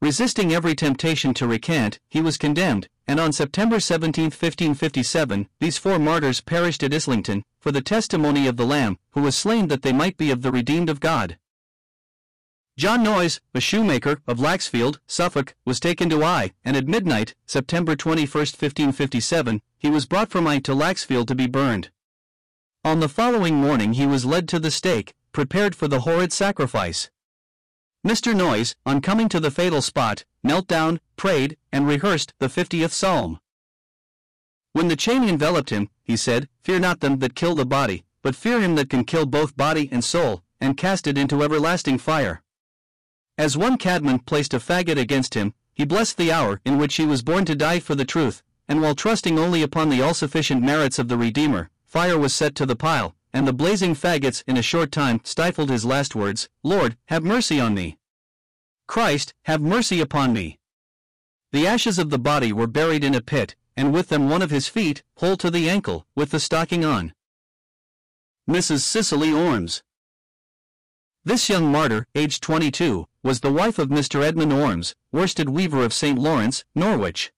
Resisting 0.00 0.54
every 0.54 0.74
temptation 0.74 1.34
to 1.34 1.46
recant, 1.46 1.98
he 2.08 2.22
was 2.22 2.38
condemned, 2.38 2.88
and 3.06 3.20
on 3.20 3.32
September 3.32 3.78
17, 3.78 4.24
1557, 4.24 5.46
these 5.60 5.76
four 5.76 5.98
martyrs 5.98 6.40
perished 6.40 6.82
at 6.82 6.94
Islington, 6.94 7.42
for 7.60 7.70
the 7.70 7.82
testimony 7.82 8.46
of 8.46 8.56
the 8.56 8.64
Lamb, 8.64 8.96
who 9.10 9.20
was 9.20 9.36
slain 9.36 9.68
that 9.68 9.82
they 9.82 9.92
might 9.92 10.16
be 10.16 10.30
of 10.30 10.40
the 10.40 10.50
redeemed 10.50 10.88
of 10.88 11.00
God. 11.00 11.36
John 12.78 13.02
Noyes, 13.02 13.40
a 13.54 13.60
shoemaker 13.60 14.20
of 14.28 14.38
Laxfield, 14.38 15.00
Suffolk, 15.08 15.56
was 15.64 15.80
taken 15.80 16.08
to 16.10 16.22
Eye, 16.22 16.52
and 16.64 16.76
at 16.76 16.86
midnight, 16.86 17.34
September 17.44 17.96
21, 17.96 18.22
1557, 18.22 19.60
he 19.76 19.90
was 19.90 20.06
brought 20.06 20.30
from 20.30 20.46
Eye 20.46 20.60
to 20.60 20.76
Laxfield 20.76 21.26
to 21.26 21.34
be 21.34 21.48
burned. 21.48 21.90
On 22.84 23.00
the 23.00 23.08
following 23.08 23.56
morning 23.56 23.94
he 23.94 24.06
was 24.06 24.24
led 24.24 24.48
to 24.50 24.60
the 24.60 24.70
stake, 24.70 25.12
prepared 25.32 25.74
for 25.74 25.88
the 25.88 26.02
horrid 26.02 26.32
sacrifice. 26.32 27.10
Mr. 28.06 28.32
Noyes, 28.32 28.76
on 28.86 29.00
coming 29.00 29.28
to 29.28 29.40
the 29.40 29.50
fatal 29.50 29.82
spot, 29.82 30.24
knelt 30.44 30.68
down, 30.68 31.00
prayed, 31.16 31.56
and 31.72 31.88
rehearsed 31.88 32.32
the 32.38 32.48
fiftieth 32.48 32.92
psalm. 32.92 33.40
When 34.72 34.86
the 34.86 34.94
chain 34.94 35.24
enveloped 35.24 35.70
him, 35.70 35.90
he 36.04 36.16
said, 36.16 36.48
Fear 36.62 36.78
not 36.78 37.00
them 37.00 37.18
that 37.18 37.34
kill 37.34 37.56
the 37.56 37.66
body, 37.66 38.04
but 38.22 38.36
fear 38.36 38.60
him 38.60 38.76
that 38.76 38.88
can 38.88 39.04
kill 39.04 39.26
both 39.26 39.56
body 39.56 39.88
and 39.90 40.04
soul, 40.04 40.44
and 40.60 40.76
cast 40.76 41.08
it 41.08 41.18
into 41.18 41.42
everlasting 41.42 41.98
fire. 41.98 42.40
As 43.38 43.56
one 43.56 43.78
Cadman 43.78 44.18
placed 44.18 44.52
a 44.52 44.58
faggot 44.58 44.98
against 44.98 45.34
him, 45.34 45.54
he 45.72 45.84
blessed 45.84 46.16
the 46.16 46.32
hour 46.32 46.60
in 46.64 46.76
which 46.76 46.96
he 46.96 47.06
was 47.06 47.22
born 47.22 47.44
to 47.44 47.54
die 47.54 47.78
for 47.78 47.94
the 47.94 48.04
truth, 48.04 48.42
and 48.66 48.82
while 48.82 48.96
trusting 48.96 49.38
only 49.38 49.62
upon 49.62 49.90
the 49.90 50.02
all 50.02 50.12
sufficient 50.12 50.60
merits 50.60 50.98
of 50.98 51.06
the 51.06 51.16
Redeemer, 51.16 51.70
fire 51.84 52.18
was 52.18 52.34
set 52.34 52.56
to 52.56 52.66
the 52.66 52.74
pile, 52.74 53.14
and 53.32 53.46
the 53.46 53.52
blazing 53.52 53.94
faggots 53.94 54.42
in 54.48 54.56
a 54.56 54.62
short 54.62 54.90
time 54.90 55.20
stifled 55.22 55.70
his 55.70 55.84
last 55.84 56.16
words 56.16 56.48
Lord, 56.64 56.96
have 57.06 57.22
mercy 57.22 57.60
on 57.60 57.74
me. 57.74 57.96
Christ, 58.88 59.34
have 59.44 59.60
mercy 59.60 60.00
upon 60.00 60.32
me. 60.32 60.58
The 61.52 61.66
ashes 61.66 62.00
of 62.00 62.10
the 62.10 62.18
body 62.18 62.52
were 62.52 62.66
buried 62.66 63.04
in 63.04 63.14
a 63.14 63.20
pit, 63.20 63.54
and 63.76 63.92
with 63.92 64.08
them 64.08 64.28
one 64.28 64.42
of 64.42 64.50
his 64.50 64.66
feet, 64.66 65.04
whole 65.18 65.36
to 65.36 65.48
the 65.48 65.70
ankle, 65.70 66.06
with 66.16 66.32
the 66.32 66.40
stocking 66.40 66.84
on. 66.84 67.14
Mrs. 68.50 68.80
Cicely 68.80 69.32
Ormes. 69.32 69.84
This 71.28 71.50
young 71.50 71.70
martyr, 71.70 72.06
aged 72.14 72.42
22, 72.42 73.06
was 73.22 73.40
the 73.40 73.52
wife 73.52 73.78
of 73.78 73.90
Mr. 73.90 74.22
Edmund 74.22 74.50
Ormes, 74.50 74.94
worsted 75.12 75.50
weaver 75.50 75.84
of 75.84 75.92
St. 75.92 76.18
Lawrence, 76.18 76.64
Norwich. 76.74 77.32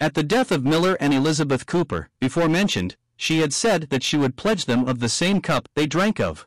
At 0.00 0.14
the 0.14 0.22
death 0.22 0.50
of 0.50 0.64
Miller 0.64 0.96
and 0.98 1.12
Elizabeth 1.12 1.66
Cooper, 1.66 2.08
before 2.18 2.48
mentioned, 2.48 2.96
she 3.14 3.40
had 3.40 3.52
said 3.52 3.88
that 3.90 4.02
she 4.02 4.16
would 4.16 4.36
pledge 4.36 4.64
them 4.64 4.88
of 4.88 5.00
the 5.00 5.10
same 5.10 5.42
cup 5.42 5.68
they 5.74 5.86
drank 5.86 6.18
of. 6.18 6.46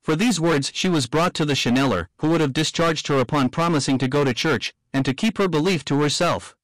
For 0.00 0.16
these 0.16 0.40
words 0.40 0.72
she 0.74 0.88
was 0.88 1.06
brought 1.06 1.34
to 1.34 1.44
the 1.44 1.54
Chancellor, 1.54 2.08
who 2.20 2.30
would 2.30 2.40
have 2.40 2.54
discharged 2.54 3.08
her 3.08 3.18
upon 3.18 3.50
promising 3.50 3.98
to 3.98 4.08
go 4.08 4.24
to 4.24 4.32
church, 4.32 4.72
and 4.94 5.04
to 5.04 5.12
keep 5.12 5.36
her 5.36 5.48
belief 5.48 5.84
to 5.84 6.00
herself. 6.00 6.56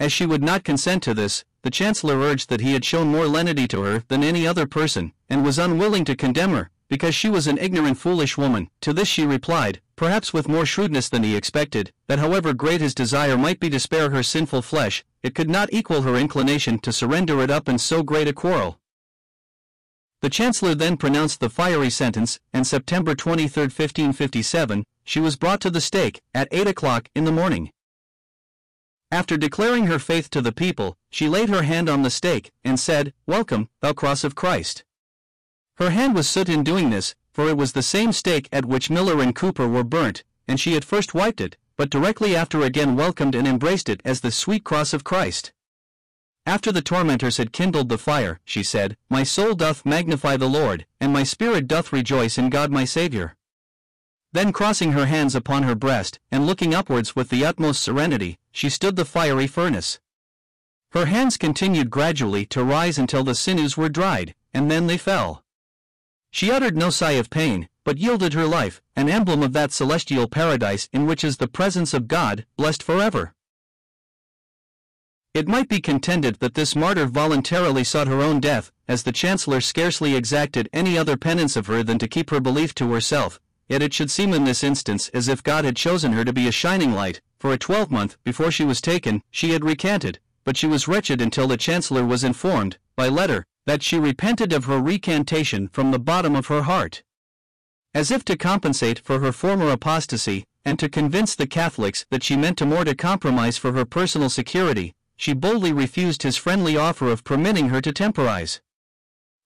As 0.00 0.12
she 0.12 0.26
would 0.26 0.42
not 0.42 0.64
consent 0.64 1.04
to 1.04 1.14
this, 1.14 1.44
the 1.62 1.70
Chancellor 1.70 2.18
urged 2.18 2.48
that 2.48 2.62
he 2.62 2.72
had 2.72 2.84
shown 2.84 3.12
more 3.12 3.28
lenity 3.28 3.68
to 3.68 3.82
her 3.82 4.02
than 4.08 4.24
any 4.24 4.44
other 4.44 4.66
person, 4.66 5.12
and 5.28 5.44
was 5.44 5.56
unwilling 5.56 6.04
to 6.04 6.16
condemn 6.16 6.50
her, 6.50 6.72
because 6.88 7.14
she 7.14 7.28
was 7.28 7.46
an 7.46 7.58
ignorant 7.58 7.98
foolish 7.98 8.36
woman. 8.38 8.68
To 8.82 8.92
this 8.92 9.08
she 9.08 9.26
replied, 9.26 9.80
perhaps 9.96 10.32
with 10.32 10.48
more 10.48 10.66
shrewdness 10.66 11.08
than 11.08 11.22
he 11.22 11.36
expected, 11.36 11.92
that 12.06 12.18
however 12.18 12.54
great 12.54 12.80
his 12.80 12.94
desire 12.94 13.36
might 13.36 13.60
be 13.60 13.70
to 13.70 13.80
spare 13.80 14.10
her 14.10 14.22
sinful 14.22 14.62
flesh, 14.62 15.04
it 15.22 15.34
could 15.34 15.50
not 15.50 15.72
equal 15.72 16.02
her 16.02 16.16
inclination 16.16 16.78
to 16.80 16.92
surrender 16.92 17.42
it 17.42 17.50
up 17.50 17.68
in 17.68 17.78
so 17.78 18.02
great 18.02 18.28
a 18.28 18.32
quarrel. 18.32 18.78
The 20.20 20.30
Chancellor 20.30 20.74
then 20.74 20.96
pronounced 20.96 21.38
the 21.38 21.50
fiery 21.50 21.90
sentence, 21.90 22.40
and 22.52 22.66
September 22.66 23.14
23, 23.14 23.64
1557, 23.64 24.84
she 25.04 25.20
was 25.20 25.36
brought 25.36 25.60
to 25.60 25.70
the 25.70 25.80
stake, 25.80 26.20
at 26.34 26.48
eight 26.50 26.66
o'clock 26.66 27.08
in 27.14 27.24
the 27.24 27.32
morning. 27.32 27.70
After 29.10 29.36
declaring 29.36 29.86
her 29.86 29.98
faith 29.98 30.28
to 30.30 30.42
the 30.42 30.52
people, 30.52 30.96
she 31.08 31.28
laid 31.28 31.48
her 31.48 31.62
hand 31.62 31.88
on 31.88 32.02
the 32.02 32.10
stake, 32.10 32.50
and 32.64 32.78
said, 32.78 33.14
Welcome, 33.26 33.68
thou 33.80 33.92
cross 33.92 34.24
of 34.24 34.34
Christ. 34.34 34.84
Her 35.78 35.90
hand 35.90 36.16
was 36.16 36.28
soot 36.28 36.48
in 36.48 36.64
doing 36.64 36.90
this, 36.90 37.14
for 37.32 37.48
it 37.48 37.56
was 37.56 37.72
the 37.72 37.84
same 37.84 38.10
stake 38.12 38.48
at 38.50 38.64
which 38.64 38.90
Miller 38.90 39.22
and 39.22 39.32
Cooper 39.32 39.68
were 39.68 39.84
burnt, 39.84 40.24
and 40.48 40.58
she 40.58 40.74
at 40.74 40.84
first 40.84 41.14
wiped 41.14 41.40
it, 41.40 41.56
but 41.76 41.88
directly 41.88 42.34
after 42.34 42.62
again 42.62 42.96
welcomed 42.96 43.36
and 43.36 43.46
embraced 43.46 43.88
it 43.88 44.02
as 44.04 44.20
the 44.20 44.32
sweet 44.32 44.64
cross 44.64 44.92
of 44.92 45.04
Christ. 45.04 45.52
After 46.44 46.72
the 46.72 46.82
tormentors 46.82 47.36
had 47.36 47.52
kindled 47.52 47.90
the 47.90 47.96
fire, 47.96 48.40
she 48.44 48.64
said, 48.64 48.96
My 49.08 49.22
soul 49.22 49.54
doth 49.54 49.86
magnify 49.86 50.36
the 50.36 50.48
Lord, 50.48 50.84
and 51.00 51.12
my 51.12 51.22
spirit 51.22 51.68
doth 51.68 51.92
rejoice 51.92 52.38
in 52.38 52.50
God 52.50 52.72
my 52.72 52.84
Saviour. 52.84 53.36
Then 54.32 54.52
crossing 54.52 54.92
her 54.92 55.06
hands 55.06 55.36
upon 55.36 55.62
her 55.62 55.76
breast, 55.76 56.18
and 56.32 56.44
looking 56.44 56.74
upwards 56.74 57.14
with 57.14 57.28
the 57.28 57.44
utmost 57.44 57.80
serenity, 57.84 58.36
she 58.50 58.68
stood 58.68 58.96
the 58.96 59.04
fiery 59.04 59.46
furnace. 59.46 60.00
Her 60.90 61.06
hands 61.06 61.36
continued 61.36 61.88
gradually 61.88 62.46
to 62.46 62.64
rise 62.64 62.98
until 62.98 63.22
the 63.22 63.36
sinews 63.36 63.76
were 63.76 63.88
dried, 63.88 64.34
and 64.52 64.68
then 64.68 64.88
they 64.88 64.98
fell. 64.98 65.44
She 66.30 66.50
uttered 66.50 66.76
no 66.76 66.90
sigh 66.90 67.12
of 67.12 67.30
pain, 67.30 67.68
but 67.84 67.98
yielded 67.98 68.34
her 68.34 68.46
life, 68.46 68.82
an 68.94 69.08
emblem 69.08 69.42
of 69.42 69.52
that 69.54 69.72
celestial 69.72 70.28
paradise 70.28 70.88
in 70.92 71.06
which 71.06 71.24
is 71.24 71.38
the 71.38 71.48
presence 71.48 71.94
of 71.94 72.08
God, 72.08 72.44
blessed 72.56 72.82
forever. 72.82 73.34
It 75.34 75.48
might 75.48 75.68
be 75.68 75.80
contended 75.80 76.40
that 76.40 76.54
this 76.54 76.74
martyr 76.74 77.06
voluntarily 77.06 77.84
sought 77.84 78.08
her 78.08 78.20
own 78.20 78.40
death, 78.40 78.72
as 78.88 79.02
the 79.02 79.12
Chancellor 79.12 79.60
scarcely 79.60 80.16
exacted 80.16 80.68
any 80.72 80.98
other 80.98 81.16
penance 81.16 81.56
of 81.56 81.66
her 81.66 81.82
than 81.82 81.98
to 81.98 82.08
keep 82.08 82.30
her 82.30 82.40
belief 82.40 82.74
to 82.76 82.92
herself, 82.92 83.38
yet 83.68 83.82
it 83.82 83.94
should 83.94 84.10
seem 84.10 84.32
in 84.32 84.44
this 84.44 84.64
instance 84.64 85.08
as 85.10 85.28
if 85.28 85.42
God 85.42 85.64
had 85.64 85.76
chosen 85.76 86.12
her 86.12 86.24
to 86.24 86.32
be 86.32 86.48
a 86.48 86.52
shining 86.52 86.92
light, 86.92 87.20
for 87.38 87.52
a 87.52 87.58
twelvemonth 87.58 88.16
before 88.24 88.50
she 88.50 88.64
was 88.64 88.80
taken, 88.80 89.22
she 89.30 89.50
had 89.50 89.64
recanted, 89.64 90.18
but 90.44 90.56
she 90.56 90.66
was 90.66 90.88
wretched 90.88 91.20
until 91.20 91.46
the 91.46 91.56
Chancellor 91.56 92.04
was 92.04 92.24
informed, 92.24 92.78
by 92.96 93.08
letter, 93.08 93.46
that 93.68 93.82
she 93.82 93.98
repented 93.98 94.50
of 94.50 94.64
her 94.64 94.80
recantation 94.80 95.68
from 95.68 95.90
the 95.90 95.98
bottom 95.98 96.34
of 96.34 96.46
her 96.46 96.62
heart. 96.62 97.02
As 97.92 98.10
if 98.10 98.24
to 98.24 98.34
compensate 98.34 98.98
for 98.98 99.18
her 99.18 99.30
former 99.30 99.68
apostasy, 99.68 100.44
and 100.64 100.78
to 100.78 100.88
convince 100.88 101.34
the 101.34 101.46
Catholics 101.46 102.06
that 102.10 102.22
she 102.22 102.34
meant 102.34 102.56
to 102.56 102.64
more 102.64 102.86
to 102.86 102.94
compromise 102.94 103.58
for 103.58 103.72
her 103.72 103.84
personal 103.84 104.30
security, 104.30 104.94
she 105.18 105.34
boldly 105.34 105.70
refused 105.70 106.22
his 106.22 106.38
friendly 106.38 106.78
offer 106.78 107.10
of 107.10 107.24
permitting 107.24 107.68
her 107.68 107.82
to 107.82 107.92
temporize. 107.92 108.62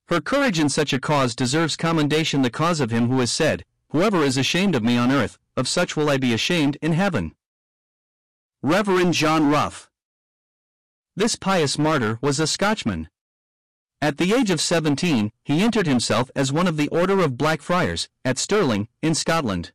Her 0.06 0.20
courage 0.20 0.60
in 0.60 0.68
such 0.68 0.92
a 0.92 1.00
cause 1.00 1.34
deserves 1.34 1.74
commendation 1.74 2.42
the 2.42 2.50
cause 2.50 2.78
of 2.78 2.92
him 2.92 3.08
who 3.08 3.18
has 3.18 3.32
said, 3.32 3.64
Whoever 3.88 4.22
is 4.22 4.36
ashamed 4.36 4.76
of 4.76 4.84
me 4.84 4.96
on 4.96 5.10
earth, 5.10 5.36
of 5.56 5.66
such 5.66 5.96
will 5.96 6.08
I 6.08 6.16
be 6.16 6.32
ashamed 6.32 6.78
in 6.80 6.92
heaven. 6.92 7.32
Reverend 8.62 9.14
John 9.14 9.50
Rough 9.50 9.90
This 11.16 11.34
pious 11.34 11.76
martyr 11.76 12.20
was 12.22 12.38
a 12.38 12.46
Scotchman. 12.46 13.08
At 14.02 14.18
the 14.18 14.34
age 14.34 14.50
of 14.50 14.60
17, 14.60 15.30
he 15.44 15.62
entered 15.62 15.86
himself 15.86 16.28
as 16.34 16.50
one 16.50 16.66
of 16.66 16.76
the 16.76 16.88
Order 16.88 17.20
of 17.20 17.38
Black 17.38 17.62
Friars, 17.62 18.08
at 18.24 18.36
Stirling, 18.36 18.88
in 19.00 19.14
Scotland. 19.14 19.70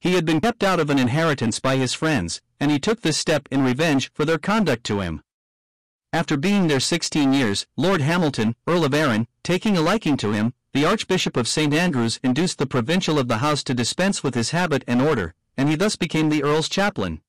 He 0.00 0.14
had 0.14 0.24
been 0.24 0.40
kept 0.40 0.64
out 0.64 0.80
of 0.80 0.90
an 0.90 0.98
inheritance 0.98 1.60
by 1.60 1.76
his 1.76 1.94
friends, 1.94 2.42
and 2.58 2.72
he 2.72 2.80
took 2.80 3.02
this 3.02 3.16
step 3.16 3.46
in 3.52 3.62
revenge 3.62 4.10
for 4.12 4.24
their 4.24 4.38
conduct 4.38 4.82
to 4.86 4.98
him. 4.98 5.22
After 6.12 6.36
being 6.36 6.66
there 6.66 6.80
16 6.80 7.32
years, 7.32 7.64
Lord 7.76 8.00
Hamilton, 8.00 8.56
Earl 8.66 8.84
of 8.84 8.92
Arran, 8.92 9.28
taking 9.44 9.76
a 9.76 9.82
liking 9.82 10.16
to 10.16 10.32
him, 10.32 10.52
the 10.72 10.84
Archbishop 10.84 11.36
of 11.36 11.46
St. 11.46 11.72
Andrews 11.72 12.18
induced 12.24 12.58
the 12.58 12.66
provincial 12.66 13.20
of 13.20 13.28
the 13.28 13.38
house 13.38 13.62
to 13.64 13.72
dispense 13.72 14.24
with 14.24 14.34
his 14.34 14.50
habit 14.50 14.82
and 14.88 15.00
order, 15.00 15.32
and 15.56 15.68
he 15.68 15.76
thus 15.76 15.94
became 15.94 16.28
the 16.28 16.42
Earl's 16.42 16.68
chaplain. 16.68 17.20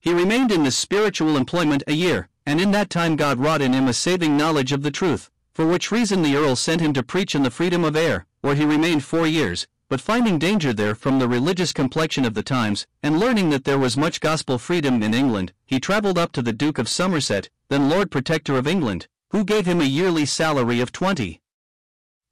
He 0.00 0.14
remained 0.14 0.50
in 0.50 0.64
this 0.64 0.78
spiritual 0.78 1.36
employment 1.36 1.82
a 1.86 1.92
year, 1.92 2.30
and 2.46 2.60
in 2.60 2.70
that 2.70 2.88
time 2.88 3.16
God 3.16 3.38
wrought 3.40 3.60
in 3.60 3.72
him 3.72 3.88
a 3.88 3.92
saving 3.92 4.36
knowledge 4.36 4.72
of 4.72 4.82
the 4.82 4.90
truth, 4.90 5.30
for 5.52 5.66
which 5.66 5.90
reason 5.90 6.22
the 6.22 6.36
Earl 6.36 6.56
sent 6.56 6.80
him 6.80 6.92
to 6.92 7.02
preach 7.02 7.34
in 7.34 7.42
the 7.42 7.50
freedom 7.50 7.84
of 7.84 7.96
Ayr, 7.96 8.24
where 8.40 8.54
he 8.54 8.64
remained 8.64 9.04
four 9.04 9.26
years, 9.26 9.66
but 9.88 10.00
finding 10.00 10.38
danger 10.38 10.72
there 10.72 10.94
from 10.94 11.18
the 11.18 11.28
religious 11.28 11.72
complexion 11.72 12.24
of 12.24 12.34
the 12.34 12.42
times, 12.42 12.86
and 13.02 13.20
learning 13.20 13.50
that 13.50 13.64
there 13.64 13.78
was 13.78 13.96
much 13.96 14.20
gospel 14.20 14.58
freedom 14.58 15.02
in 15.02 15.14
England, 15.14 15.52
he 15.64 15.78
travelled 15.78 16.18
up 16.18 16.32
to 16.32 16.42
the 16.42 16.52
Duke 16.52 16.78
of 16.78 16.88
Somerset, 16.88 17.48
then 17.68 17.88
Lord 17.88 18.10
Protector 18.10 18.56
of 18.56 18.66
England, 18.66 19.06
who 19.30 19.44
gave 19.44 19.66
him 19.66 19.80
a 19.80 19.84
yearly 19.84 20.26
salary 20.26 20.80
of 20.80 20.92
twenty 20.92 21.40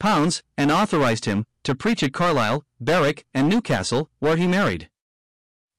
pounds, 0.00 0.42
and 0.58 0.70
authorized 0.70 1.24
him 1.24 1.46
to 1.62 1.74
preach 1.74 2.02
at 2.02 2.12
Carlisle, 2.12 2.64
Berwick, 2.80 3.24
and 3.32 3.48
Newcastle, 3.48 4.10
where 4.18 4.36
he 4.36 4.46
married. 4.46 4.90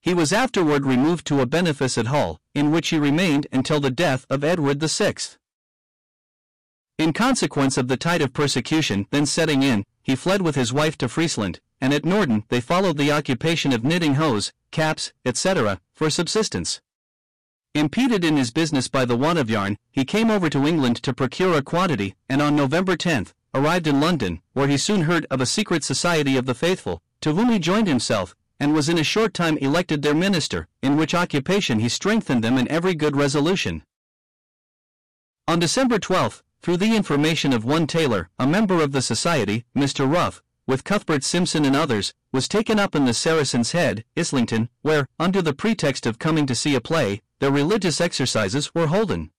He 0.02 0.14
was 0.14 0.34
afterward 0.34 0.86
removed 0.86 1.28
to 1.28 1.42
a 1.42 1.46
benefice 1.46 1.98
at 1.98 2.08
Hull, 2.08 2.40
in 2.56 2.72
which 2.72 2.90
he 2.90 2.98
remained 2.98 3.46
until 3.52 3.80
the 3.80 3.92
death 3.92 4.26
of 4.30 4.44
Edward 4.44 4.82
VI. 4.82 5.16
In 6.98 7.12
consequence 7.12 7.78
of 7.78 7.90
the 7.90 7.98
tide 7.98 8.22
of 8.22 8.34
persecution 8.34 9.06
then 9.12 9.26
setting 9.26 9.62
in, 9.62 9.84
he 10.02 10.16
fled 10.16 10.42
with 10.42 10.56
his 10.56 10.72
wife 10.72 10.98
to 11.00 11.10
Friesland, 11.10 11.60
and 11.82 11.94
at 11.94 12.06
Norden 12.06 12.46
they 12.48 12.62
followed 12.62 12.98
the 12.98 13.12
occupation 13.12 13.74
of 13.74 13.84
knitting 13.84 14.16
hose, 14.16 14.54
caps, 14.72 15.12
etc., 15.26 15.82
for 15.94 16.10
subsistence. 16.10 16.80
Impeded 17.74 18.24
in 18.24 18.38
his 18.38 18.52
business 18.52 18.88
by 18.88 19.04
the 19.04 19.18
want 19.18 19.38
of 19.38 19.50
yarn, 19.50 19.78
he 19.92 20.06
came 20.06 20.32
over 20.32 20.50
to 20.50 20.66
England 20.66 21.04
to 21.04 21.14
procure 21.14 21.58
a 21.58 21.62
quantity, 21.62 22.16
and 22.30 22.42
on 22.42 22.56
November 22.56 22.96
10, 22.96 23.28
arrived 23.54 23.88
in 23.88 24.00
London, 24.00 24.42
where 24.54 24.70
he 24.70 24.78
soon 24.78 25.02
heard 25.02 25.26
of 25.30 25.42
a 25.42 25.46
secret 25.46 25.84
society 25.84 26.38
of 26.38 26.46
the 26.46 26.54
faithful, 26.54 27.02
to 27.20 27.34
whom 27.34 27.50
he 27.50 27.60
joined 27.60 27.88
himself, 27.88 28.34
and 28.60 28.74
was 28.74 28.90
in 28.90 28.98
a 28.98 29.04
short 29.04 29.34
time 29.34 29.58
elected 29.58 30.02
their 30.02 30.14
minister, 30.14 30.68
in 30.82 30.98
which 30.98 31.14
occupation 31.14 31.80
he 31.80 31.90
strengthened 31.90 32.44
them 32.44 32.58
in 32.58 32.70
every 32.70 32.96
good 32.96 33.16
resolution. 33.16 33.84
On 35.48 35.60
December 35.60 36.00
12, 36.00 36.44
through 36.62 36.78
the 36.78 36.96
information 36.96 37.54
of 37.54 37.64
one 37.64 37.86
Taylor, 37.86 38.30
a 38.40 38.48
member 38.48 38.82
of 38.82 38.92
the 38.92 39.02
society, 39.02 39.66
Mr. 39.76 40.12
Rough, 40.12 40.42
with 40.68 40.84
Cuthbert 40.84 41.24
Simpson 41.24 41.64
and 41.64 41.76
others, 41.76 42.14
was 42.32 42.48
taken 42.48 42.80
up 42.80 42.96
in 42.96 43.06
the 43.06 43.14
Saracen's 43.14 43.74
Head, 43.74 44.04
Islington, 44.18 44.70
where, 44.82 45.08
under 45.20 45.42
the 45.42 45.54
pretext 45.54 46.08
of 46.08 46.18
coming 46.18 46.48
to 46.48 46.56
see 46.56 46.74
a 46.74 46.82
play, 46.82 47.22
their 47.40 47.52
religious 47.52 48.02
exercises 48.02 48.74
were 48.74 48.88
holden. 48.88 49.30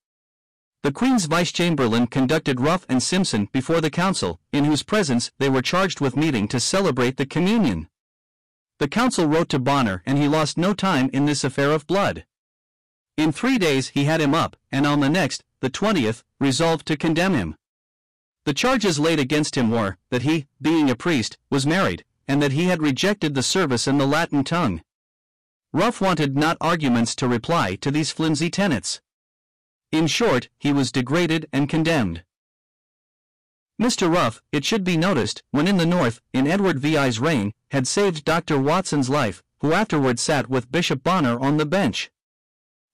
The 0.83 0.93
Queen's 0.93 1.25
Vice-Chamberlain 1.25 2.07
conducted 2.07 2.61
Rough 2.61 2.87
and 2.89 3.03
Simpson 3.03 3.49
before 3.51 3.81
the 3.81 3.91
council, 3.91 4.39
in 4.53 4.67
whose 4.67 4.85
presence 4.85 5.33
they 5.39 5.49
were 5.49 5.63
charged 5.63 6.01
with 6.01 6.17
meeting 6.17 6.47
to 6.47 6.61
celebrate 6.61 7.17
the 7.17 7.27
communion. 7.27 7.89
The 8.79 8.89
council 8.89 9.27
wrote 9.27 9.49
to 9.51 9.59
Bonner 9.59 10.03
and 10.05 10.19
he 10.19 10.29
lost 10.29 10.59
no 10.59 10.75
time 10.75 11.09
in 11.13 11.25
this 11.25 11.45
affair 11.45 11.73
of 11.73 11.87
blood. 11.87 12.27
In 13.17 13.33
three 13.33 13.57
days 13.57 13.89
he 13.89 14.05
had 14.05 14.21
him 14.21 14.35
up, 14.35 14.57
and 14.71 14.87
on 14.87 15.01
the 15.01 15.09
next, 15.09 15.43
the 15.61 15.71
20th, 15.71 16.23
resolved 16.39 16.87
to 16.87 16.97
condemn 16.97 17.33
him. 17.33 17.57
The 18.45 18.53
charges 18.53 18.99
laid 18.99 19.19
against 19.19 19.57
him 19.57 19.71
were, 19.71 19.97
that 20.11 20.23
he, 20.23 20.47
being 20.61 20.91
a 20.91 20.95
priest, 20.95 21.39
was 21.51 21.67
married, 21.67 22.05
and 22.29 22.43
that 22.43 22.53
he 22.53 22.65
had 22.65 22.83
rejected 22.83 23.35
the 23.35 23.43
service 23.43 23.89
in 23.89 23.97
the 23.97 24.07
Latin 24.07 24.45
tongue. 24.45 24.83
Rough 25.73 26.03
wanted 26.03 26.37
not 26.37 26.59
arguments 26.61 27.15
to 27.17 27.27
reply 27.27 27.77
to 27.77 27.91
these 27.91 28.11
flimsy 28.11 28.51
tenets. 28.51 29.01
In 29.91 30.07
short, 30.07 30.51
he 30.59 30.73
was 30.73 30.93
degraded 30.93 31.49
and 31.53 31.69
condemned. 31.69 32.23
Mr. 33.81 34.11
Rough, 34.11 34.41
it 34.53 34.65
should 34.65 34.85
be 34.85 34.97
noticed, 34.97 35.43
when 35.51 35.69
in 35.69 35.77
the 35.77 35.85
North, 35.85 36.23
in 36.33 36.47
Edward 36.47 36.79
VI's 36.79 37.21
reign, 37.21 37.53
had 37.73 37.87
saved 37.87 38.25
Dr. 38.25 38.59
Watson's 38.59 39.11
life, 39.11 39.43
who 39.61 39.75
afterward 39.75 40.19
sat 40.19 40.49
with 40.49 40.73
Bishop 40.73 41.03
Bonner 41.03 41.39
on 41.39 41.59
the 41.59 41.67
bench. 41.67 42.11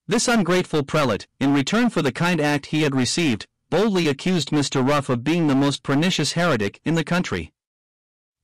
This 0.08 0.26
ungrateful 0.26 0.82
prelate, 0.82 1.28
in 1.38 1.54
return 1.54 1.88
for 1.88 2.02
the 2.02 2.10
kind 2.10 2.40
act 2.40 2.66
he 2.66 2.82
had 2.82 2.96
received, 2.96 3.46
boldly 3.70 4.08
accused 4.08 4.50
Mr. 4.50 4.86
Rough 4.86 5.08
of 5.08 5.22
being 5.22 5.46
the 5.46 5.54
most 5.54 5.84
pernicious 5.84 6.32
heretic 6.32 6.80
in 6.84 6.96
the 6.96 7.04
country. 7.04 7.52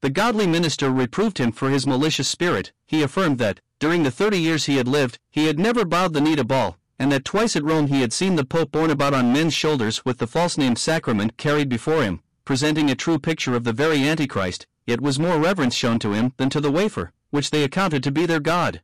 The 0.01 0.11
godly 0.11 0.47
minister 0.47 0.91
reproved 0.91 1.39
him 1.39 1.51
for 1.51 1.71
his 1.71 1.89
malicious 1.89 2.29
spirit. 2.29 2.73
He 2.87 3.03
affirmed 3.03 3.39
that, 3.39 3.61
during 3.81 4.05
the 4.05 4.13
thirty 4.13 4.39
years 4.39 4.67
he 4.67 4.77
had 4.77 4.87
lived, 4.87 5.19
he 5.29 5.47
had 5.47 5.59
never 5.59 5.85
bowed 5.85 6.13
the 6.13 6.21
knee 6.21 6.37
to 6.37 6.45
Baal, 6.45 6.79
and 7.01 7.11
that 7.11 7.25
twice 7.25 7.57
at 7.57 7.65
Rome 7.65 7.89
he 7.89 8.01
had 8.01 8.13
seen 8.13 8.37
the 8.37 8.45
Pope 8.45 8.71
borne 8.71 8.91
about 8.91 9.13
on 9.13 9.33
men's 9.33 9.55
shoulders 9.55 10.05
with 10.05 10.19
the 10.19 10.29
false 10.29 10.57
named 10.57 10.79
sacrament 10.79 11.37
carried 11.37 11.69
before 11.69 12.05
him, 12.05 12.21
presenting 12.49 12.91
a 12.91 12.95
true 12.95 13.19
picture 13.19 13.55
of 13.55 13.65
the 13.65 13.75
very 13.75 14.09
Antichrist, 14.09 14.67
yet 14.87 15.03
was 15.03 15.19
more 15.19 15.39
reverence 15.39 15.75
shown 15.75 15.99
to 15.99 16.15
him 16.15 16.33
than 16.39 16.49
to 16.49 16.63
the 16.63 16.71
wafer, 16.71 17.13
which 17.29 17.51
they 17.51 17.63
accounted 17.63 18.03
to 18.03 18.11
be 18.11 18.25
their 18.25 18.41
God. 18.41 18.81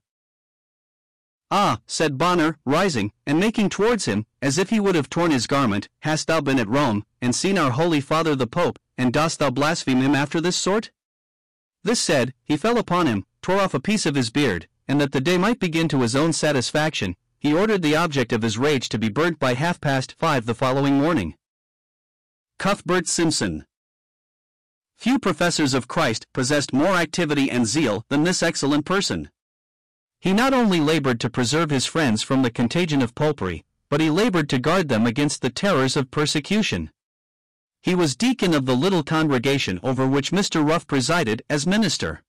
Ah, 1.51 1.79
said 1.87 2.19
Bonner, 2.19 2.59
rising, 2.67 3.11
and 3.27 3.41
making 3.41 3.71
towards 3.71 4.05
him, 4.05 4.27
as 4.43 4.59
if 4.59 4.69
he 4.69 4.79
would 4.79 4.95
have 4.95 5.09
torn 5.09 5.31
his 5.31 5.47
garment, 5.47 5.89
hast 6.01 6.27
thou 6.27 6.43
been 6.43 6.59
at 6.59 6.69
Rome, 6.69 7.07
and 7.23 7.35
seen 7.35 7.57
our 7.57 7.71
holy 7.71 8.03
father 8.03 8.37
the 8.37 8.47
Pope, 8.47 8.79
and 8.99 9.15
dost 9.15 9.39
thou 9.39 9.49
blaspheme 9.49 10.03
him 10.03 10.15
after 10.15 10.43
this 10.43 10.57
sort? 10.57 10.91
This 11.85 12.01
said, 12.01 12.35
he 12.45 12.59
fell 12.59 12.77
upon 12.77 13.07
him, 13.07 13.25
tore 13.41 13.63
off 13.63 13.73
a 13.73 13.81
piece 13.81 14.05
of 14.05 14.15
his 14.15 14.29
beard, 14.29 14.69
and 14.87 15.01
that 15.01 15.13
the 15.13 15.23
day 15.23 15.39
might 15.39 15.59
begin 15.59 15.89
to 15.89 16.03
his 16.03 16.15
own 16.15 16.35
satisfaction, 16.35 17.17
he 17.39 17.55
ordered 17.55 17.81
the 17.81 17.97
object 17.97 18.31
of 18.31 18.43
his 18.43 18.59
rage 18.59 18.91
to 18.91 18.99
be 18.99 19.09
burnt 19.09 19.39
by 19.39 19.55
half 19.55 19.81
past 19.81 20.15
five 20.19 20.45
the 20.45 20.55
following 20.55 20.99
morning. 20.99 21.35
Cuthbert 22.59 23.07
Simpson 23.07 23.67
Few 24.97 25.19
professors 25.19 25.75
of 25.75 25.89
Christ 25.89 26.27
possessed 26.33 26.73
more 26.73 26.95
activity 26.95 27.51
and 27.51 27.67
zeal 27.67 28.05
than 28.09 28.25
this 28.25 28.43
excellent 28.43 28.87
person. 28.87 29.31
He 30.21 30.33
not 30.33 30.55
only 30.55 30.81
labored 30.81 31.21
to 31.21 31.29
preserve 31.29 31.69
his 31.71 31.85
friends 31.85 32.23
from 32.23 32.43
the 32.43 32.51
contagion 32.51 33.03
of 33.03 33.15
popery, 33.15 33.65
but 33.91 34.01
he 34.01 34.09
labored 34.09 34.49
to 34.49 34.59
guard 34.59 34.89
them 34.89 35.07
against 35.07 35.43
the 35.43 35.51
terrors 35.51 35.97
of 35.97 36.11
persecution. 36.11 36.91
He 37.83 37.95
was 37.95 38.17
deacon 38.17 38.55
of 38.55 38.65
the 38.65 38.77
little 38.77 39.03
congregation 39.03 39.79
over 39.83 40.07
which 40.07 40.33
Mr. 40.33 40.67
Rough 40.67 40.87
presided 40.87 41.43
as 41.51 41.67
minister. 41.67 42.23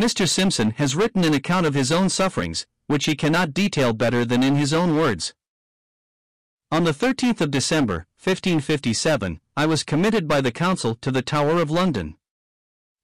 Mr. 0.00 0.26
Simpson 0.26 0.70
has 0.70 0.96
written 0.96 1.24
an 1.24 1.34
account 1.34 1.66
of 1.66 1.74
his 1.74 1.92
own 1.92 2.08
sufferings, 2.08 2.66
which 2.86 3.04
he 3.04 3.14
cannot 3.14 3.52
detail 3.52 3.92
better 3.92 4.24
than 4.24 4.42
in 4.42 4.56
his 4.56 4.72
own 4.72 4.96
words. 4.96 5.34
On 6.74 6.82
the 6.82 6.90
13th 6.90 7.40
of 7.40 7.52
December, 7.52 8.08
1557, 8.20 9.40
I 9.56 9.64
was 9.64 9.84
committed 9.84 10.26
by 10.26 10.40
the 10.40 10.50
Council 10.50 10.96
to 10.96 11.12
the 11.12 11.22
Tower 11.22 11.62
of 11.62 11.70
London. 11.70 12.16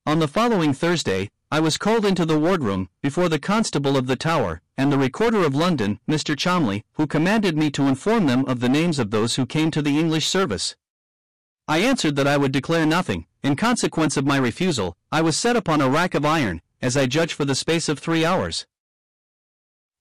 On 0.05 0.18
the 0.18 0.27
following 0.27 0.75
Thursday, 0.75 1.31
I 1.53 1.61
was 1.61 1.77
called 1.77 2.05
into 2.05 2.27
the 2.27 2.37
wardroom, 2.37 2.89
before 3.01 3.29
the 3.29 3.39
Constable 3.39 3.97
of 3.97 4.09
the 4.09 4.16
Tower, 4.16 4.61
and 4.77 4.91
the 4.91 4.99
Recorder 4.99 5.45
of 5.45 5.55
London, 5.55 6.01
Mr. 6.09 6.35
Cholmley, 6.35 6.83
who 6.95 7.07
commanded 7.07 7.57
me 7.57 7.71
to 7.71 7.87
inform 7.87 8.27
them 8.27 8.45
of 8.47 8.59
the 8.59 8.68
names 8.68 8.99
of 8.99 9.12
those 9.12 9.37
who 9.37 9.47
came 9.47 9.71
to 9.71 9.83
the 9.83 10.01
English 10.01 10.27
service. 10.27 10.75
I 11.68 11.79
answered 11.79 12.16
that 12.16 12.27
I 12.27 12.39
would 12.39 12.51
declare 12.51 12.87
nothing. 12.87 13.27
In 13.45 13.55
consequence 13.55 14.16
of 14.16 14.27
my 14.27 14.39
refusal, 14.39 14.97
I 15.12 15.23
was 15.23 15.37
set 15.37 15.55
upon 15.55 15.81
a 15.81 15.89
rack 15.89 16.16
of 16.16 16.25
iron, 16.25 16.61
as 16.83 16.97
I 16.97 17.07
judge 17.07 17.35
for 17.35 17.45
the 17.45 17.55
space 17.55 17.89
of 17.89 18.01
three 18.01 18.25
hours. 18.25 18.66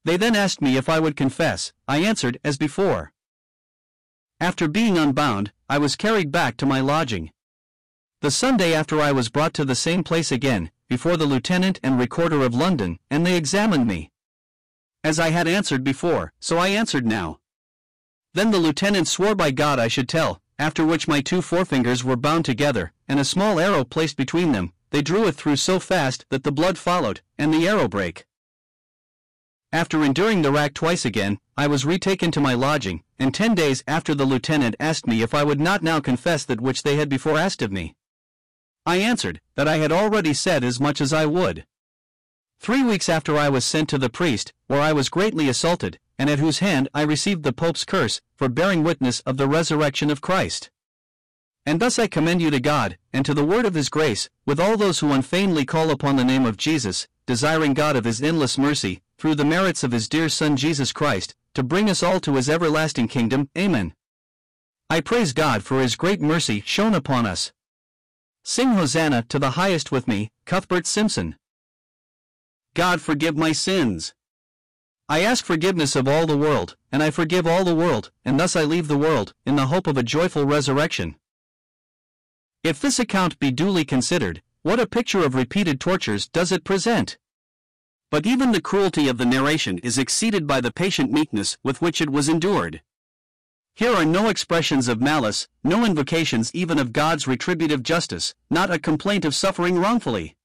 They 0.06 0.18
then 0.18 0.36
asked 0.36 0.60
me 0.60 0.76
if 0.76 0.90
I 0.90 1.00
would 1.00 1.16
confess, 1.16 1.72
I 1.88 2.00
answered 2.00 2.40
as 2.44 2.58
before. 2.58 3.14
After 4.42 4.70
being 4.70 4.98
unbound, 4.98 5.52
I 5.70 5.78
was 5.78 5.98
carried 5.98 6.32
back 6.32 6.56
to 6.58 6.66
my 6.66 6.80
lodging. 6.80 7.32
The 8.22 8.32
Sunday 8.32 8.74
after 8.74 9.02
I 9.02 9.12
was 9.12 9.28
brought 9.28 9.54
to 9.56 9.66
the 9.66 9.76
same 9.76 10.02
place 10.02 10.32
again, 10.32 10.72
before 10.88 11.18
the 11.18 11.26
Lieutenant 11.26 11.80
and 11.84 12.00
Recorder 12.00 12.42
of 12.44 12.56
London, 12.56 13.00
and 13.10 13.26
they 13.26 13.36
examined 13.36 13.86
me. 13.86 14.12
As 15.04 15.20
I 15.20 15.32
had 15.32 15.48
answered 15.48 15.84
before, 15.84 16.32
so 16.40 16.58
I 16.58 16.70
answered 16.70 17.06
now. 17.06 17.40
Then 18.34 18.52
the 18.52 18.60
lieutenant 18.60 19.08
swore 19.08 19.36
by 19.36 19.52
God 19.52 19.78
I 19.78 19.88
should 19.88 20.08
tell, 20.08 20.42
after 20.58 20.86
which 20.86 21.08
my 21.08 21.20
two 21.20 21.42
forefingers 21.42 22.04
were 22.04 22.16
bound 22.16 22.46
together, 22.46 22.94
and 23.08 23.20
a 23.20 23.26
small 23.26 23.60
arrow 23.60 23.84
placed 23.84 24.16
between 24.18 24.52
them, 24.54 24.72
they 24.92 25.02
drew 25.02 25.28
it 25.28 25.36
through 25.36 25.58
so 25.58 25.80
fast 25.80 26.26
that 26.30 26.44
the 26.44 26.52
blood 26.52 26.78
followed, 26.78 27.22
and 27.38 27.54
the 27.54 27.68
arrow 27.68 27.88
brake. 27.88 28.26
After 29.72 30.04
enduring 30.04 30.42
the 30.42 30.52
rack 30.52 30.74
twice 30.74 31.06
again, 31.06 31.40
I 31.60 31.68
was 31.68 31.84
retaken 31.84 32.32
to 32.32 32.40
my 32.40 32.54
lodging, 32.54 33.04
and 33.20 33.34
ten 33.34 33.54
days 33.54 33.84
after 33.86 34.16
the 34.16 34.24
lieutenant 34.24 34.78
asked 34.80 35.06
me 35.06 35.22
if 35.22 35.34
I 35.34 35.44
would 35.44 35.60
not 35.60 35.84
now 35.84 36.00
confess 36.00 36.46
that 36.46 36.62
which 36.62 36.84
they 36.84 36.96
had 36.96 37.10
before 37.10 37.38
asked 37.38 37.62
of 37.62 37.70
me. 37.70 37.98
I 38.86 38.96
answered, 38.96 39.42
that 39.56 39.68
I 39.68 39.76
had 39.76 39.92
already 39.92 40.34
said 40.34 40.64
as 40.64 40.80
much 40.80 41.02
as 41.02 41.12
I 41.12 41.26
would. 41.26 41.66
Three 42.62 42.82
weeks 42.82 43.10
after 43.10 43.36
I 43.36 43.50
was 43.50 43.66
sent 43.66 43.90
to 43.90 43.98
the 43.98 44.10
priest, 44.10 44.54
where 44.68 44.80
I 44.80 44.94
was 44.94 45.10
greatly 45.10 45.50
assaulted, 45.50 46.00
and 46.18 46.30
at 46.30 46.40
whose 46.40 46.60
hand 46.60 46.88
I 46.94 47.02
received 47.02 47.44
the 47.44 47.52
Pope's 47.52 47.84
curse, 47.84 48.22
for 48.38 48.48
bearing 48.48 48.82
witness 48.82 49.20
of 49.26 49.36
the 49.36 49.50
resurrection 49.50 50.10
of 50.10 50.22
Christ. 50.22 50.70
And 51.66 51.82
thus 51.82 52.00
I 52.00 52.08
commend 52.08 52.42
you 52.42 52.52
to 52.52 52.62
God, 52.62 52.98
and 53.12 53.26
to 53.26 53.34
the 53.34 53.44
word 53.44 53.66
of 53.66 53.74
his 53.74 53.90
grace, 53.90 54.30
with 54.46 54.62
all 54.62 54.78
those 54.78 55.00
who 55.00 55.12
unfeignedly 55.12 55.66
call 55.66 55.92
upon 55.92 56.16
the 56.16 56.24
name 56.24 56.46
of 56.46 56.56
Jesus, 56.56 57.10
desiring 57.26 57.74
God 57.74 57.98
of 57.98 58.06
his 58.06 58.22
endless 58.22 58.58
mercy, 58.58 59.02
through 59.18 59.36
the 59.36 59.44
merits 59.44 59.84
of 59.84 59.92
his 59.92 60.08
dear 60.08 60.30
Son 60.30 60.56
Jesus 60.56 60.94
Christ, 60.94 61.36
to 61.60 61.64
bring 61.64 61.90
us 61.90 62.02
all 62.02 62.22
to 62.22 62.36
his 62.36 62.50
everlasting 62.50 63.10
kingdom. 63.10 63.50
Amen. 63.58 63.94
I 64.90 65.02
praise 65.02 65.34
God 65.34 65.62
for 65.62 65.82
his 65.82 65.98
great 65.98 66.22
mercy 66.22 66.64
shown 66.66 66.96
upon 66.96 67.26
us. 67.26 67.52
Sing 68.46 68.70
Hosanna 68.70 69.24
to 69.24 69.38
the 69.38 69.52
highest 69.52 69.92
with 69.92 70.08
me, 70.08 70.30
Cuthbert 70.46 70.88
Simpson. 70.88 71.36
God 72.76 73.02
forgive 73.02 73.36
my 73.36 73.52
sins. 73.52 74.14
I 75.10 75.20
ask 75.20 75.44
forgiveness 75.44 75.98
of 75.98 76.08
all 76.08 76.26
the 76.26 76.38
world, 76.38 76.78
and 76.94 77.04
I 77.04 77.12
forgive 77.12 77.46
all 77.46 77.66
the 77.66 77.76
world, 77.76 78.10
and 78.24 78.40
thus 78.40 78.56
I 78.56 78.64
leave 78.64 78.88
the 78.88 78.98
world, 78.98 79.34
in 79.46 79.58
the 79.58 79.68
hope 79.68 79.86
of 79.86 79.98
a 79.98 80.04
joyful 80.04 80.46
resurrection. 80.46 81.18
If 82.64 82.80
this 82.80 83.00
account 83.00 83.38
be 83.38 83.52
duly 83.52 83.84
considered, 83.84 84.42
what 84.62 84.80
a 84.80 84.88
picture 84.88 85.26
of 85.26 85.36
repeated 85.36 85.82
tortures 85.82 86.30
does 86.30 86.54
it 86.54 86.64
present! 86.64 87.18
But 88.12 88.26
even 88.26 88.52
the 88.52 88.62
cruelty 88.62 89.08
of 89.08 89.18
the 89.18 89.26
narration 89.26 89.78
is 89.80 89.98
exceeded 89.98 90.48
by 90.48 90.62
the 90.62 90.72
patient 90.72 91.12
meekness 91.12 91.58
with 91.64 91.82
which 91.82 92.02
it 92.02 92.10
was 92.10 92.28
endured. 92.28 92.82
Here 93.76 93.94
are 93.94 94.06
no 94.06 94.30
expressions 94.30 94.88
of 94.88 95.00
malice, 95.00 95.48
no 95.64 95.86
invocations 95.86 96.54
even 96.54 96.80
of 96.80 96.92
God's 96.92 97.28
retributive 97.28 97.84
justice, 97.84 98.34
not 98.50 98.72
a 98.72 98.80
complaint 98.80 99.26
of 99.26 99.36
suffering 99.36 99.78
wrongfully. 99.78 100.36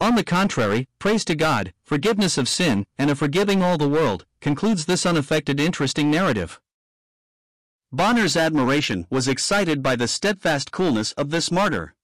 On 0.00 0.14
the 0.14 0.24
contrary, 0.24 0.88
praise 0.98 1.24
to 1.26 1.34
God, 1.34 1.74
forgiveness 1.84 2.38
of 2.38 2.48
sin, 2.48 2.86
and 2.96 3.10
a 3.10 3.14
forgiving 3.14 3.62
all 3.62 3.76
the 3.76 3.88
world, 3.88 4.24
concludes 4.40 4.86
this 4.86 5.04
unaffected 5.04 5.60
interesting 5.60 6.10
narrative. 6.10 6.58
Bonner's 7.92 8.36
admiration 8.36 9.06
was 9.10 9.28
excited 9.28 9.82
by 9.82 9.96
the 9.96 10.08
steadfast 10.08 10.72
coolness 10.72 11.12
of 11.12 11.30
this 11.30 11.50
martyr. 11.50 11.94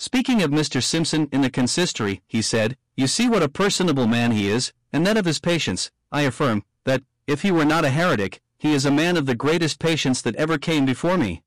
Speaking 0.00 0.42
of 0.42 0.50
Mr. 0.50 0.82
Simpson 0.82 1.28
in 1.30 1.42
the 1.42 1.50
consistory, 1.50 2.22
he 2.26 2.40
said, 2.40 2.78
You 2.96 3.06
see 3.06 3.28
what 3.28 3.42
a 3.42 3.50
personable 3.50 4.06
man 4.06 4.32
he 4.32 4.48
is, 4.48 4.72
and 4.94 5.06
that 5.06 5.18
of 5.18 5.26
his 5.26 5.38
patience, 5.38 5.90
I 6.10 6.22
affirm, 6.22 6.64
that, 6.84 7.02
if 7.26 7.42
he 7.42 7.52
were 7.52 7.66
not 7.66 7.84
a 7.84 7.90
heretic, 7.90 8.40
he 8.56 8.72
is 8.72 8.86
a 8.86 8.90
man 8.90 9.18
of 9.18 9.26
the 9.26 9.34
greatest 9.34 9.78
patience 9.78 10.22
that 10.22 10.36
ever 10.36 10.56
came 10.56 10.86
before 10.86 11.18
me. 11.18 11.42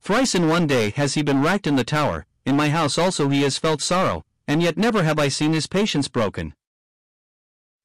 Thrice 0.00 0.32
in 0.32 0.46
one 0.46 0.68
day 0.68 0.90
has 0.90 1.14
he 1.14 1.22
been 1.22 1.42
racked 1.42 1.66
in 1.66 1.74
the 1.74 1.82
tower, 1.82 2.24
in 2.44 2.54
my 2.54 2.68
house 2.68 2.98
also 2.98 3.28
he 3.30 3.42
has 3.42 3.58
felt 3.58 3.82
sorrow, 3.82 4.24
and 4.46 4.62
yet 4.62 4.78
never 4.78 5.02
have 5.02 5.18
I 5.18 5.26
seen 5.26 5.52
his 5.52 5.66
patience 5.66 6.06
broken. 6.06 6.54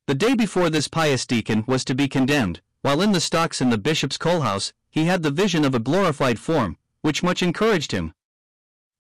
The 0.06 0.14
day 0.14 0.36
before 0.36 0.70
this 0.70 0.88
pious 0.88 1.26
deacon 1.26 1.64
was 1.66 1.84
to 1.86 1.96
be 1.96 2.08
condemned, 2.08 2.62
while 2.84 3.02
in 3.02 3.14
the 3.14 3.20
stocks 3.20 3.62
in 3.62 3.72
the 3.72 3.80
bishop's 3.80 4.20
coal 4.20 4.42
house, 4.42 4.74
he 4.92 5.06
had 5.06 5.24
the 5.24 5.32
vision 5.32 5.66
of 5.66 5.74
a 5.74 5.80
glorified 5.80 6.38
form, 6.38 6.78
which 7.02 7.24
much 7.24 7.42
encouraged 7.42 7.94
him. 7.94 8.14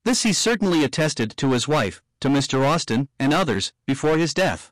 This 0.04 0.24
he 0.24 0.34
certainly 0.34 0.84
attested 0.84 1.38
to 1.38 1.52
his 1.52 1.68
wife, 1.68 2.02
to 2.22 2.30
Mr. 2.30 2.66
Austin, 2.66 3.08
and 3.20 3.34
others, 3.34 3.72
before 3.86 4.18
his 4.18 4.34
death. 4.34 4.72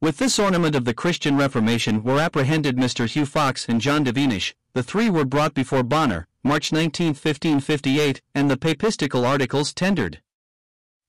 With 0.00 0.18
this 0.18 0.38
ornament 0.38 0.74
of 0.74 0.84
the 0.84 0.94
Christian 0.94 1.36
Reformation 1.36 2.02
were 2.02 2.18
apprehended 2.18 2.76
Mr. 2.76 3.08
Hugh 3.08 3.26
Fox 3.26 3.66
and 3.68 3.80
John 3.80 4.04
Devenish. 4.04 4.54
The 4.74 4.82
three 4.82 5.08
were 5.08 5.24
brought 5.24 5.54
before 5.54 5.82
Bonner, 5.82 6.26
March 6.44 6.70
19, 6.72 7.08
1558, 7.08 8.20
and 8.34 8.50
the 8.50 8.56
papistical 8.56 9.26
articles 9.26 9.72
tendered. 9.72 10.20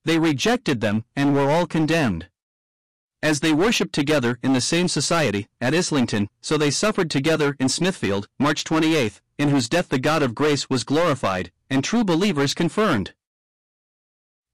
They 0.06 0.20
rejected 0.20 0.80
them, 0.80 1.04
and 1.16 1.36
were 1.36 1.50
all 1.52 1.68
condemned. 1.68 2.30
As 3.22 3.42
they 3.42 3.54
worshipped 3.54 3.94
together 3.94 4.40
in 4.42 4.54
the 4.54 4.62
same 4.62 4.88
society, 4.88 5.48
at 5.60 5.74
Islington, 5.74 6.30
so 6.42 6.58
they 6.58 6.72
suffered 6.72 7.10
together 7.10 7.56
in 7.60 7.68
Smithfield, 7.68 8.28
March 8.40 8.64
28, 8.64 9.20
in 9.38 9.50
whose 9.50 9.68
death 9.68 9.90
the 9.90 10.00
God 10.00 10.24
of 10.24 10.34
grace 10.34 10.70
was 10.70 10.84
glorified, 10.84 11.52
and 11.70 11.84
true 11.84 12.04
believers 12.04 12.54
confirmed. 12.54 13.14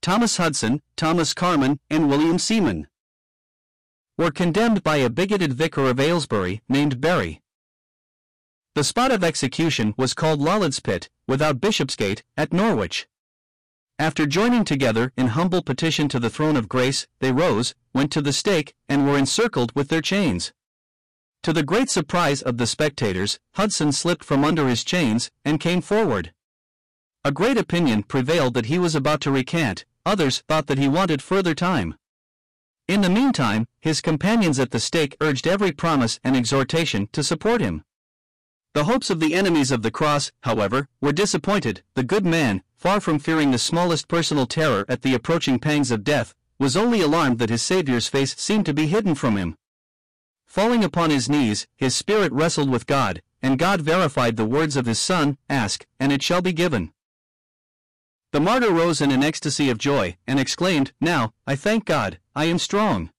Thomas 0.01 0.37
Hudson, 0.37 0.81
Thomas 0.95 1.33
Carman, 1.33 1.79
and 1.89 2.09
William 2.09 2.37
Seaman 2.37 2.87
were 4.17 4.31
condemned 4.31 4.83
by 4.83 4.97
a 4.97 5.09
bigoted 5.09 5.53
vicar 5.53 5.89
of 5.89 5.97
Aylsham 5.97 6.61
named 6.69 7.01
Berry. 7.01 7.41
The 8.75 8.83
spot 8.83 9.11
of 9.11 9.23
execution 9.23 9.93
was 9.97 10.13
called 10.13 10.39
Lollard's 10.39 10.79
Pit, 10.79 11.09
without 11.27 11.61
Bishopsgate, 11.61 12.23
at 12.37 12.53
Norwich. 12.53 13.07
After 13.97 14.25
joining 14.25 14.65
together 14.65 15.11
in 15.15 15.27
humble 15.27 15.61
petition 15.61 16.07
to 16.09 16.19
the 16.19 16.29
throne 16.29 16.57
of 16.57 16.67
grace, 16.67 17.07
they 17.19 17.31
rose, 17.31 17.73
went 17.93 18.11
to 18.11 18.21
the 18.21 18.33
stake, 18.33 18.73
and 18.89 19.07
were 19.07 19.17
encircled 19.17 19.71
with 19.75 19.89
their 19.89 20.01
chains. 20.01 20.51
To 21.43 21.53
the 21.53 21.63
great 21.63 21.89
surprise 21.89 22.41
of 22.41 22.57
the 22.57 22.67
spectators, 22.67 23.39
Hudson 23.55 23.91
slipped 23.91 24.23
from 24.23 24.43
under 24.43 24.67
his 24.67 24.83
chains 24.83 25.29
and 25.45 25.59
came 25.59 25.81
forward. 25.81 26.33
A 27.25 27.31
great 27.31 27.57
opinion 27.57 28.03
prevailed 28.03 28.53
that 28.53 28.65
he 28.65 28.77
was 28.77 28.95
about 28.95 29.21
to 29.21 29.31
recant, 29.31 29.85
others 30.05 30.43
thought 30.49 30.67
that 30.67 30.77
he 30.77 30.89
wanted 30.89 31.21
further 31.21 31.55
time. 31.55 31.95
In 32.85 32.99
the 32.99 33.09
meantime, 33.09 33.65
his 33.79 34.01
companions 34.01 34.59
at 34.59 34.71
the 34.71 34.79
stake 34.79 35.15
urged 35.21 35.47
every 35.47 35.71
promise 35.71 36.19
and 36.21 36.35
exhortation 36.35 37.07
to 37.13 37.23
support 37.23 37.61
him. 37.61 37.85
The 38.73 38.83
hopes 38.83 39.09
of 39.09 39.21
the 39.21 39.35
enemies 39.35 39.71
of 39.71 39.83
the 39.83 39.91
cross, 39.91 40.33
however, 40.41 40.89
were 40.99 41.13
disappointed. 41.13 41.81
The 41.93 42.03
good 42.03 42.25
man, 42.25 42.61
far 42.75 42.99
from 42.99 43.19
fearing 43.19 43.51
the 43.51 43.57
smallest 43.57 44.09
personal 44.09 44.45
terror 44.45 44.83
at 44.89 45.01
the 45.01 45.13
approaching 45.13 45.59
pangs 45.59 45.91
of 45.91 46.03
death, 46.03 46.35
was 46.59 46.75
only 46.75 46.99
alarmed 46.99 47.39
that 47.39 47.49
his 47.49 47.61
Saviour's 47.61 48.07
face 48.09 48.35
seemed 48.35 48.65
to 48.65 48.73
be 48.73 48.87
hidden 48.87 49.15
from 49.15 49.37
him. 49.37 49.55
Falling 50.45 50.83
upon 50.83 51.09
his 51.09 51.29
knees, 51.29 51.67
his 51.77 51.95
spirit 51.95 52.33
wrestled 52.33 52.69
with 52.69 52.85
God, 52.85 53.21
and 53.41 53.59
God 53.59 53.81
verified 53.81 54.35
the 54.35 54.45
words 54.45 54.75
of 54.75 54.85
his 54.85 54.99
Son 54.99 55.37
Ask, 55.49 55.85
and 55.99 56.11
it 56.11 56.21
shall 56.21 56.41
be 56.41 56.51
given. 56.53 56.92
The 58.33 58.39
martyr 58.39 58.71
rose 58.71 58.99
in 58.99 59.11
an 59.11 59.21
ecstasy 59.21 59.69
of 59.69 59.77
joy, 59.77 60.17
and 60.25 60.39
exclaimed, 60.39 60.91
Now, 60.99 61.33
I 61.45 61.55
thank 61.55 61.85
God, 61.85 62.17
I 62.35 62.45
am 62.45 62.57
strong, 62.57 63.11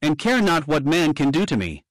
and 0.00 0.18
care 0.18 0.40
not 0.40 0.66
what 0.66 0.86
man 0.86 1.12
can 1.12 1.30
do 1.30 1.44
to 1.44 1.54
me. 1.54 1.84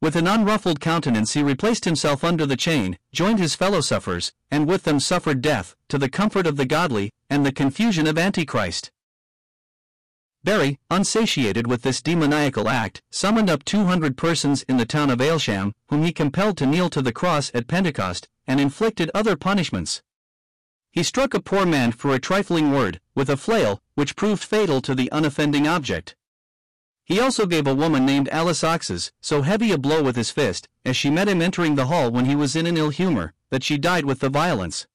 With 0.00 0.14
an 0.14 0.28
unruffled 0.28 0.78
countenance 0.78 1.34
he 1.34 1.42
replaced 1.42 1.84
himself 1.84 2.22
under 2.22 2.46
the 2.46 2.56
chain, 2.56 2.96
joined 3.10 3.40
his 3.40 3.56
fellow 3.56 3.80
sufferers, 3.80 4.32
and 4.52 4.68
with 4.68 4.84
them 4.84 5.00
suffered 5.00 5.42
death, 5.42 5.74
to 5.88 5.98
the 5.98 6.08
comfort 6.08 6.46
of 6.46 6.56
the 6.56 6.64
godly, 6.64 7.10
and 7.28 7.44
the 7.44 7.50
confusion 7.50 8.06
of 8.06 8.16
Antichrist. 8.16 8.92
Berry, 10.44 10.78
unsatiated 10.92 11.66
with 11.66 11.82
this 11.82 12.00
demoniacal 12.00 12.68
act, 12.68 13.02
summoned 13.10 13.50
up 13.50 13.64
two 13.64 13.86
hundred 13.86 14.16
persons 14.16 14.62
in 14.68 14.76
the 14.76 14.86
town 14.86 15.10
of 15.10 15.18
Aylsham, 15.20 15.72
whom 15.88 16.04
he 16.04 16.12
compelled 16.12 16.56
to 16.58 16.66
kneel 16.66 16.88
to 16.90 17.02
the 17.02 17.10
cross 17.10 17.50
at 17.52 17.66
Pentecost, 17.66 18.28
and 18.46 18.60
inflicted 18.60 19.10
other 19.12 19.34
punishments. 19.34 20.02
He 20.90 21.02
struck 21.02 21.34
a 21.34 21.40
poor 21.40 21.66
man 21.66 21.92
for 21.92 22.14
a 22.14 22.18
trifling 22.18 22.72
word, 22.72 23.00
with 23.14 23.28
a 23.28 23.36
flail, 23.36 23.80
which 23.94 24.16
proved 24.16 24.42
fatal 24.42 24.80
to 24.80 24.94
the 24.94 25.08
unoffending 25.12 25.66
object. 25.66 26.16
He 27.04 27.20
also 27.20 27.46
gave 27.46 27.66
a 27.66 27.74
woman 27.74 28.04
named 28.04 28.28
Alice 28.28 28.62
Oxes 28.62 29.12
so 29.20 29.42
heavy 29.42 29.72
a 29.72 29.78
blow 29.78 30.02
with 30.02 30.16
his 30.16 30.30
fist, 30.30 30.68
as 30.84 30.96
she 30.96 31.10
met 31.10 31.28
him 31.28 31.40
entering 31.40 31.74
the 31.74 31.86
hall 31.86 32.10
when 32.10 32.26
he 32.26 32.36
was 32.36 32.54
in 32.54 32.66
an 32.66 32.76
ill 32.76 32.90
humor, 32.90 33.32
that 33.50 33.64
she 33.64 33.78
died 33.78 34.04
with 34.04 34.20
the 34.20 34.28
violence. 34.28 34.86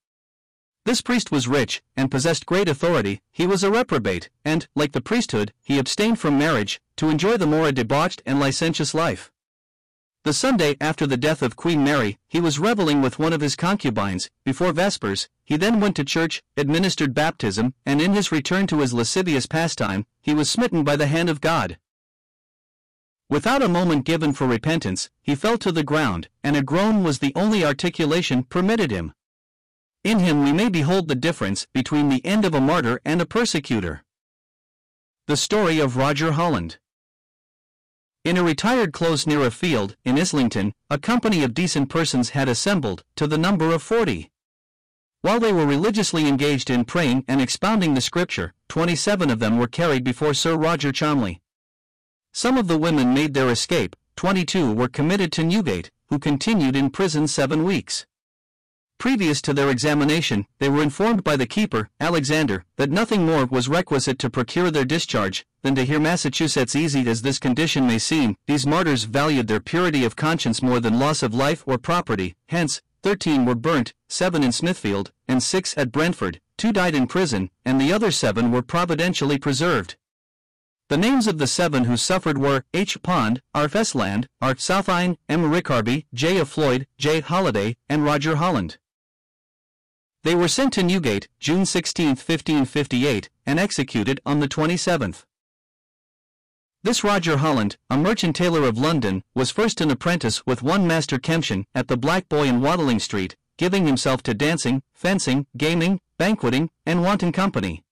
This 0.85 1.01
priest 1.01 1.31
was 1.31 1.47
rich, 1.47 1.81
and 1.95 2.11
possessed 2.11 2.45
great 2.45 2.67
authority, 2.67 3.21
he 3.31 3.47
was 3.47 3.63
a 3.63 3.71
reprobate, 3.71 4.29
and, 4.43 4.67
like 4.75 4.91
the 4.91 5.01
priesthood, 5.01 5.53
he 5.61 5.79
abstained 5.79 6.19
from 6.19 6.37
marriage, 6.37 6.81
to 6.97 7.09
enjoy 7.09 7.37
the 7.37 7.47
more 7.47 7.69
a 7.69 7.71
debauched 7.71 8.21
and 8.25 8.39
licentious 8.39 8.93
life. 8.93 9.31
The 10.23 10.33
Sunday 10.33 10.77
after 10.79 11.07
the 11.07 11.17
death 11.17 11.41
of 11.41 11.55
Queen 11.55 11.83
Mary, 11.83 12.17
he 12.27 12.39
was 12.39 12.59
reveling 12.59 13.01
with 13.01 13.17
one 13.17 13.33
of 13.33 13.41
his 13.41 13.55
concubines, 13.55 14.29
before 14.45 14.71
Vespers, 14.71 15.29
he 15.45 15.57
then 15.57 15.79
went 15.79 15.95
to 15.95 16.03
church, 16.03 16.41
administered 16.55 17.13
baptism, 17.13 17.73
and 17.85 18.01
in 18.01 18.13
his 18.13 18.31
return 18.31 18.67
to 18.67 18.79
his 18.79 18.93
lascivious 18.93 19.45
pastime, 19.45 20.05
he 20.21 20.33
was 20.33 20.49
smitten 20.49 20.83
by 20.83 20.95
the 20.95 21.07
hand 21.07 21.29
of 21.29 21.41
God. 21.41 21.77
Without 23.29 23.63
a 23.63 23.69
moment 23.69 24.05
given 24.05 24.33
for 24.33 24.47
repentance, 24.47 25.09
he 25.21 25.35
fell 25.35 25.57
to 25.57 25.71
the 25.71 25.83
ground, 25.83 26.29
and 26.43 26.55
a 26.55 26.61
groan 26.61 27.03
was 27.03 27.19
the 27.19 27.33
only 27.35 27.65
articulation 27.65 28.43
permitted 28.43 28.91
him. 28.91 29.13
In 30.03 30.19
him 30.19 30.43
we 30.43 30.51
may 30.51 30.69
behold 30.69 31.07
the 31.07 31.15
difference 31.15 31.65
between 31.73 32.09
the 32.09 32.23
end 32.25 32.43
of 32.43 32.53
a 32.53 32.61
martyr 32.61 32.99
and 33.05 33.21
a 33.21 33.25
persecutor. 33.25 34.03
The 35.27 35.37
story 35.37 35.79
of 35.79 35.95
Roger 35.95 36.33
Holland. 36.33 36.77
In 38.25 38.35
a 38.35 38.43
retired 38.43 38.91
close 38.91 39.25
near 39.25 39.41
a 39.41 39.51
field, 39.51 39.95
in 40.03 40.19
Islington, 40.19 40.73
a 40.89 40.97
company 40.97 41.43
of 41.43 41.53
decent 41.53 41.89
persons 41.89 42.31
had 42.31 42.49
assembled, 42.49 43.03
to 43.15 43.27
the 43.27 43.37
number 43.37 43.73
of 43.73 43.81
forty. 43.81 44.29
While 45.23 45.39
they 45.39 45.53
were 45.53 45.65
religiously 45.65 46.27
engaged 46.27 46.69
in 46.69 46.83
praying 46.83 47.23
and 47.29 47.39
expounding 47.39 47.93
the 47.93 48.01
scripture, 48.01 48.53
twenty 48.67 48.97
seven 48.97 49.29
of 49.29 49.39
them 49.39 49.57
were 49.57 49.67
carried 49.67 50.03
before 50.03 50.33
Sir 50.33 50.57
Roger 50.57 50.91
Cholmondeley. 50.91 51.39
Some 52.33 52.57
of 52.57 52.67
the 52.67 52.77
women 52.77 53.13
made 53.13 53.33
their 53.33 53.47
escape, 53.47 53.95
22 54.17 54.73
were 54.73 54.89
committed 54.89 55.31
to 55.31 55.45
Newgate, 55.45 55.91
who 56.09 56.19
continued 56.19 56.75
in 56.75 56.89
prison 56.89 57.29
seven 57.29 57.63
weeks. 57.63 58.05
Previous 58.97 59.41
to 59.43 59.53
their 59.53 59.69
examination, 59.69 60.45
they 60.59 60.67
were 60.67 60.83
informed 60.83 61.23
by 61.23 61.37
the 61.37 61.47
keeper, 61.47 61.89
Alexander, 62.01 62.65
that 62.75 62.91
nothing 62.91 63.25
more 63.25 63.45
was 63.45 63.69
requisite 63.69 64.19
to 64.19 64.29
procure 64.29 64.71
their 64.71 64.83
discharge 64.83 65.45
than 65.61 65.73
to 65.75 65.85
hear 65.85 66.01
Massachusetts. 66.01 66.75
Easy 66.75 67.07
as 67.07 67.21
this 67.21 67.39
condition 67.39 67.87
may 67.87 67.97
seem, 67.97 68.35
these 68.45 68.67
martyrs 68.67 69.05
valued 69.05 69.47
their 69.47 69.61
purity 69.61 70.03
of 70.03 70.17
conscience 70.17 70.61
more 70.61 70.81
than 70.81 70.99
loss 70.99 71.23
of 71.23 71.33
life 71.33 71.63
or 71.65 71.77
property, 71.77 72.35
hence, 72.49 72.81
13 73.03 73.45
were 73.45 73.55
burnt, 73.55 73.93
7 74.07 74.43
in 74.43 74.51
Smithfield, 74.51 75.11
and 75.27 75.43
6 75.43 75.77
at 75.77 75.91
Brentford, 75.91 76.39
2 76.57 76.71
died 76.71 76.95
in 76.95 77.05
prison, 77.05 77.49
and 77.65 77.79
the 77.79 77.91
other 77.91 78.11
7 78.11 78.51
were 78.51 78.61
providentially 78.61 79.37
preserved. 79.37 79.97
The 80.89 80.97
names 80.97 81.27
of 81.27 81.37
the 81.37 81.47
seven 81.47 81.85
who 81.85 81.97
suffered 81.97 82.37
were 82.37 82.65
H. 82.73 83.01
Pond, 83.01 83.41
R. 83.53 83.67
Fesland, 83.67 84.27
R. 84.41 84.55
Southine, 84.55 85.17
M. 85.27 85.49
Rickarby, 85.51 86.05
J. 86.13 86.39
F. 86.39 86.49
Floyd, 86.49 86.87
J. 86.97 87.19
Holliday, 87.19 87.77
and 87.89 88.05
Roger 88.05 88.35
Holland. 88.35 88.77
They 90.23 90.35
were 90.35 90.47
sent 90.47 90.71
to 90.73 90.83
Newgate, 90.83 91.27
June 91.39 91.65
16, 91.65 92.09
1558, 92.09 93.29
and 93.45 93.59
executed 93.59 94.21
on 94.25 94.39
the 94.39 94.47
27th. 94.47 95.23
This 96.85 97.01
Roger 97.01 97.37
Holland, 97.37 97.77
a 97.89 97.95
merchant 97.95 98.35
tailor 98.35 98.67
of 98.67 98.77
London, 98.77 99.23
was 99.33 99.51
first 99.51 99.79
an 99.79 99.89
apprentice 99.89 100.45
with 100.45 100.61
one 100.61 100.85
Master 100.85 101.17
Kempshon 101.17 101.63
at 101.73 101.87
the 101.87 101.95
Black 101.95 102.27
Boy 102.27 102.43
in 102.43 102.59
Watling 102.59 102.99
Street, 102.99 103.37
giving 103.57 103.87
himself 103.87 104.21
to 104.23 104.33
dancing, 104.33 104.83
fencing, 104.93 105.47
gaming, 105.55 106.01
banqueting, 106.17 106.69
and 106.85 107.01
wanton 107.01 107.31
company. 107.31 107.85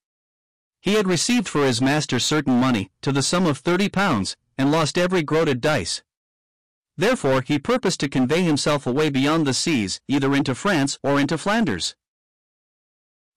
He 0.81 0.95
had 0.95 1.07
received 1.07 1.47
for 1.47 1.65
his 1.65 1.81
master 1.81 2.19
certain 2.19 2.59
money, 2.59 2.91
to 3.01 3.13
the 3.13 3.23
sum 3.23 3.45
of 3.45 3.59
thirty 3.59 3.87
pounds, 3.87 4.35
and 4.57 4.73
lost 4.73 4.97
every 4.97 5.23
groated 5.23 5.61
dice. 5.61 6.03
Therefore 6.97 7.43
he 7.47 7.59
purposed 7.59 8.01
to 8.01 8.09
convey 8.09 8.43
himself 8.43 8.85
away 8.85 9.09
beyond 9.09 9.47
the 9.47 9.53
seas, 9.53 10.01
either 10.09 10.35
into 10.35 10.53
France 10.53 10.99
or 11.01 11.17
into 11.17 11.37
Flanders. 11.37 11.95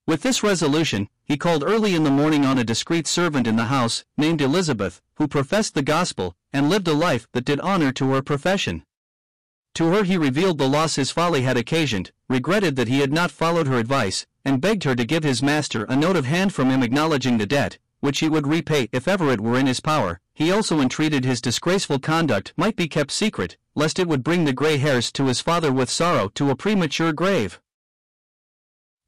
With 0.06 0.20
this 0.20 0.42
resolution, 0.42 1.08
he 1.24 1.38
called 1.38 1.64
early 1.64 1.94
in 1.94 2.04
the 2.04 2.10
morning 2.10 2.44
on 2.44 2.58
a 2.58 2.64
discreet 2.64 3.06
servant 3.06 3.46
in 3.46 3.56
the 3.56 3.64
house, 3.64 4.04
named 4.18 4.42
Elizabeth, 4.42 5.00
who 5.14 5.26
professed 5.26 5.74
the 5.74 5.82
gospel, 5.82 6.36
and 6.52 6.68
lived 6.68 6.86
a 6.88 6.92
life 6.92 7.26
that 7.32 7.46
did 7.46 7.58
honor 7.60 7.90
to 7.92 8.10
her 8.10 8.20
profession. 8.20 8.84
To 9.76 9.92
her 9.92 10.04
he 10.04 10.18
revealed 10.18 10.58
the 10.58 10.68
loss 10.68 10.96
his 10.96 11.10
folly 11.10 11.42
had 11.42 11.56
occasioned, 11.56 12.12
regretted 12.28 12.76
that 12.76 12.88
he 12.88 13.00
had 13.00 13.14
not 13.14 13.30
followed 13.30 13.66
her 13.66 13.78
advice, 13.78 14.26
and 14.44 14.60
begged 14.60 14.84
her 14.84 14.94
to 14.94 15.06
give 15.06 15.24
his 15.24 15.42
master 15.42 15.84
a 15.84 15.96
note 15.96 16.16
of 16.16 16.26
hand 16.26 16.52
from 16.52 16.68
him 16.68 16.82
acknowledging 16.82 17.38
the 17.38 17.46
debt, 17.46 17.78
which 18.00 18.20
he 18.20 18.28
would 18.28 18.46
repay 18.46 18.90
if 18.92 19.08
ever 19.08 19.32
it 19.32 19.40
were 19.40 19.58
in 19.58 19.66
his 19.66 19.80
power. 19.80 20.20
He 20.34 20.52
also 20.52 20.80
entreated 20.80 21.24
his 21.24 21.40
disgraceful 21.40 21.98
conduct 21.98 22.52
might 22.58 22.76
be 22.76 22.88
kept 22.88 23.10
secret, 23.10 23.56
lest 23.74 23.98
it 23.98 24.06
would 24.06 24.22
bring 24.22 24.44
the 24.44 24.52
grey 24.52 24.76
hairs 24.76 25.10
to 25.12 25.26
his 25.26 25.40
father 25.40 25.72
with 25.72 25.88
sorrow 25.88 26.28
to 26.34 26.50
a 26.50 26.56
premature 26.56 27.14
grave. 27.14 27.58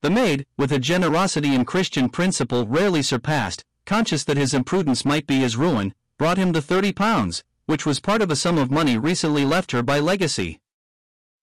The 0.06 0.10
maid, 0.10 0.46
with 0.56 0.70
a 0.70 0.78
generosity 0.78 1.52
and 1.52 1.66
Christian 1.66 2.08
principle 2.08 2.64
rarely 2.64 3.02
surpassed, 3.02 3.64
conscious 3.86 4.22
that 4.22 4.36
his 4.36 4.54
imprudence 4.54 5.04
might 5.04 5.26
be 5.26 5.40
his 5.40 5.56
ruin, 5.56 5.94
brought 6.16 6.38
him 6.38 6.52
the 6.52 6.62
thirty 6.62 6.92
pounds, 6.92 7.42
which 7.64 7.84
was 7.84 7.98
part 7.98 8.22
of 8.22 8.30
a 8.30 8.36
sum 8.36 8.56
of 8.56 8.70
money 8.70 8.96
recently 8.96 9.44
left 9.44 9.72
her 9.72 9.82
by 9.82 9.98
legacy. 9.98 10.60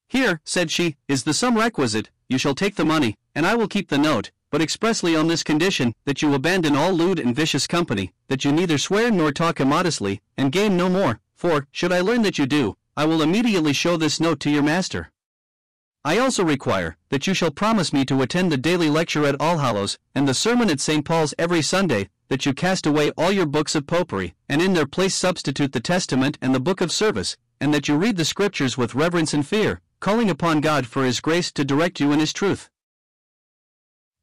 Here, 0.08 0.40
said 0.46 0.72
she, 0.72 0.96
is 1.10 1.26
the 1.26 1.34
sum 1.34 1.58
requisite, 1.58 2.10
you 2.30 2.38
shall 2.38 2.56
take 2.56 2.76
the 2.76 2.86
money, 2.86 3.18
and 3.36 3.46
I 3.46 3.54
will 3.54 3.68
keep 3.68 3.90
the 3.90 3.98
note, 3.98 4.32
but 4.50 4.62
expressly 4.62 5.14
on 5.14 5.28
this 5.28 5.44
condition, 5.44 5.94
that 6.06 6.22
you 6.22 6.34
abandon 6.34 6.74
all 6.74 6.94
lewd 6.94 7.20
and 7.20 7.36
vicious 7.36 7.68
company, 7.68 8.14
that 8.30 8.46
you 8.46 8.54
neither 8.54 8.78
swear 8.78 9.12
nor 9.12 9.34
talk 9.34 9.60
immodestly, 9.60 10.22
and 10.38 10.54
game 10.54 10.78
no 10.78 10.88
more, 10.88 11.20
for, 11.36 11.68
should 11.74 11.92
I 11.92 12.00
learn 12.00 12.22
that 12.22 12.38
you 12.38 12.46
do, 12.46 12.78
I 12.96 13.04
will 13.04 13.22
immediately 13.22 13.74
show 13.74 13.98
this 13.98 14.22
note 14.22 14.40
to 14.40 14.50
your 14.50 14.64
master. 14.64 15.12
I 16.06 16.18
also 16.18 16.44
require 16.44 16.98
that 17.10 17.28
you 17.28 17.34
shall 17.34 17.52
promise 17.52 17.94
me 17.94 18.04
to 18.06 18.22
attend 18.22 18.52
the 18.52 18.58
daily 18.58 18.90
lecture 18.90 19.26
at 19.26 19.40
Allhallows, 19.40 19.98
and 20.14 20.28
the 20.28 20.34
sermon 20.34 20.70
at 20.70 20.82
St. 20.82 21.06
Paul's 21.06 21.34
every 21.40 21.62
Sunday, 21.62 22.10
that 22.28 22.46
you 22.46 22.54
cast 22.54 22.86
away 22.86 23.12
all 23.12 23.32
your 23.32 23.46
books 23.46 23.74
of 23.74 23.88
popery, 23.88 24.36
and 24.50 24.62
in 24.62 24.74
their 24.74 24.86
place 24.86 25.16
substitute 25.16 25.72
the 25.72 25.80
Testament 25.80 26.38
and 26.42 26.54
the 26.54 26.60
book 26.60 26.82
of 26.82 26.92
service, 26.92 27.38
and 27.62 27.74
that 27.74 27.88
you 27.88 27.96
read 27.96 28.18
the 28.18 28.26
Scriptures 28.26 28.78
with 28.78 28.96
reverence 28.96 29.34
and 29.34 29.48
fear, 29.48 29.80
calling 30.02 30.30
upon 30.30 30.60
God 30.60 30.86
for 30.86 31.06
His 31.06 31.22
grace 31.22 31.54
to 31.54 31.64
direct 31.64 32.02
you 32.02 32.12
in 32.12 32.20
His 32.20 32.34
truth. 32.34 32.70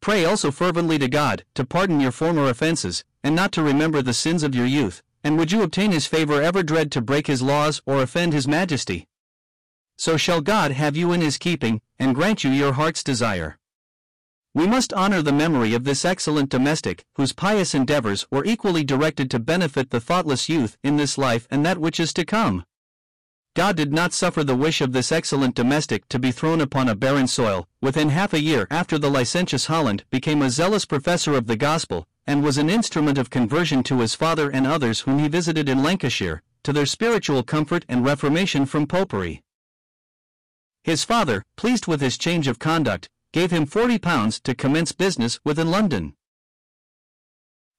Pray 0.03 0.27
also 0.27 0.51
fervently 0.51 0.99
to 0.99 1.09
God 1.09 1.45
to 1.55 1.65
pardon 1.65 1.99
your 1.99 2.13
former 2.13 2.47
offenses, 2.47 3.05
and 3.25 3.35
not 3.35 3.53
to 3.53 3.63
remember 3.63 4.03
the 4.03 4.13
sins 4.13 4.43
of 4.43 4.55
your 4.55 4.67
youth, 4.67 5.03
and 5.25 5.39
would 5.39 5.51
you 5.51 5.63
obtain 5.63 5.93
His 5.93 6.07
favor 6.07 6.43
ever 6.43 6.63
dread 6.63 6.93
to 6.93 7.01
break 7.01 7.27
His 7.27 7.41
laws 7.41 7.81
or 7.87 8.03
offend 8.03 8.35
His 8.35 8.47
majesty? 8.47 9.07
So 10.01 10.17
shall 10.17 10.41
God 10.41 10.73
have 10.73 10.97
you 10.97 11.13
in 11.13 11.21
His 11.21 11.37
keeping, 11.37 11.83
and 11.99 12.15
grant 12.15 12.43
you 12.43 12.51
your 12.51 12.73
heart's 12.73 13.05
desire. 13.05 13.59
We 14.55 14.67
must 14.67 14.95
honor 14.95 15.21
the 15.21 15.31
memory 15.31 15.75
of 15.75 15.85
this 15.85 16.07
excellent 16.07 16.49
domestic, 16.49 17.05
whose 17.17 17.35
pious 17.35 17.75
endeavors 17.75 18.27
were 18.31 18.47
equally 18.47 18.83
directed 18.83 19.31
to 19.31 19.39
benefit 19.39 19.91
the 19.91 20.01
thoughtless 20.01 20.49
youth 20.49 20.79
in 20.83 20.97
this 20.97 21.19
life 21.19 21.47
and 21.51 21.67
that 21.67 21.77
which 21.77 22.01
is 22.01 22.15
to 22.15 22.25
come. 22.25 22.65
God 23.55 23.77
did 23.77 23.93
not 23.93 24.15
suffer 24.15 24.43
the 24.43 24.57
wish 24.57 24.81
of 24.81 24.95
this 24.95 25.13
excellent 25.13 25.55
domestic 25.55 26.09
to 26.09 26.19
be 26.19 26.33
thrown 26.33 26.63
upon 26.63 26.89
a 26.89 26.95
barren 26.95 27.27
soil. 27.27 27.69
Within 27.83 28.09
half 28.09 28.33
a 28.33 28.41
year 28.41 28.67
after 28.71 28.97
the 28.97 29.11
licentious 29.11 29.67
Holland 29.67 30.05
became 30.09 30.41
a 30.41 30.49
zealous 30.49 30.87
professor 30.87 31.35
of 31.35 31.47
the 31.47 31.57
gospel, 31.57 32.07
and 32.27 32.43
was 32.43 32.57
an 32.57 32.71
instrument 32.71 33.19
of 33.19 33.29
conversion 33.29 33.83
to 33.83 34.01
his 34.01 34.15
father 34.15 34.49
and 34.49 34.67
others 34.67 35.01
whom 35.01 35.19
he 35.19 35.29
visited 35.29 35.69
in 35.69 35.83
Lancashire, 35.83 36.43
to 36.63 36.73
their 36.73 36.87
spiritual 36.87 37.43
comfort 37.43 37.85
and 37.87 38.03
reformation 38.03 38.65
from 38.65 38.87
popery. 38.87 39.43
His 40.83 41.05
father, 41.05 41.45
pleased 41.57 41.87
with 41.87 42.01
his 42.01 42.17
change 42.17 42.49
of 42.49 42.59
conduct, 42.59 43.09
gave 43.33 43.51
him 43.51 43.67
forty 43.67 43.99
pounds 43.99 44.41
to 44.41 44.55
commence 44.55 44.93
business 44.93 45.39
within 45.45 45.71
London. 45.71 46.15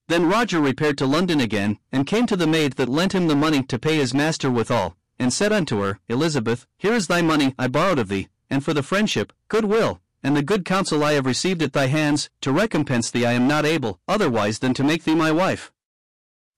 Then 0.07 0.29
Roger 0.29 0.59
repaired 0.59 0.97
to 0.99 1.05
London 1.05 1.39
again, 1.39 1.79
and 1.91 2.05
came 2.05 2.25
to 2.27 2.35
the 2.35 2.47
maid 2.47 2.73
that 2.73 2.89
lent 2.89 3.13
him 3.13 3.27
the 3.27 3.35
money 3.35 3.63
to 3.63 3.79
pay 3.79 3.95
his 3.95 4.13
master 4.13 4.51
withal, 4.51 4.97
and 5.17 5.33
said 5.33 5.51
unto 5.51 5.79
her, 5.81 5.99
Elizabeth, 6.07 6.67
here 6.77 6.93
is 6.93 7.07
thy 7.07 7.21
money 7.21 7.55
I 7.57 7.67
borrowed 7.67 7.99
of 7.99 8.07
thee, 8.07 8.27
and 8.49 8.63
for 8.63 8.73
the 8.73 8.83
friendship, 8.83 9.31
good 9.47 9.65
will, 9.65 10.01
and 10.23 10.35
the 10.35 10.43
good 10.43 10.65
counsel 10.65 11.03
I 11.03 11.13
have 11.13 11.25
received 11.25 11.63
at 11.63 11.73
thy 11.73 11.87
hands, 11.87 12.29
to 12.41 12.51
recompense 12.51 13.09
thee 13.09 13.25
I 13.25 13.31
am 13.33 13.47
not 13.47 13.65
able, 13.65 13.99
otherwise 14.07 14.59
than 14.59 14.73
to 14.75 14.83
make 14.83 15.03
thee 15.03 15.15
my 15.15 15.31
wife. 15.31 15.71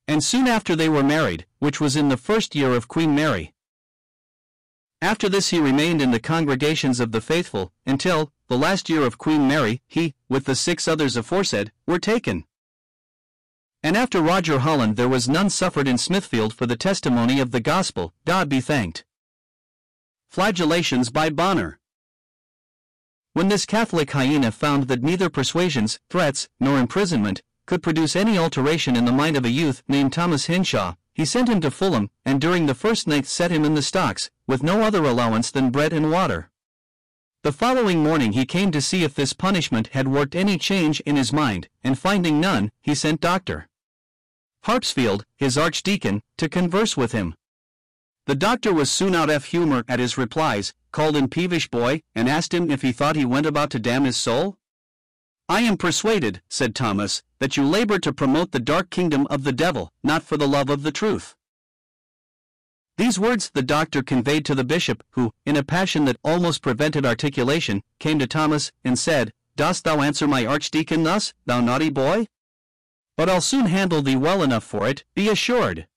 And 0.07 0.23
soon 0.23 0.47
after 0.47 0.75
they 0.75 0.89
were 0.89 1.03
married, 1.03 1.45
which 1.59 1.79
was 1.79 1.95
in 1.95 2.09
the 2.09 2.17
first 2.17 2.55
year 2.55 2.73
of 2.73 2.87
Queen 2.87 3.15
Mary. 3.15 3.53
After 5.03 5.27
this 5.27 5.49
he 5.49 5.59
remained 5.59 6.01
in 6.01 6.11
the 6.11 6.19
congregations 6.19 7.01
of 7.01 7.11
the 7.11 7.19
faithful, 7.19 7.73
until, 7.85 8.31
the 8.47 8.57
last 8.57 8.89
year 8.89 9.01
of 9.01 9.17
Queen 9.17 9.49
Mary, 9.49 9.81
he, 9.85 10.13
with 10.29 10.45
the 10.45 10.55
six 10.55 10.87
others 10.87 11.17
aforesaid, 11.17 11.73
were 11.85 11.99
taken. 11.99 12.45
And 13.83 13.97
after 13.97 14.21
Roger 14.21 14.59
Holland 14.59 14.95
there 14.95 15.09
was 15.09 15.27
none 15.27 15.49
suffered 15.49 15.89
in 15.89 15.97
Smithfield 15.97 16.53
for 16.53 16.65
the 16.65 16.77
testimony 16.77 17.41
of 17.41 17.51
the 17.51 17.59
gospel, 17.59 18.13
God 18.23 18.47
be 18.47 18.61
thanked. 18.61 19.03
Flagellations 20.29 21.11
by 21.11 21.29
Bonner. 21.29 21.79
When 23.33 23.49
this 23.49 23.65
Catholic 23.65 24.09
hyena 24.11 24.53
found 24.53 24.87
that 24.87 25.03
neither 25.03 25.29
persuasions, 25.29 25.99
threats, 26.09 26.47
nor 26.61 26.79
imprisonment 26.79 27.41
could 27.65 27.83
produce 27.83 28.15
any 28.15 28.37
alteration 28.37 28.95
in 28.95 29.03
the 29.03 29.11
mind 29.11 29.35
of 29.35 29.43
a 29.43 29.49
youth 29.49 29.83
named 29.85 30.13
Thomas 30.13 30.45
Hinshaw, 30.45 30.95
he 31.13 31.25
sent 31.25 31.47
him 31.47 31.61
to 31.61 31.71
Fulham, 31.71 32.09
and 32.25 32.41
during 32.41 32.65
the 32.65 32.75
first 32.75 33.07
night 33.07 33.25
set 33.25 33.51
him 33.51 33.63
in 33.63 33.75
the 33.75 33.81
stocks, 33.81 34.29
with 34.47 34.63
no 34.63 34.81
other 34.81 35.03
allowance 35.03 35.51
than 35.51 35.69
bread 35.69 35.93
and 35.93 36.11
water. 36.11 36.49
The 37.43 37.51
following 37.51 38.01
morning 38.01 38.33
he 38.33 38.45
came 38.45 38.71
to 38.71 38.81
see 38.81 39.03
if 39.03 39.13
this 39.13 39.33
punishment 39.33 39.87
had 39.89 40.07
worked 40.07 40.35
any 40.35 40.57
change 40.57 41.01
in 41.01 41.15
his 41.15 41.33
mind, 41.33 41.67
and 41.83 41.99
finding 41.99 42.39
none, 42.39 42.71
he 42.81 42.95
sent 42.95 43.21
Dr. 43.21 43.67
Harpsfield, 44.65 45.25
his 45.35 45.57
archdeacon, 45.57 46.21
to 46.37 46.47
converse 46.47 46.95
with 46.95 47.11
him. 47.11 47.35
The 48.25 48.35
doctor 48.35 48.73
was 48.73 48.89
soon 48.89 49.13
out 49.13 49.29
of 49.29 49.45
humor 49.45 49.83
at 49.89 49.99
his 49.99 50.17
replies, 50.17 50.73
called 50.93 51.17
in 51.17 51.27
peevish 51.27 51.67
boy, 51.67 52.01
and 52.15 52.29
asked 52.29 52.53
him 52.53 52.71
if 52.71 52.81
he 52.81 52.93
thought 52.93 53.17
he 53.17 53.25
went 53.25 53.45
about 53.45 53.69
to 53.71 53.79
damn 53.79 54.05
his 54.05 54.15
soul? 54.15 54.57
I 55.49 55.61
am 55.61 55.77
persuaded, 55.77 56.41
said 56.49 56.73
Thomas, 56.73 57.21
that 57.39 57.57
you 57.57 57.63
labor 57.65 57.99
to 57.99 58.13
promote 58.13 58.51
the 58.51 58.59
dark 58.59 58.89
kingdom 58.89 59.27
of 59.29 59.43
the 59.43 59.51
devil, 59.51 59.91
not 60.03 60.23
for 60.23 60.37
the 60.37 60.47
love 60.47 60.69
of 60.69 60.83
the 60.83 60.91
truth. 60.91 61.35
These 62.97 63.19
words 63.19 63.49
the 63.53 63.63
doctor 63.63 64.03
conveyed 64.03 64.45
to 64.45 64.55
the 64.55 64.63
bishop, 64.63 65.03
who, 65.11 65.33
in 65.45 65.57
a 65.57 65.63
passion 65.63 66.05
that 66.05 66.17
almost 66.23 66.61
prevented 66.61 67.05
articulation, 67.05 67.81
came 67.99 68.19
to 68.19 68.27
Thomas, 68.27 68.71
and 68.83 68.97
said, 68.97 69.33
Dost 69.55 69.83
thou 69.83 70.01
answer 70.01 70.27
my 70.27 70.45
archdeacon 70.45 71.03
thus, 71.03 71.33
thou 71.45 71.59
naughty 71.59 71.89
boy? 71.89 72.27
But 73.17 73.29
I'll 73.29 73.41
soon 73.41 73.65
handle 73.65 74.01
thee 74.01 74.15
well 74.15 74.43
enough 74.43 74.63
for 74.63 74.87
it, 74.87 75.03
be 75.13 75.27
assured. 75.27 75.87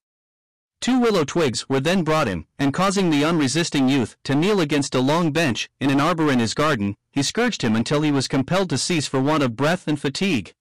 Two 0.81 1.01
willow 1.01 1.25
twigs 1.25 1.69
were 1.69 1.81
then 1.81 2.05
brought 2.05 2.29
him, 2.29 2.47
and 2.59 2.73
causing 2.73 3.11
the 3.11 3.25
unresisting 3.25 3.89
youth 3.89 4.17
to 4.25 4.35
kneel 4.35 4.61
against 4.61 4.95
a 4.95 5.01
long 5.01 5.33
bench 5.33 5.69
in 5.81 5.91
an 5.91 6.01
arbor 6.01 6.31
in 6.31 6.39
his 6.39 6.55
garden, 6.55 6.97
he 7.11 7.23
scourged 7.23 7.63
him 7.63 7.75
until 7.75 8.03
he 8.03 8.11
was 8.11 8.29
compelled 8.29 8.71
to 8.71 8.79
cease 8.79 9.07
for 9.07 9.21
want 9.21 9.43
of 9.43 9.57
breath 9.57 9.89
and 9.89 10.01
fatigue. 10.01 10.55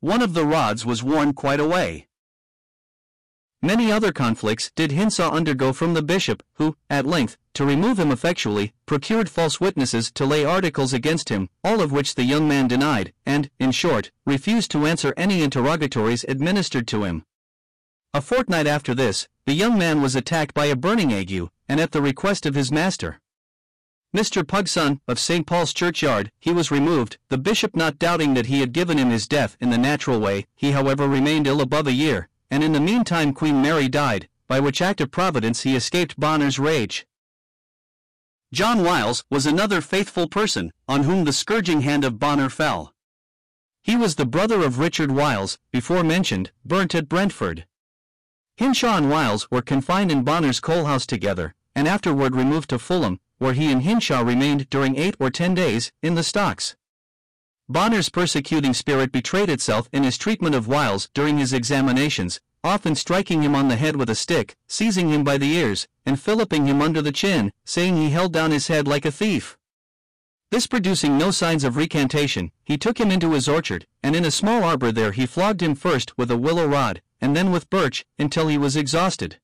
One 0.00 0.22
of 0.22 0.34
the 0.34 0.46
rods 0.46 0.86
was 0.86 1.02
worn 1.02 1.32
quite 1.32 1.60
away. 1.60 2.08
Many 3.60 3.90
other 3.90 4.12
conflicts 4.12 4.70
did 4.76 4.92
Hinshaw 4.92 5.30
undergo 5.30 5.72
from 5.72 5.94
the 5.94 6.02
bishop, 6.02 6.42
who, 6.56 6.76
at 6.90 7.06
length, 7.06 7.38
to 7.54 7.64
remove 7.64 7.98
him 7.98 8.12
effectually, 8.12 8.74
procured 8.84 9.30
false 9.30 9.58
witnesses 9.58 10.12
to 10.12 10.26
lay 10.26 10.44
articles 10.44 10.92
against 10.92 11.30
him, 11.30 11.48
all 11.64 11.80
of 11.80 11.90
which 11.90 12.14
the 12.14 12.24
young 12.24 12.46
man 12.46 12.68
denied, 12.68 13.14
and, 13.24 13.48
in 13.58 13.72
short, 13.72 14.10
refused 14.26 14.70
to 14.72 14.86
answer 14.86 15.14
any 15.16 15.42
interrogatories 15.42 16.26
administered 16.28 16.86
to 16.88 17.04
him. 17.04 17.24
A 18.14 18.20
fortnight 18.20 18.68
after 18.68 18.94
this, 18.94 19.26
the 19.44 19.54
young 19.54 19.76
man 19.76 20.00
was 20.00 20.14
attacked 20.14 20.54
by 20.54 20.66
a 20.66 20.76
burning 20.76 21.12
ague, 21.12 21.50
and 21.68 21.80
at 21.80 21.90
the 21.90 22.00
request 22.00 22.46
of 22.46 22.54
his 22.54 22.70
master. 22.70 23.18
Mr. 24.16 24.46
Pugson, 24.46 25.00
of 25.08 25.18
St. 25.18 25.44
Paul's 25.44 25.72
churchyard, 25.72 26.30
he 26.38 26.52
was 26.52 26.70
removed, 26.70 27.18
the 27.28 27.36
bishop 27.36 27.74
not 27.74 27.98
doubting 27.98 28.34
that 28.34 28.46
he 28.46 28.60
had 28.60 28.72
given 28.72 28.98
him 28.98 29.10
his 29.10 29.26
death 29.26 29.56
in 29.58 29.70
the 29.70 29.78
natural 29.78 30.20
way, 30.20 30.46
he 30.54 30.70
however 30.70 31.08
remained 31.08 31.48
ill 31.48 31.60
above 31.60 31.88
a 31.88 31.92
year, 31.92 32.28
and 32.52 32.62
in 32.62 32.70
the 32.70 32.78
meantime 32.78 33.32
Queen 33.32 33.60
Mary 33.60 33.88
died, 33.88 34.28
by 34.46 34.60
which 34.60 34.80
act 34.80 35.00
of 35.00 35.10
Providence 35.10 35.64
he 35.64 35.74
escaped 35.74 36.20
Bonner's 36.20 36.60
rage. 36.60 37.08
John 38.52 38.84
Wiles 38.84 39.24
was 39.28 39.44
another 39.44 39.80
faithful 39.80 40.28
person, 40.28 40.72
on 40.88 41.02
whom 41.02 41.24
the 41.24 41.32
scourging 41.32 41.80
hand 41.80 42.04
of 42.04 42.20
Bonner 42.20 42.48
fell. 42.48 42.94
He 43.82 43.96
was 43.96 44.14
the 44.14 44.24
brother 44.24 44.62
of 44.62 44.78
Richard 44.78 45.10
Wiles, 45.10 45.58
before 45.72 46.04
mentioned, 46.04 46.52
burnt 46.64 46.94
at 46.94 47.08
Brentford. 47.08 47.66
Hinshaw 48.56 48.96
and 48.96 49.10
Wiles 49.10 49.50
were 49.50 49.62
confined 49.62 50.12
in 50.12 50.22
Bonner's 50.22 50.60
coal 50.60 50.84
house 50.84 51.06
together, 51.06 51.54
and 51.74 51.88
afterward 51.88 52.36
removed 52.36 52.70
to 52.70 52.78
Fulham, 52.78 53.18
where 53.38 53.52
he 53.52 53.72
and 53.72 53.82
Hinshaw 53.82 54.20
remained 54.20 54.70
during 54.70 54.96
eight 54.96 55.16
or 55.18 55.28
ten 55.28 55.54
days, 55.54 55.90
in 56.02 56.14
the 56.14 56.22
stocks. 56.22 56.76
Bonner's 57.68 58.10
persecuting 58.10 58.72
spirit 58.72 59.10
betrayed 59.10 59.50
itself 59.50 59.88
in 59.92 60.04
his 60.04 60.16
treatment 60.16 60.54
of 60.54 60.68
Wiles 60.68 61.08
during 61.14 61.38
his 61.38 61.52
examinations, 61.52 62.40
often 62.62 62.94
striking 62.94 63.42
him 63.42 63.56
on 63.56 63.66
the 63.66 63.76
head 63.76 63.96
with 63.96 64.08
a 64.08 64.14
stick, 64.14 64.54
seizing 64.68 65.08
him 65.08 65.24
by 65.24 65.36
the 65.36 65.52
ears, 65.52 65.88
and 66.06 66.20
filliping 66.20 66.66
him 66.66 66.80
under 66.80 67.02
the 67.02 67.10
chin, 67.10 67.50
saying 67.64 67.96
he 67.96 68.10
held 68.10 68.32
down 68.32 68.52
his 68.52 68.68
head 68.68 68.86
like 68.86 69.04
a 69.04 69.10
thief. 69.10 69.58
This 70.52 70.68
producing 70.68 71.18
no 71.18 71.32
signs 71.32 71.64
of 71.64 71.76
recantation, 71.76 72.52
he 72.62 72.78
took 72.78 73.00
him 73.00 73.10
into 73.10 73.32
his 73.32 73.48
orchard, 73.48 73.86
and 74.02 74.14
in 74.14 74.24
a 74.24 74.30
small 74.30 74.62
arbor 74.62 74.92
there 74.92 75.10
he 75.10 75.26
flogged 75.26 75.60
him 75.60 75.74
first 75.74 76.16
with 76.16 76.30
a 76.30 76.36
willow 76.36 76.66
rod, 76.66 77.02
and 77.24 77.34
then 77.34 77.50
with 77.50 77.70
birch, 77.70 78.04
until 78.18 78.48
he 78.48 78.58
was 78.58 78.76
exhausted. 78.76 79.38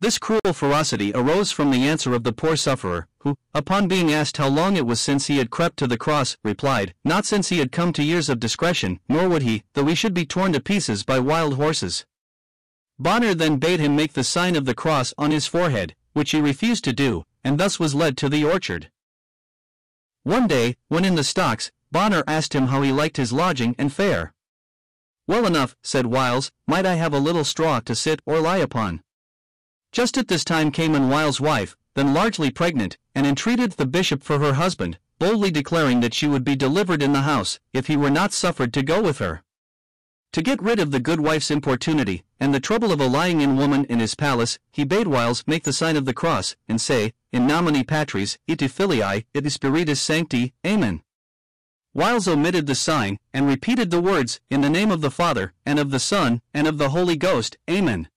This 0.00 0.18
cruel 0.18 0.52
ferocity 0.52 1.12
arose 1.14 1.52
from 1.52 1.70
the 1.70 1.86
answer 1.86 2.14
of 2.14 2.24
the 2.24 2.32
poor 2.32 2.56
sufferer, 2.56 3.06
who, 3.20 3.38
upon 3.54 3.86
being 3.86 4.12
asked 4.12 4.36
how 4.36 4.48
long 4.48 4.76
it 4.76 4.86
was 4.86 5.00
since 5.00 5.28
he 5.28 5.38
had 5.38 5.50
crept 5.50 5.76
to 5.76 5.86
the 5.86 5.96
cross, 5.96 6.36
replied, 6.42 6.94
Not 7.04 7.26
since 7.26 7.50
he 7.50 7.60
had 7.60 7.70
come 7.70 7.92
to 7.92 8.02
years 8.02 8.28
of 8.28 8.40
discretion, 8.40 8.98
nor 9.08 9.28
would 9.28 9.42
he, 9.42 9.62
though 9.74 9.86
he 9.86 9.94
should 9.94 10.14
be 10.14 10.26
torn 10.26 10.52
to 10.54 10.60
pieces 10.60 11.04
by 11.04 11.20
wild 11.20 11.54
horses. 11.54 12.04
Bonner 12.98 13.32
then 13.32 13.58
bade 13.58 13.78
him 13.78 13.94
make 13.94 14.14
the 14.14 14.24
sign 14.24 14.56
of 14.56 14.64
the 14.64 14.74
cross 14.74 15.14
on 15.16 15.30
his 15.30 15.46
forehead, 15.46 15.94
which 16.12 16.32
he 16.32 16.40
refused 16.40 16.82
to 16.84 16.92
do, 16.92 17.22
and 17.44 17.56
thus 17.56 17.78
was 17.78 17.94
led 17.94 18.16
to 18.16 18.28
the 18.28 18.44
orchard. 18.44 18.90
One 20.24 20.48
day, 20.48 20.76
when 20.88 21.04
in 21.04 21.14
the 21.14 21.22
stocks, 21.22 21.70
Bonner 21.92 22.24
asked 22.26 22.52
him 22.52 22.66
how 22.66 22.82
he 22.82 22.90
liked 22.90 23.16
his 23.16 23.32
lodging 23.32 23.76
and 23.78 23.92
fare. 23.92 24.34
Well 25.28 25.46
enough, 25.46 25.74
said 25.82 26.06
Wiles, 26.06 26.52
might 26.68 26.86
I 26.86 26.94
have 26.94 27.12
a 27.12 27.18
little 27.18 27.44
straw 27.44 27.80
to 27.80 27.94
sit 27.94 28.20
or 28.26 28.40
lie 28.40 28.58
upon. 28.58 29.02
Just 29.90 30.16
at 30.16 30.28
this 30.28 30.44
time 30.44 30.70
came 30.70 30.94
in 30.94 31.08
Wiles' 31.08 31.40
wife, 31.40 31.76
then 31.94 32.14
largely 32.14 32.50
pregnant, 32.50 32.96
and 33.14 33.26
entreated 33.26 33.72
the 33.72 33.86
bishop 33.86 34.22
for 34.22 34.38
her 34.38 34.52
husband, 34.52 34.98
boldly 35.18 35.50
declaring 35.50 36.00
that 36.00 36.14
she 36.14 36.28
would 36.28 36.44
be 36.44 36.54
delivered 36.54 37.02
in 37.02 37.12
the 37.12 37.22
house, 37.22 37.58
if 37.72 37.86
he 37.86 37.96
were 37.96 38.10
not 38.10 38.32
suffered 38.32 38.72
to 38.74 38.82
go 38.82 39.02
with 39.02 39.18
her. 39.18 39.42
To 40.32 40.42
get 40.42 40.62
rid 40.62 40.78
of 40.78 40.90
the 40.90 41.00
good 41.00 41.20
wife's 41.20 41.50
importunity, 41.50 42.22
and 42.38 42.54
the 42.54 42.60
trouble 42.60 42.92
of 42.92 43.00
a 43.00 43.06
lying 43.06 43.40
in 43.40 43.56
woman 43.56 43.86
in 43.86 44.00
his 44.00 44.14
palace, 44.14 44.58
he 44.70 44.84
bade 44.84 45.06
Wiles 45.06 45.42
make 45.46 45.64
the 45.64 45.72
sign 45.72 45.96
of 45.96 46.04
the 46.04 46.12
cross, 46.12 46.54
and 46.68 46.80
say, 46.80 47.14
In 47.32 47.46
nomine 47.46 47.84
Patris, 47.84 48.36
et 48.46 48.60
Filii, 48.70 49.24
et 49.34 49.50
Spiritus 49.50 50.00
Sancti, 50.00 50.52
Amen. 50.64 51.02
Wiles 51.96 52.28
omitted 52.28 52.66
the 52.66 52.74
sign, 52.74 53.18
and 53.32 53.48
repeated 53.48 53.90
the 53.90 54.02
words, 54.02 54.38
In 54.50 54.60
the 54.60 54.68
name 54.68 54.90
of 54.90 55.00
the 55.00 55.10
Father, 55.10 55.54
and 55.64 55.78
of 55.78 55.90
the 55.90 55.98
Son, 55.98 56.42
and 56.52 56.66
of 56.66 56.76
the 56.76 56.90
Holy 56.90 57.16
Ghost, 57.16 57.56
Amen. 57.70 58.10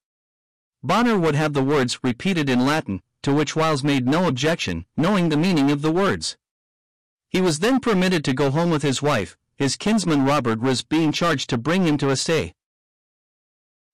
Bonner 0.83 1.17
would 1.17 1.35
have 1.35 1.53
the 1.53 1.63
words 1.63 1.97
repeated 2.03 2.49
in 2.49 2.65
Latin, 2.65 3.01
to 3.21 3.33
which 3.33 3.55
Wiles 3.55 3.81
made 3.81 4.05
no 4.05 4.27
objection, 4.27 4.85
knowing 4.97 5.29
the 5.29 5.37
meaning 5.37 5.71
of 5.71 5.81
the 5.81 5.93
words. 5.93 6.35
He 7.29 7.39
was 7.39 7.59
then 7.59 7.79
permitted 7.79 8.25
to 8.25 8.33
go 8.33 8.51
home 8.51 8.69
with 8.69 8.83
his 8.83 9.01
wife, 9.01 9.37
his 9.55 9.77
kinsman 9.77 10.25
Robert 10.25 10.59
was 10.59 10.83
being 10.83 11.13
charged 11.13 11.49
to 11.51 11.57
bring 11.57 11.87
him 11.87 11.97
to 11.99 12.09
a 12.09 12.17
stay. 12.17 12.53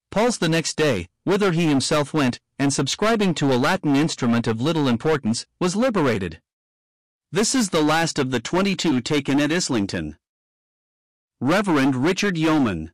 Paul's 0.10 0.40
the 0.40 0.50
next 0.50 0.78
day, 0.78 1.10
whither 1.26 1.52
he 1.52 1.68
himself 1.68 2.12
went, 2.12 2.40
and 2.58 2.74
subscribing 2.74 3.36
to 3.36 3.54
a 3.54 3.62
Latin 3.62 3.96
instrument 3.96 4.48
of 4.48 4.60
little 4.60 4.88
importance, 4.88 5.46
was 5.60 5.76
liberated. 5.76 6.42
This 7.32 7.56
is 7.56 7.70
the 7.70 7.82
last 7.82 8.20
of 8.20 8.32
the 8.32 8.40
22 8.40 9.02
taken 9.02 9.42
at 9.42 9.52
Islington. 9.52 10.18
Reverend 11.42 11.96
Richard 11.96 12.38
Yeoman. 12.38 12.92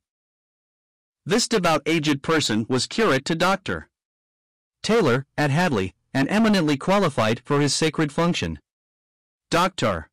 This 1.26 1.48
devout 1.48 1.82
aged 1.86 2.24
person 2.24 2.66
was 2.70 2.88
curate 2.88 3.26
to 3.26 3.36
Dr. 3.36 3.90
Taylor, 4.82 5.26
at 5.38 5.52
Hadley, 5.52 5.94
and 6.14 6.30
eminently 6.30 6.78
qualified 6.78 7.42
for 7.46 7.60
his 7.60 7.76
sacred 7.76 8.12
function. 8.12 8.60
Dr. 9.50 10.10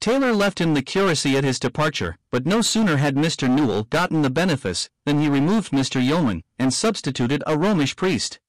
Taylor 0.00 0.32
left 0.32 0.60
him 0.60 0.74
the 0.74 0.82
curacy 0.82 1.36
at 1.36 1.44
his 1.44 1.60
departure, 1.60 2.16
but 2.30 2.46
no 2.46 2.62
sooner 2.62 2.96
had 2.96 3.14
Mr. 3.14 3.48
Newell 3.48 3.84
gotten 3.84 4.22
the 4.22 4.30
benefice 4.30 4.88
than 5.04 5.20
he 5.20 5.28
removed 5.28 5.70
Mr. 5.70 6.04
Yeoman 6.04 6.42
and 6.58 6.72
substituted 6.72 7.44
a 7.46 7.58
Romish 7.58 7.94
priest. 7.94 8.40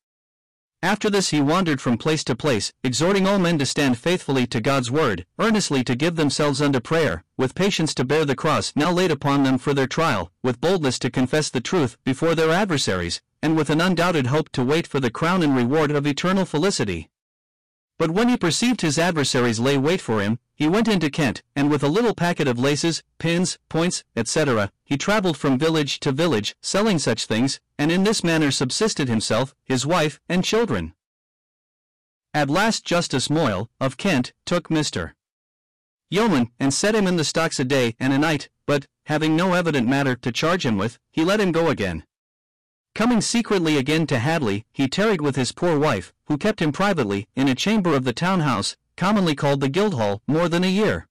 After 0.82 1.10
this 1.10 1.32
he 1.32 1.42
wandered 1.42 1.82
from 1.82 1.98
place 1.98 2.24
to 2.24 2.36
place, 2.36 2.72
exhorting 2.86 3.28
all 3.28 3.38
men 3.38 3.60
to 3.60 3.66
stand 3.66 3.98
faithfully 3.98 4.48
to 4.48 4.62
God's 4.62 4.90
word, 4.90 5.26
earnestly 5.38 5.84
to 5.84 5.94
give 5.94 6.16
themselves 6.16 6.62
unto 6.62 6.80
prayer, 6.80 7.26
with 7.38 7.54
patience 7.54 7.94
to 7.96 8.06
bear 8.06 8.24
the 8.24 8.36
cross 8.36 8.72
now 8.78 8.90
laid 8.90 9.12
upon 9.12 9.44
them 9.44 9.58
for 9.58 9.74
their 9.74 9.88
trial, 9.88 10.32
with 10.42 10.62
boldness 10.62 10.98
to 11.00 11.10
confess 11.10 11.50
the 11.50 11.60
truth 11.60 11.98
before 12.06 12.34
their 12.34 12.52
adversaries, 12.52 13.22
and 13.44 13.58
with 13.58 13.70
an 13.70 13.82
undoubted 13.82 14.28
hope 14.28 14.50
to 14.54 14.64
wait 14.64 14.88
for 14.88 15.02
the 15.02 15.12
crown 15.12 15.44
and 15.44 15.54
reward 15.54 15.92
of 15.92 16.08
eternal 16.08 16.46
felicity. 16.46 17.10
But 18.00 18.12
when 18.12 18.30
he 18.30 18.38
perceived 18.38 18.80
his 18.80 18.98
adversaries 18.98 19.60
lay 19.60 19.78
wait 19.78 20.00
for 20.00 20.22
him, 20.22 20.40
he 20.56 20.70
went 20.70 20.88
into 20.88 21.10
Kent, 21.10 21.44
and 21.54 21.70
with 21.70 21.84
a 21.84 21.90
little 21.90 22.16
packet 22.16 22.48
of 22.48 22.58
laces, 22.58 23.04
pins, 23.18 23.60
points, 23.68 24.06
etc., 24.16 24.72
he 24.86 24.96
travelled 24.96 25.36
from 25.36 25.60
village 25.60 26.00
to 26.00 26.14
village, 26.14 26.56
selling 26.62 26.98
such 26.98 27.26
things, 27.26 27.60
and 27.78 27.92
in 27.92 28.06
this 28.06 28.24
manner 28.24 28.52
subsisted 28.52 29.10
himself, 29.10 29.54
his 29.66 29.86
wife, 29.86 30.22
and 30.30 30.46
children. 30.46 30.94
At 32.34 32.50
last 32.50 32.86
Justice 32.86 33.30
Moyle, 33.30 33.70
of 33.82 33.98
Kent, 33.98 34.32
took 34.46 34.70
Mr. 34.70 35.12
Yeoman, 36.10 36.52
and 36.58 36.74
set 36.74 36.96
him 36.96 37.06
in 37.06 37.18
the 37.18 37.26
stocks 37.26 37.60
a 37.60 37.66
day 37.66 37.96
and 38.00 38.14
a 38.14 38.18
night, 38.18 38.48
but, 38.66 38.88
having 39.08 39.36
no 39.36 39.56
evident 39.56 39.90
matter 39.90 40.16
to 40.16 40.32
charge 40.32 40.66
him 40.66 40.78
with, 40.78 41.00
he 41.12 41.26
let 41.26 41.42
him 41.42 41.52
go 41.52 41.68
again. 41.68 42.06
Coming 42.96 43.22
secretly 43.22 43.78
again 43.78 44.08
to 44.08 44.20
Hadley, 44.20 44.66
he 44.74 44.88
tarried 44.88 45.22
with 45.22 45.36
his 45.36 45.52
poor 45.52 45.80
wife, 45.80 46.14
who 46.26 46.38
kept 46.38 46.62
him 46.62 46.72
privately, 46.72 47.28
in 47.36 47.48
a 47.48 47.56
chamber 47.56 47.96
of 47.96 48.04
the 48.04 48.14
town 48.14 48.42
house, 48.42 48.76
commonly 48.98 49.36
called 49.36 49.62
the 49.62 49.70
Guildhall, 49.70 50.22
more 50.28 50.50
than 50.50 50.64
a 50.64 50.68
year. 50.68 51.08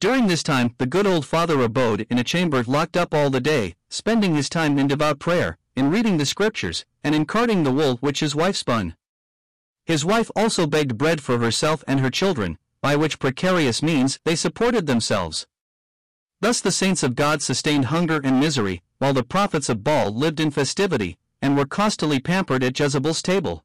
During 0.00 0.26
this 0.26 0.42
time, 0.42 0.74
the 0.78 0.86
good 0.86 1.06
old 1.06 1.26
father 1.26 1.60
abode 1.60 2.06
in 2.08 2.18
a 2.18 2.24
chamber 2.24 2.62
locked 2.64 2.96
up 2.96 3.12
all 3.12 3.30
the 3.30 3.40
day, 3.40 3.74
spending 3.88 4.34
his 4.34 4.48
time 4.48 4.78
in 4.78 4.86
devout 4.86 5.18
prayer, 5.18 5.58
in 5.74 5.90
reading 5.90 6.18
the 6.18 6.26
scriptures, 6.26 6.84
and 7.04 7.14
in 7.14 7.24
carding 7.24 7.62
the 7.62 7.72
wool 7.72 7.96
which 7.96 8.20
his 8.20 8.34
wife 8.34 8.56
spun. 8.56 8.96
His 9.86 10.04
wife 10.04 10.30
also 10.36 10.66
begged 10.66 10.98
bread 10.98 11.20
for 11.20 11.38
herself 11.38 11.82
and 11.88 12.00
her 12.00 12.10
children, 12.10 12.58
by 12.80 12.94
which 12.94 13.18
precarious 13.18 13.82
means 13.82 14.18
they 14.24 14.36
supported 14.36 14.86
themselves. 14.86 15.46
Thus 16.40 16.60
the 16.60 16.70
saints 16.70 17.02
of 17.02 17.16
God 17.16 17.42
sustained 17.42 17.86
hunger 17.86 18.20
and 18.22 18.38
misery, 18.38 18.82
while 18.98 19.12
the 19.12 19.22
prophets 19.22 19.68
of 19.68 19.84
Baal 19.84 20.12
lived 20.12 20.40
in 20.40 20.50
festivity, 20.50 21.18
and 21.40 21.56
were 21.56 21.66
costily 21.66 22.20
pampered 22.20 22.64
at 22.64 22.78
Jezebel's 22.78 23.22
table. 23.22 23.64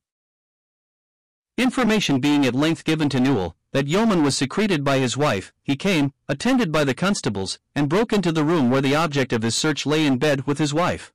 Information 1.57 2.19
being 2.19 2.45
at 2.45 2.55
length 2.55 2.83
given 2.83 3.09
to 3.09 3.19
Newell, 3.19 3.55
that 3.71 3.87
Yeoman 3.87 4.23
was 4.23 4.37
secreted 4.37 4.83
by 4.83 4.99
his 4.99 5.17
wife, 5.17 5.51
he 5.63 5.75
came, 5.75 6.13
attended 6.27 6.71
by 6.71 6.83
the 6.83 6.93
constables, 6.93 7.59
and 7.75 7.89
broke 7.89 8.13
into 8.13 8.31
the 8.31 8.43
room 8.43 8.69
where 8.69 8.81
the 8.81 8.95
object 8.95 9.33
of 9.33 9.41
his 9.41 9.55
search 9.55 9.85
lay 9.85 10.05
in 10.05 10.17
bed 10.17 10.45
with 10.45 10.59
his 10.59 10.73
wife. 10.73 11.11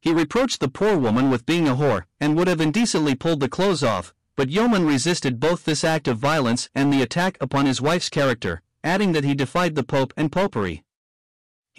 He 0.00 0.12
reproached 0.12 0.60
the 0.60 0.68
poor 0.68 0.96
woman 0.96 1.30
with 1.30 1.46
being 1.46 1.68
a 1.68 1.76
whore, 1.76 2.04
and 2.20 2.36
would 2.36 2.48
have 2.48 2.60
indecently 2.60 3.14
pulled 3.14 3.40
the 3.40 3.48
clothes 3.48 3.82
off, 3.82 4.14
but 4.34 4.50
Yeoman 4.50 4.86
resisted 4.86 5.38
both 5.38 5.64
this 5.64 5.84
act 5.84 6.08
of 6.08 6.18
violence 6.18 6.68
and 6.74 6.92
the 6.92 7.02
attack 7.02 7.36
upon 7.40 7.66
his 7.66 7.80
wife's 7.80 8.08
character, 8.08 8.62
adding 8.82 9.12
that 9.12 9.24
he 9.24 9.34
defied 9.34 9.74
the 9.74 9.82
Pope 9.82 10.14
and 10.16 10.32
Popery. 10.32 10.82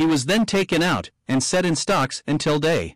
He 0.02 0.08
was 0.08 0.26
then 0.26 0.47
taken 0.47 0.82
out, 0.82 1.12
and 1.28 1.43
set 1.43 1.64
in 1.64 1.76
stocks 1.76 2.24
until 2.26 2.58
day. 2.58 2.95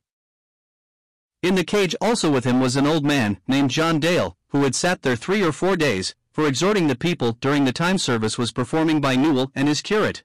In 1.43 1.53
the 1.53 1.63
cage 1.63 1.95
also 2.01 2.31
with 2.31 2.45
him 2.45 2.59
was 2.59 2.75
an 2.75 2.87
old 2.87 3.05
man, 3.05 3.39
named 3.47 3.69
John 3.69 3.99
Dale, 3.99 4.35
who 4.47 4.63
had 4.63 4.73
sat 4.73 5.03
there 5.03 5.15
three 5.15 5.43
or 5.43 5.51
four 5.51 5.77
days, 5.77 6.15
for 6.31 6.47
exhorting 6.47 6.87
the 6.87 6.95
people 6.95 7.33
during 7.33 7.63
the 7.63 7.71
time 7.71 7.99
service 7.99 8.39
was 8.39 8.51
performing 8.51 9.01
by 9.01 9.15
Newell 9.15 9.51
and 9.53 9.67
his 9.67 9.83
curate. 9.83 10.23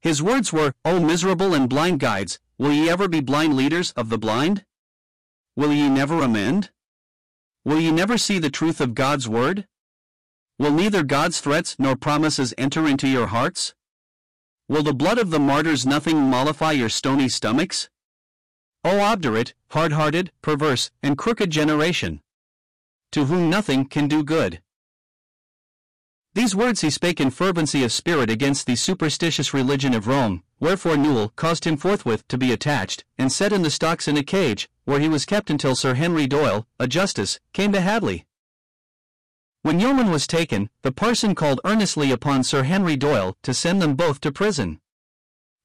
His 0.00 0.22
words 0.22 0.52
were, 0.52 0.74
O 0.84 1.00
miserable 1.00 1.54
and 1.54 1.68
blind 1.68 1.98
guides, 1.98 2.38
Will 2.56 2.72
ye 2.72 2.88
ever 2.88 3.08
be 3.08 3.20
blind 3.20 3.56
leaders 3.56 3.90
of 3.96 4.10
the 4.10 4.18
blind? 4.18 4.64
Will 5.56 5.72
ye 5.72 5.88
never 5.88 6.22
amend? 6.22 6.70
Will 7.64 7.80
ye 7.80 7.90
never 7.90 8.16
see 8.16 8.38
the 8.38 8.48
truth 8.48 8.80
of 8.80 8.94
God's 8.94 9.28
word? 9.28 9.66
Will 10.56 10.70
neither 10.70 11.02
God's 11.02 11.40
threats 11.40 11.74
nor 11.80 11.96
promises 11.96 12.54
enter 12.56 12.86
into 12.86 13.08
your 13.08 13.26
hearts? 13.26 13.74
Will 14.70 14.84
the 14.84 14.94
blood 14.94 15.18
of 15.18 15.30
the 15.30 15.40
martyrs 15.40 15.84
nothing 15.84 16.16
mollify 16.16 16.70
your 16.70 16.88
stony 16.88 17.28
stomachs? 17.28 17.88
O 18.84 19.00
obdurate, 19.00 19.52
hard 19.70 19.90
hearted, 19.90 20.30
perverse, 20.42 20.92
and 21.02 21.18
crooked 21.18 21.50
generation! 21.50 22.20
To 23.10 23.24
whom 23.24 23.50
nothing 23.50 23.84
can 23.84 24.06
do 24.06 24.22
good. 24.22 24.62
These 26.34 26.54
words 26.54 26.82
he 26.82 26.90
spake 26.90 27.20
in 27.20 27.32
fervency 27.32 27.82
of 27.82 27.90
spirit 27.90 28.30
against 28.30 28.68
the 28.68 28.76
superstitious 28.76 29.52
religion 29.52 29.92
of 29.92 30.06
Rome, 30.06 30.44
wherefore 30.60 30.96
Newell 30.96 31.32
caused 31.34 31.64
him 31.64 31.76
forthwith 31.76 32.28
to 32.28 32.38
be 32.38 32.52
attached, 32.52 33.02
and 33.18 33.32
set 33.32 33.52
in 33.52 33.62
the 33.62 33.70
stocks 33.70 34.06
in 34.06 34.16
a 34.16 34.22
cage, 34.22 34.68
where 34.84 35.00
he 35.00 35.08
was 35.08 35.26
kept 35.26 35.50
until 35.50 35.74
Sir 35.74 35.94
Henry 35.94 36.28
Doyle, 36.28 36.64
a 36.78 36.86
justice, 36.86 37.40
came 37.52 37.72
to 37.72 37.80
Hadley. 37.80 38.24
When 39.62 39.78
Yeoman 39.78 40.10
was 40.10 40.26
taken, 40.26 40.70
the 40.80 40.90
parson 40.90 41.34
called 41.34 41.60
earnestly 41.66 42.10
upon 42.10 42.44
Sir 42.44 42.62
Henry 42.62 42.96
Doyle 42.96 43.36
to 43.42 43.52
send 43.52 43.82
them 43.82 43.94
both 43.94 44.18
to 44.22 44.32
prison. 44.32 44.80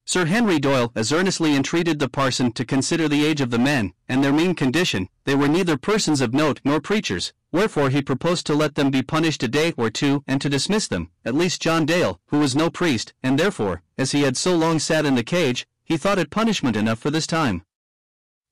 Sir 0.04 0.26
Henry 0.26 0.58
Doyle 0.58 0.92
as 0.94 1.12
earnestly 1.12 1.56
entreated 1.56 1.98
the 1.98 2.10
parson 2.10 2.52
to 2.52 2.64
consider 2.66 3.08
the 3.08 3.24
age 3.24 3.40
of 3.40 3.48
the 3.48 3.58
men, 3.58 3.94
and 4.06 4.22
their 4.22 4.34
mean 4.34 4.54
condition, 4.54 5.08
they 5.24 5.34
were 5.34 5.48
neither 5.48 5.78
persons 5.78 6.20
of 6.20 6.34
note 6.34 6.60
nor 6.62 6.78
preachers, 6.78 7.32
wherefore 7.52 7.88
he 7.88 8.02
proposed 8.02 8.44
to 8.46 8.54
let 8.54 8.74
them 8.74 8.90
be 8.90 9.00
punished 9.00 9.42
a 9.42 9.48
day 9.48 9.72
or 9.78 9.88
two 9.88 10.22
and 10.26 10.42
to 10.42 10.50
dismiss 10.50 10.86
them, 10.88 11.10
at 11.24 11.34
least 11.34 11.62
John 11.62 11.86
Dale, 11.86 12.20
who 12.26 12.38
was 12.38 12.54
no 12.54 12.68
priest, 12.68 13.14
and 13.22 13.38
therefore, 13.38 13.82
as 13.96 14.12
he 14.12 14.22
had 14.22 14.36
so 14.36 14.54
long 14.54 14.78
sat 14.78 15.06
in 15.06 15.14
the 15.14 15.24
cage, 15.24 15.66
he 15.82 15.96
thought 15.96 16.18
it 16.18 16.30
punishment 16.30 16.76
enough 16.76 16.98
for 16.98 17.10
this 17.10 17.26
time. 17.26 17.64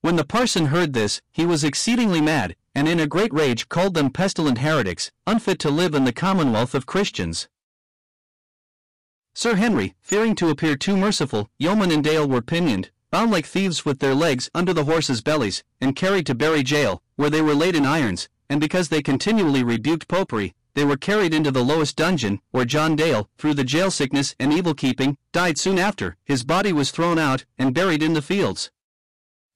When 0.01 0.17
the 0.17 0.25
parson 0.25 0.67
heard 0.67 0.95
this, 0.95 1.21
he 1.31 1.45
was 1.45 1.65
exceedingly 1.65 2.23
mad, 2.23 2.57
and 2.75 2.89
in 2.89 3.01
a 3.01 3.07
great 3.07 3.33
rage 3.33 3.69
called 3.69 3.95
them 3.95 4.11
pestilent 4.11 4.59
heretics, 4.59 5.11
unfit 5.27 5.59
to 5.61 5.71
live 5.71 5.95
in 5.95 6.05
the 6.05 6.13
commonwealth 6.13 6.75
of 6.75 6.87
Christians. 6.87 7.49
Sir 9.35 9.57
Henry, 9.57 9.95
fearing 10.01 10.35
to 10.37 10.49
appear 10.49 10.77
too 10.77 10.97
merciful, 10.97 11.49
Yeoman 11.59 11.91
and 11.91 12.05
Dale 12.05 12.29
were 12.29 12.43
pinioned, 12.43 12.91
bound 13.11 13.31
like 13.31 13.47
thieves 13.47 13.85
with 13.85 13.99
their 13.99 14.15
legs 14.15 14.51
under 14.55 14.73
the 14.73 14.85
horses' 14.85 15.23
bellies, 15.23 15.63
and 15.81 15.97
carried 15.97 16.27
to 16.27 16.35
Bury 16.35 16.63
jail, 16.63 17.03
where 17.17 17.31
they 17.31 17.43
were 17.43 17.55
laid 17.55 17.77
in 17.77 17.87
irons, 17.87 18.29
and 18.49 18.61
because 18.61 18.89
they 18.89 19.03
continually 19.03 19.63
rebuked 19.63 20.09
popery, 20.09 20.55
they 20.75 20.85
were 20.85 20.97
carried 20.97 21.33
into 21.33 21.53
the 21.53 21.65
lowest 21.65 21.97
dungeon, 21.97 22.41
where 22.51 22.65
John 22.65 22.97
Dale, 22.97 23.29
through 23.39 23.55
the 23.55 23.65
jail 23.65 23.91
sickness 23.91 24.35
and 24.41 24.53
evil 24.53 24.75
keeping, 24.75 25.17
died 25.33 25.59
soon 25.59 25.79
after. 25.79 26.17
His 26.25 26.43
body 26.43 26.73
was 26.73 26.91
thrown 26.91 27.19
out 27.19 27.45
and 27.57 27.73
buried 27.73 28.03
in 28.03 28.15
the 28.15 28.23
fields. 28.23 28.71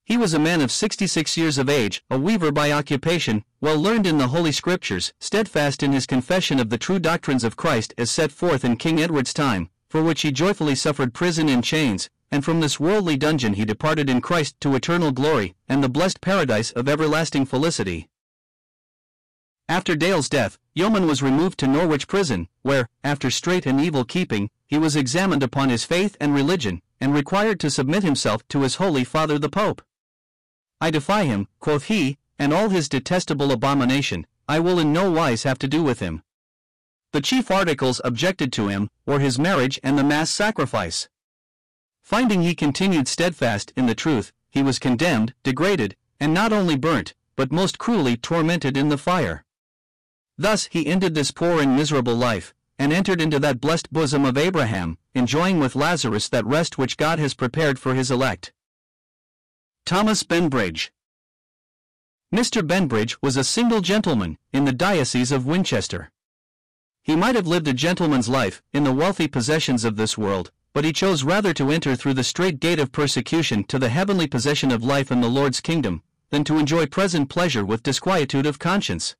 He 0.09 0.17
was 0.17 0.33
a 0.33 0.39
man 0.39 0.63
of 0.63 0.73
sixty 0.73 1.07
six 1.07 1.37
years 1.37 1.59
of 1.59 1.69
age, 1.69 2.03
a 2.09 2.19
weaver 2.19 2.51
by 2.51 2.73
occupation, 2.73 3.45
well 3.61 3.79
learned 3.79 4.07
in 4.07 4.17
the 4.17 4.29
Holy 4.29 4.53
Scriptures, 4.53 5.13
steadfast 5.21 5.83
in 5.83 5.93
his 5.93 6.07
confession 6.07 6.59
of 6.59 6.71
the 6.71 6.79
true 6.79 6.99
doctrines 6.99 7.45
of 7.45 7.59
Christ 7.59 7.93
as 7.99 8.11
set 8.11 8.33
forth 8.33 8.65
in 8.65 8.79
King 8.79 9.03
Edward's 9.03 9.35
time, 9.35 9.69
for 9.91 10.03
which 10.03 10.23
he 10.23 10.33
joyfully 10.33 10.75
suffered 10.75 11.13
prison 11.13 11.51
and 11.51 11.63
chains, 11.63 12.09
and 12.31 12.43
from 12.43 12.61
this 12.61 12.81
worldly 12.81 13.19
dungeon 13.19 13.53
he 13.53 13.67
departed 13.67 14.09
in 14.09 14.23
Christ 14.23 14.59
to 14.63 14.75
eternal 14.75 15.13
glory, 15.13 15.55
and 15.69 15.85
the 15.85 15.91
blessed 15.91 16.23
paradise 16.23 16.71
of 16.71 16.89
everlasting 16.89 17.45
felicity. 17.45 18.09
After 19.69 19.95
Dale's 19.95 20.31
death, 20.31 20.57
Yeoman 20.73 21.07
was 21.07 21.23
removed 21.23 21.59
to 21.59 21.67
Norwich 21.67 22.09
prison, 22.09 22.49
where, 22.63 22.89
after 23.05 23.31
strait 23.31 23.67
and 23.67 23.79
evil 23.79 24.07
keeping, 24.07 24.49
he 24.67 24.79
was 24.79 24.97
examined 24.97 25.43
upon 25.43 25.69
his 25.69 25.85
faith 25.85 26.17
and 26.19 26.35
religion, 26.35 26.81
and 26.99 27.13
required 27.13 27.61
to 27.61 27.71
submit 27.71 28.03
himself 28.03 28.49
to 28.49 28.63
his 28.63 28.77
holy 28.77 29.05
father 29.05 29.39
the 29.39 29.51
Pope. 29.51 29.83
I 30.81 30.91
defy 30.91 31.25
him, 31.25 31.49
quoth 31.59 31.85
he, 31.85 32.19
and 32.39 32.53
all 32.53 32.69
his 32.69 32.89
detestable 32.89 33.51
abomination, 33.51 34.27
I 34.49 34.61
will 34.61 34.79
in 34.79 34.93
no 34.93 35.11
wise 35.11 35.43
have 35.43 35.59
to 35.59 35.69
do 35.69 35.83
with 35.83 36.01
him. 36.01 36.23
The 37.13 37.21
chief 37.21 37.51
articles 37.51 38.01
objected 38.05 38.53
to 38.55 38.69
him 38.69 38.91
were 39.07 39.19
his 39.19 39.39
marriage 39.39 39.81
and 39.83 39.99
the 39.99 40.05
mass 40.05 40.31
sacrifice. 40.31 41.09
Finding 42.03 42.43
he 42.43 42.55
continued 42.55 43.09
steadfast 43.09 43.73
in 43.77 43.87
the 43.87 43.95
truth, 43.95 44.33
he 44.51 44.63
was 44.63 44.79
condemned, 44.79 45.35
degraded, 45.43 45.97
and 46.21 46.33
not 46.33 46.53
only 46.53 46.77
burnt, 46.77 47.15
but 47.35 47.53
most 47.53 47.79
cruelly 47.79 48.17
tormented 48.17 48.77
in 48.77 48.89
the 48.89 48.99
fire. 48.99 49.45
Thus 50.37 50.69
he 50.71 50.87
ended 50.87 51.15
this 51.15 51.31
poor 51.31 51.61
and 51.61 51.77
miserable 51.77 52.15
life, 52.15 52.55
and 52.79 52.93
entered 52.93 53.21
into 53.21 53.39
that 53.41 53.61
blessed 53.61 53.93
bosom 53.93 54.25
of 54.25 54.39
Abraham, 54.39 54.99
enjoying 55.15 55.59
with 55.59 55.75
Lazarus 55.75 56.29
that 56.29 56.47
rest 56.47 56.79
which 56.79 56.97
God 56.97 57.19
has 57.19 57.35
prepared 57.35 57.79
for 57.79 57.95
his 57.95 58.11
elect. 58.11 58.53
Thomas 59.89 60.23
Benbridge. 60.23 60.91
Mr. 62.31 62.61
Benbridge 62.61 63.17
was 63.23 63.39
a 63.39 63.43
single 63.43 63.81
gentleman 63.81 64.37
in 64.53 64.67
the 64.67 64.73
Diocese 64.73 65.33
of 65.33 65.47
Winchester. 65.47 66.11
He 67.03 67.17
might 67.17 67.35
have 67.37 67.47
lived 67.47 67.69
a 67.69 67.73
gentleman's 67.73 68.29
life 68.29 68.61
in 68.75 68.85
the 68.85 68.93
wealthy 68.93 69.27
possessions 69.27 69.87
of 69.87 69.97
this 69.97 70.19
world, 70.19 70.53
but 70.75 70.85
he 70.85 70.93
chose 70.93 71.25
rather 71.25 71.55
to 71.55 71.71
enter 71.71 71.97
through 71.97 72.13
the 72.13 72.23
strait 72.23 72.61
gate 72.61 72.79
of 72.79 72.93
persecution 72.93 73.65
to 73.65 73.79
the 73.79 73.89
heavenly 73.89 74.27
possession 74.27 74.71
of 74.71 74.85
life 74.85 75.11
in 75.11 75.23
the 75.23 75.31
Lord's 75.31 75.63
kingdom, 75.63 76.03
than 76.29 76.45
to 76.45 76.59
enjoy 76.59 76.85
present 76.85 77.31
pleasure 77.31 77.65
with 77.65 77.83
disquietude 77.83 78.45
of 78.45 78.59
conscience. 78.59 79.17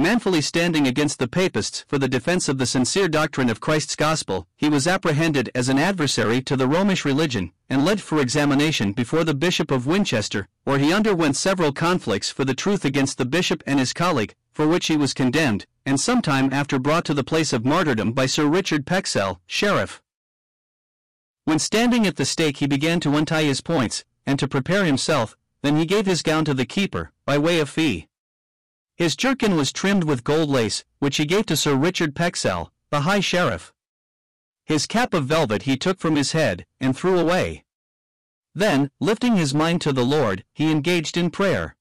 Manfully 0.00 0.40
standing 0.40 0.86
against 0.86 1.18
the 1.18 1.26
papists 1.26 1.84
for 1.88 1.98
the 1.98 2.06
defense 2.06 2.48
of 2.48 2.56
the 2.56 2.66
sincere 2.66 3.08
doctrine 3.08 3.50
of 3.50 3.58
Christ's 3.58 3.96
gospel, 3.96 4.46
he 4.56 4.68
was 4.68 4.86
apprehended 4.86 5.50
as 5.56 5.68
an 5.68 5.76
adversary 5.76 6.40
to 6.42 6.56
the 6.56 6.68
Romish 6.68 7.04
religion, 7.04 7.50
and 7.68 7.84
led 7.84 8.00
for 8.00 8.20
examination 8.20 8.92
before 8.92 9.24
the 9.24 9.34
Bishop 9.34 9.72
of 9.72 9.88
Winchester, 9.88 10.46
where 10.62 10.78
he 10.78 10.92
underwent 10.92 11.34
several 11.34 11.72
conflicts 11.72 12.30
for 12.30 12.44
the 12.44 12.54
truth 12.54 12.84
against 12.84 13.18
the 13.18 13.24
bishop 13.24 13.60
and 13.66 13.80
his 13.80 13.92
colleague, 13.92 14.36
for 14.52 14.68
which 14.68 14.86
he 14.86 14.96
was 14.96 15.12
condemned, 15.12 15.66
and 15.84 15.98
some 15.98 16.22
time 16.22 16.52
after 16.52 16.78
brought 16.78 17.04
to 17.06 17.12
the 17.12 17.24
place 17.24 17.52
of 17.52 17.64
martyrdom 17.64 18.12
by 18.12 18.26
Sir 18.26 18.46
Richard 18.46 18.86
Pexell, 18.86 19.40
sheriff. 19.48 20.00
When 21.44 21.58
standing 21.58 22.06
at 22.06 22.14
the 22.14 22.24
stake 22.24 22.58
he 22.58 22.68
began 22.68 23.00
to 23.00 23.16
untie 23.16 23.42
his 23.42 23.60
points, 23.60 24.04
and 24.24 24.38
to 24.38 24.46
prepare 24.46 24.84
himself, 24.84 25.36
then 25.62 25.76
he 25.76 25.84
gave 25.84 26.06
his 26.06 26.22
gown 26.22 26.44
to 26.44 26.54
the 26.54 26.66
keeper, 26.66 27.10
by 27.24 27.36
way 27.36 27.58
of 27.58 27.68
fee. 27.68 28.06
His 28.98 29.14
jerkin 29.14 29.54
was 29.54 29.72
trimmed 29.72 30.02
with 30.02 30.24
gold 30.24 30.48
lace, 30.48 30.84
which 30.98 31.18
he 31.18 31.24
gave 31.24 31.46
to 31.46 31.56
Sir 31.56 31.76
Richard 31.76 32.16
Pexell, 32.16 32.72
the 32.90 33.02
high 33.02 33.20
sheriff. 33.20 33.72
His 34.64 34.88
cap 34.88 35.14
of 35.14 35.24
velvet 35.24 35.62
he 35.62 35.76
took 35.76 36.00
from 36.00 36.16
his 36.16 36.32
head, 36.32 36.66
and 36.80 36.96
threw 36.96 37.16
away. 37.16 37.64
Then, 38.56 38.90
lifting 38.98 39.36
his 39.36 39.54
mind 39.54 39.82
to 39.82 39.92
the 39.92 40.04
Lord, 40.04 40.44
he 40.52 40.72
engaged 40.72 41.16
in 41.16 41.30
prayer. 41.30 41.76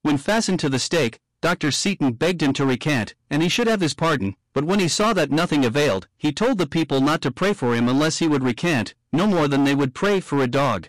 When 0.00 0.16
fastened 0.16 0.58
to 0.60 0.70
the 0.70 0.78
stake, 0.78 1.20
Dr. 1.42 1.70
Seaton 1.70 2.12
begged 2.12 2.42
him 2.42 2.54
to 2.54 2.64
recant, 2.64 3.14
and 3.28 3.42
he 3.42 3.50
should 3.50 3.66
have 3.66 3.82
his 3.82 3.92
pardon, 3.92 4.36
but 4.54 4.64
when 4.64 4.80
he 4.80 4.88
saw 4.88 5.12
that 5.12 5.30
nothing 5.30 5.66
availed, 5.66 6.08
he 6.16 6.32
told 6.32 6.56
the 6.56 6.66
people 6.66 7.02
not 7.02 7.20
to 7.20 7.30
pray 7.30 7.52
for 7.52 7.74
him 7.74 7.90
unless 7.90 8.20
he 8.20 8.26
would 8.26 8.42
recant, 8.42 8.94
no 9.12 9.26
more 9.26 9.46
than 9.46 9.64
they 9.64 9.74
would 9.74 9.92
pray 9.92 10.18
for 10.18 10.42
a 10.42 10.46
dog. 10.46 10.88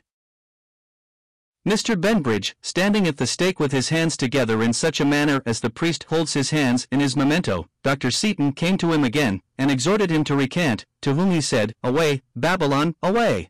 Mr. 1.67 1.99
Benbridge, 1.99 2.55
standing 2.61 3.05
at 3.05 3.17
the 3.17 3.27
stake 3.27 3.59
with 3.59 3.73
his 3.73 3.89
hands 3.89 4.15
together 4.15 4.63
in 4.63 4.71
such 4.71 5.01
a 5.01 5.05
manner 5.05 5.41
as 5.45 5.59
the 5.59 5.69
priest 5.69 6.05
holds 6.05 6.33
his 6.33 6.51
hands 6.51 6.87
in 6.89 7.01
his 7.01 7.17
memento, 7.17 7.67
Dr. 7.83 8.11
Seaton 8.11 8.53
came 8.53 8.77
to 8.77 8.93
him 8.93 9.03
again, 9.03 9.41
and 9.57 9.69
exhorted 9.69 10.09
him 10.09 10.23
to 10.23 10.37
recant, 10.37 10.85
to 11.01 11.15
whom 11.15 11.31
he 11.31 11.41
said, 11.41 11.75
Away, 11.83 12.21
Babylon, 12.33 12.95
away! 13.03 13.49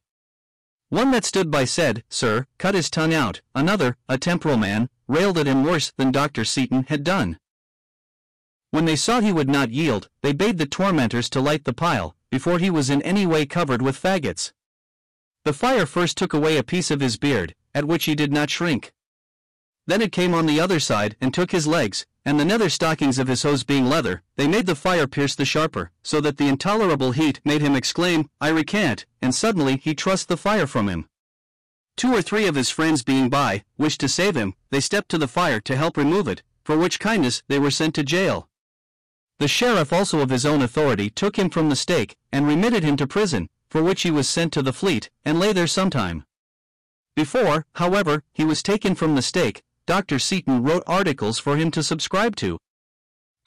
One 0.89 1.11
that 1.11 1.23
stood 1.23 1.51
by 1.51 1.65
said, 1.65 2.03
Sir, 2.09 2.47
cut 2.57 2.73
his 2.73 2.89
tongue 2.89 3.13
out. 3.13 3.41
Another, 3.53 3.95
a 4.07 4.17
temporal 4.17 4.57
man, 4.57 4.89
railed 5.07 5.37
at 5.37 5.45
him 5.45 5.63
worse 5.63 5.93
than 5.95 6.11
Dr. 6.11 6.43
Seaton 6.43 6.85
had 6.89 7.03
done. 7.03 7.37
When 8.71 8.85
they 8.85 8.95
saw 8.95 9.19
he 9.19 9.31
would 9.31 9.49
not 9.49 9.69
yield, 9.69 10.09
they 10.23 10.33
bade 10.33 10.57
the 10.57 10.65
tormentors 10.65 11.29
to 11.29 11.41
light 11.41 11.63
the 11.63 11.73
pile, 11.73 12.15
before 12.31 12.57
he 12.57 12.71
was 12.71 12.89
in 12.89 13.03
any 13.03 13.27
way 13.27 13.45
covered 13.45 13.83
with 13.83 14.01
faggots. 14.01 14.51
The 15.45 15.53
fire 15.53 15.85
first 15.85 16.17
took 16.17 16.33
away 16.33 16.57
a 16.57 16.63
piece 16.63 16.89
of 16.89 17.01
his 17.01 17.17
beard, 17.17 17.55
at 17.73 17.85
which 17.85 18.05
he 18.05 18.15
did 18.15 18.31
not 18.31 18.49
shrink. 18.49 18.93
Then 19.85 20.01
it 20.01 20.11
came 20.11 20.33
on 20.33 20.45
the 20.45 20.59
other 20.59 20.79
side 20.79 21.15
and 21.19 21.33
took 21.33 21.51
his 21.51 21.65
legs, 21.65 22.05
and 22.23 22.39
the 22.39 22.45
nether 22.45 22.69
stockings 22.69 23.17
of 23.17 23.27
his 23.27 23.41
hose 23.43 23.63
being 23.63 23.87
leather, 23.87 24.21
they 24.35 24.47
made 24.47 24.67
the 24.67 24.75
fire 24.75 25.07
pierce 25.07 25.33
the 25.33 25.45
sharper, 25.45 25.91
so 26.03 26.21
that 26.21 26.37
the 26.37 26.47
intolerable 26.47 27.11
heat 27.11 27.41
made 27.43 27.61
him 27.61 27.75
exclaim, 27.75 28.29
I 28.39 28.49
recant, 28.49 29.05
and 29.21 29.33
suddenly 29.33 29.77
he 29.77 29.93
thrust 29.93 30.27
the 30.27 30.37
fire 30.37 30.67
from 30.67 30.89
him. 30.89 31.07
Two 31.97 32.13
or 32.13 32.21
three 32.21 32.45
of 32.45 32.55
his 32.55 32.69
friends 32.69 33.03
being 33.03 33.29
by, 33.29 33.63
wished 33.77 33.99
to 34.01 34.07
save 34.07 34.35
him, 34.35 34.53
they 34.69 34.79
stepped 34.79 35.09
to 35.09 35.17
the 35.17 35.27
fire 35.27 35.59
to 35.61 35.75
help 35.75 35.97
remove 35.97 36.27
it, 36.27 36.43
for 36.63 36.77
which 36.77 36.99
kindness 36.99 37.41
they 37.47 37.57
were 37.57 37.71
sent 37.71 37.95
to 37.95 38.03
jail. 38.03 38.47
The 39.39 39.47
sheriff 39.47 39.91
also 39.91 40.19
of 40.19 40.29
his 40.29 40.45
own 40.45 40.61
authority 40.61 41.09
took 41.09 41.37
him 41.37 41.49
from 41.49 41.69
the 41.69 41.75
stake, 41.75 42.15
and 42.31 42.47
remitted 42.47 42.83
him 42.83 42.95
to 42.97 43.07
prison, 43.07 43.49
for 43.69 43.81
which 43.81 44.03
he 44.03 44.11
was 44.11 44.29
sent 44.29 44.53
to 44.53 44.61
the 44.61 44.71
fleet, 44.73 45.09
and 45.25 45.39
lay 45.39 45.51
there 45.51 45.65
some 45.65 45.89
time. 45.89 46.25
Before, 47.15 47.65
however, 47.75 48.23
he 48.31 48.45
was 48.45 48.63
taken 48.63 48.95
from 48.95 49.15
the 49.15 49.21
stake, 49.21 49.63
Dr. 49.85 50.19
Seaton 50.19 50.63
wrote 50.63 50.83
articles 50.85 51.39
for 51.39 51.57
him 51.57 51.71
to 51.71 51.83
subscribe 51.83 52.35
to. 52.37 52.59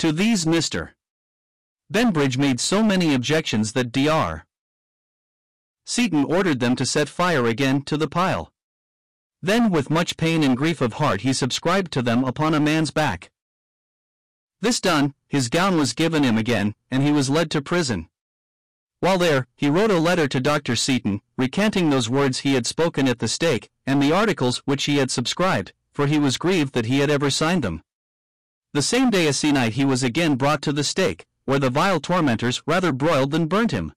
To 0.00 0.12
these 0.12 0.44
Mr. 0.44 0.90
Benbridge 1.92 2.36
made 2.36 2.58
so 2.58 2.82
many 2.82 3.14
objections 3.14 3.72
that 3.72 3.92
Dr. 3.92 4.44
Seaton 5.84 6.24
ordered 6.24 6.60
them 6.60 6.74
to 6.76 6.86
set 6.86 7.08
fire 7.08 7.46
again 7.46 7.82
to 7.82 7.96
the 7.96 8.08
pile. 8.08 8.52
Then 9.40 9.70
with 9.70 9.90
much 9.90 10.16
pain 10.16 10.42
and 10.42 10.56
grief 10.56 10.80
of 10.80 10.94
heart 10.94 11.22
he 11.22 11.32
subscribed 11.32 11.92
to 11.92 12.02
them 12.02 12.24
upon 12.24 12.54
a 12.54 12.60
man's 12.60 12.90
back. 12.90 13.30
This 14.60 14.80
done, 14.80 15.14
his 15.26 15.48
gown 15.48 15.76
was 15.76 15.92
given 15.92 16.22
him 16.22 16.38
again, 16.38 16.74
and 16.90 17.02
he 17.02 17.10
was 17.10 17.28
led 17.28 17.50
to 17.50 17.60
prison. 17.60 18.08
While 19.00 19.18
there, 19.18 19.48
he 19.56 19.68
wrote 19.68 19.90
a 19.90 19.98
letter 19.98 20.28
to 20.28 20.38
Dr. 20.38 20.76
Seaton, 20.76 21.20
recanting 21.42 21.90
those 21.90 22.08
words 22.08 22.38
he 22.38 22.54
had 22.54 22.64
spoken 22.64 23.08
at 23.08 23.18
the 23.18 23.26
stake, 23.26 23.68
and 23.84 24.00
the 24.00 24.12
articles 24.12 24.58
which 24.58 24.84
he 24.84 24.98
had 24.98 25.10
subscribed, 25.10 25.72
for 25.92 26.06
he 26.06 26.16
was 26.16 26.38
grieved 26.38 26.72
that 26.72 26.86
he 26.86 27.00
had 27.00 27.10
ever 27.10 27.30
signed 27.30 27.64
them. 27.64 27.82
The 28.74 28.80
same 28.80 29.10
day 29.10 29.26
as 29.26 29.42
night 29.42 29.72
he 29.72 29.84
was 29.84 30.04
again 30.04 30.36
brought 30.36 30.62
to 30.62 30.72
the 30.72 30.84
stake, 30.84 31.26
where 31.44 31.58
the 31.58 31.68
vile 31.68 31.98
tormentors 31.98 32.62
rather 32.64 32.92
broiled 32.92 33.32
than 33.32 33.48
burnt 33.48 33.72
him. 33.72 33.92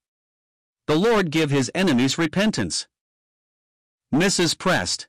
The 0.87 0.95
Lord 0.95 1.29
give 1.29 1.51
his 1.51 1.69
enemies 1.75 2.17
repentance. 2.17 2.87
Mrs. 4.11 4.57
Prest 4.57 5.07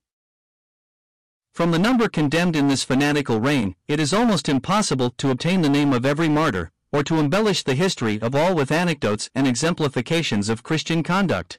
From 1.55 1.70
the 1.70 1.78
number 1.78 2.07
condemned 2.07 2.55
in 2.55 2.68
this 2.68 2.84
fanatical 2.84 3.41
reign, 3.41 3.76
it 3.89 3.99
is 3.99 4.12
almost 4.12 4.47
impossible 4.47 5.09
to 5.16 5.30
obtain 5.30 5.62
the 5.62 5.70
name 5.70 5.95
of 5.95 6.05
every 6.05 6.28
martyr, 6.28 6.70
or 6.93 7.03
to 7.05 7.18
embellish 7.18 7.62
the 7.62 7.74
history 7.74 8.20
of 8.20 8.34
all 8.34 8.55
with 8.55 8.70
anecdotes 8.70 9.30
and 9.34 9.47
exemplifications 9.47 10.51
of 10.51 10.62
Christian 10.62 11.03
conduct. 11.03 11.59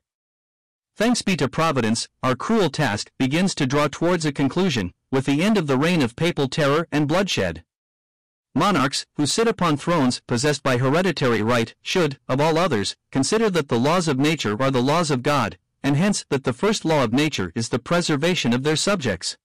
Thanks 0.98 1.22
be 1.22 1.38
to 1.38 1.48
Providence, 1.48 2.08
our 2.24 2.36
cruel 2.36 2.72
task 2.72 3.12
begins 3.20 3.54
to 3.54 3.68
draw 3.68 3.88
towards 3.88 4.26
a 4.26 4.32
conclusion, 4.32 4.96
with 5.12 5.28
the 5.28 5.44
end 5.44 5.56
of 5.56 5.68
the 5.68 5.78
reign 5.78 6.02
of 6.02 6.16
papal 6.16 6.48
terror 6.48 6.88
and 6.92 7.08
bloodshed. 7.08 7.64
Monarchs, 8.56 9.06
who 9.16 9.28
sit 9.28 9.48
upon 9.48 9.78
thrones 9.78 10.24
possessed 10.26 10.64
by 10.64 10.78
hereditary 10.78 11.44
right, 11.44 11.76
should, 11.84 12.18
of 12.28 12.42
all 12.42 12.58
others, 12.58 12.96
consider 13.12 13.48
that 13.52 13.68
the 13.68 13.78
laws 13.78 14.08
of 14.08 14.18
nature 14.18 14.60
are 14.60 14.72
the 14.72 14.82
laws 14.82 15.12
of 15.12 15.22
God, 15.22 15.60
and 15.84 15.96
hence 15.96 16.26
that 16.32 16.46
the 16.46 16.52
first 16.52 16.84
law 16.84 17.04
of 17.04 17.14
nature 17.14 17.52
is 17.54 17.70
the 17.70 17.78
preservation 17.78 18.52
of 18.52 18.64
their 18.64 18.76
subjects. 18.76 19.38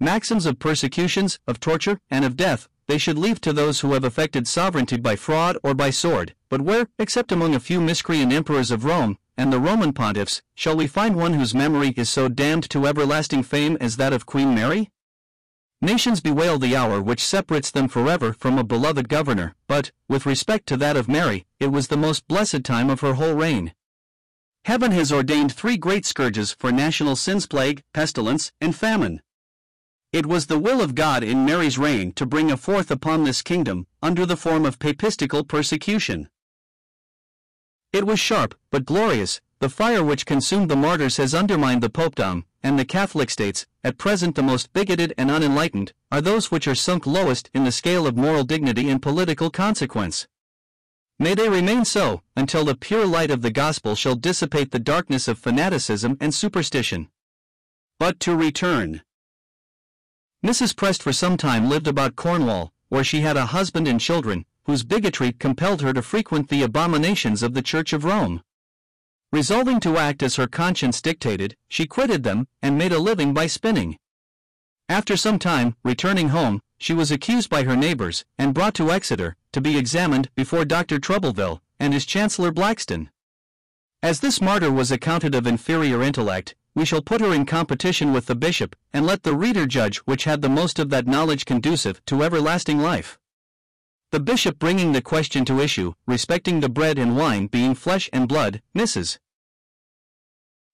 Maxims 0.00 0.46
of 0.46 0.58
persecutions, 0.58 1.38
of 1.46 1.60
torture, 1.60 2.00
and 2.10 2.24
of 2.24 2.34
death, 2.34 2.66
they 2.86 2.96
should 2.96 3.18
leave 3.18 3.42
to 3.42 3.52
those 3.52 3.80
who 3.80 3.92
have 3.92 4.04
affected 4.04 4.48
sovereignty 4.48 4.96
by 4.96 5.16
fraud 5.16 5.58
or 5.62 5.74
by 5.74 5.90
sword, 5.90 6.34
but 6.48 6.62
where, 6.62 6.88
except 6.98 7.30
among 7.30 7.54
a 7.54 7.60
few 7.60 7.78
miscreant 7.78 8.32
emperors 8.32 8.70
of 8.70 8.86
Rome, 8.86 9.18
and 9.36 9.52
the 9.52 9.60
Roman 9.60 9.92
pontiffs, 9.92 10.42
shall 10.54 10.76
we 10.76 10.86
find 10.86 11.16
one 11.16 11.34
whose 11.34 11.54
memory 11.54 11.94
is 11.96 12.08
so 12.08 12.28
damned 12.28 12.68
to 12.70 12.86
everlasting 12.86 13.42
fame 13.42 13.76
as 13.80 13.96
that 13.96 14.12
of 14.12 14.26
Queen 14.26 14.54
Mary? 14.54 14.90
Nations 15.80 16.20
bewail 16.20 16.58
the 16.58 16.76
hour 16.76 17.02
which 17.02 17.24
separates 17.24 17.70
them 17.70 17.88
forever 17.88 18.32
from 18.32 18.56
a 18.56 18.64
beloved 18.64 19.08
governor, 19.08 19.54
but, 19.66 19.90
with 20.08 20.26
respect 20.26 20.66
to 20.68 20.76
that 20.76 20.96
of 20.96 21.08
Mary, 21.08 21.44
it 21.58 21.72
was 21.72 21.88
the 21.88 21.96
most 21.96 22.28
blessed 22.28 22.62
time 22.62 22.88
of 22.88 23.00
her 23.00 23.14
whole 23.14 23.34
reign. 23.34 23.74
Heaven 24.64 24.92
has 24.92 25.10
ordained 25.10 25.52
three 25.52 25.76
great 25.76 26.06
scourges 26.06 26.52
for 26.52 26.70
national 26.70 27.16
sins 27.16 27.46
plague, 27.46 27.82
pestilence, 27.92 28.52
and 28.60 28.76
famine. 28.76 29.20
It 30.12 30.26
was 30.26 30.46
the 30.46 30.58
will 30.58 30.80
of 30.80 30.94
God 30.94 31.24
in 31.24 31.44
Mary's 31.44 31.78
reign 31.78 32.12
to 32.12 32.26
bring 32.26 32.50
a 32.50 32.56
fourth 32.56 32.90
upon 32.90 33.24
this 33.24 33.42
kingdom, 33.42 33.86
under 34.00 34.24
the 34.24 34.36
form 34.36 34.64
of 34.64 34.78
papistical 34.78 35.42
persecution. 35.48 36.28
It 37.92 38.06
was 38.06 38.18
sharp, 38.18 38.54
but 38.70 38.86
glorious. 38.86 39.40
The 39.58 39.68
fire 39.68 40.02
which 40.02 40.26
consumed 40.26 40.70
the 40.70 40.76
martyrs 40.76 41.18
has 41.18 41.34
undermined 41.34 41.82
the 41.82 41.90
popedom, 41.90 42.44
and 42.62 42.78
the 42.78 42.84
Catholic 42.84 43.28
states, 43.28 43.66
at 43.84 43.98
present 43.98 44.34
the 44.34 44.42
most 44.42 44.72
bigoted 44.72 45.12
and 45.18 45.30
unenlightened, 45.30 45.92
are 46.10 46.20
those 46.20 46.50
which 46.50 46.66
are 46.66 46.74
sunk 46.74 47.06
lowest 47.06 47.50
in 47.52 47.64
the 47.64 47.70
scale 47.70 48.06
of 48.06 48.16
moral 48.16 48.44
dignity 48.44 48.88
and 48.88 49.02
political 49.02 49.50
consequence. 49.50 50.26
May 51.18 51.34
they 51.34 51.48
remain 51.48 51.84
so, 51.84 52.22
until 52.34 52.64
the 52.64 52.74
pure 52.74 53.06
light 53.06 53.30
of 53.30 53.42
the 53.42 53.52
gospel 53.52 53.94
shall 53.94 54.16
dissipate 54.16 54.70
the 54.70 54.78
darkness 54.78 55.28
of 55.28 55.38
fanaticism 55.38 56.16
and 56.18 56.34
superstition. 56.34 57.08
But 57.98 58.18
to 58.20 58.34
return. 58.34 59.02
Mrs. 60.44 60.74
Prest 60.74 61.02
for 61.02 61.12
some 61.12 61.36
time 61.36 61.68
lived 61.68 61.86
about 61.86 62.16
Cornwall, 62.16 62.72
where 62.88 63.04
she 63.04 63.20
had 63.20 63.36
a 63.36 63.46
husband 63.46 63.86
and 63.86 64.00
children, 64.00 64.44
whose 64.64 64.84
bigotry 64.84 65.32
compelled 65.32 65.82
her 65.82 65.92
to 65.92 66.02
frequent 66.02 66.48
the 66.48 66.62
abominations 66.62 67.42
of 67.42 67.54
the 67.54 67.62
Church 67.62 67.92
of 67.92 68.04
Rome. 68.04 68.42
Resolving 69.32 69.80
to 69.80 69.96
act 69.96 70.22
as 70.22 70.36
her 70.36 70.46
conscience 70.46 71.00
dictated, 71.00 71.56
she 71.68 71.86
quitted 71.86 72.22
them 72.22 72.46
and 72.60 72.76
made 72.76 72.92
a 72.92 72.98
living 72.98 73.32
by 73.32 73.46
spinning. 73.46 73.96
After 74.88 75.16
some 75.16 75.38
time, 75.38 75.74
returning 75.82 76.28
home, 76.28 76.60
she 76.78 76.92
was 76.92 77.10
accused 77.10 77.48
by 77.48 77.62
her 77.62 77.76
neighbors 77.76 78.24
and 78.36 78.52
brought 78.52 78.74
to 78.74 78.90
Exeter 78.90 79.36
to 79.52 79.60
be 79.60 79.78
examined 79.78 80.28
before 80.34 80.64
Dr. 80.64 80.98
Troubleville 80.98 81.60
and 81.80 81.94
his 81.94 82.04
Chancellor 82.04 82.52
Blackstone. 82.52 83.10
As 84.02 84.20
this 84.20 84.40
martyr 84.40 84.70
was 84.70 84.90
accounted 84.90 85.34
of 85.34 85.46
inferior 85.46 86.02
intellect, 86.02 86.54
we 86.74 86.84
shall 86.84 87.02
put 87.02 87.20
her 87.20 87.32
in 87.32 87.46
competition 87.46 88.12
with 88.12 88.26
the 88.26 88.34
bishop 88.34 88.74
and 88.92 89.06
let 89.06 89.22
the 89.22 89.34
reader 89.34 89.66
judge 89.66 89.98
which 89.98 90.24
had 90.24 90.42
the 90.42 90.48
most 90.48 90.78
of 90.78 90.90
that 90.90 91.06
knowledge 91.06 91.44
conducive 91.44 92.04
to 92.06 92.22
everlasting 92.22 92.80
life. 92.80 93.18
The 94.12 94.20
bishop 94.20 94.58
bringing 94.58 94.92
the 94.92 95.00
question 95.00 95.46
to 95.46 95.58
issue, 95.58 95.94
respecting 96.06 96.60
the 96.60 96.68
bread 96.68 96.98
and 96.98 97.16
wine 97.16 97.46
being 97.46 97.74
flesh 97.74 98.10
and 98.12 98.28
blood, 98.28 98.60
Mrs. 98.76 99.18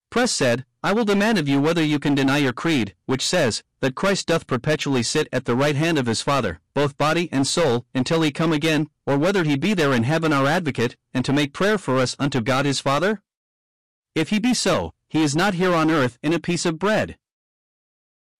Prest 0.09 0.35
said, 0.35 0.65
I 0.83 0.91
will 0.91 1.05
demand 1.05 1.37
of 1.37 1.47
you 1.47 1.61
whether 1.61 1.81
you 1.81 1.99
can 1.99 2.15
deny 2.15 2.39
your 2.39 2.51
creed, 2.51 2.95
which 3.05 3.25
says, 3.25 3.63
that 3.79 3.95
Christ 3.95 4.27
doth 4.27 4.45
perpetually 4.45 5.03
sit 5.03 5.29
at 5.31 5.45
the 5.45 5.55
right 5.55 5.77
hand 5.77 5.97
of 5.97 6.05
his 6.05 6.21
Father, 6.21 6.59
both 6.73 6.97
body 6.97 7.29
and 7.31 7.47
soul, 7.47 7.85
until 7.95 8.23
he 8.23 8.31
come 8.31 8.51
again, 8.51 8.89
or 9.05 9.17
whether 9.17 9.45
he 9.45 9.55
be 9.55 9.73
there 9.73 9.93
in 9.93 10.03
heaven 10.03 10.33
our 10.33 10.45
advocate, 10.45 10.97
and 11.13 11.23
to 11.23 11.31
make 11.31 11.53
prayer 11.53 11.77
for 11.77 11.97
us 11.97 12.17
unto 12.19 12.41
God 12.41 12.65
his 12.65 12.81
Father? 12.81 13.21
If 14.15 14.31
he 14.31 14.39
be 14.39 14.53
so, 14.53 14.93
he 15.07 15.23
is 15.23 15.33
not 15.33 15.53
here 15.53 15.73
on 15.73 15.89
earth 15.89 16.19
in 16.21 16.33
a 16.33 16.39
piece 16.39 16.65
of 16.65 16.77
bread. 16.77 17.17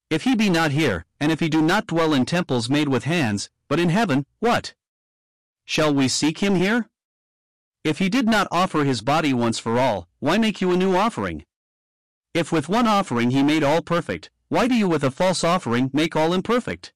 If 0.10 0.24
he 0.24 0.36
be 0.36 0.50
not 0.50 0.72
here, 0.72 1.06
and 1.22 1.32
if 1.32 1.40
he 1.40 1.48
do 1.48 1.62
not 1.62 1.88
dwell 1.88 2.14
in 2.14 2.26
temples 2.26 2.70
made 2.70 2.90
with 2.90 3.06
hands, 3.06 3.50
but 3.70 3.80
in 3.80 3.88
heaven, 3.88 4.26
what? 4.40 4.74
Shall 5.70 5.94
we 5.94 6.08
seek 6.08 6.40
him 6.40 6.56
here? 6.56 6.90
If 7.84 8.00
he 8.00 8.10
did 8.10 8.26
not 8.26 8.48
offer 8.52 8.84
his 8.84 9.02
body 9.02 9.36
once 9.36 9.60
for 9.60 9.78
all, 9.78 10.08
why 10.18 10.40
make 10.40 10.62
you 10.62 10.72
a 10.72 10.76
new 10.76 10.96
offering? 10.96 11.46
If 12.34 12.52
with 12.52 12.70
one 12.70 12.88
offering 12.88 13.30
he 13.30 13.44
made 13.44 13.62
all 13.62 13.84
perfect, 13.84 14.32
why 14.48 14.68
do 14.68 14.74
you 14.74 14.88
with 14.88 15.04
a 15.04 15.12
false 15.12 15.44
offering 15.44 15.92
make 15.94 16.16
all 16.16 16.34
imperfect? 16.34 16.92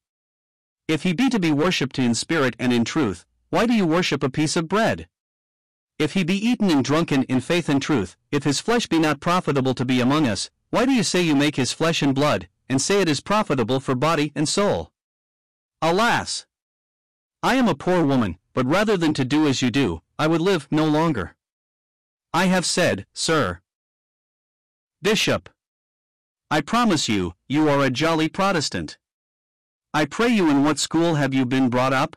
If 0.88 1.04
he 1.04 1.14
be 1.14 1.30
to 1.30 1.40
be 1.40 1.52
worshipped 1.52 2.00
in 2.00 2.16
spirit 2.16 2.56
and 2.58 2.74
in 2.74 2.84
truth, 2.84 3.28
why 3.52 3.68
do 3.68 3.74
you 3.74 3.86
worship 3.86 4.24
a 4.24 4.30
piece 4.32 4.56
of 4.56 4.70
bread? 4.70 5.08
If 6.00 6.14
he 6.14 6.24
be 6.24 6.44
eaten 6.44 6.72
and 6.72 6.84
drunken 6.84 7.26
in 7.26 7.42
faith 7.42 7.70
and 7.70 7.80
truth, 7.80 8.18
if 8.32 8.44
his 8.44 8.60
flesh 8.60 8.88
be 8.88 8.98
not 8.98 9.20
profitable 9.20 9.76
to 9.76 9.86
be 9.86 10.02
among 10.02 10.28
us, 10.28 10.50
why 10.72 10.88
do 10.88 10.94
you 10.94 11.04
say 11.04 11.22
you 11.22 11.36
make 11.36 11.58
his 11.58 11.74
flesh 11.74 12.02
and 12.02 12.16
blood, 12.16 12.50
and 12.68 12.82
say 12.82 13.02
it 13.02 13.08
is 13.08 13.22
profitable 13.22 13.80
for 13.80 13.94
body 13.94 14.32
and 14.34 14.50
soul? 14.50 14.92
Alas! 15.80 16.48
I 17.44 17.54
am 17.54 17.68
a 17.68 17.76
poor 17.76 18.04
woman, 18.04 18.40
but 18.54 18.66
rather 18.66 18.98
than 18.98 19.14
to 19.14 19.26
do 19.26 19.48
as 19.48 19.62
you 19.62 19.72
do, 19.72 20.02
I 20.18 20.28
would 20.28 20.42
live 20.42 20.68
no 20.72 20.86
longer. 20.86 21.36
I 22.34 22.46
have 22.46 22.66
said, 22.66 23.06
sir. 23.14 23.60
Bishop. 25.02 25.50
I 26.50 26.62
promise 26.62 27.10
you, 27.10 27.34
you 27.48 27.68
are 27.68 27.84
a 27.84 27.90
jolly 27.90 28.30
Protestant. 28.30 28.98
I 29.94 30.06
pray 30.06 30.30
you 30.30 30.50
in 30.50 30.64
what 30.64 30.80
school 30.80 31.16
have 31.16 31.34
you 31.34 31.46
been 31.46 31.70
brought 31.70 31.94
up? 31.94 32.16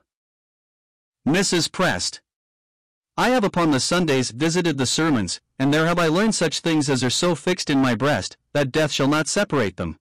Mrs. 1.27 1.71
Prest. 1.73 2.21
I 3.17 3.31
have 3.31 3.45
upon 3.45 3.71
the 3.71 3.81
Sundays 3.81 4.31
visited 4.31 4.79
the 4.79 4.87
sermons, 4.87 5.41
and 5.59 5.73
there 5.73 5.87
have 5.87 5.99
I 5.99 6.09
learned 6.09 6.35
such 6.35 6.61
things 6.61 6.89
as 6.91 7.03
are 7.03 7.11
so 7.11 7.35
fixed 7.35 7.71
in 7.71 7.81
my 7.81 7.95
breast, 7.95 8.37
that 8.53 8.71
death 8.71 8.93
shall 8.93 9.09
not 9.09 9.27
separate 9.27 9.77
them. 9.77 9.99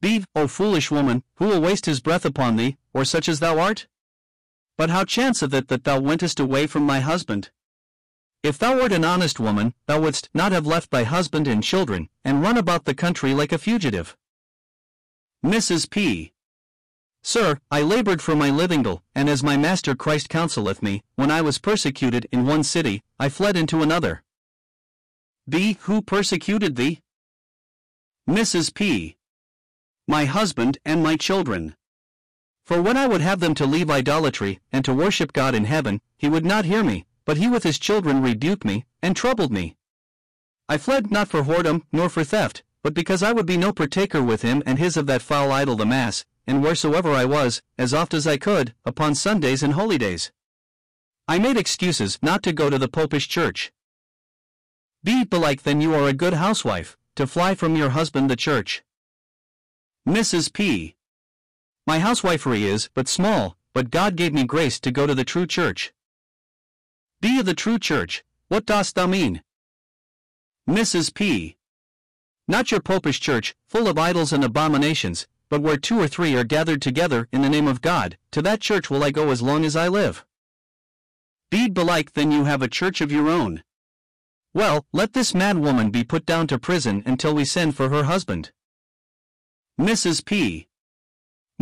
Be, 0.00 0.24
O 0.34 0.46
foolish 0.46 0.90
woman, 0.90 1.22
who 1.34 1.46
will 1.46 1.60
waste 1.60 1.86
his 1.86 2.00
breath 2.00 2.24
upon 2.24 2.56
thee, 2.56 2.78
or 2.94 3.04
such 3.04 3.28
as 3.28 3.40
thou 3.40 3.58
art? 3.58 3.86
But 4.80 4.88
how 4.88 5.04
chanceth 5.04 5.52
it 5.52 5.68
that 5.68 5.84
thou 5.84 6.00
wentest 6.00 6.40
away 6.40 6.66
from 6.66 6.84
my 6.84 7.00
husband? 7.00 7.50
If 8.42 8.56
thou 8.56 8.76
wert 8.76 8.92
an 8.92 9.04
honest 9.04 9.38
woman, 9.38 9.74
thou 9.84 10.00
wouldst 10.00 10.30
not 10.32 10.52
have 10.52 10.66
left 10.66 10.90
thy 10.90 11.04
husband 11.04 11.46
and 11.46 11.62
children, 11.62 12.08
and 12.24 12.40
run 12.40 12.56
about 12.56 12.86
the 12.86 12.94
country 12.94 13.34
like 13.34 13.52
a 13.52 13.58
fugitive. 13.58 14.16
Mrs. 15.44 15.90
P. 15.90 16.32
Sir, 17.22 17.58
I 17.70 17.82
labored 17.82 18.22
for 18.22 18.34
my 18.34 18.48
livingdale, 18.48 19.02
and 19.14 19.28
as 19.28 19.42
my 19.42 19.58
Master 19.58 19.94
Christ 19.94 20.30
counselleth 20.30 20.82
me, 20.82 21.02
when 21.14 21.30
I 21.30 21.42
was 21.42 21.58
persecuted 21.58 22.26
in 22.32 22.46
one 22.46 22.64
city, 22.64 23.02
I 23.18 23.28
fled 23.28 23.58
into 23.58 23.82
another. 23.82 24.22
B. 25.46 25.76
Who 25.82 26.00
persecuted 26.00 26.76
thee? 26.76 27.02
Mrs. 28.26 28.72
P. 28.72 29.18
My 30.08 30.24
husband 30.24 30.78
and 30.86 31.02
my 31.02 31.16
children. 31.18 31.76
For 32.70 32.80
when 32.80 32.96
I 32.96 33.08
would 33.08 33.20
have 33.20 33.40
them 33.40 33.56
to 33.56 33.66
leave 33.66 33.90
idolatry, 33.90 34.60
and 34.70 34.84
to 34.84 34.94
worship 34.94 35.32
God 35.32 35.56
in 35.56 35.64
heaven, 35.64 36.00
he 36.16 36.28
would 36.28 36.44
not 36.44 36.64
hear 36.64 36.84
me, 36.84 37.04
but 37.24 37.36
he 37.36 37.48
with 37.48 37.64
his 37.64 37.80
children 37.80 38.22
rebuked 38.22 38.64
me, 38.64 38.84
and 39.02 39.16
troubled 39.16 39.50
me. 39.50 39.74
I 40.68 40.78
fled 40.78 41.10
not 41.10 41.26
for 41.26 41.42
whoredom, 41.42 41.82
nor 41.90 42.08
for 42.08 42.22
theft, 42.22 42.62
but 42.84 42.94
because 42.94 43.24
I 43.24 43.32
would 43.32 43.44
be 43.44 43.56
no 43.56 43.72
partaker 43.72 44.22
with 44.22 44.42
him 44.42 44.62
and 44.66 44.78
his 44.78 44.96
of 44.96 45.06
that 45.06 45.20
foul 45.20 45.50
idol 45.50 45.74
the 45.74 45.84
mass, 45.84 46.24
and 46.46 46.62
wheresoever 46.62 47.10
I 47.10 47.24
was, 47.24 47.60
as 47.76 47.92
oft 47.92 48.14
as 48.14 48.24
I 48.24 48.36
could, 48.36 48.72
upon 48.84 49.16
Sundays 49.16 49.64
and 49.64 49.74
holydays. 49.74 50.30
I 51.26 51.40
made 51.40 51.56
excuses 51.56 52.20
not 52.22 52.40
to 52.44 52.52
go 52.52 52.70
to 52.70 52.78
the 52.78 52.86
popish 52.86 53.26
church. 53.26 53.72
Be 55.02 55.24
belike 55.24 55.64
then 55.64 55.80
you 55.80 55.92
are 55.92 56.06
a 56.06 56.12
good 56.12 56.34
housewife, 56.34 56.96
to 57.16 57.26
fly 57.26 57.56
from 57.56 57.74
your 57.74 57.90
husband 57.90 58.30
the 58.30 58.36
church. 58.36 58.84
Mrs. 60.06 60.52
P. 60.52 60.94
My 61.90 61.98
housewifery 61.98 62.62
is 62.62 62.88
but 62.94 63.08
small, 63.08 63.56
but 63.74 63.90
God 63.90 64.14
gave 64.14 64.32
me 64.32 64.44
grace 64.44 64.78
to 64.78 64.92
go 64.92 65.08
to 65.08 65.14
the 65.16 65.24
true 65.24 65.44
church. 65.44 65.92
Be 67.20 67.40
of 67.40 67.46
the 67.46 67.52
true 67.62 67.80
church, 67.80 68.22
what 68.46 68.64
dost 68.64 68.94
thou 68.94 69.08
mean? 69.08 69.42
Mrs. 70.68 71.12
P. 71.12 71.56
Not 72.46 72.70
your 72.70 72.78
popish 72.78 73.18
church, 73.18 73.56
full 73.66 73.88
of 73.88 73.98
idols 73.98 74.32
and 74.32 74.44
abominations, 74.44 75.26
but 75.48 75.62
where 75.62 75.76
two 75.76 75.98
or 75.98 76.06
three 76.06 76.36
are 76.36 76.44
gathered 76.44 76.80
together 76.80 77.26
in 77.32 77.42
the 77.42 77.50
name 77.50 77.66
of 77.66 77.80
God, 77.80 78.16
to 78.30 78.40
that 78.40 78.60
church 78.60 78.88
will 78.88 79.02
I 79.02 79.10
go 79.10 79.30
as 79.32 79.42
long 79.42 79.64
as 79.64 79.74
I 79.74 79.88
live. 79.88 80.24
Be 81.50 81.68
belike 81.68 82.12
then 82.12 82.30
you 82.30 82.44
have 82.44 82.62
a 82.62 82.68
church 82.68 83.00
of 83.00 83.10
your 83.10 83.28
own. 83.28 83.64
Well, 84.54 84.86
let 84.92 85.12
this 85.12 85.34
mad 85.34 85.58
woman 85.58 85.90
be 85.90 86.04
put 86.04 86.24
down 86.24 86.46
to 86.46 86.58
prison 86.60 87.02
until 87.04 87.34
we 87.34 87.44
send 87.44 87.74
for 87.74 87.88
her 87.88 88.04
husband. 88.04 88.52
Mrs. 89.76 90.24
P. 90.24 90.68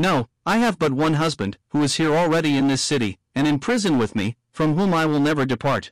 No, 0.01 0.29
I 0.47 0.59
have 0.59 0.79
but 0.79 0.93
one 0.93 1.15
husband, 1.15 1.59
who 1.71 1.83
is 1.83 1.97
here 1.97 2.15
already 2.15 2.57
in 2.57 2.69
this 2.69 2.81
city, 2.81 3.19
and 3.35 3.49
in 3.49 3.59
prison 3.59 3.99
with 3.99 4.15
me, 4.15 4.37
from 4.53 4.77
whom 4.77 4.95
I 4.95 5.05
will 5.07 5.19
never 5.19 5.45
depart. 5.45 5.91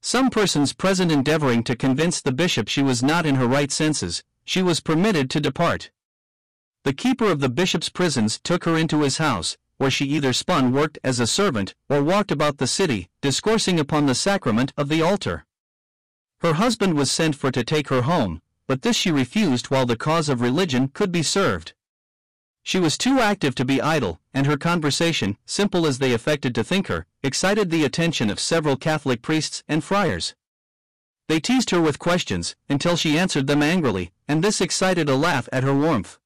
Some 0.00 0.30
persons 0.30 0.72
present 0.72 1.12
endeavoring 1.12 1.62
to 1.64 1.76
convince 1.76 2.22
the 2.22 2.32
bishop 2.32 2.68
she 2.68 2.82
was 2.82 3.02
not 3.02 3.26
in 3.26 3.34
her 3.34 3.46
right 3.46 3.70
senses, 3.70 4.24
she 4.46 4.62
was 4.62 4.80
permitted 4.80 5.28
to 5.30 5.40
depart. 5.40 5.90
The 6.84 6.94
keeper 6.94 7.30
of 7.30 7.40
the 7.40 7.50
bishop's 7.50 7.90
prisons 7.90 8.40
took 8.42 8.64
her 8.64 8.78
into 8.78 9.02
his 9.02 9.18
house, 9.18 9.58
where 9.76 9.90
she 9.90 10.06
either 10.06 10.32
spun 10.32 10.72
worked 10.72 10.98
as 11.04 11.20
a 11.20 11.26
servant, 11.26 11.74
or 11.90 12.02
walked 12.02 12.32
about 12.32 12.56
the 12.56 12.66
city, 12.66 13.10
discoursing 13.20 13.78
upon 13.78 14.06
the 14.06 14.14
sacrament 14.14 14.72
of 14.78 14.88
the 14.88 15.02
altar. 15.02 15.44
Her 16.38 16.54
husband 16.54 16.94
was 16.94 17.10
sent 17.10 17.36
for 17.36 17.50
to 17.50 17.62
take 17.62 17.88
her 17.88 18.02
home, 18.02 18.40
but 18.66 18.80
this 18.80 18.96
she 18.96 19.10
refused 19.10 19.66
while 19.66 19.84
the 19.84 19.98
cause 19.98 20.30
of 20.30 20.40
religion 20.40 20.88
could 20.88 21.12
be 21.12 21.22
served. 21.22 21.74
She 22.66 22.80
was 22.80 22.96
too 22.96 23.20
active 23.20 23.54
to 23.56 23.64
be 23.64 23.82
idle, 23.82 24.20
and 24.32 24.46
her 24.46 24.56
conversation, 24.56 25.36
simple 25.44 25.86
as 25.86 25.98
they 25.98 26.14
affected 26.14 26.54
to 26.54 26.64
think 26.64 26.86
her, 26.86 27.04
excited 27.22 27.70
the 27.70 27.84
attention 27.84 28.30
of 28.30 28.40
several 28.40 28.78
Catholic 28.78 29.20
priests 29.20 29.62
and 29.68 29.84
friars. 29.84 30.34
They 31.28 31.40
teased 31.40 31.70
her 31.70 31.80
with 31.80 31.98
questions, 31.98 32.56
until 32.68 32.96
she 32.96 33.18
answered 33.18 33.46
them 33.46 33.62
angrily, 33.62 34.12
and 34.26 34.42
this 34.42 34.62
excited 34.62 35.10
a 35.10 35.14
laugh 35.14 35.46
at 35.52 35.62
her 35.62 35.74
warmth. 35.74 36.18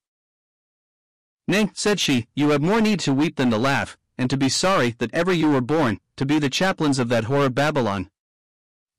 Nay, 1.45 1.71
said 1.73 1.99
she, 1.99 2.27
you 2.35 2.49
have 2.51 2.61
more 2.61 2.79
need 2.79 3.01
to 3.01 3.13
weep 3.13 3.35
than 3.35 3.51
to 3.51 3.57
laugh, 3.57 3.97
and 4.17 4.29
to 4.29 4.37
be 4.37 4.49
sorry 4.49 4.95
that 4.99 5.13
ever 5.13 5.33
you 5.33 5.51
were 5.51 5.61
born, 5.61 5.99
to 6.15 6.25
be 6.25 6.39
the 6.39 6.49
chaplains 6.49 6.99
of 6.99 7.09
that 7.09 7.25
whore 7.25 7.53
Babylon. 7.53 8.09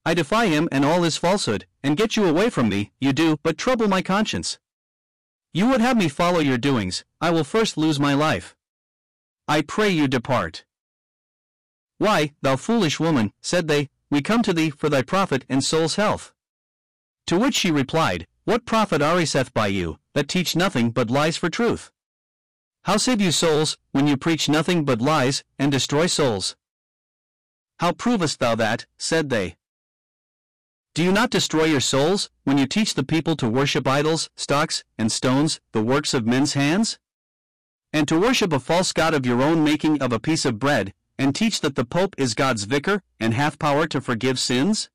I 0.04 0.12
defy 0.12 0.46
him 0.46 0.68
and 0.70 0.84
all 0.84 1.04
his 1.04 1.16
falsehood, 1.16 1.66
and 1.82 1.96
get 1.96 2.16
you 2.16 2.26
away 2.26 2.50
from 2.50 2.68
me, 2.68 2.92
you 3.00 3.14
do 3.14 3.38
but 3.42 3.56
trouble 3.56 3.88
my 3.88 4.02
conscience. 4.02 4.58
You 5.52 5.66
would 5.68 5.80
have 5.80 5.96
me 5.96 6.08
follow 6.08 6.38
your 6.38 6.58
doings, 6.58 7.04
I 7.20 7.30
will 7.30 7.42
first 7.42 7.76
lose 7.76 7.98
my 7.98 8.14
life. 8.14 8.54
I 9.48 9.62
pray 9.62 9.88
you 9.90 10.06
depart. 10.06 10.64
Why, 11.98 12.32
thou 12.40 12.54
foolish 12.54 13.00
woman, 13.00 13.32
said 13.40 13.66
they, 13.66 13.88
we 14.10 14.22
come 14.22 14.42
to 14.42 14.52
thee 14.52 14.70
for 14.70 14.88
thy 14.88 15.02
profit 15.02 15.44
and 15.48 15.62
soul's 15.64 15.96
health. 15.96 16.32
To 17.26 17.38
which 17.38 17.56
she 17.56 17.72
replied, 17.72 18.28
What 18.44 18.64
profit 18.64 19.02
ariseth 19.02 19.52
by 19.52 19.66
you, 19.66 19.98
that 20.14 20.28
teach 20.28 20.54
nothing 20.54 20.92
but 20.92 21.10
lies 21.10 21.36
for 21.36 21.50
truth? 21.50 21.90
How 22.84 22.96
save 22.96 23.20
you 23.20 23.32
souls, 23.32 23.76
when 23.90 24.06
you 24.06 24.16
preach 24.16 24.48
nothing 24.48 24.84
but 24.84 25.02
lies, 25.02 25.42
and 25.58 25.72
destroy 25.72 26.06
souls? 26.06 26.56
How 27.80 27.90
provest 27.90 28.38
thou 28.38 28.54
that? 28.54 28.86
said 28.98 29.30
they. 29.30 29.56
Do 30.92 31.04
you 31.04 31.12
not 31.12 31.30
destroy 31.30 31.64
your 31.64 31.80
souls, 31.80 32.30
when 32.42 32.58
you 32.58 32.66
teach 32.66 32.94
the 32.94 33.04
people 33.04 33.36
to 33.36 33.48
worship 33.48 33.86
idols, 33.86 34.28
stocks, 34.36 34.82
and 34.98 35.12
stones, 35.12 35.60
the 35.70 35.82
works 35.82 36.14
of 36.14 36.26
men's 36.26 36.54
hands? 36.54 36.98
And 37.92 38.08
to 38.08 38.18
worship 38.18 38.52
a 38.52 38.58
false 38.58 38.92
god 38.92 39.14
of 39.14 39.24
your 39.24 39.40
own 39.40 39.62
making 39.62 40.02
of 40.02 40.12
a 40.12 40.18
piece 40.18 40.44
of 40.44 40.58
bread, 40.58 40.92
and 41.16 41.32
teach 41.32 41.60
that 41.60 41.76
the 41.76 41.84
Pope 41.84 42.16
is 42.18 42.34
God's 42.34 42.64
vicar, 42.64 43.02
and 43.20 43.34
hath 43.34 43.60
power 43.60 43.86
to 43.86 44.00
forgive 44.00 44.40
sins? 44.40 44.90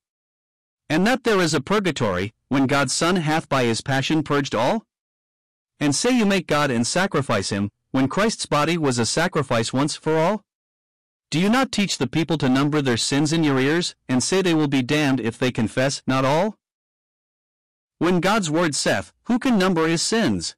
And 0.89 1.07
that 1.07 1.23
there 1.23 1.39
is 1.39 1.53
a 1.53 1.61
purgatory, 1.61 2.33
when 2.49 2.67
God's 2.67 2.93
Son 2.93 3.15
hath 3.15 3.47
by 3.47 3.63
his 3.63 3.79
passion 3.79 4.21
purged 4.21 4.53
all? 4.53 4.85
And 5.79 5.95
say 5.95 6.11
you 6.11 6.25
make 6.25 6.45
God 6.45 6.71
and 6.71 6.85
sacrifice 6.85 7.51
him, 7.51 7.71
when 7.91 8.09
Christ's 8.09 8.45
body 8.45 8.77
was 8.77 8.99
a 8.99 9.05
sacrifice 9.05 9.71
once 9.71 9.95
for 9.95 10.17
all? 10.17 10.43
Do 11.35 11.41
you 11.41 11.49
not 11.49 11.73
teach 11.73 11.97
the 11.97 12.07
people 12.07 12.37
to 12.37 12.47
number 12.47 12.81
their 12.81 12.95
sins 12.95 13.33
in 13.33 13.43
your 13.43 13.59
ears, 13.59 13.93
and 14.07 14.23
say 14.23 14.41
they 14.41 14.53
will 14.53 14.69
be 14.69 14.81
damned 14.81 15.19
if 15.19 15.37
they 15.37 15.51
confess 15.51 16.01
not 16.07 16.23
all? 16.23 16.55
When 17.97 18.21
God's 18.21 18.49
word 18.49 18.73
saith, 18.73 19.11
Who 19.25 19.37
can 19.37 19.59
number 19.59 19.85
his 19.85 20.01
sins? 20.01 20.55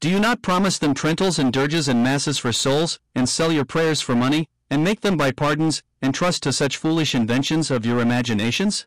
Do 0.00 0.08
you 0.08 0.20
not 0.20 0.42
promise 0.42 0.78
them 0.78 0.94
trentals 0.94 1.40
and 1.40 1.52
dirges 1.52 1.88
and 1.88 2.04
masses 2.04 2.38
for 2.38 2.52
souls, 2.52 3.00
and 3.16 3.28
sell 3.28 3.50
your 3.50 3.64
prayers 3.64 4.00
for 4.00 4.14
money, 4.14 4.48
and 4.70 4.84
make 4.84 5.00
them 5.00 5.16
by 5.16 5.32
pardons, 5.32 5.82
and 6.00 6.14
trust 6.14 6.44
to 6.44 6.52
such 6.52 6.76
foolish 6.76 7.12
inventions 7.12 7.68
of 7.68 7.84
your 7.84 7.98
imaginations? 7.98 8.86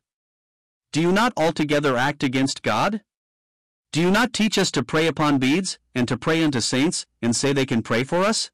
Do 0.93 1.01
you 1.01 1.11
not 1.11 1.33
altogether 1.35 1.97
act 1.97 2.23
against 2.23 2.63
God? 2.63 3.01
Do 3.91 3.99
you 3.99 4.09
not 4.09 4.31
teach 4.31 4.57
us 4.57 4.71
to 4.71 4.83
pray 4.83 5.07
upon 5.07 5.37
beads, 5.37 5.79
and 5.93 6.07
to 6.07 6.15
pray 6.15 6.41
unto 6.41 6.61
saints, 6.61 7.05
and 7.21 7.35
say 7.35 7.51
they 7.51 7.65
can 7.65 7.81
pray 7.81 8.05
for 8.05 8.19
us? 8.19 8.51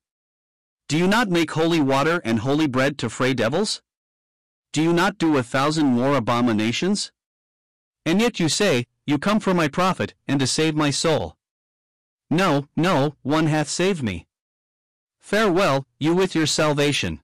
Do 0.89 0.97
you 0.97 1.05
not 1.05 1.29
make 1.29 1.51
holy 1.51 1.79
water 1.79 2.19
and 2.25 2.39
holy 2.39 2.65
bread 2.65 2.97
to 2.97 3.11
fray 3.11 3.35
devils? 3.35 3.83
Do 4.73 4.81
you 4.81 4.91
not 4.91 5.19
do 5.19 5.37
a 5.37 5.43
thousand 5.43 5.85
more 5.85 6.15
abominations? 6.15 7.11
And 8.07 8.19
yet 8.19 8.39
you 8.39 8.49
say, 8.49 8.87
You 9.05 9.19
come 9.19 9.39
for 9.39 9.53
my 9.53 9.67
profit, 9.67 10.15
and 10.27 10.39
to 10.39 10.47
save 10.47 10.75
my 10.75 10.89
soul. 10.89 11.37
No, 12.31 12.67
no, 12.75 13.13
one 13.21 13.45
hath 13.45 13.69
saved 13.69 14.01
me. 14.01 14.25
Farewell, 15.19 15.85
you 15.99 16.15
with 16.15 16.33
your 16.33 16.47
salvation. 16.47 17.19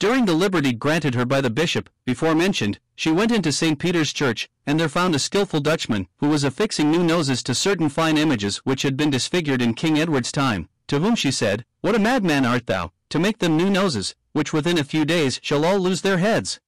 During 0.00 0.24
the 0.24 0.32
liberty 0.32 0.72
granted 0.72 1.14
her 1.14 1.26
by 1.26 1.42
the 1.42 1.50
bishop, 1.50 1.90
before 2.06 2.34
mentioned, 2.34 2.78
she 2.96 3.12
went 3.12 3.32
into 3.32 3.52
St. 3.52 3.78
Peter's 3.78 4.14
Church, 4.14 4.48
and 4.66 4.80
there 4.80 4.88
found 4.88 5.14
a 5.14 5.18
skilful 5.18 5.60
Dutchman, 5.60 6.08
who 6.20 6.30
was 6.30 6.42
affixing 6.42 6.90
new 6.90 7.04
noses 7.04 7.42
to 7.42 7.54
certain 7.54 7.90
fine 7.90 8.16
images 8.16 8.56
which 8.64 8.80
had 8.80 8.96
been 8.96 9.10
disfigured 9.10 9.60
in 9.60 9.74
King 9.74 9.98
Edward's 9.98 10.32
time, 10.32 10.70
to 10.92 11.00
whom 11.00 11.14
she 11.14 11.30
said, 11.30 11.64
What 11.80 11.94
a 11.94 11.98
madman 11.98 12.44
art 12.44 12.66
thou, 12.66 12.92
to 13.08 13.18
make 13.18 13.38
them 13.38 13.56
new 13.56 13.70
noses, 13.70 14.14
which 14.32 14.52
within 14.52 14.76
a 14.76 14.84
few 14.84 15.06
days 15.06 15.40
shall 15.42 15.64
all 15.64 15.78
lose 15.78 16.02
their 16.02 16.18
heads. 16.18 16.60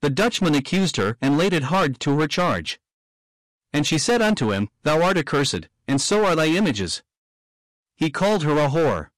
The 0.00 0.10
Dutchman 0.10 0.54
accused 0.54 0.96
her, 0.96 1.18
and 1.20 1.36
laid 1.36 1.52
it 1.52 1.64
hard 1.64 1.98
to 2.00 2.20
her 2.20 2.28
charge. 2.28 2.78
And 3.72 3.84
she 3.84 3.98
said 3.98 4.22
unto 4.22 4.52
him, 4.52 4.68
Thou 4.84 5.02
art 5.02 5.18
accursed, 5.18 5.66
and 5.88 6.00
so 6.00 6.24
are 6.24 6.36
thy 6.36 6.46
images. 6.46 7.02
He 7.96 8.10
called 8.10 8.44
her 8.44 8.56
a 8.56 8.68
whore. 8.68 9.08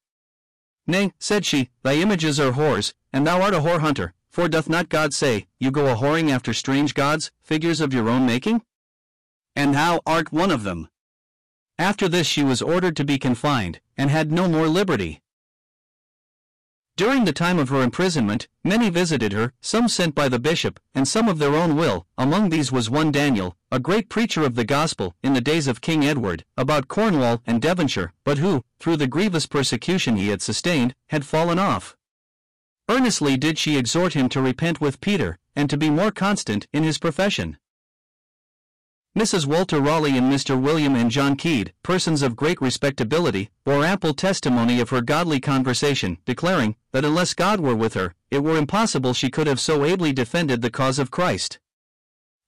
Nay, 0.87 1.13
said 1.19 1.45
she, 1.45 1.69
thy 1.83 1.97
images 1.97 2.41
are 2.41 2.53
whores, 2.53 2.95
and 3.13 3.27
thou 3.27 3.43
art 3.43 3.53
a 3.53 3.61
whore 3.61 3.81
hunter, 3.81 4.15
for 4.31 4.49
doth 4.49 4.71
not 4.71 4.89
God 4.89 5.13
say, 5.13 5.49
You 5.59 5.71
go 5.71 5.93
a 5.93 5.97
whoring 5.97 6.31
after 6.31 6.55
strange 6.55 6.95
gods, 6.95 7.31
figures 7.43 7.83
of 7.83 7.93
your 7.93 8.09
own 8.09 8.25
making? 8.25 8.63
And 9.55 9.75
thou 9.75 10.01
art 10.07 10.33
one 10.33 10.51
of 10.51 10.63
them. 10.63 10.89
After 11.79 12.09
this 12.09 12.27
she 12.27 12.43
was 12.43 12.63
ordered 12.63 12.97
to 12.97 13.05
be 13.05 13.19
confined, 13.19 13.81
and 13.97 14.11
had 14.11 14.33
no 14.33 14.49
more 14.49 14.69
liberty. 14.69 15.21
During 16.97 17.25
the 17.25 17.33
time 17.33 17.59
of 17.59 17.71
her 17.71 17.83
imprisonment, 17.83 18.47
many 18.63 18.89
visited 18.89 19.33
her, 19.33 19.53
some 19.61 19.89
sent 19.89 20.15
by 20.15 20.29
the 20.29 20.39
bishop, 20.39 20.79
and 20.95 21.09
some 21.09 21.29
of 21.29 21.39
their 21.39 21.57
own 21.57 21.75
will. 21.75 22.07
Among 22.17 22.51
these 22.51 22.71
was 22.71 22.89
one 22.89 23.11
Daniel, 23.11 23.57
a 23.73 23.81
great 23.81 24.09
preacher 24.09 24.45
of 24.45 24.55
the 24.55 24.65
gospel 24.65 25.17
in 25.21 25.33
the 25.33 25.41
days 25.41 25.67
of 25.67 25.81
King 25.81 26.05
Edward, 26.05 26.45
about 26.57 26.87
Cornwall 26.87 27.43
and 27.47 27.61
Devonshire, 27.61 28.13
but 28.23 28.39
who, 28.39 28.65
through 28.79 28.97
the 28.99 29.09
grievous 29.09 29.47
persecution 29.47 30.15
he 30.15 30.29
had 30.29 30.41
sustained, 30.41 30.95
had 31.09 31.27
fallen 31.27 31.59
off. 31.59 31.97
Earnestly 32.89 33.37
did 33.37 33.59
she 33.59 33.77
exhort 33.77 34.13
him 34.13 34.29
to 34.29 34.41
repent 34.41 34.81
with 34.81 35.01
Peter, 35.01 35.39
and 35.57 35.69
to 35.71 35.77
be 35.77 35.91
more 35.91 36.13
constant 36.13 36.69
in 36.73 36.85
his 36.85 36.99
profession. 36.99 37.59
Mrs. 39.17 39.47
Walter 39.47 39.81
Raleigh 39.81 40.19
and 40.19 40.33
Mr. 40.33 40.61
William 40.61 40.97
and 40.97 41.09
John 41.09 41.37
Keed, 41.37 41.73
persons 41.85 42.21
of 42.21 42.35
great 42.35 42.61
respectability, 42.61 43.49
bore 43.65 43.85
ample 43.85 44.13
testimony 44.13 44.81
of 44.81 44.91
her 44.91 45.01
godly 45.01 45.39
conversation, 45.39 46.19
declaring 46.25 46.75
that 46.91 47.05
unless 47.05 47.33
God 47.33 47.61
were 47.61 47.77
with 47.77 47.95
her, 47.95 48.13
it 48.33 48.43
were 48.43 48.57
impossible 48.57 49.15
she 49.15 49.31
could 49.31 49.47
have 49.47 49.61
so 49.61 49.85
ably 49.85 50.13
defended 50.13 50.63
the 50.63 50.71
cause 50.71 50.99
of 50.99 51.13
Christ. 51.13 51.61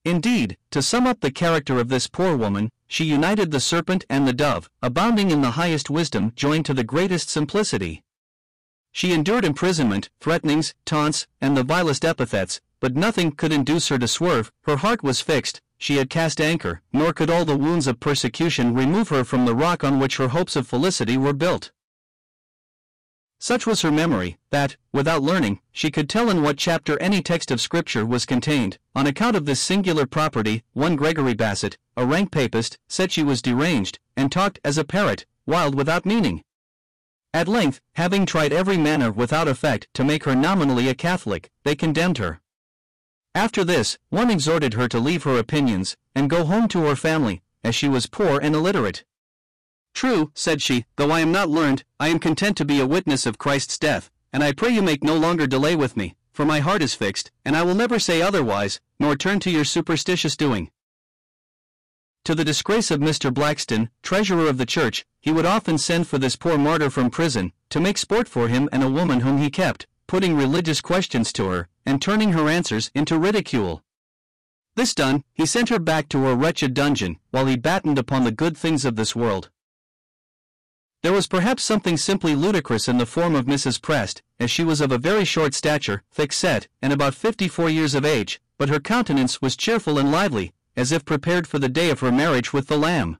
Indeed, 0.04 0.56
to 0.72 0.82
sum 0.82 1.06
up 1.06 1.20
the 1.20 1.30
character 1.30 1.78
of 1.78 1.88
this 1.88 2.08
poor 2.08 2.36
woman, 2.36 2.72
she 2.88 3.04
united 3.04 3.52
the 3.52 3.60
serpent 3.60 4.04
and 4.10 4.26
the 4.26 4.32
dove, 4.32 4.68
abounding 4.82 5.30
in 5.30 5.42
the 5.42 5.52
highest 5.52 5.88
wisdom 5.88 6.32
joined 6.34 6.66
to 6.66 6.74
the 6.74 6.82
greatest 6.82 7.30
simplicity. 7.30 8.02
She 8.90 9.12
endured 9.12 9.44
imprisonment, 9.44 10.10
threatenings, 10.20 10.74
taunts, 10.84 11.28
and 11.40 11.56
the 11.56 11.62
vilest 11.62 12.04
epithets, 12.04 12.60
but 12.80 12.96
nothing 12.96 13.30
could 13.30 13.52
induce 13.52 13.86
her 13.86 13.98
to 13.98 14.08
swerve, 14.08 14.50
her 14.62 14.78
heart 14.78 15.04
was 15.04 15.20
fixed, 15.20 15.60
she 15.78 15.96
had 15.96 16.10
cast 16.10 16.40
anchor, 16.40 16.82
nor 16.92 17.12
could 17.12 17.30
all 17.30 17.44
the 17.44 17.56
wounds 17.56 17.86
of 17.86 18.00
persecution 18.00 18.74
remove 18.74 19.08
her 19.08 19.24
from 19.24 19.44
the 19.44 19.54
rock 19.54 19.84
on 19.84 19.98
which 19.98 20.16
her 20.16 20.28
hopes 20.28 20.56
of 20.56 20.66
felicity 20.66 21.16
were 21.16 21.32
built. 21.32 21.72
Such 23.38 23.66
was 23.66 23.82
her 23.82 23.92
memory, 23.92 24.38
that, 24.50 24.76
without 24.92 25.22
learning, 25.22 25.60
she 25.70 25.90
could 25.90 26.08
tell 26.08 26.30
in 26.30 26.42
what 26.42 26.56
chapter 26.56 26.98
any 27.00 27.20
text 27.20 27.50
of 27.50 27.60
Scripture 27.60 28.06
was 28.06 28.24
contained. 28.24 28.78
On 28.94 29.06
account 29.06 29.36
of 29.36 29.44
this 29.44 29.60
singular 29.60 30.06
property, 30.06 30.62
one 30.72 30.96
Gregory 30.96 31.34
Bassett, 31.34 31.76
a 31.96 32.06
rank 32.06 32.32
papist, 32.32 32.78
said 32.88 33.12
she 33.12 33.22
was 33.22 33.42
deranged, 33.42 33.98
and 34.16 34.32
talked 34.32 34.58
as 34.64 34.78
a 34.78 34.84
parrot, 34.84 35.26
wild 35.44 35.74
without 35.74 36.06
meaning. 36.06 36.42
At 37.34 37.46
length, 37.46 37.82
having 37.96 38.24
tried 38.24 38.54
every 38.54 38.78
manner 38.78 39.12
without 39.12 39.48
effect 39.48 39.88
to 39.92 40.04
make 40.04 40.24
her 40.24 40.34
nominally 40.34 40.88
a 40.88 40.94
Catholic, 40.94 41.50
they 41.64 41.76
condemned 41.76 42.16
her. 42.16 42.40
After 43.36 43.64
this, 43.64 43.98
one 44.08 44.30
exhorted 44.30 44.72
her 44.72 44.88
to 44.88 44.98
leave 44.98 45.24
her 45.24 45.36
opinions, 45.36 45.94
and 46.14 46.30
go 46.30 46.46
home 46.46 46.68
to 46.68 46.84
her 46.84 46.96
family, 46.96 47.42
as 47.62 47.74
she 47.74 47.86
was 47.86 48.06
poor 48.06 48.40
and 48.40 48.54
illiterate. 48.54 49.04
True, 49.92 50.32
said 50.34 50.62
she, 50.62 50.86
though 50.96 51.10
I 51.10 51.20
am 51.20 51.32
not 51.32 51.50
learned, 51.50 51.84
I 52.00 52.08
am 52.08 52.18
content 52.18 52.56
to 52.56 52.64
be 52.64 52.80
a 52.80 52.86
witness 52.86 53.26
of 53.26 53.36
Christ's 53.36 53.78
death, 53.78 54.10
and 54.32 54.42
I 54.42 54.52
pray 54.52 54.70
you 54.70 54.80
make 54.80 55.04
no 55.04 55.18
longer 55.18 55.46
delay 55.46 55.76
with 55.76 55.98
me, 55.98 56.16
for 56.32 56.46
my 56.46 56.60
heart 56.60 56.80
is 56.80 56.94
fixed, 56.94 57.30
and 57.44 57.54
I 57.54 57.62
will 57.62 57.74
never 57.74 57.98
say 57.98 58.22
otherwise, 58.22 58.80
nor 58.98 59.14
turn 59.14 59.38
to 59.40 59.50
your 59.50 59.66
superstitious 59.66 60.34
doing. 60.34 60.70
To 62.24 62.34
the 62.34 62.42
disgrace 62.42 62.90
of 62.90 63.00
Mr. 63.00 63.32
Blackstone, 63.34 63.90
treasurer 64.02 64.48
of 64.48 64.56
the 64.56 64.64
church, 64.64 65.04
he 65.20 65.30
would 65.30 65.44
often 65.44 65.76
send 65.76 66.08
for 66.08 66.16
this 66.16 66.36
poor 66.36 66.56
martyr 66.56 66.88
from 66.88 67.10
prison, 67.10 67.52
to 67.68 67.80
make 67.80 67.98
sport 67.98 68.28
for 68.28 68.48
him 68.48 68.66
and 68.72 68.82
a 68.82 68.88
woman 68.88 69.20
whom 69.20 69.36
he 69.36 69.50
kept, 69.50 69.86
putting 70.06 70.34
religious 70.38 70.80
questions 70.80 71.34
to 71.34 71.48
her, 71.50 71.68
and 71.86 72.02
turning 72.02 72.32
her 72.32 72.48
answers 72.48 72.90
into 72.94 73.18
ridicule. 73.18 73.82
This 74.74 74.94
done, 74.94 75.24
he 75.32 75.46
sent 75.46 75.70
her 75.70 75.78
back 75.78 76.08
to 76.10 76.24
her 76.24 76.34
wretched 76.34 76.74
dungeon, 76.74 77.18
while 77.30 77.46
he 77.46 77.56
battened 77.56 77.98
upon 77.98 78.24
the 78.24 78.32
good 78.32 78.56
things 78.56 78.84
of 78.84 78.96
this 78.96 79.16
world. 79.16 79.48
There 81.02 81.12
was 81.12 81.28
perhaps 81.28 81.62
something 81.62 81.96
simply 81.96 82.34
ludicrous 82.34 82.88
in 82.88 82.98
the 82.98 83.06
form 83.06 83.34
of 83.34 83.46
Mrs. 83.46 83.80
Prest, 83.80 84.22
as 84.40 84.50
she 84.50 84.64
was 84.64 84.80
of 84.80 84.90
a 84.90 84.98
very 84.98 85.24
short 85.24 85.54
stature, 85.54 86.02
thick 86.10 86.32
set, 86.32 86.68
and 86.82 86.92
about 86.92 87.14
fifty-four 87.14 87.70
years 87.70 87.94
of 87.94 88.04
age, 88.04 88.40
but 88.58 88.68
her 88.68 88.80
countenance 88.80 89.40
was 89.40 89.56
cheerful 89.56 89.98
and 89.98 90.10
lively, 90.10 90.52
as 90.76 90.92
if 90.92 91.04
prepared 91.04 91.46
for 91.46 91.58
the 91.58 91.68
day 91.68 91.90
of 91.90 92.00
her 92.00 92.10
marriage 92.10 92.52
with 92.52 92.66
the 92.66 92.76
Lamb. 92.76 93.18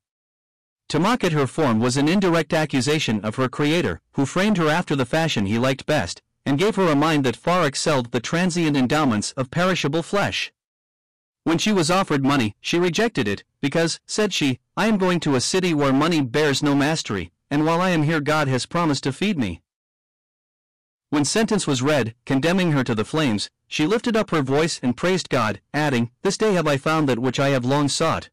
To 0.91 0.99
mock 0.99 1.25
at 1.25 1.33
her 1.33 1.47
form 1.47 1.81
was 1.81 1.97
an 1.97 2.09
indirect 2.09 2.53
accusation 2.53 3.21
of 3.25 3.37
her 3.37 3.49
Creator, 3.49 4.01
who 4.13 4.27
framed 4.27 4.57
her 4.59 4.69
after 4.69 4.95
the 4.95 5.07
fashion 5.07 5.47
he 5.47 5.59
liked 5.59 5.87
best, 5.87 6.23
and 6.47 6.59
gave 6.59 6.77
her 6.77 6.87
a 6.87 6.97
mind 6.97 7.25
that 7.25 7.37
far 7.37 7.67
excelled 7.67 8.13
the 8.13 8.21
transient 8.21 8.77
endowments 8.77 9.33
of 9.33 9.51
perishable 9.51 10.03
flesh. 10.03 10.53
When 11.43 11.59
she 11.59 11.73
was 11.73 11.91
offered 11.91 12.25
money, 12.25 12.57
she 12.61 12.79
rejected 12.79 13.29
it, 13.29 13.45
because, 13.61 14.01
said 14.07 14.33
she, 14.33 14.61
I 14.77 14.87
am 14.87 14.97
going 14.97 15.21
to 15.21 15.35
a 15.35 15.41
city 15.41 15.75
where 15.75 15.93
money 15.93 16.21
bears 16.21 16.63
no 16.63 16.75
mastery, 16.75 17.33
and 17.51 17.65
while 17.65 17.81
I 17.81 17.91
am 17.91 18.05
here 18.05 18.21
God 18.21 18.49
has 18.49 18.67
promised 18.67 19.05
to 19.05 19.13
feed 19.13 19.39
me. 19.39 19.61
When 21.11 21.25
sentence 21.25 21.67
was 21.67 21.83
read, 21.83 22.15
condemning 22.25 22.73
her 22.73 22.83
to 22.85 22.95
the 22.95 23.05
flames, 23.05 23.49
she 23.69 23.87
lifted 23.87 24.17
up 24.17 24.31
her 24.31 24.43
voice 24.43 24.81
and 24.83 24.97
praised 24.97 25.29
God, 25.29 25.61
adding, 25.73 26.11
This 26.23 26.37
day 26.37 26.55
have 26.55 26.67
I 26.67 26.77
found 26.77 27.09
that 27.09 27.21
which 27.21 27.39
I 27.39 27.51
have 27.51 27.65
long 27.65 27.89
sought. 27.89 28.29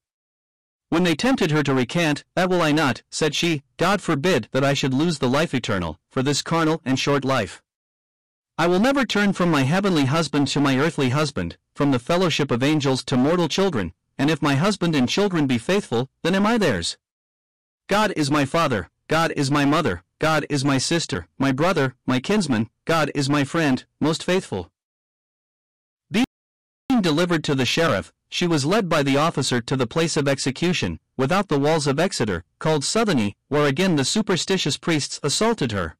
When 0.89 1.03
they 1.03 1.15
tempted 1.15 1.51
her 1.51 1.63
to 1.63 1.73
recant, 1.73 2.23
That 2.35 2.49
will 2.49 2.61
I 2.61 2.71
not, 2.71 3.03
said 3.11 3.35
she, 3.35 3.63
God 3.77 4.01
forbid 4.01 4.49
that 4.51 4.63
I 4.63 4.73
should 4.73 4.93
lose 4.93 5.19
the 5.19 5.29
life 5.29 5.53
eternal, 5.53 5.99
for 6.11 6.23
this 6.23 6.41
carnal 6.41 6.81
and 6.83 6.99
short 6.99 7.23
life. 7.23 7.61
I 8.55 8.67
will 8.67 8.79
never 8.79 9.03
turn 9.03 9.33
from 9.33 9.49
my 9.49 9.63
heavenly 9.63 10.05
husband 10.05 10.47
to 10.49 10.59
my 10.59 10.77
earthly 10.77 11.09
husband, 11.09 11.57
from 11.73 11.89
the 11.89 11.97
fellowship 11.97 12.51
of 12.51 12.61
angels 12.61 13.03
to 13.05 13.17
mortal 13.17 13.47
children, 13.47 13.93
and 14.15 14.29
if 14.29 14.43
my 14.43 14.53
husband 14.53 14.95
and 14.95 15.09
children 15.09 15.47
be 15.47 15.57
faithful, 15.57 16.07
then 16.21 16.35
am 16.35 16.45
I 16.45 16.59
theirs. 16.59 16.97
God 17.87 18.13
is 18.15 18.29
my 18.29 18.45
father, 18.45 18.91
God 19.07 19.33
is 19.35 19.49
my 19.49 19.65
mother, 19.65 20.03
God 20.19 20.45
is 20.51 20.63
my 20.63 20.77
sister, 20.77 21.27
my 21.39 21.51
brother, 21.51 21.95
my 22.05 22.19
kinsman, 22.19 22.69
God 22.85 23.11
is 23.15 23.27
my 23.27 23.43
friend, 23.43 23.83
most 23.99 24.23
faithful. 24.23 24.69
Being 26.11 27.01
delivered 27.01 27.43
to 27.45 27.55
the 27.55 27.65
sheriff, 27.65 28.13
she 28.29 28.45
was 28.45 28.65
led 28.65 28.87
by 28.87 29.01
the 29.01 29.17
officer 29.17 29.61
to 29.61 29.75
the 29.75 29.87
place 29.87 30.15
of 30.15 30.27
execution, 30.27 30.99
without 31.17 31.47
the 31.47 31.59
walls 31.59 31.87
of 31.87 31.99
Exeter, 31.99 32.43
called 32.59 32.83
Southernhay, 32.83 33.33
where 33.47 33.65
again 33.65 33.95
the 33.95 34.05
superstitious 34.05 34.77
priests 34.77 35.19
assaulted 35.23 35.71
her. 35.71 35.97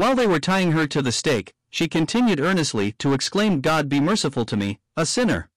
While 0.00 0.14
they 0.14 0.26
were 0.26 0.40
tying 0.40 0.72
her 0.72 0.86
to 0.86 1.02
the 1.02 1.12
stake, 1.12 1.52
she 1.68 1.86
continued 1.86 2.40
earnestly 2.40 2.92
to 2.92 3.12
exclaim, 3.12 3.60
God 3.60 3.86
be 3.86 4.00
merciful 4.00 4.46
to 4.46 4.56
me, 4.56 4.80
a 4.96 5.04
sinner. 5.04 5.50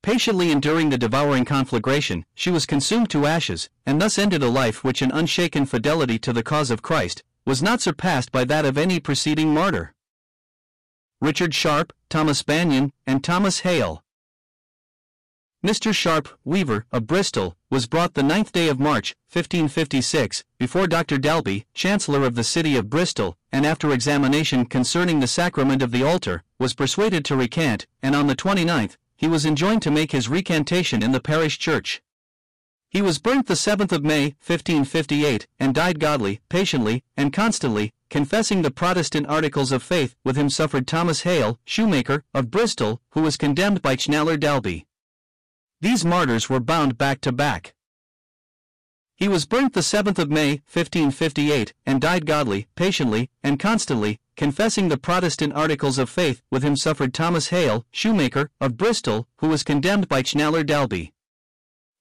Patiently 0.00 0.52
enduring 0.52 0.90
the 0.90 0.96
devouring 0.96 1.44
conflagration, 1.44 2.24
she 2.36 2.52
was 2.52 2.66
consumed 2.66 3.10
to 3.10 3.26
ashes, 3.26 3.68
and 3.84 4.00
thus 4.00 4.16
ended 4.16 4.44
a 4.44 4.48
life 4.48 4.84
which 4.84 5.02
in 5.02 5.10
unshaken 5.10 5.66
fidelity 5.66 6.20
to 6.20 6.32
the 6.32 6.44
cause 6.44 6.70
of 6.70 6.82
Christ 6.82 7.24
was 7.44 7.60
not 7.60 7.80
surpassed 7.80 8.30
by 8.30 8.44
that 8.44 8.64
of 8.64 8.78
any 8.78 9.00
preceding 9.00 9.52
martyr. 9.52 9.92
Richard 11.20 11.52
Sharp, 11.52 11.92
Thomas 12.08 12.44
Banyon, 12.44 12.92
and 13.08 13.24
Thomas 13.24 13.62
Hale. 13.62 14.04
Mr. 15.66 15.92
Sharp, 15.92 16.28
weaver, 16.44 16.86
of 16.92 17.08
Bristol, 17.08 17.56
was 17.70 17.88
brought 17.88 18.14
the 18.14 18.22
ninth 18.22 18.52
day 18.52 18.68
of 18.68 18.78
March, 18.78 19.16
1556, 19.32 20.44
before 20.60 20.86
Dr. 20.86 21.18
Dalby, 21.18 21.66
Chancellor 21.74 22.22
of 22.22 22.36
the 22.36 22.44
city 22.44 22.76
of 22.76 22.88
Bristol, 22.88 23.36
and 23.52 23.64
after 23.64 23.92
examination 23.92 24.64
concerning 24.64 25.20
the 25.20 25.26
sacrament 25.26 25.82
of 25.82 25.90
the 25.90 26.02
altar, 26.02 26.42
was 26.58 26.74
persuaded 26.74 27.24
to 27.24 27.36
recant, 27.36 27.86
and 28.02 28.14
on 28.14 28.26
the 28.26 28.36
29th, 28.36 28.96
he 29.16 29.26
was 29.26 29.44
enjoined 29.44 29.82
to 29.82 29.90
make 29.90 30.12
his 30.12 30.28
recantation 30.28 31.02
in 31.02 31.12
the 31.12 31.20
parish 31.20 31.58
church. 31.58 32.02
He 32.90 33.02
was 33.02 33.18
burnt 33.18 33.46
the 33.46 33.54
7th 33.54 33.92
of 33.92 34.02
May, 34.02 34.34
1558, 34.46 35.46
and 35.58 35.74
died 35.74 36.00
godly, 36.00 36.40
patiently, 36.48 37.04
and 37.16 37.32
constantly, 37.32 37.92
confessing 38.08 38.62
the 38.62 38.70
Protestant 38.70 39.26
articles 39.26 39.72
of 39.72 39.82
faith. 39.82 40.14
With 40.24 40.36
him 40.36 40.48
suffered 40.48 40.86
Thomas 40.86 41.22
Hale, 41.22 41.58
shoemaker, 41.66 42.24
of 42.32 42.50
Bristol, 42.50 43.02
who 43.10 43.20
was 43.20 43.36
condemned 43.36 43.82
by 43.82 43.96
Chancellor 43.96 44.38
Dalby. 44.38 44.86
These 45.80 46.04
martyrs 46.04 46.48
were 46.48 46.60
bound 46.60 46.96
back 46.96 47.20
to 47.22 47.32
back. 47.32 47.74
He 49.18 49.26
was 49.26 49.46
burnt 49.46 49.72
the 49.72 49.80
7th 49.80 50.20
of 50.20 50.30
May, 50.30 50.62
1558, 50.72 51.74
and 51.84 52.00
died 52.00 52.24
godly, 52.24 52.68
patiently, 52.76 53.30
and 53.42 53.58
constantly, 53.58 54.20
confessing 54.36 54.86
the 54.88 54.96
Protestant 54.96 55.52
articles 55.54 55.98
of 55.98 56.08
faith. 56.08 56.40
With 56.52 56.62
him 56.62 56.76
suffered 56.76 57.12
Thomas 57.12 57.48
Hale, 57.48 57.84
shoemaker, 57.90 58.48
of 58.60 58.76
Bristol, 58.76 59.26
who 59.38 59.48
was 59.48 59.64
condemned 59.64 60.06
by 60.06 60.22
Chancellor 60.22 60.62
Dalby. 60.62 61.12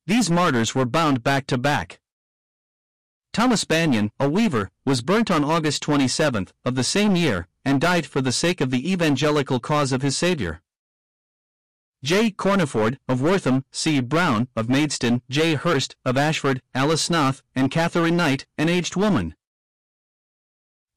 These 0.05 0.29
martyrs 0.29 0.75
were 0.75 0.85
bound 0.85 1.23
back 1.23 1.47
to 1.47 1.57
back. 1.57 1.99
Thomas 3.33 3.65
Banyon, 3.65 4.11
a 4.19 4.29
weaver, 4.29 4.69
was 4.85 5.01
burnt 5.01 5.31
on 5.31 5.43
August 5.43 5.81
27th 5.81 6.51
of 6.63 6.75
the 6.75 6.83
same 6.83 7.15
year, 7.15 7.47
and 7.65 7.81
died 7.81 8.05
for 8.05 8.21
the 8.21 8.31
sake 8.31 8.61
of 8.61 8.69
the 8.69 8.91
evangelical 8.91 9.59
cause 9.59 9.91
of 9.91 10.03
his 10.03 10.15
Saviour. 10.15 10.61
J. 12.03 12.29
Corniford, 12.29 12.99
of 13.07 13.21
Wortham, 13.21 13.65
C. 13.71 13.99
Brown, 14.01 14.47
of 14.55 14.69
Maidstone, 14.69 15.23
J. 15.29 15.55
Hurst, 15.55 15.95
of 16.05 16.15
Ashford, 16.15 16.61
Alice 16.75 17.09
Snoth, 17.09 17.41
and 17.55 17.71
Catherine 17.71 18.15
Knight, 18.15 18.45
an 18.57 18.69
aged 18.69 18.95
woman. 18.95 19.33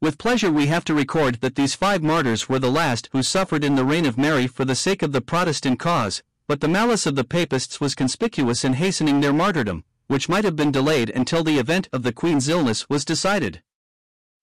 With 0.03 0.19
pleasure 0.19 0.53
we 0.53 0.67
have 0.67 0.85
to 0.85 0.95
record 0.95 1.37
that 1.41 1.55
these 1.55 1.75
five 1.75 2.03
martyrs 2.03 2.49
were 2.49 2.59
the 2.59 2.71
last 2.71 3.09
who 3.13 3.23
suffered 3.23 3.65
in 3.65 3.77
the 3.77 3.85
reign 3.85 4.05
of 4.05 4.19
Mary 4.19 4.47
for 4.47 4.67
the 4.67 4.75
sake 4.75 5.03
of 5.03 5.13
the 5.13 5.21
Protestant 5.23 5.79
cause, 5.79 6.23
but 6.47 6.61
the 6.61 6.69
malice 6.69 7.07
of 7.07 7.17
the 7.17 7.25
papists 7.25 7.81
was 7.81 7.95
conspicuous 7.95 8.63
in 8.63 8.75
hastening 8.75 9.21
their 9.21 9.33
martyrdom, 9.33 9.85
which 10.07 10.29
might 10.29 10.45
have 10.45 10.57
been 10.57 10.73
delayed 10.73 11.09
until 11.11 11.43
the 11.43 11.59
event 11.59 11.89
of 11.93 12.03
the 12.03 12.13
Queen's 12.13 12.49
illness 12.49 12.89
was 12.91 13.05
decided. 13.05 13.63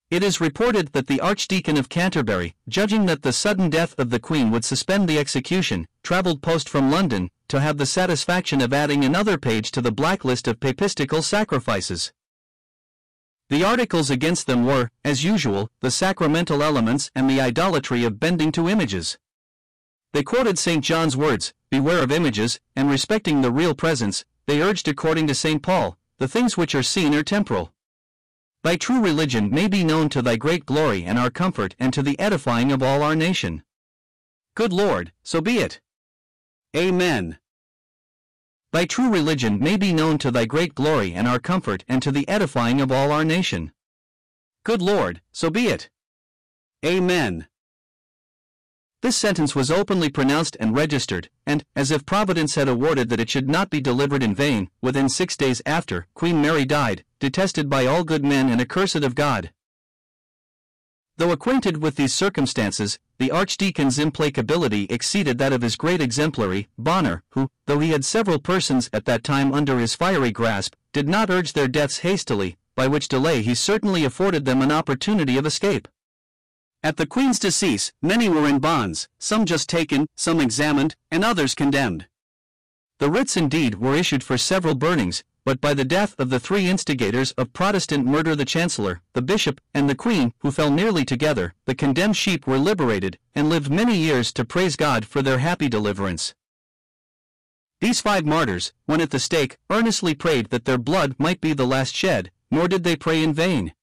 It 0.10 0.24
is 0.24 0.40
reported 0.40 0.94
that 0.94 1.08
the 1.08 1.20
Archdeacon 1.20 1.76
of 1.76 1.90
Canterbury, 1.90 2.56
judging 2.70 3.08
that 3.08 3.24
the 3.24 3.34
sudden 3.34 3.70
death 3.70 3.94
of 3.98 4.10
the 4.10 4.22
Queen 4.22 4.52
would 4.52 4.64
suspend 4.64 5.10
the 5.10 5.20
execution, 5.20 5.86
travelled 6.02 6.42
post 6.42 6.70
from 6.70 6.90
London, 6.90 7.30
to 7.50 7.60
have 7.60 7.78
the 7.78 7.86
satisfaction 7.86 8.62
of 8.62 8.72
adding 8.72 9.04
another 9.04 9.38
page 9.38 9.70
to 9.72 9.82
the 9.82 9.92
blacklist 9.92 10.48
of 10.48 10.62
papistical 10.62 11.22
sacrifices. 11.22 12.14
The 13.50 13.66
articles 13.66 14.10
against 14.10 14.48
them 14.48 14.66
were, 14.66 14.90
as 15.04 15.26
usual, 15.26 15.70
the 15.82 15.92
sacramental 15.92 16.64
elements 16.64 17.12
and 17.14 17.30
the 17.30 17.42
idolatry 17.42 18.06
of 18.06 18.18
bending 18.18 18.54
to 18.54 18.70
images. 18.70 19.18
They 20.14 20.24
quoted 20.24 20.58
St. 20.58 20.86
John's 20.86 21.18
words, 21.18 21.54
Beware 21.70 22.02
of 22.02 22.14
images, 22.14 22.62
and 22.78 22.90
respecting 22.90 23.42
the 23.42 23.52
real 23.52 23.76
presence, 23.76 24.24
they 24.46 24.62
urged 24.62 24.88
according 24.88 25.28
to 25.28 25.36
St. 25.36 25.62
Paul, 25.62 25.98
the 26.18 26.30
things 26.30 26.56
which 26.56 26.74
are 26.76 26.84
seen 26.84 27.14
are 27.14 27.24
temporal. 27.24 27.74
Thy 28.68 28.76
true 28.76 29.00
religion 29.00 29.50
may 29.50 29.70
be 29.70 29.86
known 29.86 30.10
to 30.10 30.22
thy 30.22 30.36
great 30.36 30.66
glory 30.66 31.06
and 31.06 31.18
our 31.18 31.30
comfort 31.30 31.74
and 31.80 31.94
to 31.94 32.04
the 32.04 32.20
edifying 32.20 32.70
of 32.74 32.84
all 32.84 33.02
our 33.02 33.16
nation. 33.16 33.64
Good 34.56 34.74
Lord, 34.74 35.14
so 35.24 35.40
be 35.40 35.60
it. 35.60 35.80
Amen. 36.76 37.40
Thy 38.74 38.84
true 38.84 39.10
religion 39.10 39.58
may 39.58 39.78
be 39.78 39.94
known 39.94 40.18
to 40.18 40.32
thy 40.32 40.44
great 40.44 40.76
glory 40.76 41.14
and 41.14 41.30
our 41.30 41.40
comfort 41.40 41.86
and 41.88 42.04
to 42.04 42.12
the 42.12 42.28
edifying 42.28 42.82
of 42.82 42.92
all 42.92 43.14
our 43.14 43.24
nation. 43.24 43.72
Good 44.66 44.82
Lord, 44.82 45.22
so 45.32 45.50
be 45.50 45.68
it. 45.68 45.90
Amen. 46.86 47.48
This 49.02 49.16
sentence 49.16 49.56
was 49.56 49.70
openly 49.70 50.10
pronounced 50.10 50.58
and 50.60 50.76
registered, 50.76 51.30
and, 51.46 51.64
as 51.76 51.92
if 51.92 52.06
Providence 52.06 52.56
had 52.56 52.68
awarded 52.68 53.10
that 53.10 53.20
it 53.20 53.30
should 53.30 53.48
not 53.48 53.70
be 53.70 53.80
delivered 53.80 54.24
in 54.24 54.34
vain, 54.34 54.70
within 54.82 55.08
six 55.08 55.38
days 55.38 55.62
after, 55.68 56.08
Queen 56.16 56.42
Mary 56.42 56.66
died, 56.66 57.04
detested 57.20 57.70
by 57.70 57.86
all 57.86 58.04
good 58.04 58.26
men 58.26 58.50
and 58.50 58.60
accursed 58.60 58.96
of 58.96 59.14
God. 59.14 59.52
Though 61.18 61.32
acquainted 61.32 61.82
with 61.82 61.96
these 61.96 62.14
circumstances, 62.14 62.98
the 63.20 63.32
Archdeacon's 63.32 64.00
implacability 64.00 64.86
exceeded 64.90 65.38
that 65.38 65.54
of 65.54 65.62
his 65.62 65.76
great 65.76 66.02
exemplary, 66.02 66.68
Bonner, 66.78 67.24
who, 67.32 67.50
though 67.66 67.80
he 67.80 67.90
had 67.90 68.06
several 68.06 68.40
persons 68.40 68.90
at 68.94 69.06
that 69.06 69.24
time 69.24 69.54
under 69.54 69.80
his 69.80 69.96
fiery 69.96 70.32
grasp, 70.32 70.74
did 70.92 71.08
not 71.08 71.30
urge 71.30 71.54
their 71.54 71.68
deaths 71.68 72.00
hastily, 72.00 72.58
by 72.76 72.88
which 72.88 73.08
delay 73.08 73.42
he 73.42 73.56
certainly 73.56 74.06
afforded 74.06 74.46
them 74.46 74.62
an 74.62 74.72
opportunity 74.72 75.38
of 75.38 75.46
escape. 75.46 75.88
At 76.88 76.96
the 76.96 77.06
Queen's 77.06 77.38
decease, 77.38 77.92
many 78.02 78.30
were 78.30 78.48
in 78.48 78.60
bonds, 78.60 79.10
some 79.20 79.46
just 79.46 79.68
taken, 79.68 80.08
some 80.16 80.40
examined, 80.40 80.96
and 81.12 81.22
others 81.22 81.54
condemned. 81.54 82.08
The 83.00 83.12
writs 83.12 83.36
indeed 83.36 83.76
were 83.76 83.94
issued 83.94 84.24
for 84.24 84.38
several 84.38 84.74
burnings, 84.74 85.22
but 85.44 85.60
by 85.60 85.74
the 85.74 85.84
death 85.84 86.16
of 86.18 86.30
the 86.30 86.40
three 86.40 86.66
instigators 86.66 87.34
of 87.34 87.52
Protestant 87.52 88.06
murder 88.06 88.38
the 88.38 88.46
Chancellor, 88.46 89.02
the 89.12 89.22
Bishop, 89.22 89.60
and 89.74 89.90
the 89.90 89.96
Queen, 89.96 90.34
who 90.40 90.50
fell 90.50 90.72
nearly 90.72 91.04
together, 91.04 91.54
the 91.66 91.76
condemned 91.76 92.16
sheep 92.16 92.48
were 92.48 92.58
liberated, 92.58 93.20
and 93.36 93.50
lived 93.50 93.70
many 93.70 93.98
years 93.98 94.32
to 94.32 94.46
praise 94.46 94.78
God 94.78 95.04
for 95.04 95.22
their 95.22 95.40
happy 95.40 95.68
deliverance. 95.68 96.36
These 97.82 98.00
five 98.00 98.26
martyrs, 98.26 98.72
when 98.86 99.02
at 99.02 99.10
the 99.10 99.20
stake, 99.20 99.58
earnestly 99.70 100.16
prayed 100.16 100.52
that 100.52 100.64
their 100.64 100.78
blood 100.78 101.16
might 101.20 101.42
be 101.42 101.52
the 101.52 101.68
last 101.68 101.94
shed, 101.94 102.32
nor 102.50 102.70
did 102.70 102.86
they 102.86 102.96
pray 102.96 103.22
in 103.22 103.34
vain. 103.34 103.74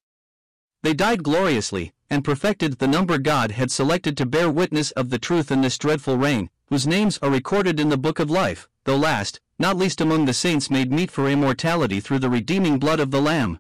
They 0.82 0.92
died 0.92 1.22
gloriously, 1.22 1.93
and 2.10 2.24
perfected 2.24 2.78
the 2.78 2.88
number 2.88 3.18
God 3.18 3.52
had 3.52 3.70
selected 3.70 4.16
to 4.16 4.26
bear 4.26 4.50
witness 4.50 4.90
of 4.92 5.10
the 5.10 5.18
truth 5.18 5.50
in 5.50 5.60
this 5.60 5.78
dreadful 5.78 6.16
reign, 6.16 6.50
whose 6.66 6.86
names 6.86 7.18
are 7.22 7.30
recorded 7.30 7.78
in 7.78 7.88
the 7.88 7.96
book 7.96 8.18
of 8.18 8.30
life, 8.30 8.68
though 8.84 8.96
last, 8.96 9.40
not 9.58 9.76
least 9.76 10.00
among 10.00 10.24
the 10.24 10.34
saints 10.34 10.70
made 10.70 10.92
meet 10.92 11.10
for 11.10 11.28
immortality 11.28 12.00
through 12.00 12.18
the 12.18 12.30
redeeming 12.30 12.78
blood 12.78 13.00
of 13.00 13.10
the 13.10 13.20
Lamb. 13.20 13.58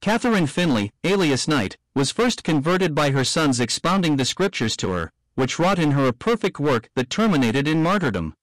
Catherine 0.00 0.46
Finlay, 0.46 0.92
alias 1.04 1.48
Knight, 1.48 1.76
was 1.94 2.10
first 2.10 2.44
converted 2.44 2.94
by 2.94 3.10
her 3.10 3.24
sons 3.24 3.60
expounding 3.60 4.16
the 4.16 4.24
Scriptures 4.24 4.76
to 4.76 4.90
her, 4.90 5.12
which 5.34 5.58
wrought 5.58 5.78
in 5.78 5.92
her 5.92 6.06
a 6.06 6.12
perfect 6.12 6.60
work 6.60 6.88
that 6.94 7.10
terminated 7.10 7.66
in 7.66 7.82
martyrdom. 7.82 8.34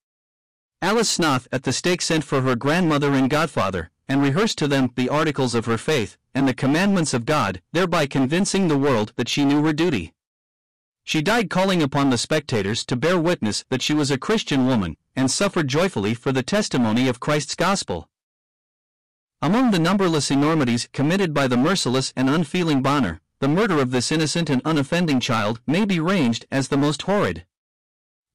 Alice 0.82 1.18
Snoth 1.18 1.48
at 1.52 1.64
the 1.64 1.72
stake 1.72 2.02
sent 2.02 2.24
for 2.24 2.42
her 2.42 2.56
grandmother 2.56 3.14
and 3.14 3.30
godfather, 3.30 3.90
and 4.08 4.22
rehearsed 4.22 4.58
to 4.58 4.68
them 4.68 4.92
the 4.96 5.10
articles 5.10 5.56
of 5.56 5.66
her 5.66 5.78
faith, 5.78 6.18
and 6.34 6.48
the 6.48 6.54
commandments 6.54 7.14
of 7.14 7.26
God, 7.26 7.62
thereby 7.72 8.06
convincing 8.08 8.68
the 8.68 8.78
world 8.78 9.14
that 9.16 9.30
she 9.30 9.46
knew 9.46 9.64
her 9.64 9.74
duty. 9.74 10.14
She 11.04 11.22
died 11.22 11.50
calling 11.50 11.82
upon 11.82 12.10
the 12.10 12.18
spectators 12.18 12.86
to 12.86 12.96
bear 12.96 13.20
witness 13.20 13.66
that 13.70 13.82
she 13.82 13.94
was 13.94 14.10
a 14.10 14.18
Christian 14.18 14.66
woman, 14.66 14.96
and 15.16 15.30
suffered 15.30 15.68
joyfully 15.68 16.14
for 16.14 16.32
the 16.32 16.44
testimony 16.44 17.08
of 17.08 17.20
Christ's 17.20 17.56
gospel. 17.56 18.10
Among 19.42 19.72
the 19.72 19.80
numberless 19.80 20.32
enormities 20.32 20.88
committed 20.94 21.34
by 21.34 21.48
the 21.48 21.58
merciless 21.58 22.14
and 22.16 22.30
unfeeling 22.30 22.82
Bonner, 22.82 23.20
the 23.40 23.50
murder 23.50 23.80
of 23.80 23.92
this 23.92 24.10
innocent 24.10 24.50
and 24.50 24.62
unoffending 24.64 25.20
child 25.20 25.60
may 25.68 25.84
be 25.84 26.00
ranged 26.00 26.46
as 26.50 26.70
the 26.70 26.78
most 26.78 27.02
horrid. 27.02 27.46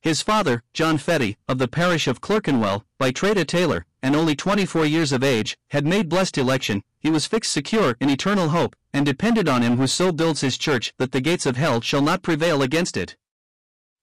His 0.02 0.20
father, 0.20 0.62
John 0.74 0.98
Fetty, 0.98 1.36
of 1.48 1.56
the 1.56 1.66
parish 1.66 2.06
of 2.06 2.20
Clerkenwell, 2.20 2.84
by 2.98 3.10
trade 3.10 3.38
a 3.38 3.44
tailor, 3.46 3.86
and 4.02 4.14
only 4.14 4.36
24 4.36 4.86
years 4.86 5.12
of 5.12 5.24
age, 5.24 5.56
had 5.70 5.86
made 5.86 6.08
blessed 6.08 6.38
election, 6.38 6.82
he 6.98 7.10
was 7.10 7.26
fixed 7.26 7.52
secure 7.52 7.96
in 8.00 8.10
eternal 8.10 8.50
hope, 8.50 8.76
and 8.92 9.04
depended 9.04 9.48
on 9.48 9.62
him 9.62 9.76
who 9.76 9.86
so 9.86 10.12
builds 10.12 10.40
his 10.40 10.58
church 10.58 10.92
that 10.98 11.12
the 11.12 11.20
gates 11.20 11.46
of 11.46 11.56
hell 11.56 11.80
shall 11.80 12.02
not 12.02 12.22
prevail 12.22 12.62
against 12.62 12.96
it. 12.96 13.16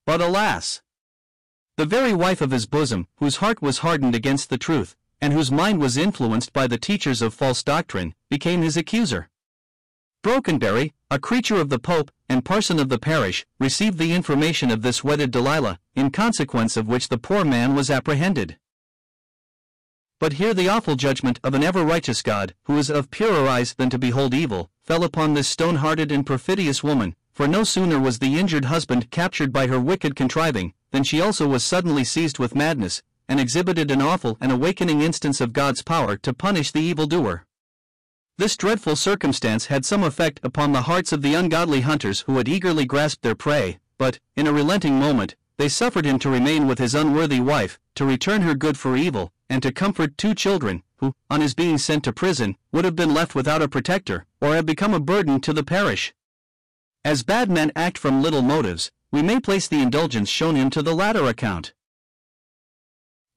But 0.06 0.22
alas! 0.22 0.82
The 1.78 1.86
very 1.86 2.14
wife 2.14 2.42
of 2.42 2.52
his 2.52 2.66
bosom, 2.66 3.08
whose 3.18 3.38
heart 3.38 3.62
was 3.62 3.80
hardened 3.80 4.16
against 4.16 4.50
the 4.50 4.58
truth, 4.58 4.96
and 5.20 5.34
whose 5.34 5.52
mind 5.52 5.80
was 5.80 5.98
influenced 5.98 6.54
by 6.54 6.68
the 6.68 6.78
teachers 6.78 7.22
of 7.22 7.34
false 7.34 7.64
doctrine, 7.64 8.16
became 8.30 8.62
his 8.62 8.78
accuser. 8.78 9.30
Brokenberry, 10.24 10.94
a 11.12 11.20
creature 11.20 11.58
of 11.58 11.70
the 11.70 11.80
Pope, 11.80 12.12
and 12.28 12.44
parson 12.44 12.80
of 12.80 12.90
the 12.90 12.98
parish, 12.98 13.46
received 13.60 13.98
the 13.98 14.14
information 14.14 14.72
of 14.72 14.82
this 14.82 15.04
wedded 15.04 15.32
Delilah, 15.32 15.80
in 15.96 16.10
consequence 16.10 16.76
of 16.78 16.88
which 16.88 17.10
the 17.10 17.18
poor 17.18 17.46
man 17.46 17.76
was 17.76 17.92
apprehended. 17.92 18.58
But 20.26 20.42
here 20.42 20.56
the 20.56 20.70
awful 20.70 20.96
judgment 20.96 21.40
of 21.44 21.54
an 21.54 21.64
ever 21.64 21.84
righteous 21.84 22.24
God, 22.24 22.56
who 22.64 22.80
is 22.80 22.90
of 22.90 23.12
purer 23.12 23.48
eyes 23.48 23.76
than 23.76 23.92
to 23.92 24.00
behold 24.00 24.34
evil, 24.34 24.72
fell 24.82 25.04
upon 25.04 25.36
this 25.36 25.48
stone 25.48 25.76
hearted 25.76 26.12
and 26.12 26.26
perfidious 26.26 26.84
woman, 26.84 27.16
for 27.32 27.48
no 27.48 27.64
sooner 27.64 28.00
was 28.00 28.18
the 28.18 28.40
injured 28.40 28.66
husband 28.66 29.12
captured 29.12 29.54
by 29.54 29.68
her 29.68 29.80
wicked 29.80 30.16
contriving, 30.16 30.74
than 30.90 31.04
she 31.04 31.22
also 31.22 31.48
was 31.48 31.64
suddenly 31.64 32.04
seized 32.04 32.40
with 32.40 32.56
madness, 32.56 33.04
and 33.30 33.40
exhibited 33.40 33.92
an 33.92 34.02
awful 34.02 34.36
and 34.42 34.52
awakening 34.52 35.04
instance 35.04 35.40
of 35.42 35.54
God's 35.54 35.84
power 35.84 36.18
to 36.18 36.34
punish 36.34 36.72
the 36.72 36.82
evildoer. 36.82 37.46
This 38.40 38.58
dreadful 38.58 38.96
circumstance 38.96 39.68
had 39.68 39.86
some 39.86 40.02
effect 40.02 40.40
upon 40.42 40.72
the 40.72 40.88
hearts 40.90 41.12
of 41.12 41.22
the 41.22 41.36
ungodly 41.36 41.82
hunters 41.82 42.22
who 42.22 42.38
had 42.38 42.50
eagerly 42.50 42.86
grasped 42.86 43.22
their 43.22 43.36
prey, 43.36 43.78
but, 44.00 44.18
in 44.36 44.48
a 44.48 44.52
relenting 44.52 44.96
moment, 44.96 45.36
they 45.58 45.70
suffered 45.70 46.04
him 46.04 46.18
to 46.18 46.32
remain 46.32 46.66
with 46.66 46.80
his 46.80 46.96
unworthy 46.96 47.40
wife, 47.40 47.80
to 47.94 48.06
return 48.06 48.42
her 48.42 48.56
good 48.56 48.76
for 48.76 48.98
evil, 48.98 49.32
and 49.50 49.62
to 49.64 49.72
comfort 49.72 50.18
two 50.18 50.34
children, 50.34 50.84
who, 50.98 51.14
on 51.30 51.42
his 51.42 51.54
being 51.54 51.78
sent 51.78 52.04
to 52.04 52.14
prison, 52.14 52.56
would 52.72 52.86
have 52.86 52.96
been 52.96 53.14
left 53.14 53.36
without 53.36 53.62
a 53.62 53.68
protector, 53.68 54.26
or 54.42 54.56
have 54.56 54.66
become 54.66 54.94
a 54.94 55.00
burden 55.00 55.40
to 55.42 55.54
the 55.54 55.64
parish. 55.64 56.14
As 57.04 57.24
bad 57.24 57.50
men 57.52 57.72
act 57.76 57.98
from 57.98 58.22
little 58.22 58.42
motives, 58.42 58.92
we 59.12 59.22
may 59.22 59.40
place 59.40 59.68
the 59.68 59.82
indulgence 59.82 60.30
shown 60.30 60.56
him 60.56 60.70
to 60.72 60.82
the 60.82 60.96
latter 60.96 61.26
account. 61.26 61.74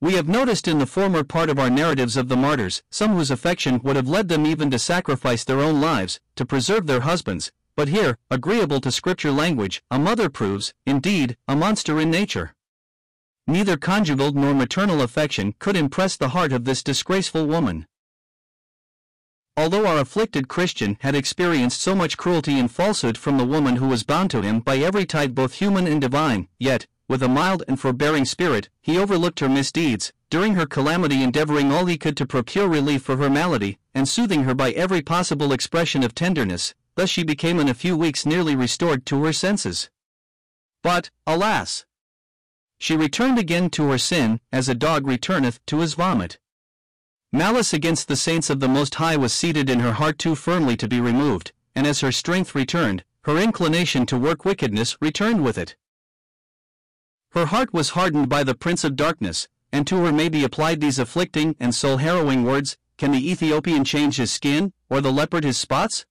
We 0.01 0.15
have 0.15 0.29
noticed 0.29 0.69
in 0.69 0.79
the 0.79 0.87
former 0.87 1.25
part 1.25 1.51
of 1.51 1.59
our 1.59 1.71
narratives 1.71 2.17
of 2.17 2.29
the 2.29 2.37
martyrs 2.37 2.83
some 2.91 3.17
whose 3.17 3.33
affection 3.33 3.81
would 3.83 3.97
have 3.97 4.09
led 4.09 4.29
them 4.29 4.47
even 4.47 4.71
to 4.71 4.79
sacrifice 4.79 5.43
their 5.43 5.61
own 5.61 5.81
lives 5.81 6.21
to 6.37 6.47
preserve 6.47 6.87
their 6.87 7.01
husbands, 7.01 7.51
but 7.75 7.89
here, 7.89 8.17
agreeable 8.31 8.81
to 8.81 8.91
Scripture 8.91 9.33
language, 9.33 9.83
a 9.91 9.99
mother 9.99 10.29
proves, 10.29 10.73
indeed, 10.87 11.37
a 11.47 11.55
monster 11.55 12.01
in 12.01 12.11
nature. 12.11 12.55
Neither 13.51 13.79
conjugal 13.79 14.33
nor 14.33 14.53
maternal 14.53 15.01
affection 15.01 15.55
could 15.59 15.75
impress 15.75 16.19
the 16.19 16.29
heart 16.29 16.53
of 16.53 16.67
this 16.67 16.83
disgraceful 16.83 17.47
woman. 17.47 17.87
Although 19.57 19.87
our 19.87 20.01
afflicted 20.01 20.49
Christian 20.49 20.99
had 21.01 21.15
experienced 21.15 21.81
so 21.81 21.95
much 21.95 22.19
cruelty 22.19 22.59
and 22.59 22.71
falsehood 22.71 23.17
from 23.17 23.39
the 23.39 23.47
woman 23.47 23.77
who 23.77 23.89
was 23.89 24.03
bound 24.03 24.31
to 24.33 24.43
him 24.43 24.61
by 24.61 24.77
every 24.77 25.07
tie 25.07 25.29
both 25.29 25.55
human 25.55 25.87
and 25.87 25.99
divine, 25.99 26.49
yet, 26.59 26.87
with 27.09 27.23
a 27.23 27.29
mild 27.29 27.63
and 27.67 27.81
forbearing 27.81 28.27
spirit, 28.27 28.69
he 28.83 28.99
overlooked 28.99 29.41
her 29.41 29.49
misdeeds, 29.49 30.13
during 30.29 30.55
her 30.55 30.67
calamity 30.67 31.23
endeavoring 31.23 31.73
all 31.73 31.87
he 31.87 31.97
could 31.97 32.19
to 32.19 32.27
procure 32.27 32.69
relief 32.69 33.01
for 33.01 33.17
her 33.17 33.31
malady, 33.31 33.79
and 33.95 34.07
soothing 34.07 34.45
her 34.45 34.55
by 34.55 34.73
every 34.73 35.01
possible 35.01 35.53
expression 35.53 36.03
of 36.05 36.15
tenderness, 36.15 36.75
thus 36.97 37.09
she 37.09 37.25
became 37.25 37.59
in 37.59 37.69
a 37.69 37.73
few 37.73 37.97
weeks 37.97 38.27
nearly 38.27 38.55
restored 38.55 39.07
to 39.07 39.25
her 39.25 39.33
senses. 39.33 39.89
But, 40.83 41.09
alas! 41.27 41.87
She 42.79 42.97
returned 42.97 43.39
again 43.39 43.71
to 43.71 43.91
her 43.91 43.99
sin, 43.99 44.41
as 44.53 44.69
a 44.69 44.75
dog 44.75 45.07
returneth 45.07 45.65
to 45.67 45.81
his 45.81 45.95
vomit. 45.95 46.39
Malice 47.33 47.73
against 47.73 48.09
the 48.09 48.17
saints 48.17 48.49
of 48.49 48.61
the 48.61 48.69
Most 48.69 48.95
High 48.95 49.17
was 49.17 49.33
seated 49.33 49.69
in 49.69 49.81
her 49.81 49.95
heart 49.95 50.19
too 50.19 50.35
firmly 50.35 50.77
to 50.79 50.89
be 50.89 51.01
removed, 51.01 51.53
and 51.75 51.87
as 51.87 52.01
her 52.01 52.13
strength 52.13 52.55
returned, 52.55 53.05
her 53.23 53.37
inclination 53.37 54.07
to 54.07 54.17
work 54.17 54.45
wickedness 54.45 54.97
returned 55.01 55.45
with 55.45 55.59
it. 55.59 55.77
Her 57.33 57.47
heart 57.47 57.75
was 57.75 57.91
hardened 57.91 58.31
by 58.31 58.45
the 58.45 58.55
Prince 58.55 58.85
of 58.85 58.97
Darkness, 58.97 59.49
and 59.71 59.87
to 59.87 60.05
her 60.05 60.13
may 60.13 60.31
be 60.31 60.45
applied 60.45 60.81
these 60.81 60.99
afflicting 60.99 61.55
and 61.61 61.75
soul 61.75 61.99
harrowing 61.99 62.45
words 62.45 62.79
Can 62.97 63.13
the 63.13 63.31
Ethiopian 63.31 63.85
change 63.85 64.17
his 64.17 64.33
skin, 64.33 64.73
or 64.89 65.03
the 65.03 65.13
leopard 65.13 65.45
his 65.45 65.59
spots? 65.59 66.07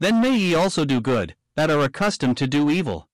Then 0.00 0.20
may 0.20 0.36
ye 0.36 0.54
also 0.54 0.84
do 0.84 1.00
good, 1.00 1.34
that 1.54 1.70
are 1.70 1.80
accustomed 1.80 2.36
to 2.36 2.46
do 2.46 2.70
evil. 2.70 3.07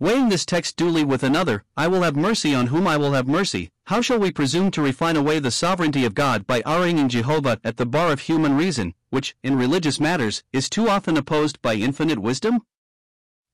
Weighing 0.00 0.28
this 0.28 0.46
text 0.46 0.76
duly 0.76 1.02
with 1.02 1.24
another, 1.24 1.64
I 1.76 1.88
will 1.88 2.02
have 2.02 2.14
mercy 2.14 2.54
on 2.54 2.68
whom 2.68 2.86
I 2.86 2.96
will 2.96 3.14
have 3.14 3.26
mercy, 3.26 3.70
how 3.86 4.00
shall 4.00 4.20
we 4.20 4.30
presume 4.30 4.70
to 4.70 4.82
refine 4.82 5.16
away 5.16 5.40
the 5.40 5.50
sovereignty 5.50 6.04
of 6.04 6.14
God 6.14 6.46
by 6.46 6.62
arraigning 6.64 7.08
Jehovah 7.08 7.58
at 7.64 7.78
the 7.78 7.86
bar 7.86 8.12
of 8.12 8.20
human 8.20 8.56
reason, 8.56 8.94
which, 9.10 9.34
in 9.42 9.58
religious 9.58 9.98
matters, 9.98 10.44
is 10.52 10.70
too 10.70 10.88
often 10.88 11.16
opposed 11.16 11.60
by 11.62 11.74
infinite 11.74 12.20
wisdom? 12.20 12.60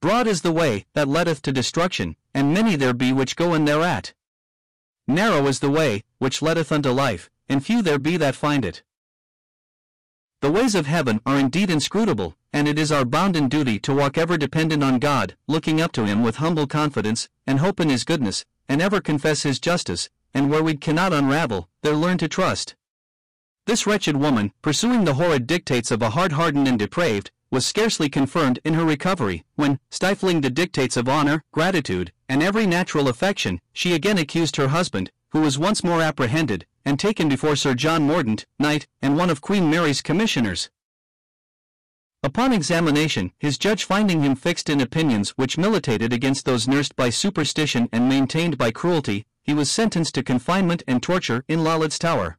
Broad 0.03 0.27
is 0.27 0.43
the 0.43 0.53
way 0.53 0.85
that 0.93 1.09
leadeth 1.09 1.41
to 1.43 1.53
destruction, 1.53 2.15
and 2.35 2.53
many 2.53 2.77
there 2.77 2.93
be 2.93 3.11
which 3.11 3.37
go 3.37 3.55
in 3.55 3.65
thereat. 3.65 4.12
Narrow 5.09 5.47
is 5.47 5.61
the 5.61 5.71
way 5.71 6.05
which 6.19 6.43
leadeth 6.43 6.71
unto 6.71 6.91
life, 6.91 7.31
and 7.49 7.65
few 7.65 7.81
there 7.81 7.99
be 7.99 8.19
that 8.19 8.35
find 8.35 8.66
it. 8.66 8.83
The 10.43 10.53
ways 10.53 10.75
of 10.75 10.85
heaven 10.85 11.23
are 11.25 11.39
indeed 11.39 11.71
inscrutable, 11.71 12.37
and 12.55 12.68
it 12.68 12.78
is 12.78 12.93
our 12.93 13.05
bounden 13.05 13.48
duty 13.48 13.81
to 13.81 13.93
walk 13.93 14.16
ever 14.16 14.39
dependent 14.39 14.81
on 14.81 15.01
God, 15.01 15.35
looking 15.48 15.81
up 15.81 15.90
to 15.90 16.06
Him 16.06 16.22
with 16.22 16.36
humble 16.36 16.68
confidence, 16.68 17.28
and 17.48 17.59
hope 17.59 17.81
in 17.81 17.90
His 17.90 18.05
goodness, 18.05 18.44
and 18.68 18.81
ever 18.81 19.01
confess 19.01 19.43
His 19.43 19.59
justice, 19.59 20.09
and 20.32 20.48
where 20.48 20.62
we 20.62 20.76
cannot 20.76 21.12
unravel, 21.12 21.68
there 21.82 21.97
learn 21.97 22.16
to 22.18 22.28
trust. 22.28 22.76
This 23.66 23.89
wretched 23.89 24.16
woman, 24.16 24.52
pursuing 24.62 25.05
the 25.05 25.14
horrid 25.14 25.48
dictates 25.48 25.90
of 25.90 26.01
a 26.01 26.10
heart 26.10 26.31
hardened 26.31 26.68
and 26.68 26.78
depraved, 26.78 27.32
was 27.51 27.66
scarcely 27.66 28.09
confirmed 28.09 28.60
in 28.64 28.74
her 28.74 28.85
recovery, 28.85 29.44
when, 29.56 29.81
stifling 29.90 30.40
the 30.40 30.48
dictates 30.48 30.97
of 30.97 31.09
honor, 31.09 31.43
gratitude, 31.51 32.12
and 32.28 32.40
every 32.40 32.66
natural 32.66 33.09
affection, 33.09 33.60
she 33.72 33.94
again 33.94 34.16
accused 34.16 34.55
her 34.55 34.68
husband, 34.68 35.10
who 35.31 35.40
was 35.40 35.59
once 35.59 35.82
more 35.82 36.02
apprehended, 36.02 36.66
and 36.85 37.01
taken 37.01 37.28
before 37.28 37.56
Sir 37.56 37.74
John 37.74 38.06
Mordaunt, 38.06 38.44
Knight, 38.60 38.86
and 39.02 39.16
one 39.16 39.28
of 39.28 39.40
Queen 39.40 39.68
Mary's 39.68 40.02
commissioners. 40.02 40.70
Upon 42.24 42.55
examination, 42.55 43.32
his 43.38 43.59
judge 43.59 43.84
finding 43.84 44.22
him 44.22 44.34
fixed 44.34 44.70
in 44.70 44.80
opinions 44.80 45.34
which 45.36 45.59
militated 45.59 46.10
against 46.10 46.46
those 46.46 46.66
nursed 46.66 46.96
by 46.96 47.10
superstition 47.10 47.86
and 47.92 48.09
maintained 48.09 48.56
by 48.56 48.70
cruelty, 48.70 49.26
he 49.42 49.52
was 49.52 49.70
sentenced 49.70 50.14
to 50.14 50.22
confinement 50.22 50.82
and 50.86 51.02
torture 51.02 51.44
in 51.48 51.62
Lollard's 51.62 51.98
Tower. 51.98 52.38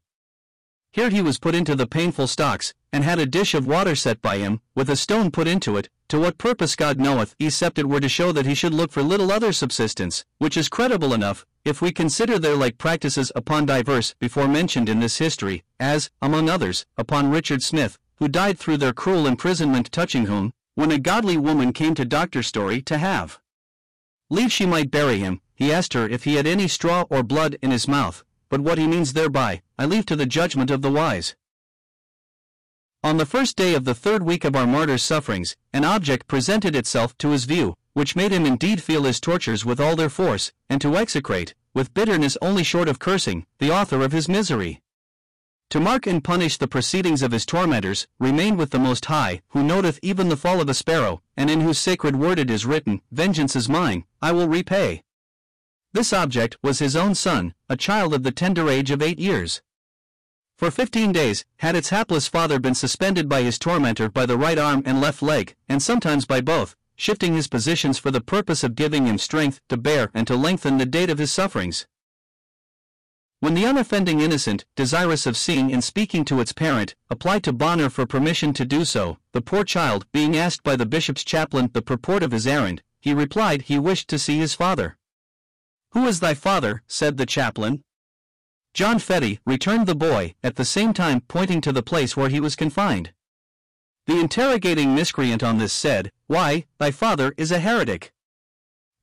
Here 0.92 1.12
he 1.12 1.22
was 1.22 1.38
put 1.38 1.54
into 1.54 1.76
the 1.76 1.86
painful 1.86 2.26
stocks, 2.26 2.74
and 2.92 3.04
had 3.04 3.20
a 3.20 3.28
dish 3.28 3.54
of 3.54 3.68
water 3.68 3.96
set 3.96 4.24
by 4.24 4.40
him, 4.40 4.60
with 4.74 4.90
a 4.90 4.96
stone 4.96 5.30
put 5.30 5.48
into 5.48 5.78
it, 5.78 5.88
to 6.08 6.20
what 6.20 6.40
purpose 6.40 6.76
God 6.76 7.00
knoweth, 7.00 7.36
except 7.40 7.78
it 7.78 7.88
were 7.88 8.00
to 8.00 8.10
show 8.10 8.32
that 8.32 8.48
he 8.48 8.56
should 8.56 8.74
look 8.74 8.92
for 8.92 9.04
little 9.04 9.32
other 9.32 9.54
subsistence, 9.54 10.26
which 10.40 10.58
is 10.58 10.68
credible 10.68 11.14
enough, 11.14 11.46
if 11.64 11.80
we 11.80 11.92
consider 11.92 12.40
their 12.40 12.56
like 12.56 12.80
practices 12.80 13.32
upon 13.36 13.68
divers 13.68 14.16
before 14.20 14.48
mentioned 14.48 14.90
in 14.90 15.00
this 15.00 15.20
history, 15.20 15.64
as, 15.80 16.10
among 16.24 16.50
others, 16.50 16.88
upon 16.98 17.30
Richard 17.30 17.62
Smith, 17.62 18.00
who 18.18 18.28
died 18.28 18.58
through 18.58 18.78
their 18.78 18.94
cruel 18.94 19.28
imprisonment 19.28 19.92
touching 19.92 20.26
whom, 20.26 20.54
when 20.76 20.92
a 20.92 21.00
godly 21.00 21.38
woman 21.38 21.74
came 21.74 21.96
to 21.96 22.06
Dr. 22.06 22.44
Story 22.44 22.82
to 22.84 22.98
have 22.98 23.40
leave 24.30 24.52
she 24.52 24.66
might 24.66 24.92
bury 24.92 25.20
him, 25.20 25.42
he 25.54 25.72
asked 25.72 25.94
her 25.94 26.08
if 26.08 26.24
he 26.24 26.36
had 26.36 26.48
any 26.48 26.68
straw 26.68 27.06
or 27.10 27.24
blood 27.24 27.58
in 27.62 27.72
his 27.72 27.88
mouth, 27.88 28.24
but 28.50 28.62
what 28.62 28.78
he 28.78 28.88
means 28.88 29.14
thereby, 29.14 29.62
I 29.78 29.86
leave 29.86 30.06
to 30.08 30.16
the 30.16 30.26
judgment 30.26 30.72
of 30.72 30.82
the 30.82 30.92
wise. 30.92 31.36
On 33.04 33.18
the 33.18 33.26
first 33.26 33.56
day 33.56 33.76
of 33.76 33.86
the 33.86 33.94
third 33.94 34.24
week 34.24 34.44
of 34.44 34.56
our 34.56 34.66
martyr's 34.66 35.04
sufferings, 35.04 35.56
an 35.72 35.86
object 35.86 36.28
presented 36.28 36.76
itself 36.76 37.16
to 37.20 37.30
his 37.30 37.46
view, 37.46 37.76
which 37.94 38.16
made 38.16 38.32
him 38.32 38.46
indeed 38.46 38.82
feel 38.82 39.04
his 39.04 39.20
tortures 39.20 39.64
with 39.64 39.80
all 39.80 39.96
their 39.96 40.10
force, 40.10 40.52
and 40.70 40.82
to 40.82 40.98
execrate, 40.98 41.54
with 41.74 41.94
bitterness 41.94 42.38
only 42.42 42.64
short 42.64 42.90
of 42.90 43.00
cursing, 43.00 43.46
the 43.60 43.72
author 43.72 44.02
of 44.02 44.12
his 44.12 44.28
misery. 44.28 44.82
To 45.72 45.80
mark 45.80 46.08
and 46.08 46.24
punish 46.24 46.58
the 46.58 46.68
proceedings 46.68 47.22
of 47.22 47.32
his 47.32 47.46
tormentors, 47.46 48.08
remain 48.20 48.56
with 48.56 48.70
the 48.70 48.80
Most 48.80 49.06
High, 49.06 49.42
who 49.50 49.64
noteth 49.64 50.00
even 50.02 50.30
the 50.30 50.38
fall 50.38 50.62
of 50.62 50.70
a 50.70 50.74
sparrow, 50.74 51.22
and 51.36 51.50
in 51.50 51.62
whose 51.62 51.80
sacred 51.80 52.16
word 52.16 52.40
it 52.40 52.50
is 52.50 52.66
written, 52.66 53.02
Vengeance 53.12 53.56
is 53.56 53.68
mine, 53.68 54.06
I 54.22 54.32
will 54.32 54.48
repay. 54.48 55.04
This 55.92 56.14
object 56.14 56.58
was 56.62 56.80
his 56.80 56.96
own 56.96 57.16
son, 57.16 57.56
a 57.70 57.76
child 57.78 58.14
of 58.14 58.24
the 58.24 58.32
tender 58.32 58.70
age 58.70 58.92
of 58.92 59.02
eight 59.02 59.20
years. 59.20 59.62
For 60.58 60.72
fifteen 60.72 61.12
days, 61.12 61.44
had 61.58 61.76
its 61.76 61.90
hapless 61.90 62.28
father 62.28 62.60
been 62.60 62.76
suspended 62.76 63.28
by 63.28 63.42
his 63.42 63.60
tormentor 63.60 64.10
by 64.10 64.26
the 64.26 64.38
right 64.38 64.58
arm 64.58 64.84
and 64.86 65.02
left 65.02 65.22
leg, 65.22 65.56
and 65.68 65.84
sometimes 65.84 66.26
by 66.26 66.40
both, 66.40 66.76
shifting 66.96 67.34
his 67.34 67.48
positions 67.48 67.98
for 67.98 68.12
the 68.12 68.22
purpose 68.22 68.64
of 68.64 68.76
giving 68.76 69.06
him 69.06 69.18
strength 69.18 69.60
to 69.68 69.76
bear 69.76 70.12
and 70.14 70.28
to 70.28 70.36
lengthen 70.36 70.78
the 70.78 70.86
date 70.86 71.10
of 71.10 71.18
his 71.18 71.34
sufferings. 71.34 71.88
When 73.46 73.54
the 73.54 73.66
unoffending 73.66 74.22
innocent, 74.22 74.66
desirous 74.76 75.28
of 75.28 75.38
seeing 75.38 75.72
and 75.72 75.84
speaking 75.84 76.26
to 76.26 76.40
its 76.40 76.52
parent, 76.52 76.96
applied 77.12 77.44
to 77.44 77.54
Bonner 77.54 77.92
for 77.92 78.08
permission 78.08 78.54
to 78.54 78.66
do 78.66 78.84
so, 78.84 79.20
the 79.34 79.40
poor 79.40 79.64
child, 79.64 80.08
being 80.12 80.36
asked 80.36 80.64
by 80.64 80.76
the 80.76 80.88
bishop's 80.88 81.24
chaplain 81.24 81.70
the 81.72 81.84
purport 81.84 82.24
of 82.24 82.32
his 82.32 82.48
errand, 82.48 82.82
he 83.00 83.14
replied 83.14 83.62
he 83.62 83.78
wished 83.78 84.08
to 84.08 84.18
see 84.18 84.40
his 84.40 84.56
father. 84.56 84.98
Who 85.92 86.08
is 86.08 86.22
thy 86.22 86.34
father? 86.34 86.82
said 86.88 87.18
the 87.18 87.28
chaplain. 87.28 87.84
John 88.74 88.98
Fetty, 88.98 89.38
returned 89.46 89.86
the 89.86 89.94
boy, 89.94 90.34
at 90.42 90.56
the 90.56 90.66
same 90.66 90.92
time 90.92 91.22
pointing 91.22 91.62
to 91.62 91.72
the 91.72 91.84
place 91.84 92.18
where 92.18 92.30
he 92.30 92.40
was 92.40 92.56
confined. 92.56 93.14
The 94.08 94.20
interrogating 94.20 94.96
miscreant 94.96 95.44
on 95.44 95.60
this 95.60 95.72
said, 95.72 96.12
Why, 96.26 96.66
thy 96.80 96.90
father 96.90 97.32
is 97.38 97.52
a 97.52 97.60
heretic. 97.60 98.12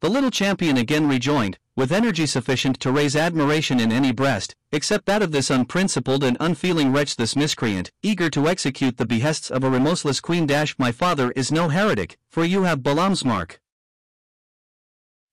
The 0.01 0.11
little 0.11 0.33
champion 0.33 0.79
again 0.79 1.09
rejoined, 1.09 1.61
with 1.83 1.91
energy 1.91 2.27
sufficient 2.27 2.79
to 2.79 2.93
raise 2.93 3.17
admiration 3.17 3.81
in 3.81 3.91
any 3.91 4.13
breast, 4.13 4.55
except 4.71 5.05
that 5.05 5.21
of 5.21 5.33
this 5.33 5.51
unprincipled 5.51 6.23
and 6.23 6.37
unfeeling 6.39 6.93
wretch 6.93 7.17
this 7.17 7.35
miscreant, 7.35 7.91
eager 8.05 8.31
to 8.31 8.47
execute 8.47 8.99
the 8.99 9.05
behests 9.05 9.51
of 9.51 9.65
a 9.65 9.69
remorseless 9.69 10.21
queen 10.21 10.47
dash 10.47 10.79
my 10.79 10.93
father 10.93 11.33
is 11.33 11.51
no 11.51 11.71
heretic, 11.71 12.17
for 12.29 12.45
you 12.45 12.63
have 12.63 12.85
Balaam's 12.85 13.25
mark. 13.25 13.61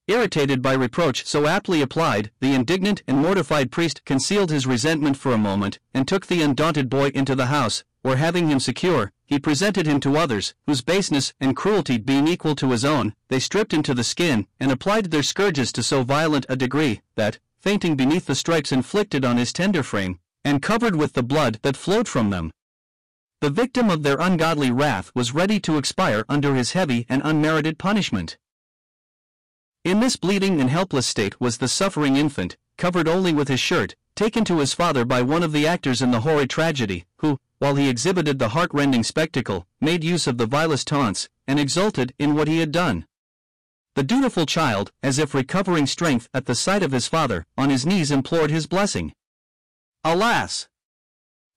Irritated 0.07 0.59
by 0.63 0.73
reproach 0.73 1.23
so 1.23 1.45
aptly 1.45 1.83
applied, 1.83 2.31
the 2.39 2.55
indignant 2.55 3.03
and 3.07 3.19
mortified 3.19 3.69
priest 3.69 4.03
concealed 4.03 4.49
his 4.49 4.65
resentment 4.65 5.17
for 5.17 5.31
a 5.31 5.37
moment, 5.37 5.77
and 5.93 6.07
took 6.07 6.25
the 6.25 6.41
undaunted 6.41 6.89
boy 6.89 7.09
into 7.09 7.35
the 7.35 7.45
house, 7.45 7.83
where 8.01 8.15
having 8.15 8.47
him 8.47 8.59
secure, 8.59 9.11
he 9.29 9.39
presented 9.39 9.85
him 9.85 9.99
to 10.01 10.17
others, 10.17 10.55
whose 10.65 10.81
baseness 10.81 11.33
and 11.39 11.55
cruelty 11.55 11.97
being 11.97 12.27
equal 12.27 12.55
to 12.55 12.71
his 12.71 12.83
own, 12.83 13.13
they 13.29 13.39
stripped 13.39 13.73
him 13.73 13.83
to 13.83 13.93
the 13.93 14.03
skin, 14.03 14.47
and 14.59 14.71
applied 14.71 15.05
their 15.05 15.23
scourges 15.23 15.71
to 15.71 15.83
so 15.83 16.03
violent 16.03 16.45
a 16.49 16.55
degree, 16.55 16.99
that, 17.15 17.37
fainting 17.61 17.95
beneath 17.95 18.25
the 18.25 18.35
stripes 18.35 18.71
inflicted 18.71 19.23
on 19.23 19.37
his 19.37 19.53
tender 19.53 19.83
frame, 19.83 20.19
and 20.43 20.61
covered 20.61 20.95
with 20.95 21.13
the 21.13 21.23
blood 21.23 21.59
that 21.61 21.77
flowed 21.77 22.07
from 22.07 22.31
them, 22.31 22.51
the 23.41 23.49
victim 23.49 23.89
of 23.89 24.03
their 24.03 24.19
ungodly 24.19 24.69
wrath 24.69 25.11
was 25.15 25.33
ready 25.33 25.61
to 25.61 25.77
expire 25.77 26.25
under 26.27 26.55
his 26.55 26.73
heavy 26.73 27.05
and 27.07 27.21
unmerited 27.23 27.77
punishment. 27.77 28.37
In 29.85 30.01
this 30.01 30.17
bleeding 30.17 30.59
and 30.59 30.69
helpless 30.69 31.07
state 31.07 31.39
was 31.39 31.59
the 31.59 31.69
suffering 31.69 32.17
infant, 32.17 32.57
covered 32.77 33.07
only 33.07 33.31
with 33.31 33.47
his 33.47 33.61
shirt, 33.61 33.95
taken 34.19 34.43
to 34.43 34.59
his 34.59 34.73
father 34.73 35.05
by 35.05 35.21
one 35.21 35.43
of 35.43 35.53
the 35.53 35.65
actors 35.65 36.01
in 36.01 36.11
the 36.11 36.19
horrid 36.19 36.49
tragedy, 36.49 37.05
who, 37.19 37.39
while 37.59 37.75
he 37.75 37.87
exhibited 37.87 38.37
the 38.37 38.49
heart-rending 38.49 39.01
spectacle, 39.01 39.65
made 39.79 40.03
use 40.03 40.27
of 40.27 40.37
the 40.37 40.45
vilest 40.45 40.87
taunts, 40.87 41.29
and 41.47 41.57
exulted 41.57 42.13
in 42.19 42.35
what 42.35 42.49
he 42.49 42.59
had 42.59 42.69
done. 42.69 43.05
The 43.95 44.03
dutiful 44.03 44.45
child, 44.45 44.91
as 45.01 45.19
if 45.19 45.33
recovering 45.33 45.87
strength 45.87 46.27
at 46.33 46.47
the 46.47 46.53
sight 46.53 46.83
of 46.83 46.91
his 46.91 47.07
father, 47.07 47.45
on 47.57 47.69
his 47.69 47.85
knees 47.85 48.11
implored 48.11 48.51
his 48.51 48.67
blessing. 48.67 49.13
Alas! 50.03 50.67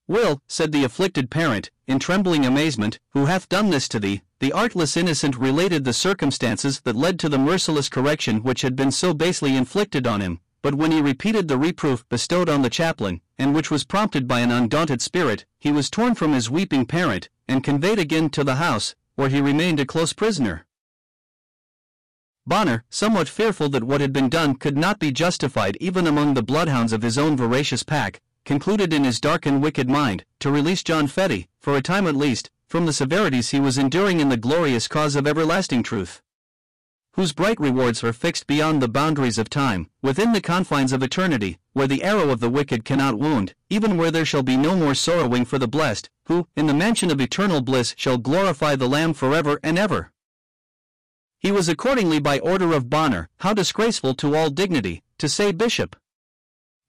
Will, 0.06 0.40
said 0.46 0.70
the 0.70 0.84
afflicted 0.84 1.30
parent, 1.30 1.72
in 1.88 1.98
trembling 1.98 2.46
amazement, 2.46 3.00
who 3.10 3.24
hath 3.24 3.48
done 3.48 3.70
this 3.70 3.88
to 3.88 3.98
thee? 3.98 4.22
The 4.38 4.52
artless 4.52 4.96
innocent 4.96 5.36
related 5.36 5.82
the 5.82 5.92
circumstances 5.92 6.80
that 6.82 6.94
led 6.94 7.18
to 7.18 7.28
the 7.28 7.38
merciless 7.38 7.88
correction 7.88 8.44
which 8.44 8.62
had 8.62 8.76
been 8.76 8.92
so 8.92 9.14
basely 9.14 9.56
inflicted 9.56 10.06
on 10.06 10.20
him, 10.20 10.38
but 10.62 10.76
when 10.76 10.92
he 10.92 11.00
repeated 11.00 11.48
the 11.48 11.58
reproof 11.58 12.08
bestowed 12.08 12.48
on 12.48 12.62
the 12.62 12.70
chaplain, 12.70 13.20
and 13.36 13.54
which 13.54 13.70
was 13.70 13.84
prompted 13.84 14.28
by 14.28 14.40
an 14.40 14.52
undaunted 14.52 15.02
spirit, 15.02 15.44
he 15.58 15.72
was 15.72 15.90
torn 15.90 16.14
from 16.14 16.32
his 16.32 16.48
weeping 16.48 16.86
parent, 16.86 17.28
and 17.48 17.64
conveyed 17.64 17.98
again 17.98 18.30
to 18.30 18.44
the 18.44 18.54
house, 18.54 18.94
where 19.16 19.28
he 19.28 19.40
remained 19.40 19.80
a 19.80 19.84
close 19.84 20.12
prisoner. 20.12 20.64
Bonner, 22.46 22.84
somewhat 22.90 23.28
fearful 23.28 23.68
that 23.68 23.84
what 23.84 24.00
had 24.00 24.12
been 24.12 24.28
done 24.28 24.54
could 24.54 24.76
not 24.76 24.98
be 24.98 25.12
justified 25.12 25.76
even 25.80 26.06
among 26.06 26.34
the 26.34 26.42
bloodhounds 26.42 26.92
of 26.92 27.02
his 27.02 27.18
own 27.18 27.36
voracious 27.36 27.82
pack, 27.82 28.20
concluded 28.44 28.92
in 28.92 29.04
his 29.04 29.20
dark 29.20 29.46
and 29.46 29.62
wicked 29.62 29.88
mind, 29.88 30.24
to 30.40 30.50
release 30.50 30.82
John 30.82 31.06
Fetty, 31.06 31.48
for 31.60 31.76
a 31.76 31.82
time 31.82 32.06
at 32.06 32.16
least, 32.16 32.50
from 32.66 32.86
the 32.86 32.92
severities 32.92 33.50
he 33.50 33.60
was 33.60 33.78
enduring 33.78 34.18
in 34.18 34.28
the 34.28 34.36
glorious 34.36 34.88
cause 34.88 35.14
of 35.14 35.26
everlasting 35.26 35.82
truth, 35.82 36.22
whose 37.14 37.32
bright 37.32 37.60
rewards 37.60 38.02
are 38.02 38.12
fixed 38.12 38.46
beyond 38.46 38.80
the 38.80 38.88
boundaries 38.88 39.36
of 39.36 39.50
time, 39.50 39.88
within 40.00 40.32
the 40.32 40.40
confines 40.40 40.92
of 40.92 41.02
eternity, 41.02 41.58
where 41.74 41.86
the 41.86 42.02
arrow 42.02 42.30
of 42.30 42.40
the 42.40 42.48
wicked 42.48 42.84
cannot 42.84 43.18
wound, 43.18 43.54
even 43.68 43.96
where 43.96 44.10
there 44.10 44.24
shall 44.24 44.42
be 44.42 44.56
no 44.56 44.74
more 44.74 44.94
sorrowing 44.94 45.44
for 45.44 45.58
the 45.58 45.68
blessed, 45.68 46.08
who, 46.26 46.46
in 46.56 46.66
the 46.66 46.74
mansion 46.74 47.10
of 47.10 47.20
eternal 47.20 47.60
bliss, 47.60 47.94
shall 47.98 48.16
glorify 48.16 48.74
the 48.74 48.88
Lamb 48.88 49.12
forever 49.12 49.60
and 49.62 49.78
ever. 49.78 50.10
He 51.38 51.52
was 51.52 51.68
accordingly 51.68 52.18
by 52.18 52.38
order 52.38 52.72
of 52.72 52.88
Bonner, 52.88 53.28
how 53.38 53.52
disgraceful 53.52 54.14
to 54.14 54.34
all 54.34 54.48
dignity, 54.48 55.02
to 55.18 55.28
say 55.28 55.52
bishop. 55.52 55.96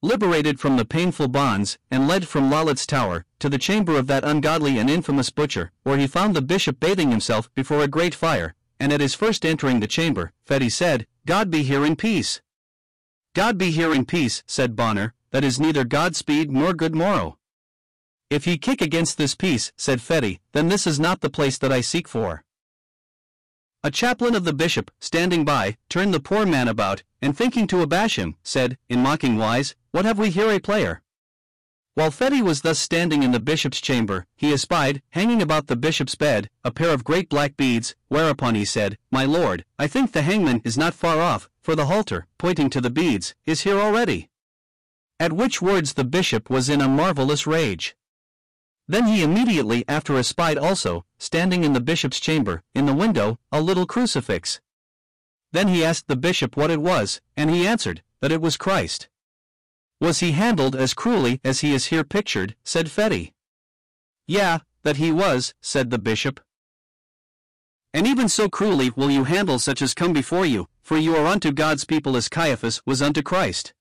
liberated 0.01 0.59
from 0.59 0.75
the 0.75 0.83
painful 0.83 1.29
bonds, 1.29 1.77
and 1.89 2.09
led 2.09 2.27
from 2.27 2.49
Lollard's 2.49 2.85
tower, 2.85 3.23
to 3.39 3.47
the 3.47 3.57
chamber 3.57 3.97
of 3.97 4.07
that 4.07 4.25
ungodly 4.25 4.77
and 4.77 4.89
infamous 4.89 5.29
butcher, 5.29 5.71
where 5.83 5.97
he 5.97 6.07
found 6.07 6.35
the 6.35 6.41
bishop 6.41 6.77
bathing 6.79 7.09
himself 7.09 7.49
before 7.55 7.81
a 7.81 7.87
great 7.87 8.13
fire, 8.13 8.53
and 8.83 8.91
at 8.91 8.99
his 8.99 9.15
first 9.15 9.45
entering 9.45 9.79
the 9.79 9.87
chamber, 9.87 10.33
Fetty 10.45 10.69
said, 10.69 11.07
God 11.25 11.49
be 11.49 11.63
here 11.63 11.85
in 11.85 11.95
peace. 11.95 12.41
God 13.33 13.57
be 13.57 13.71
here 13.71 13.93
in 13.93 14.03
peace, 14.03 14.43
said 14.45 14.75
Bonner, 14.75 15.13
that 15.31 15.45
is 15.45 15.57
neither 15.57 15.85
God 15.85 16.17
speed 16.17 16.51
nor 16.51 16.73
good 16.73 16.93
morrow. 16.93 17.37
If 18.29 18.45
ye 18.45 18.57
kick 18.57 18.81
against 18.81 19.17
this 19.17 19.35
peace, 19.35 19.71
said 19.77 19.99
Fetty, 19.99 20.41
then 20.51 20.67
this 20.67 20.85
is 20.85 20.99
not 20.99 21.21
the 21.21 21.29
place 21.29 21.57
that 21.59 21.71
I 21.71 21.79
seek 21.79 22.09
for. 22.09 22.43
A 23.85 23.89
chaplain 23.89 24.35
of 24.35 24.43
the 24.43 24.51
bishop, 24.51 24.91
standing 24.99 25.45
by, 25.45 25.77
turned 25.87 26.13
the 26.13 26.19
poor 26.19 26.45
man 26.45 26.67
about, 26.67 27.03
and 27.21 27.37
thinking 27.37 27.67
to 27.67 27.81
abash 27.81 28.17
him, 28.17 28.35
said, 28.43 28.77
in 28.89 28.99
mocking 28.99 29.37
wise, 29.37 29.75
What 29.91 30.03
have 30.03 30.19
we 30.19 30.29
here 30.29 30.51
a 30.51 30.59
player? 30.59 31.02
While 31.95 32.09
Fetty 32.09 32.41
was 32.41 32.61
thus 32.61 32.79
standing 32.79 33.21
in 33.21 33.33
the 33.33 33.39
bishop's 33.39 33.79
chamber, 33.79 34.25
he 34.35 34.51
espied, 34.51 35.03
hanging 35.11 35.43
about 35.43 35.67
the 35.67 35.75
bishop's 35.75 36.15
bed, 36.15 36.49
a 36.63 36.71
pair 36.71 36.89
of 36.89 37.03
great 37.03 37.29
black 37.29 37.55
beads, 37.55 37.93
whereupon 38.07 38.55
he 38.55 38.65
said, 38.65 38.97
My 39.11 39.25
lord, 39.25 39.63
I 39.77 39.85
think 39.85 40.11
the 40.11 40.23
hangman 40.23 40.61
is 40.63 40.75
not 40.75 40.95
far 40.95 41.21
off, 41.21 41.49
for 41.61 41.75
the 41.75 41.85
halter, 41.85 42.25
pointing 42.39 42.71
to 42.71 42.81
the 42.81 42.89
beads, 42.89 43.35
is 43.45 43.61
here 43.61 43.79
already. 43.79 44.29
At 45.19 45.33
which 45.33 45.61
words 45.61 45.93
the 45.93 46.03
bishop 46.03 46.49
was 46.49 46.67
in 46.67 46.81
a 46.81 46.89
marvellous 46.89 47.45
rage. 47.45 47.95
Then 48.87 49.05
he 49.05 49.21
immediately 49.21 49.85
after 49.87 50.17
espied 50.17 50.57
also, 50.57 51.05
standing 51.19 51.63
in 51.63 51.73
the 51.73 51.79
bishop's 51.79 52.19
chamber, 52.19 52.63
in 52.73 52.87
the 52.87 52.95
window, 52.95 53.37
a 53.51 53.61
little 53.61 53.85
crucifix. 53.85 54.59
Then 55.51 55.67
he 55.67 55.85
asked 55.85 56.07
the 56.07 56.15
bishop 56.15 56.57
what 56.57 56.71
it 56.71 56.81
was, 56.81 57.21
and 57.37 57.51
he 57.51 57.67
answered, 57.67 58.01
that 58.19 58.31
it 58.31 58.41
was 58.41 58.57
Christ. 58.57 59.09
Was 60.03 60.19
he 60.19 60.33
handled 60.33 60.75
as 60.75 60.93
cruelly 60.93 61.39
as 61.45 61.61
he 61.61 61.73
is 61.73 61.85
here 61.85 62.03
pictured, 62.03 62.57
said 62.65 62.87
Fetty. 62.87 63.31
Yeah, 64.27 64.57
that 64.81 64.97
he 64.97 65.13
was, 65.13 65.53
said 65.61 65.91
the 65.91 65.97
bishop. 65.97 66.41
And 67.93 68.05
even 68.05 68.27
so 68.27 68.49
cruelly 68.49 68.89
will 68.97 69.09
you 69.09 69.23
handle 69.23 69.59
such 69.59 69.81
as 69.81 69.93
come 69.93 70.11
before 70.11 70.45
you, 70.45 70.67
for 70.81 70.97
you 70.97 71.15
are 71.15 71.25
unto 71.25 71.53
God's 71.53 71.85
people 71.85 72.17
as 72.17 72.27
Caiaphas 72.27 72.81
was 72.85 73.01
unto 73.01 73.21
Christ. 73.21 73.73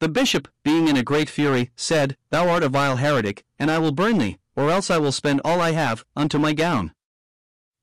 The 0.00 0.08
bishop, 0.08 0.48
being 0.64 0.88
in 0.88 0.96
a 0.96 1.02
great 1.02 1.28
fury, 1.28 1.70
said, 1.76 2.16
Thou 2.30 2.48
art 2.48 2.62
a 2.62 2.70
vile 2.70 2.96
heretic, 2.96 3.44
and 3.58 3.70
I 3.70 3.78
will 3.78 3.92
burn 3.92 4.16
thee, 4.16 4.38
or 4.56 4.70
else 4.70 4.90
I 4.90 4.96
will 4.96 5.12
spend 5.12 5.42
all 5.44 5.60
I 5.60 5.72
have, 5.72 6.02
unto 6.16 6.38
my 6.38 6.54
gown. 6.54 6.94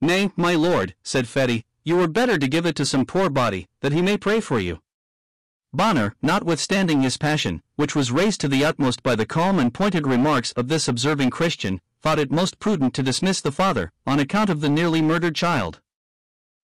Nay, 0.02 0.32
my 0.36 0.56
lord, 0.56 0.96
said 1.04 1.26
Fetty, 1.26 1.66
you 1.84 1.98
were 1.98 2.08
better 2.08 2.40
to 2.40 2.48
give 2.48 2.66
it 2.66 2.76
to 2.78 2.86
some 2.88 3.06
poor 3.06 3.30
body, 3.30 3.68
that 3.82 3.94
he 3.94 4.02
may 4.02 4.18
pray 4.18 4.40
for 4.40 4.60
you. 4.60 4.80
Bonner, 5.76 6.14
notwithstanding 6.22 7.02
his 7.02 7.18
passion, 7.18 7.64
which 7.78 7.96
was 7.96 8.12
raised 8.12 8.40
to 8.42 8.48
the 8.48 8.64
utmost 8.64 9.02
by 9.02 9.16
the 9.16 9.26
calm 9.26 9.58
and 9.58 9.74
pointed 9.74 10.06
remarks 10.06 10.52
of 10.52 10.68
this 10.68 10.88
observing 10.88 11.32
Christian, 11.32 11.82
thought 12.04 12.20
it 12.20 12.32
most 12.32 12.60
prudent 12.60 12.94
to 12.94 13.02
dismiss 13.02 13.42
the 13.42 13.52
father, 13.52 13.92
on 14.06 14.20
account 14.20 14.52
of 14.52 14.62
the 14.62 14.70
nearly 14.70 15.02
murdered 15.02 15.34
child. 15.34 15.82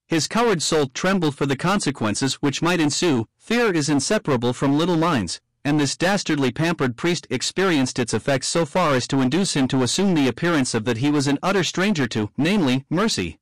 His 0.07 0.27
coward 0.27 0.61
soul 0.61 0.88
trembled 0.88 1.36
for 1.36 1.48
the 1.48 1.56
consequences 1.56 2.36
which 2.36 2.61
might 2.61 2.80
ensue. 2.80 3.27
Fear 3.38 3.73
is 3.73 3.90
inseparable 3.90 4.53
from 4.53 4.77
little 4.77 4.98
minds, 4.98 5.41
and 5.65 5.80
this 5.80 5.98
dastardly 5.98 6.52
pampered 6.52 6.95
priest 6.95 7.26
experienced 7.31 7.98
its 7.98 8.14
effects 8.14 8.48
so 8.48 8.64
far 8.64 8.94
as 8.94 9.07
to 9.07 9.22
induce 9.22 9.53
him 9.53 9.68
to 9.69 9.81
assume 9.81 10.14
the 10.14 10.27
appearance 10.27 10.76
of 10.76 10.86
that 10.86 10.98
he 10.98 11.10
was 11.10 11.26
an 11.26 11.40
utter 11.41 11.64
stranger 11.64 12.07
to, 12.07 12.30
namely, 12.38 12.86
mercy. 12.91 13.40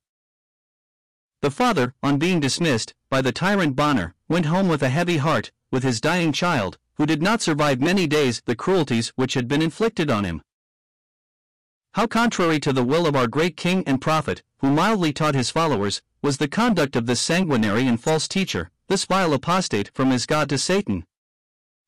The 1.42 1.50
father, 1.50 1.94
on 2.02 2.18
being 2.18 2.40
dismissed, 2.40 2.94
by 3.10 3.22
the 3.22 3.32
tyrant 3.32 3.76
Bonner, 3.76 4.14
went 4.28 4.46
home 4.46 4.68
with 4.68 4.82
a 4.82 4.88
heavy 4.88 5.18
heart, 5.18 5.52
with 5.70 5.82
his 5.82 6.00
dying 6.00 6.32
child, 6.32 6.78
who 6.94 7.06
did 7.06 7.22
not 7.22 7.40
survive 7.40 7.80
many 7.80 8.06
days 8.06 8.42
the 8.44 8.56
cruelties 8.56 9.12
which 9.16 9.34
had 9.34 9.46
been 9.46 9.62
inflicted 9.62 10.10
on 10.10 10.24
him. 10.24 10.42
How 11.92 12.06
contrary 12.06 12.60
to 12.60 12.72
the 12.72 12.84
will 12.84 13.06
of 13.06 13.16
our 13.16 13.26
great 13.26 13.56
king 13.56 13.82
and 13.86 14.00
prophet, 14.00 14.42
who 14.58 14.70
mildly 14.70 15.12
taught 15.12 15.34
his 15.34 15.50
followers, 15.50 16.02
was 16.22 16.36
the 16.36 16.48
conduct 16.48 16.96
of 16.96 17.06
this 17.06 17.20
sanguinary 17.20 17.86
and 17.86 18.00
false 18.00 18.26
teacher, 18.26 18.70
this 18.88 19.04
vile 19.04 19.32
apostate 19.32 19.90
from 19.94 20.10
his 20.10 20.26
God 20.26 20.48
to 20.48 20.58
Satan. 20.58 21.04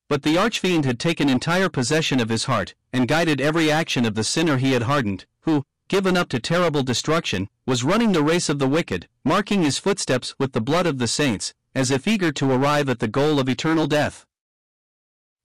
But 0.07 0.23
the 0.23 0.37
archfiend 0.37 0.85
had 0.85 0.99
taken 0.99 1.29
entire 1.29 1.69
possession 1.69 2.19
of 2.19 2.29
his 2.29 2.45
heart, 2.45 2.75
and 2.91 3.07
guided 3.07 3.39
every 3.39 3.71
action 3.71 4.05
of 4.05 4.15
the 4.15 4.23
sinner 4.23 4.57
he 4.57 4.73
had 4.73 4.83
hardened, 4.83 5.25
who, 5.41 5.63
given 5.87 6.15
up 6.15 6.29
to 6.29 6.39
terrible 6.39 6.83
destruction, 6.83 7.49
was 7.65 7.83
running 7.83 8.11
the 8.11 8.23
race 8.23 8.49
of 8.49 8.59
the 8.59 8.67
wicked, 8.67 9.07
marking 9.23 9.61
his 9.61 9.77
footsteps 9.77 10.35
with 10.39 10.53
the 10.53 10.61
blood 10.61 10.85
of 10.85 10.97
the 10.97 11.07
saints, 11.07 11.53
as 11.73 11.91
if 11.91 12.07
eager 12.07 12.31
to 12.31 12.51
arrive 12.51 12.89
at 12.89 12.99
the 12.99 13.07
goal 13.07 13.39
of 13.39 13.47
eternal 13.47 13.87
death. 13.87 14.25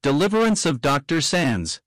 Deliverance 0.03 0.67
of 0.67 0.81
Dr. 0.81 1.21
Sands. 1.21 1.81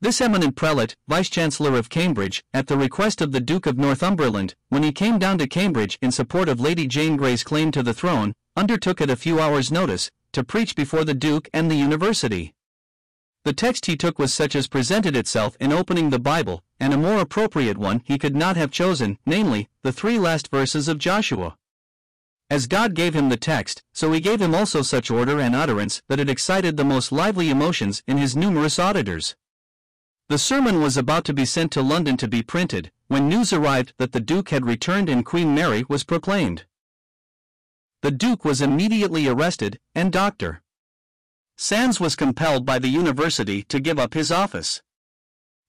This 0.00 0.20
eminent 0.20 0.56
prelate, 0.56 0.96
Vice 1.06 1.30
Chancellor 1.30 1.76
of 1.76 1.88
Cambridge, 1.88 2.42
at 2.52 2.66
the 2.66 2.76
request 2.76 3.20
of 3.20 3.30
the 3.30 3.40
Duke 3.40 3.66
of 3.66 3.78
Northumberland, 3.78 4.54
when 4.68 4.82
he 4.82 4.90
came 4.90 5.18
down 5.18 5.38
to 5.38 5.46
Cambridge 5.46 5.96
in 6.02 6.10
support 6.10 6.48
of 6.48 6.60
Lady 6.60 6.88
Jane 6.88 7.16
Grey's 7.16 7.44
claim 7.44 7.70
to 7.70 7.82
the 7.82 7.94
throne, 7.94 8.32
undertook 8.56 9.00
at 9.00 9.10
a 9.10 9.16
few 9.16 9.38
hours' 9.38 9.70
notice 9.70 10.10
to 10.32 10.42
preach 10.42 10.74
before 10.74 11.04
the 11.04 11.14
Duke 11.14 11.48
and 11.52 11.70
the 11.70 11.76
University. 11.76 12.52
The 13.44 13.52
text 13.52 13.86
he 13.86 13.96
took 13.96 14.18
was 14.18 14.32
such 14.32 14.56
as 14.56 14.66
presented 14.66 15.16
itself 15.16 15.56
in 15.60 15.72
opening 15.72 16.10
the 16.10 16.18
Bible, 16.18 16.62
and 16.80 16.92
a 16.92 16.98
more 16.98 17.20
appropriate 17.20 17.78
one 17.78 18.02
he 18.04 18.18
could 18.18 18.34
not 18.34 18.56
have 18.56 18.70
chosen, 18.70 19.18
namely, 19.24 19.68
the 19.82 19.92
three 19.92 20.18
last 20.18 20.50
verses 20.50 20.88
of 20.88 20.98
Joshua. 20.98 21.56
As 22.52 22.66
God 22.66 22.92
gave 22.92 23.14
him 23.14 23.30
the 23.30 23.38
text, 23.38 23.82
so 23.94 24.12
he 24.12 24.20
gave 24.20 24.42
him 24.42 24.54
also 24.54 24.82
such 24.82 25.10
order 25.10 25.40
and 25.40 25.56
utterance 25.56 26.02
that 26.08 26.20
it 26.20 26.28
excited 26.28 26.76
the 26.76 26.84
most 26.84 27.10
lively 27.10 27.48
emotions 27.48 28.02
in 28.06 28.18
his 28.18 28.36
numerous 28.36 28.78
auditors. 28.78 29.36
The 30.28 30.36
sermon 30.36 30.82
was 30.82 30.98
about 30.98 31.24
to 31.24 31.32
be 31.32 31.46
sent 31.46 31.72
to 31.72 31.80
London 31.80 32.18
to 32.18 32.28
be 32.28 32.42
printed, 32.42 32.92
when 33.08 33.26
news 33.26 33.54
arrived 33.54 33.94
that 33.96 34.12
the 34.12 34.20
Duke 34.20 34.50
had 34.50 34.66
returned 34.66 35.08
and 35.08 35.24
Queen 35.24 35.54
Mary 35.54 35.86
was 35.88 36.04
proclaimed. 36.04 36.66
The 38.02 38.10
Duke 38.10 38.44
was 38.44 38.60
immediately 38.60 39.26
arrested, 39.26 39.80
and 39.94 40.12
Dr. 40.12 40.60
Sands 41.56 42.00
was 42.00 42.14
compelled 42.14 42.66
by 42.66 42.78
the 42.78 42.88
University 42.88 43.62
to 43.62 43.80
give 43.80 43.98
up 43.98 44.12
his 44.12 44.30
office. 44.30 44.82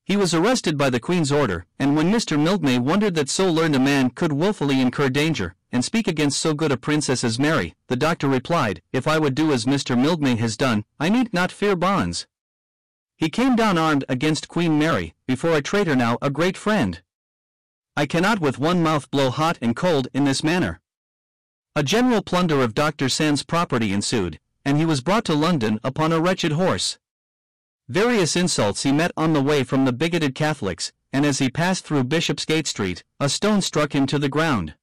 He 0.06 0.18
was 0.18 0.34
arrested 0.34 0.78
by 0.78 0.90
the 0.90 1.00
Queen's 1.00 1.32
order, 1.32 1.66
and 1.80 1.96
when 1.96 2.12
Mr. 2.12 2.38
Mildmay 2.38 2.80
wondered 2.80 3.16
that 3.16 3.30
so 3.30 3.50
learned 3.50 3.76
a 3.76 3.80
man 3.80 4.10
could 4.10 4.34
wilfully 4.34 4.82
incur 4.82 5.10
danger, 5.10 5.56
and 5.72 5.84
speak 5.84 6.10
against 6.10 6.40
so 6.40 6.54
good 6.54 6.74
a 6.74 6.78
princess 6.78 7.24
as 7.24 7.40
Mary, 7.40 7.74
the 7.88 7.96
doctor 7.96 8.28
replied, 8.28 8.82
If 8.92 9.08
I 9.08 9.18
would 9.18 9.34
do 9.34 9.54
as 9.54 9.66
Mr. 9.66 9.98
Mildmay 9.98 10.38
has 10.40 10.58
done, 10.58 10.84
I 11.00 11.08
need 11.08 11.34
not 11.34 11.54
fear 11.54 11.78
bonds. 11.78 12.28
He 13.16 13.30
came 13.30 13.56
down 13.56 13.78
armed 13.78 14.04
against 14.10 14.50
Queen 14.50 14.78
Mary, 14.78 15.16
before 15.26 15.56
a 15.56 15.62
traitor 15.62 15.96
now 15.96 16.18
a 16.22 16.30
great 16.30 16.58
friend. 16.58 17.02
I 17.96 18.06
cannot 18.06 18.42
with 18.42 18.60
one 18.60 18.84
mouth 18.84 19.10
blow 19.10 19.30
hot 19.30 19.58
and 19.62 19.74
cold 19.74 20.10
in 20.14 20.26
this 20.26 20.44
manner. 20.44 20.82
A 21.78 21.84
general 21.84 22.22
plunder 22.22 22.62
of 22.62 22.76
Dr. 22.76 23.08
Sand's 23.08 23.44
property 23.44 23.94
ensued, 23.94 24.40
and 24.66 24.78
he 24.78 24.86
was 24.86 25.02
brought 25.02 25.24
to 25.26 25.34
London 25.34 25.80
upon 25.82 26.12
a 26.12 26.20
wretched 26.20 26.52
horse. 26.52 26.98
Various 27.90 28.38
insults 28.38 28.84
he 28.84 28.94
met 28.94 29.12
on 29.18 29.34
the 29.34 29.42
way 29.42 29.64
from 29.66 29.84
the 29.84 29.92
bigoted 29.92 30.36
Catholics, 30.36 30.94
and 31.12 31.26
as 31.26 31.40
he 31.40 31.50
passed 31.50 31.84
through 31.84 32.06
Bishopsgate 32.06 32.66
Street, 32.66 33.04
a 33.20 33.28
stone 33.28 33.62
struck 33.62 33.94
him 33.94 34.06
to 34.08 34.18
the 34.18 34.30
ground. 34.30 34.76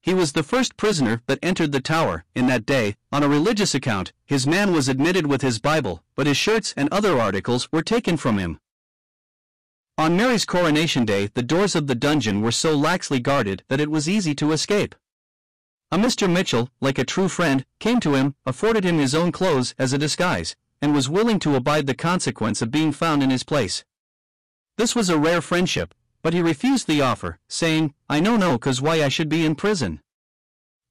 He 0.00 0.14
was 0.14 0.32
the 0.32 0.42
first 0.42 0.78
prisoner 0.78 1.20
that 1.26 1.38
entered 1.42 1.72
the 1.72 1.80
tower, 1.80 2.24
in 2.34 2.46
that 2.46 2.64
day, 2.64 2.96
on 3.12 3.22
a 3.22 3.28
religious 3.28 3.74
account. 3.74 4.12
His 4.24 4.46
man 4.46 4.72
was 4.72 4.88
admitted 4.88 5.26
with 5.26 5.42
his 5.42 5.58
Bible, 5.58 6.02
but 6.14 6.26
his 6.26 6.38
shirts 6.38 6.72
and 6.76 6.88
other 6.90 7.20
articles 7.20 7.70
were 7.70 7.82
taken 7.82 8.16
from 8.16 8.38
him. 8.38 8.60
On 9.98 10.16
Mary's 10.16 10.44
coronation 10.44 11.04
day, 11.04 11.26
the 11.34 11.42
doors 11.42 11.74
of 11.74 11.86
the 11.86 11.94
dungeon 11.94 12.40
were 12.40 12.52
so 12.52 12.78
laxly 12.78 13.22
guarded 13.22 13.62
that 13.68 13.80
it 13.80 13.90
was 13.90 14.08
easy 14.08 14.34
to 14.36 14.52
escape. 14.52 14.94
A 15.90 15.98
Mr. 15.98 16.32
Mitchell, 16.32 16.70
like 16.80 16.98
a 16.98 17.04
true 17.04 17.28
friend, 17.28 17.66
came 17.78 18.00
to 18.00 18.14
him, 18.14 18.36
afforded 18.46 18.84
him 18.84 18.98
his 18.98 19.14
own 19.14 19.32
clothes 19.32 19.74
as 19.78 19.92
a 19.92 19.98
disguise, 19.98 20.56
and 20.80 20.94
was 20.94 21.08
willing 21.08 21.38
to 21.40 21.56
abide 21.56 21.86
the 21.86 21.94
consequence 21.94 22.62
of 22.62 22.70
being 22.70 22.92
found 22.92 23.22
in 23.22 23.30
his 23.30 23.42
place. 23.42 23.84
This 24.76 24.94
was 24.94 25.08
a 25.08 25.18
rare 25.18 25.40
friendship, 25.40 25.94
but 26.22 26.34
he 26.34 26.42
refused 26.42 26.86
the 26.86 27.00
offer, 27.00 27.38
saying, 27.48 27.94
I 28.08 28.20
know 28.20 28.36
no 28.36 28.58
cause 28.58 28.82
why 28.82 29.02
I 29.02 29.08
should 29.08 29.28
be 29.28 29.44
in 29.44 29.54
prison. 29.54 30.00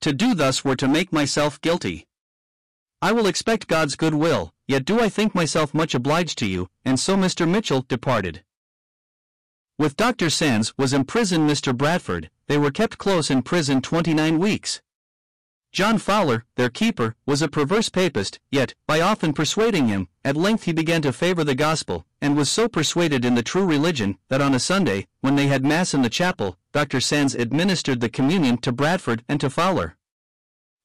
To 0.02 0.14
do 0.14 0.34
thus 0.34 0.64
were 0.64 0.76
to 0.78 0.88
make 0.88 1.12
myself 1.12 1.60
guilty. 1.62 2.06
I 3.02 3.12
will 3.12 3.28
expect 3.28 3.68
God's 3.68 3.96
good 3.96 4.16
will, 4.16 4.54
yet 4.68 4.86
do 4.86 5.00
I 5.00 5.10
think 5.10 5.36
myself 5.36 5.74
much 5.74 5.94
obliged 5.94 6.38
to 6.40 6.46
you, 6.46 6.70
and 6.84 7.00
so 7.00 7.16
Mr. 7.16 7.48
Mitchell 7.48 7.86
departed. 7.88 8.44
With 9.78 9.98
Dr. 9.98 10.30
Sands 10.30 10.74
was 10.78 10.94
imprisoned 10.94 11.50
Mr. 11.50 11.76
Bradford, 11.76 12.30
they 12.48 12.58
were 12.58 12.72
kept 12.72 12.98
close 12.98 13.30
in 13.30 13.42
prison 13.42 13.82
twenty 13.82 14.14
nine 14.14 14.40
weeks. 14.40 14.82
John 15.76 15.98
Fowler, 15.98 16.46
their 16.56 16.70
keeper, 16.70 17.18
was 17.26 17.42
a 17.42 17.50
perverse 17.50 17.90
papist, 17.90 18.40
yet, 18.50 18.74
by 18.88 19.02
often 19.02 19.34
persuading 19.34 19.90
him, 19.90 20.08
at 20.24 20.38
length 20.38 20.64
he 20.64 20.72
began 20.72 21.02
to 21.02 21.12
favor 21.12 21.44
the 21.44 21.54
gospel, 21.54 22.06
and 22.22 22.38
was 22.38 22.50
so 22.50 22.70
persuaded 22.70 23.26
in 23.26 23.36
the 23.36 23.44
true 23.44 23.66
religion, 23.66 24.18
that 24.30 24.40
on 24.40 24.56
a 24.56 24.60
Sunday, 24.60 25.06
when 25.20 25.36
they 25.36 25.48
had 25.48 25.66
Mass 25.66 25.94
in 25.94 26.02
the 26.02 26.10
chapel, 26.10 26.58
Dr. 26.72 27.02
Sands 27.02 27.36
administered 27.36 28.00
the 28.00 28.08
communion 28.08 28.58
to 28.60 28.72
Bradford 28.72 29.26
and 29.28 29.38
to 29.42 29.50
Fowler. 29.50 29.98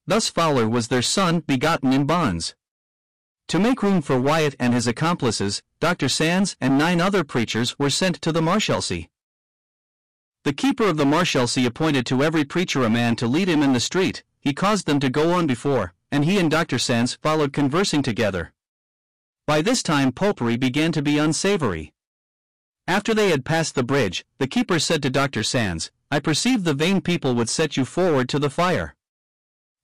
Thus 0.09 0.29
Fowler 0.29 0.69
was 0.69 0.89
their 0.89 1.03
son 1.03 1.39
begotten 1.39 1.93
in 1.93 2.05
bonds. 2.05 2.57
To 3.47 3.61
make 3.61 3.85
room 3.85 4.03
for 4.03 4.21
Wyatt 4.21 4.57
and 4.59 4.75
his 4.75 4.89
accomplices, 4.89 5.62
Dr. 5.79 6.09
Sands 6.09 6.57
and 6.61 6.77
nine 6.77 7.01
other 7.01 7.23
preachers 7.23 7.79
were 7.79 7.91
sent 7.91 8.21
to 8.23 8.33
the 8.33 8.43
Marshalsea. 8.43 9.07
The 10.43 10.53
keeper 10.53 10.89
of 10.89 10.97
the 10.97 11.05
Marshalsea 11.05 11.67
appointed 11.67 12.07
to 12.07 12.25
every 12.25 12.45
preacher 12.45 12.83
a 12.83 12.91
man 12.91 13.15
to 13.17 13.29
lead 13.29 13.49
him 13.49 13.62
in 13.62 13.73
the 13.73 13.79
street, 13.79 14.25
he 14.41 14.53
caused 14.53 14.87
them 14.87 14.99
to 15.01 15.11
go 15.11 15.33
on 15.33 15.47
before, 15.47 15.93
and 16.11 16.25
he 16.25 16.39
and 16.39 16.51
Dr. 16.51 16.79
Sands 16.79 17.19
followed 17.23 17.53
conversing 17.53 18.03
together. 18.03 18.53
By 19.47 19.62
this 19.62 19.83
time 19.83 20.12
popery 20.12 20.57
began 20.57 20.93
to 20.93 21.03
be 21.03 21.19
unsavory. 21.19 21.93
After 22.87 23.15
they 23.15 23.31
had 23.31 23.45
passed 23.45 23.75
the 23.75 23.83
bridge, 23.83 24.25
the 24.39 24.47
keeper 24.47 24.79
said 24.79 25.03
to 25.03 25.11
Dr. 25.11 25.43
Sands, 25.43 25.91
I 26.11 26.19
perceive 26.19 26.65
the 26.65 26.75
vain 26.75 27.01
people 27.01 27.35
would 27.35 27.49
set 27.49 27.77
you 27.77 27.85
forward 27.85 28.29
to 28.31 28.39
the 28.39 28.51
fire. 28.51 28.97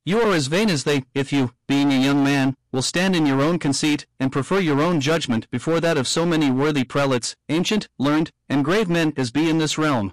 You 0.04 0.20
are 0.20 0.32
as 0.32 0.46
vain 0.46 0.70
as 0.70 0.84
they, 0.84 1.04
if 1.14 1.32
you, 1.32 1.52
being 1.66 1.92
a 1.92 2.00
young 2.00 2.22
man, 2.24 2.56
will 2.72 2.82
stand 2.82 3.16
in 3.16 3.26
your 3.26 3.42
own 3.42 3.58
conceit, 3.58 4.06
and 4.20 4.32
prefer 4.32 4.60
your 4.60 4.80
own 4.80 5.00
judgment 5.00 5.50
before 5.50 5.80
that 5.80 5.98
of 5.98 6.06
so 6.06 6.24
many 6.24 6.50
worthy 6.50 6.84
prelates, 6.84 7.36
ancient, 7.48 7.88
learned, 7.98 8.30
and 8.48 8.64
grave 8.64 8.88
men 8.88 9.12
as 9.16 9.30
be 9.30 9.50
in 9.50 9.58
this 9.58 9.76
realm. 9.76 10.12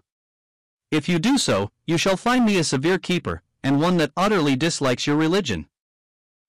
If 0.90 1.08
you 1.08 1.20
do 1.20 1.38
so, 1.38 1.70
you 1.86 1.98
shall 1.98 2.18
find 2.18 2.46
me 2.46 2.58
a 2.58 2.64
severe 2.64 2.98
keeper, 2.98 3.44
and 3.64 3.80
one 3.80 3.98
that 3.98 4.12
utterly 4.18 4.56
dislikes 4.56 5.08
your 5.08 5.16
religion. 5.16 5.68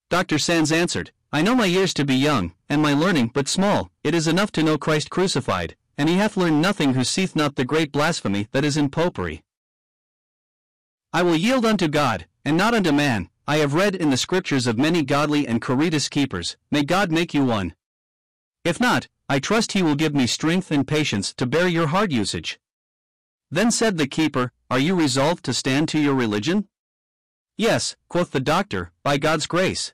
Dr. 0.09 0.37
Sands 0.37 0.71
answered, 0.71 1.11
I 1.31 1.41
know 1.41 1.55
my 1.55 1.65
years 1.65 1.93
to 1.95 2.05
be 2.05 2.15
young, 2.15 2.53
and 2.69 2.81
my 2.81 2.93
learning 2.93 3.31
but 3.33 3.47
small, 3.47 3.89
it 4.03 4.13
is 4.13 4.27
enough 4.27 4.51
to 4.53 4.63
know 4.63 4.77
Christ 4.77 5.09
crucified, 5.09 5.75
and 5.97 6.07
he 6.07 6.15
hath 6.15 6.37
learned 6.37 6.61
nothing 6.61 6.93
who 6.93 7.03
seeth 7.03 7.35
not 7.35 7.55
the 7.55 7.65
great 7.65 7.91
blasphemy 7.91 8.47
that 8.51 8.63
is 8.63 8.77
in 8.77 8.89
popery. 8.89 9.43
I 11.11 11.23
will 11.23 11.35
yield 11.35 11.65
unto 11.65 11.87
God, 11.87 12.27
and 12.43 12.57
not 12.57 12.73
unto 12.73 12.91
man, 12.91 13.29
I 13.47 13.57
have 13.57 13.73
read 13.73 13.95
in 13.95 14.09
the 14.09 14.17
scriptures 14.17 14.67
of 14.67 14.77
many 14.77 15.03
godly 15.03 15.47
and 15.47 15.61
courageous 15.61 16.09
keepers, 16.09 16.57
may 16.71 16.83
God 16.83 17.11
make 17.11 17.33
you 17.33 17.45
one. 17.45 17.75
If 18.63 18.79
not, 18.79 19.07
I 19.29 19.39
trust 19.39 19.71
he 19.71 19.83
will 19.83 19.95
give 19.95 20.13
me 20.13 20.27
strength 20.27 20.71
and 20.71 20.87
patience 20.87 21.33
to 21.35 21.45
bear 21.45 21.67
your 21.67 21.87
hard 21.87 22.11
usage. 22.11 22.59
Then 23.49 23.71
said 23.71 23.97
the 23.97 24.07
keeper, 24.07 24.51
Are 24.69 24.79
you 24.79 24.95
resolved 24.95 25.45
to 25.45 25.53
stand 25.53 25.89
to 25.89 25.99
your 25.99 26.15
religion? 26.15 26.67
Yes, 27.57 27.95
quoth 28.09 28.31
the 28.31 28.41
doctor, 28.41 28.91
by 29.01 29.17
God's 29.17 29.47
grace. 29.47 29.93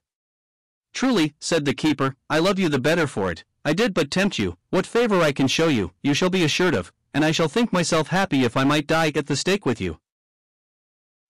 Truly, 0.94 1.36
said 1.40 1.66
the 1.66 1.76
keeper, 1.76 2.16
I 2.28 2.40
love 2.40 2.58
you 2.58 2.70
the 2.70 2.80
better 2.80 3.06
for 3.06 3.32
it. 3.32 3.44
I 3.64 3.74
did 3.74 3.94
but 3.94 4.10
tempt 4.10 4.40
you. 4.40 4.58
What 4.72 4.88
favor 4.88 5.22
I 5.22 5.32
can 5.32 5.48
show 5.48 5.68
you, 5.68 5.92
you 6.02 6.16
shall 6.16 6.32
be 6.32 6.44
assured 6.44 6.74
of, 6.74 6.92
and 7.14 7.24
I 7.24 7.32
shall 7.32 7.48
think 7.48 7.72
myself 7.72 8.08
happy 8.08 8.44
if 8.44 8.58
I 8.58 8.64
might 8.64 8.88
die 8.88 9.12
at 9.14 9.28
the 9.28 9.36
stake 9.36 9.64
with 9.64 9.80
you. 9.80 10.00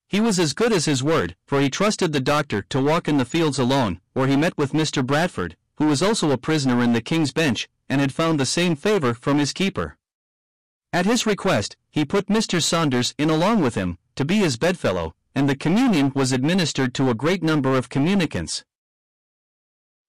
He 0.08 0.22
was 0.22 0.40
as 0.40 0.54
good 0.54 0.72
as 0.72 0.86
his 0.86 1.04
word, 1.04 1.36
for 1.46 1.60
he 1.60 1.70
trusted 1.70 2.14
the 2.14 2.22
doctor 2.22 2.62
to 2.64 2.82
walk 2.82 3.10
in 3.10 3.18
the 3.18 3.26
fields 3.26 3.60
alone, 3.60 4.00
where 4.14 4.28
he 4.28 4.38
met 4.38 4.58
with 4.58 4.72
Mr. 4.72 5.06
Bradford, 5.06 5.58
who 5.76 5.88
was 5.88 6.02
also 6.02 6.32
a 6.32 6.38
prisoner 6.38 6.82
in 6.82 6.94
the 6.94 7.02
King's 7.02 7.34
Bench, 7.34 7.68
and 7.90 8.00
had 8.00 8.14
found 8.14 8.40
the 8.40 8.46
same 8.46 8.78
favor 8.78 9.14
from 9.14 9.38
his 9.38 9.52
keeper. 9.52 9.98
At 10.94 11.06
his 11.06 11.26
request, 11.26 11.76
he 11.90 12.06
put 12.06 12.28
Mr. 12.28 12.62
Saunders 12.62 13.14
in 13.18 13.30
along 13.30 13.62
with 13.62 13.76
him, 13.76 13.98
to 14.16 14.24
be 14.24 14.38
his 14.38 14.58
bedfellow, 14.58 15.16
and 15.36 15.50
the 15.50 15.56
communion 15.56 16.12
was 16.14 16.32
administered 16.32 16.94
to 16.94 17.10
a 17.10 17.16
great 17.16 17.42
number 17.42 17.76
of 17.76 17.90
communicants. 17.90 18.64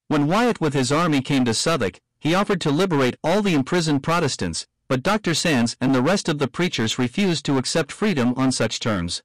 When 0.08 0.26
Wyatt 0.26 0.60
with 0.60 0.74
his 0.74 0.92
army 0.92 1.20
came 1.20 1.44
to 1.44 1.54
Southwark, 1.54 2.00
he 2.18 2.34
offered 2.34 2.60
to 2.62 2.70
liberate 2.70 3.16
all 3.24 3.42
the 3.42 3.54
imprisoned 3.54 4.02
Protestants, 4.02 4.66
but 4.88 5.02
Dr. 5.02 5.34
Sands 5.34 5.76
and 5.80 5.94
the 5.94 6.02
rest 6.02 6.28
of 6.28 6.38
the 6.38 6.48
preachers 6.48 6.98
refused 6.98 7.44
to 7.46 7.56
accept 7.56 7.90
freedom 7.90 8.34
on 8.36 8.52
such 8.52 8.78
terms. 8.78 9.22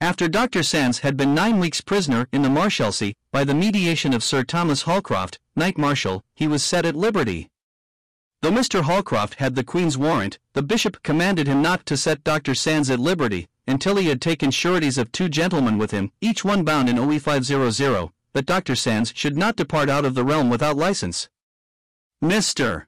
After 0.00 0.28
Dr. 0.28 0.62
Sands 0.62 1.00
had 1.00 1.16
been 1.16 1.34
nine 1.34 1.58
weeks 1.58 1.80
prisoner 1.80 2.28
in 2.32 2.42
the 2.42 2.48
Marshalsea, 2.48 3.14
by 3.32 3.44
the 3.44 3.54
mediation 3.54 4.12
of 4.12 4.24
Sir 4.24 4.44
Thomas 4.44 4.82
Holcroft, 4.82 5.38
Knight 5.56 5.78
Marshal, 5.78 6.22
he 6.34 6.46
was 6.46 6.62
set 6.62 6.86
at 6.86 6.96
liberty. 6.96 7.48
Though 8.42 8.50
Mr. 8.50 8.82
Holcroft 8.82 9.34
had 9.34 9.54
the 9.54 9.64
Queen's 9.64 9.96
warrant, 9.96 10.38
the 10.52 10.62
bishop 10.62 11.02
commanded 11.02 11.46
him 11.46 11.62
not 11.62 11.86
to 11.86 11.96
set 11.96 12.24
Dr. 12.24 12.54
Sands 12.54 12.90
at 12.90 12.98
liberty 12.98 13.48
until 13.66 13.96
he 13.96 14.08
had 14.08 14.20
taken 14.20 14.50
sureties 14.50 14.98
of 14.98 15.12
two 15.12 15.28
gentlemen 15.28 15.78
with 15.78 15.90
him, 15.90 16.10
each 16.20 16.44
one 16.44 16.64
bound 16.64 16.88
in 16.88 16.98
OE 16.98 17.18
500, 17.18 18.10
that 18.32 18.46
Dr. 18.46 18.74
Sands 18.74 19.12
should 19.14 19.36
not 19.36 19.56
depart 19.56 19.88
out 19.88 20.04
of 20.04 20.14
the 20.14 20.24
realm 20.24 20.50
without 20.50 20.76
license. 20.76 21.28
Mr. 22.22 22.86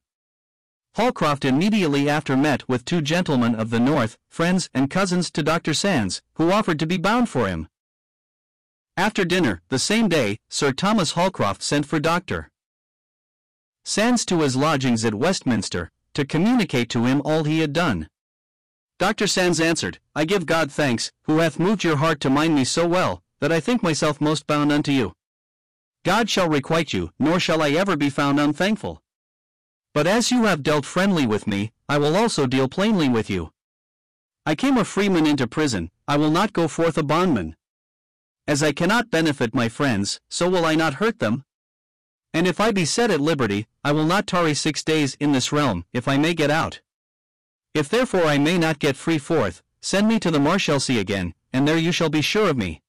Holcroft 0.96 1.44
immediately 1.44 2.08
after 2.08 2.36
met 2.36 2.66
with 2.68 2.84
two 2.84 3.02
gentlemen 3.02 3.54
of 3.54 3.70
the 3.70 3.78
North, 3.80 4.16
friends 4.28 4.70
and 4.72 4.90
cousins 4.90 5.30
to 5.32 5.42
Dr. 5.42 5.74
Sands, 5.74 6.22
who 6.34 6.50
offered 6.50 6.78
to 6.78 6.86
be 6.86 6.96
bound 6.96 7.28
for 7.28 7.46
him. 7.46 7.68
After 8.96 9.24
dinner, 9.24 9.60
the 9.68 9.78
same 9.78 10.08
day, 10.08 10.38
Sir 10.48 10.72
Thomas 10.72 11.12
Holcroft 11.12 11.62
sent 11.62 11.84
for 11.84 12.00
Dr. 12.00 12.50
Sands 13.84 14.24
to 14.26 14.40
his 14.40 14.56
lodgings 14.56 15.04
at 15.04 15.14
Westminster, 15.14 15.90
to 16.14 16.24
communicate 16.24 16.88
to 16.90 17.04
him 17.04 17.20
all 17.26 17.44
he 17.44 17.60
had 17.60 17.74
done. 17.74 18.08
Dr. 18.98 19.26
Sands 19.26 19.60
answered, 19.60 19.98
I 20.14 20.24
give 20.24 20.46
God 20.46 20.72
thanks, 20.72 21.12
who 21.24 21.38
hath 21.38 21.58
moved 21.58 21.84
your 21.84 21.96
heart 21.96 22.18
to 22.20 22.30
mind 22.30 22.54
me 22.54 22.64
so 22.64 22.88
well, 22.88 23.22
that 23.40 23.52
I 23.52 23.60
think 23.60 23.82
myself 23.82 24.20
most 24.20 24.46
bound 24.46 24.72
unto 24.72 24.90
you. 24.90 25.12
God 26.04 26.30
shall 26.30 26.48
requite 26.48 26.94
you, 26.94 27.10
nor 27.18 27.38
shall 27.38 27.60
I 27.60 27.70
ever 27.72 27.96
be 27.96 28.08
found 28.08 28.40
unthankful. 28.40 29.02
But 29.92 30.06
as 30.06 30.30
you 30.30 30.44
have 30.44 30.62
dealt 30.62 30.86
friendly 30.86 31.26
with 31.26 31.46
me, 31.46 31.72
I 31.88 31.98
will 31.98 32.16
also 32.16 32.46
deal 32.46 32.68
plainly 32.68 33.08
with 33.08 33.28
you. 33.28 33.50
I 34.46 34.54
came 34.54 34.78
a 34.78 34.84
freeman 34.84 35.26
into 35.26 35.46
prison, 35.46 35.90
I 36.08 36.16
will 36.16 36.30
not 36.30 36.52
go 36.52 36.68
forth 36.68 36.96
a 36.96 37.02
bondman. 37.02 37.56
As 38.46 38.62
I 38.62 38.72
cannot 38.72 39.10
benefit 39.10 39.54
my 39.54 39.68
friends, 39.68 40.20
so 40.30 40.48
will 40.48 40.64
I 40.64 40.74
not 40.74 40.94
hurt 40.94 41.18
them. 41.18 41.44
And 42.32 42.46
if 42.46 42.60
I 42.60 42.70
be 42.70 42.84
set 42.84 43.10
at 43.10 43.20
liberty, 43.20 43.66
I 43.82 43.92
will 43.92 44.04
not 44.04 44.26
tarry 44.26 44.54
six 44.54 44.84
days 44.84 45.16
in 45.20 45.32
this 45.32 45.52
realm, 45.52 45.84
if 45.92 46.06
I 46.06 46.16
may 46.16 46.32
get 46.32 46.50
out. 46.50 46.80
If 47.76 47.90
therefore 47.90 48.24
I 48.24 48.38
may 48.38 48.56
not 48.56 48.78
get 48.78 48.96
free 48.96 49.18
forth, 49.18 49.62
send 49.82 50.08
me 50.08 50.18
to 50.20 50.30
the 50.30 50.38
Marshalsea 50.38 50.98
again, 50.98 51.34
and 51.52 51.68
there 51.68 51.76
you 51.76 51.92
shall 51.92 52.08
be 52.08 52.22
sure 52.22 52.48
of 52.48 52.56
me. 52.56 52.80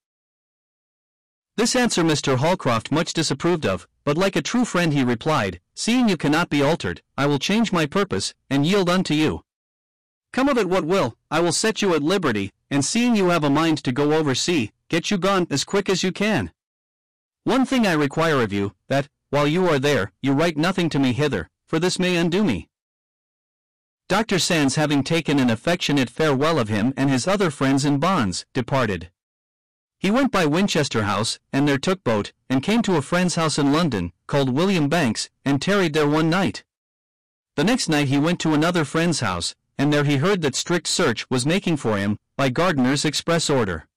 This 1.57 1.76
answer 1.76 2.03
Mr. 2.03 2.38
Holcroft 2.38 2.89
much 2.89 3.11
disapproved 3.11 3.65
of, 3.65 3.85
but 4.05 4.18
like 4.18 4.38
a 4.38 4.41
true 4.41 4.64
friend 4.64 4.93
he 4.93 5.03
replied, 5.03 5.59
Seeing 5.76 6.07
you 6.07 6.15
cannot 6.15 6.49
be 6.49 6.61
altered, 6.61 7.01
I 7.18 7.26
will 7.26 7.38
change 7.38 7.73
my 7.73 7.85
purpose, 7.85 8.34
and 8.49 8.65
yield 8.65 8.89
unto 8.89 9.14
you. 9.14 9.41
Come 10.31 10.47
of 10.47 10.57
it 10.57 10.69
what 10.69 10.85
will, 10.85 11.18
I 11.30 11.41
will 11.41 11.51
set 11.51 11.81
you 11.81 11.93
at 11.93 12.01
liberty, 12.01 12.53
and 12.72 12.85
seeing 12.85 13.14
you 13.14 13.27
have 13.27 13.43
a 13.43 13.49
mind 13.49 13.84
to 13.84 13.91
go 13.91 14.14
over 14.14 14.34
sea, 14.34 14.72
get 14.88 15.11
you 15.11 15.18
gone 15.18 15.47
as 15.49 15.65
quick 15.65 15.89
as 15.89 16.01
you 16.01 16.14
can. 16.14 16.53
One 17.43 17.65
thing 17.65 17.85
I 17.85 17.91
require 17.91 18.41
of 18.41 18.53
you, 18.53 18.72
that, 18.88 19.09
while 19.31 19.47
you 19.47 19.68
are 19.68 19.80
there, 19.80 20.14
you 20.22 20.31
write 20.31 20.55
nothing 20.55 20.88
to 20.91 20.99
me 20.99 21.11
hither, 21.11 21.49
for 21.65 21.77
this 21.77 21.99
may 21.99 22.15
undo 22.15 22.41
me. 22.41 22.69
Dr. 24.09 24.39
Sands 24.39 24.75
having 24.75 25.03
taken 25.03 25.38
an 25.38 25.49
affectionate 25.49 26.09
farewell 26.09 26.59
of 26.59 26.69
him 26.69 26.93
and 26.95 27.09
his 27.09 27.27
other 27.27 27.51
friends 27.51 27.84
in 27.84 27.97
bonds, 27.97 28.45
departed. 28.53 29.11
He 29.99 30.09
went 30.09 30.31
by 30.31 30.45
Winchester 30.45 31.03
House, 31.03 31.39
and 31.51 31.67
there 31.67 31.77
took 31.77 32.05
boat, 32.05 32.31
and 32.49 32.63
came 32.63 32.81
to 32.84 32.95
a 32.95 33.01
friend's 33.01 33.35
house 33.35 33.59
in 33.59 33.73
London, 33.73 34.13
called 34.25 34.55
William 34.55 34.88
Banks, 34.88 35.29
and 35.43 35.61
tarried 35.61 35.91
there 35.91 36.07
one 36.07 36.29
night. 36.29 36.63
The 37.57 37.65
next 37.65 37.89
night 37.89 38.07
he 38.07 38.17
went 38.17 38.39
to 38.41 38.53
another 38.53 38.85
friend's 38.85 39.19
house, 39.19 39.55
and 39.77 39.91
there 39.91 40.05
he 40.05 40.17
heard 40.17 40.41
that 40.41 40.55
strict 40.55 40.88
search 40.88 41.29
was 41.29 41.45
making 41.45 41.75
for 41.75 41.97
him, 41.97 42.17
by 42.38 42.47
Gardiner's 42.47 43.03
express 43.03 43.49
order. 43.49 43.88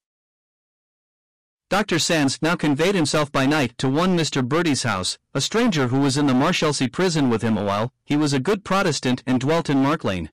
Dr. 1.70 2.00
Sands 2.00 2.42
now 2.42 2.56
conveyed 2.56 2.96
himself 2.96 3.30
by 3.30 3.46
night 3.46 3.78
to 3.78 3.88
one 3.88 4.18
Mr. 4.18 4.42
Bertie's 4.42 4.82
house, 4.82 5.18
a 5.32 5.40
stranger 5.40 5.86
who 5.86 6.00
was 6.00 6.16
in 6.16 6.26
the 6.26 6.34
Marshalsea 6.34 6.88
prison 6.90 7.30
with 7.30 7.42
him 7.42 7.56
a 7.56 7.62
while. 7.62 7.92
He 8.04 8.16
was 8.16 8.32
a 8.32 8.40
good 8.40 8.64
Protestant 8.64 9.22
and 9.24 9.38
dwelt 9.38 9.70
in 9.70 9.80
Mark 9.80 10.02
Lane. 10.02 10.30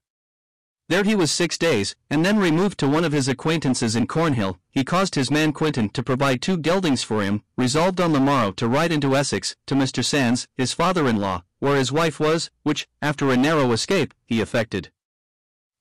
There 0.89 1.03
he 1.03 1.15
was 1.15 1.31
six 1.31 1.55
days, 1.55 1.95
and 2.09 2.25
then 2.25 2.39
removed 2.39 2.79
to 2.79 2.87
one 2.87 3.05
of 3.05 3.11
his 3.11 3.27
acquaintances 3.27 3.95
in 3.95 4.07
Cornhill. 4.07 4.57
He 4.71 4.83
caused 4.83 5.13
his 5.13 5.29
man 5.29 5.53
Quinton 5.53 5.89
to 5.89 6.01
provide 6.01 6.41
two 6.41 6.57
geldings 6.57 7.03
for 7.03 7.21
him, 7.21 7.43
resolved 7.55 8.01
on 8.01 8.13
the 8.13 8.19
morrow 8.19 8.51
to 8.53 8.67
ride 8.67 8.91
into 8.91 9.15
Essex, 9.15 9.55
to 9.67 9.75
Mr. 9.75 10.03
Sands, 10.03 10.47
his 10.57 10.73
father-in-law, 10.73 11.43
where 11.59 11.75
his 11.75 11.91
wife 11.91 12.19
was, 12.19 12.49
which, 12.63 12.87
after 12.99 13.29
a 13.29 13.37
narrow 13.37 13.73
escape, 13.73 14.15
he 14.25 14.41
effected. 14.41 14.89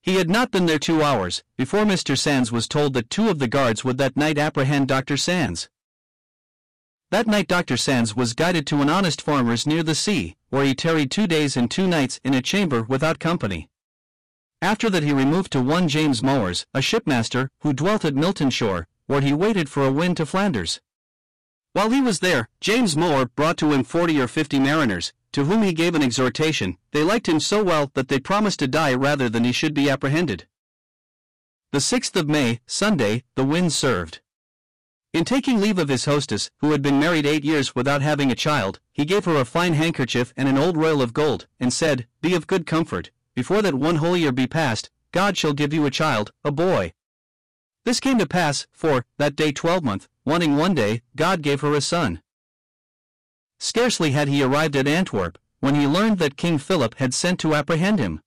He 0.07 0.15
had 0.15 0.31
not 0.31 0.53
been 0.53 0.66
there 0.66 0.78
two 0.78 1.03
hours, 1.03 1.43
before 1.57 1.85
Mr. 1.85 2.16
Sands 2.16 2.53
was 2.53 2.69
told 2.69 2.95
that 2.95 3.11
two 3.11 3.28
of 3.28 3.41
the 3.41 3.49
guards 3.49 3.85
would 3.85 3.99
that 3.99 4.16
night 4.16 4.39
apprehend 4.39 4.87
Dr. 4.87 5.16
Sands. 5.16 5.69
That 7.11 7.27
night 7.27 7.49
Dr. 7.49 7.77
Sands 7.77 8.15
was 8.15 8.33
guided 8.33 8.69
to 8.69 8.81
an 8.83 8.89
honest 8.89 9.20
farmer's 9.20 9.66
near 9.66 9.83
the 9.83 9.97
sea, 9.97 10.37
where 10.49 10.65
he 10.65 10.77
tarried 10.77 11.11
two 11.11 11.27
days 11.27 11.57
and 11.57 11.69
two 11.69 11.89
nights 11.89 12.20
in 12.23 12.35
a 12.35 12.41
chamber 12.41 12.85
without 12.85 13.19
company. 13.19 13.69
After 14.62 14.89
that 14.91 15.03
he 15.03 15.12
removed 15.12 15.51
to 15.53 15.61
one 15.61 15.89
James 15.89 16.23
Mowers, 16.23 16.66
a 16.73 16.81
shipmaster, 16.81 17.49
who 17.62 17.73
dwelt 17.73 18.05
at 18.05 18.15
Milton 18.15 18.51
Shore, 18.51 18.87
where 19.09 19.23
he 19.23 19.33
waited 19.33 19.69
for 19.69 19.85
a 19.85 19.93
wind 19.93 20.19
to 20.19 20.27
Flanders. 20.27 20.81
While 21.73 21.91
he 21.91 22.01
was 22.01 22.20
there, 22.20 22.49
James 22.61 22.97
Mower 22.97 23.27
brought 23.27 23.57
to 23.57 23.73
him 23.73 23.83
forty 23.83 24.20
or 24.20 24.28
fifty 24.28 24.61
mariners, 24.61 25.12
to 25.32 25.44
whom 25.44 25.62
he 25.62 25.73
gave 25.73 25.94
an 25.94 26.03
exhortation. 26.03 26.78
They 26.93 27.03
liked 27.03 27.28
him 27.28 27.40
so 27.40 27.62
well 27.62 27.90
that 27.94 28.09
they 28.09 28.19
promised 28.19 28.59
to 28.61 28.69
die 28.69 28.94
rather 28.94 29.28
than 29.28 29.44
he 29.44 29.53
should 29.53 29.74
be 29.74 29.90
apprehended. 29.90 30.47
The 31.73 31.78
6th 31.78 32.16
of 32.16 32.28
May, 32.28 32.61
Sunday, 32.66 33.24
the 33.35 33.44
wind 33.44 33.73
served. 33.73 34.20
In 35.12 35.24
taking 35.24 35.61
leave 35.61 35.78
of 35.78 35.89
his 35.89 36.05
hostess, 36.05 36.51
who 36.59 36.73
had 36.73 36.82
been 36.82 37.01
married 37.01 37.27
eight 37.27 37.44
years 37.44 37.74
without 37.74 38.03
having 38.03 38.31
a 38.31 38.35
child, 38.35 38.81
he 38.93 39.05
gave 39.05 39.24
her 39.24 39.36
a 39.36 39.44
fine 39.44 39.74
handkerchief 39.74 40.32
and 40.36 40.48
an 40.48 40.59
old 40.59 40.77
royal 40.77 41.01
of 41.01 41.15
gold, 41.15 41.47
and 41.59 41.73
said, 41.73 42.07
Be 42.20 42.35
of 42.35 42.47
good 42.47 42.66
comfort, 42.66 43.11
before 43.35 43.62
that 43.62 43.74
one 43.74 43.97
whole 43.97 44.16
year 44.16 44.32
be 44.32 44.47
past, 44.47 44.90
God 45.12 45.36
shall 45.36 45.55
give 45.55 45.73
you 45.73 45.86
a 45.86 45.90
child, 45.90 46.32
a 46.44 46.51
boy. 46.51 46.93
This 47.85 48.01
came 48.01 48.19
to 48.19 48.27
pass, 48.27 48.66
for, 48.73 49.07
that 49.16 49.36
day 49.36 49.53
twelvemonth, 49.53 50.07
wanting 50.24 50.57
one 50.57 50.74
day, 50.74 51.03
God 51.15 51.40
gave 51.40 51.61
her 51.61 51.73
a 51.73 51.81
son. 51.81 52.20
Scarcely 53.59 54.12
had 54.12 54.28
he 54.28 54.43
arrived 54.43 54.77
at 54.77 54.87
Antwerp, 54.87 55.39
when 55.61 55.74
he 55.74 55.87
learned 55.87 56.19
that 56.19 56.37
King 56.37 56.59
Philip 56.59 56.97
had 56.99 57.15
sent 57.15 57.41
to 57.41 57.55
apprehend 57.55 57.99
him. 57.99 58.20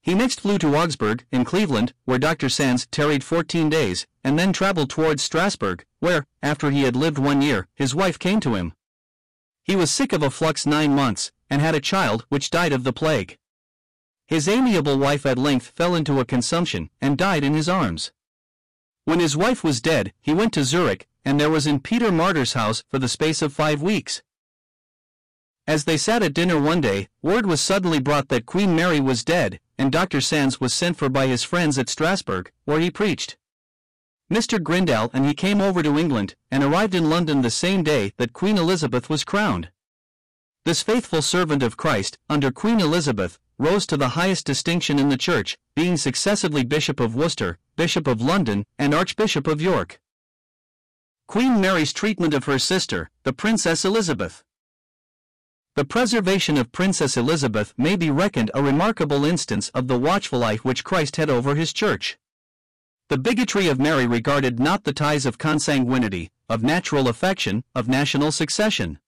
He 0.00 0.14
next 0.14 0.40
flew 0.40 0.58
to 0.58 0.76
Augsburg, 0.76 1.26
in 1.30 1.44
Cleveland, 1.44 1.92
where 2.04 2.18
Dr. 2.18 2.48
Sands 2.48 2.86
tarried 2.90 3.22
fourteen 3.22 3.68
days, 3.68 4.06
and 4.24 4.38
then 4.38 4.52
traveled 4.52 4.88
towards 4.88 5.22
Strasbourg, 5.22 5.84
where, 6.00 6.26
after 6.42 6.70
he 6.70 6.82
had 6.82 6.96
lived 6.96 7.18
one 7.18 7.42
year, 7.42 7.68
his 7.74 7.94
wife 7.94 8.18
came 8.18 8.40
to 8.40 8.54
him. 8.54 8.72
He 9.64 9.76
was 9.76 9.90
sick 9.90 10.12
of 10.12 10.22
a 10.22 10.30
flux 10.30 10.64
nine 10.64 10.94
months, 10.94 11.30
and 11.50 11.60
had 11.60 11.74
a 11.74 11.80
child 11.80 12.24
which 12.30 12.50
died 12.50 12.72
of 12.72 12.84
the 12.84 12.92
plague. 12.92 13.36
His 14.26 14.48
amiable 14.48 14.98
wife 14.98 15.26
at 15.26 15.38
length 15.38 15.72
fell 15.76 15.94
into 15.94 16.20
a 16.20 16.24
consumption, 16.24 16.90
and 17.00 17.18
died 17.18 17.44
in 17.44 17.54
his 17.54 17.68
arms. 17.68 18.12
When 19.04 19.20
his 19.20 19.36
wife 19.36 19.62
was 19.62 19.80
dead, 19.80 20.12
he 20.20 20.32
went 20.32 20.52
to 20.54 20.64
Zurich, 20.64 21.06
and 21.24 21.38
there 21.38 21.50
was 21.50 21.66
in 21.66 21.80
Peter 21.80 22.10
Martyr's 22.10 22.54
house 22.54 22.82
for 22.88 22.98
the 22.98 23.08
space 23.08 23.42
of 23.42 23.52
five 23.52 23.82
weeks. 23.82 24.22
As 25.68 25.84
they 25.84 25.98
sat 25.98 26.22
at 26.22 26.32
dinner 26.32 26.58
one 26.58 26.80
day, 26.80 27.08
word 27.20 27.44
was 27.44 27.60
suddenly 27.60 28.00
brought 28.00 28.30
that 28.30 28.46
Queen 28.46 28.74
Mary 28.74 29.00
was 29.00 29.22
dead, 29.22 29.60
and 29.76 29.92
Dr. 29.92 30.22
Sands 30.22 30.58
was 30.58 30.72
sent 30.72 30.96
for 30.96 31.10
by 31.10 31.26
his 31.26 31.44
friends 31.44 31.76
at 31.76 31.90
Strasbourg, 31.90 32.50
where 32.64 32.80
he 32.80 32.90
preached. 32.90 33.36
Mr. 34.32 34.58
Grindal 34.58 35.10
and 35.12 35.26
he 35.26 35.34
came 35.34 35.60
over 35.60 35.82
to 35.82 35.98
England, 35.98 36.36
and 36.50 36.64
arrived 36.64 36.94
in 36.94 37.10
London 37.10 37.42
the 37.42 37.50
same 37.50 37.82
day 37.82 38.14
that 38.16 38.32
Queen 38.32 38.56
Elizabeth 38.56 39.10
was 39.10 39.24
crowned. 39.24 39.68
This 40.64 40.82
faithful 40.82 41.20
servant 41.20 41.62
of 41.62 41.76
Christ, 41.76 42.16
under 42.30 42.50
Queen 42.50 42.80
Elizabeth, 42.80 43.38
rose 43.58 43.86
to 43.88 43.98
the 43.98 44.16
highest 44.16 44.46
distinction 44.46 44.98
in 44.98 45.10
the 45.10 45.18
Church, 45.18 45.58
being 45.76 45.98
successively 45.98 46.64
Bishop 46.64 46.98
of 46.98 47.14
Worcester, 47.14 47.58
Bishop 47.76 48.06
of 48.06 48.22
London, 48.22 48.64
and 48.78 48.94
Archbishop 48.94 49.46
of 49.46 49.60
York. 49.60 50.00
Queen 51.26 51.60
Mary's 51.60 51.92
treatment 51.92 52.32
of 52.32 52.44
her 52.44 52.58
sister, 52.58 53.10
the 53.24 53.34
Princess 53.34 53.84
Elizabeth. 53.84 54.42
The 55.78 55.84
preservation 55.84 56.56
of 56.56 56.72
Princess 56.72 57.16
Elizabeth 57.16 57.72
may 57.76 57.94
be 57.94 58.10
reckoned 58.10 58.50
a 58.52 58.60
remarkable 58.60 59.24
instance 59.24 59.68
of 59.68 59.86
the 59.86 59.96
watchful 59.96 60.42
eye 60.42 60.56
which 60.56 60.82
Christ 60.82 61.14
had 61.14 61.30
over 61.30 61.54
his 61.54 61.72
church. 61.72 62.18
The 63.10 63.16
bigotry 63.16 63.68
of 63.68 63.78
Mary 63.78 64.04
regarded 64.04 64.58
not 64.58 64.82
the 64.82 64.92
ties 64.92 65.24
of 65.24 65.38
consanguinity, 65.38 66.30
of 66.48 66.64
natural 66.64 67.06
affection, 67.06 67.62
of 67.76 67.86
national 67.86 68.32
succession. 68.32 68.98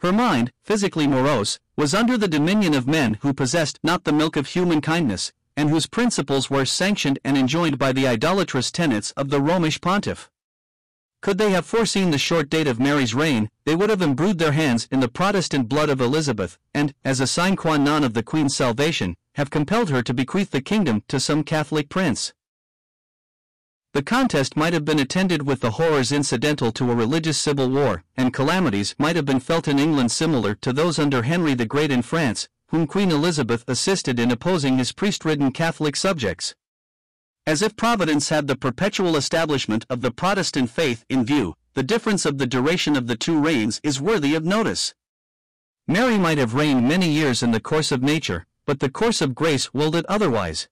Her 0.00 0.12
mind, 0.12 0.52
physically 0.62 1.06
morose, 1.06 1.58
was 1.74 1.94
under 1.94 2.18
the 2.18 2.28
dominion 2.28 2.74
of 2.74 2.86
men 2.86 3.14
who 3.22 3.32
possessed 3.32 3.78
not 3.82 4.04
the 4.04 4.12
milk 4.12 4.36
of 4.36 4.48
human 4.48 4.82
kindness, 4.82 5.32
and 5.56 5.70
whose 5.70 5.86
principles 5.86 6.50
were 6.50 6.66
sanctioned 6.66 7.18
and 7.24 7.38
enjoined 7.38 7.78
by 7.78 7.92
the 7.92 8.06
idolatrous 8.06 8.70
tenets 8.70 9.12
of 9.12 9.30
the 9.30 9.40
Romish 9.40 9.80
pontiff. 9.80 10.28
Could 11.20 11.38
they 11.38 11.50
have 11.50 11.66
foreseen 11.66 12.10
the 12.10 12.18
short 12.18 12.48
date 12.48 12.68
of 12.68 12.78
Mary's 12.78 13.12
reign, 13.12 13.50
they 13.64 13.74
would 13.74 13.90
have 13.90 14.02
imbrued 14.02 14.38
their 14.38 14.52
hands 14.52 14.86
in 14.92 15.00
the 15.00 15.08
Protestant 15.08 15.68
blood 15.68 15.90
of 15.90 16.00
Elizabeth, 16.00 16.58
and, 16.72 16.94
as 17.04 17.18
a 17.18 17.26
sine 17.26 17.56
qua 17.56 17.76
non 17.76 18.04
of 18.04 18.14
the 18.14 18.22
Queen's 18.22 18.54
salvation, 18.54 19.16
have 19.34 19.50
compelled 19.50 19.90
her 19.90 20.00
to 20.02 20.14
bequeath 20.14 20.52
the 20.52 20.60
kingdom 20.60 21.02
to 21.08 21.18
some 21.18 21.42
Catholic 21.42 21.88
prince. 21.88 22.32
The 23.94 24.02
contest 24.02 24.56
might 24.56 24.74
have 24.74 24.84
been 24.84 25.00
attended 25.00 25.44
with 25.44 25.60
the 25.60 25.72
horrors 25.72 26.12
incidental 26.12 26.70
to 26.72 26.92
a 26.92 26.94
religious 26.94 27.36
civil 27.38 27.68
war, 27.68 28.04
and 28.16 28.32
calamities 28.32 28.94
might 28.96 29.16
have 29.16 29.24
been 29.24 29.40
felt 29.40 29.66
in 29.66 29.80
England 29.80 30.12
similar 30.12 30.54
to 30.56 30.72
those 30.72 31.00
under 31.00 31.22
Henry 31.22 31.54
the 31.54 31.66
Great 31.66 31.90
in 31.90 32.02
France, 32.02 32.48
whom 32.68 32.86
Queen 32.86 33.10
Elizabeth 33.10 33.64
assisted 33.66 34.20
in 34.20 34.30
opposing 34.30 34.78
his 34.78 34.92
priest-ridden 34.92 35.50
Catholic 35.50 35.96
subjects 35.96 36.54
as 37.48 37.62
if 37.62 37.74
Providence 37.76 38.28
had 38.28 38.46
the 38.46 38.54
perpetual 38.54 39.16
establishment 39.16 39.86
of 39.88 40.02
the 40.02 40.10
Protestant 40.10 40.68
faith 40.68 41.06
in 41.08 41.24
view, 41.24 41.54
the 41.72 41.82
difference 41.82 42.26
of 42.26 42.36
the 42.36 42.46
duration 42.46 42.94
of 42.94 43.06
the 43.06 43.16
two 43.16 43.40
reigns 43.40 43.80
is 43.82 44.02
worthy 44.02 44.34
of 44.34 44.44
notice. 44.44 44.92
Mary 45.86 46.18
might 46.18 46.36
have 46.36 46.52
reigned 46.52 46.86
many 46.86 47.08
years 47.08 47.42
in 47.42 47.50
the 47.52 47.58
course 47.58 47.90
of 47.90 48.02
nature, 48.02 48.44
but 48.66 48.80
the 48.80 48.90
course 48.90 49.22
of 49.22 49.34
grace 49.34 49.72
willed 49.72 49.96
it 49.96 50.04
otherwise. 50.10 50.68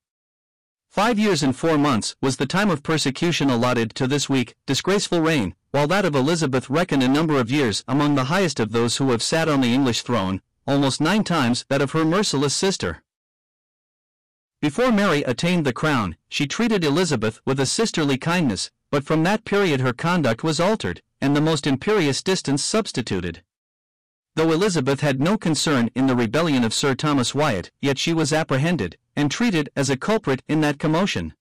Five 0.91 1.19
years 1.19 1.43
and 1.43 1.57
four 1.57 1.79
months 1.79 2.15
was 2.21 2.37
the 2.37 2.45
time 2.45 2.69
of 2.69 2.83
persecution 2.83 3.49
allotted 3.49 3.95
to 3.95 4.07
this 4.07 4.29
weak, 4.29 4.55
disgraceful 4.67 5.23
reign, 5.23 5.55
while 5.71 5.87
that 5.87 6.05
of 6.05 6.15
Elizabeth 6.15 6.69
reckoned 6.69 7.03
a 7.03 7.09
number 7.09 7.41
of 7.41 7.51
years 7.51 7.85
among 7.89 8.17
the 8.17 8.25
highest 8.25 8.61
of 8.61 8.73
those 8.73 8.99
who 8.99 9.13
have 9.13 9.23
sat 9.23 9.49
on 9.49 9.63
the 9.63 9.73
English 9.73 10.03
throne, 10.03 10.43
almost 10.67 11.01
nine 11.01 11.25
times 11.25 11.65
that 11.71 11.81
of 11.81 11.93
her 11.93 12.05
merciless 12.05 12.55
sister. 12.55 13.03
Before 14.63 14.91
Mary 14.91 15.23
attained 15.25 15.67
the 15.67 15.73
crown, 15.73 16.17
she 16.31 16.47
treated 16.47 16.83
Elizabeth 16.83 17.41
with 17.45 17.61
a 17.61 17.67
sisterly 17.67 18.17
kindness, 18.17 18.71
but 18.91 19.05
from 19.05 19.23
that 19.25 19.45
period 19.45 19.81
her 19.81 19.93
conduct 19.93 20.43
was 20.43 20.59
altered, 20.59 21.03
and 21.21 21.37
the 21.37 21.43
most 21.43 21.67
imperious 21.67 22.23
distance 22.23 22.65
substituted. 22.65 23.43
Though 24.35 24.53
Elizabeth 24.53 25.01
had 25.01 25.21
no 25.21 25.37
concern 25.37 25.91
in 25.95 26.07
the 26.07 26.17
rebellion 26.17 26.65
of 26.65 26.73
Sir 26.73 26.95
Thomas 26.95 27.35
Wyatt, 27.35 27.71
yet 27.83 27.99
she 27.99 28.15
was 28.15 28.33
apprehended, 28.33 28.97
and 29.15 29.31
treated 29.31 29.69
as 29.77 29.91
a 29.91 29.97
culprit 29.97 30.43
in 30.49 30.63
that 30.63 30.79
commotion. 30.79 31.35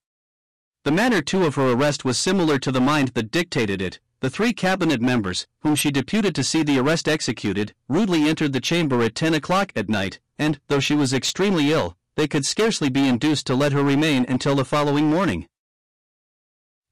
The 0.84 0.92
manner 0.92 1.22
too 1.22 1.46
of 1.46 1.56
her 1.56 1.72
arrest 1.72 2.04
was 2.04 2.20
similar 2.20 2.60
to 2.60 2.72
the 2.72 2.82
mind 2.82 3.10
that 3.10 3.32
dictated 3.32 3.82
it. 3.82 4.00
The 4.20 4.30
three 4.30 4.54
cabinet 4.54 5.02
members, 5.02 5.48
whom 5.60 5.76
she 5.76 5.90
deputed 5.90 6.36
to 6.36 6.44
see 6.44 6.64
the 6.64 6.80
arrest 6.80 7.08
executed, 7.08 7.74
rudely 7.88 8.28
entered 8.28 8.54
the 8.54 8.62
chamber 8.62 9.02
at 9.04 9.16
ten 9.16 9.34
o'clock 9.34 9.72
at 9.76 9.90
night, 9.90 10.20
and, 10.38 10.60
though 10.68 10.80
she 10.80 10.96
was 10.96 11.14
extremely 11.14 11.72
ill, 11.72 11.98
they 12.16 12.28
could 12.28 12.46
scarcely 12.46 12.90
be 12.90 13.08
induced 13.08 13.46
to 13.48 13.56
let 13.56 13.74
her 13.74 13.84
remain 13.84 14.26
until 14.28 14.56
the 14.56 14.66
following 14.66 15.06
morning. 15.06 15.48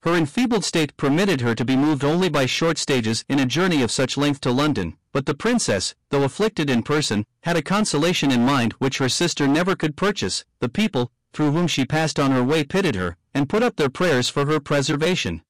Her 0.03 0.15
enfeebled 0.15 0.65
state 0.65 0.97
permitted 0.97 1.39
her 1.39 1.55
to 1.55 1.63
be 1.63 1.77
moved 1.77 2.03
only 2.03 2.27
by 2.27 2.45
short 2.45 2.77
stages 2.77 3.23
in 3.29 3.39
a 3.39 3.45
journey 3.45 3.81
of 3.81 3.89
such 3.89 4.17
length 4.17 4.41
to 4.41 4.51
London, 4.51 4.97
but 5.13 5.25
the 5.25 5.33
princess, 5.33 5.95
though 6.09 6.23
afflicted 6.23 6.69
in 6.69 6.83
person, 6.83 7.25
had 7.43 7.55
a 7.55 7.61
consolation 7.61 8.29
in 8.29 8.45
mind 8.45 8.73
which 8.73 8.97
her 8.97 9.07
sister 9.07 9.47
never 9.47 9.77
could 9.77 9.95
purchase. 9.95 10.43
The 10.59 10.67
people, 10.67 11.09
through 11.31 11.51
whom 11.51 11.67
she 11.67 11.85
passed 11.85 12.19
on 12.19 12.31
her 12.31 12.43
way, 12.43 12.65
pitied 12.65 12.95
her, 12.95 13.15
and 13.33 13.47
put 13.47 13.63
up 13.63 13.77
their 13.77 13.89
prayers 13.89 14.27
for 14.27 14.45
her 14.45 14.59
preservation. 14.59 15.41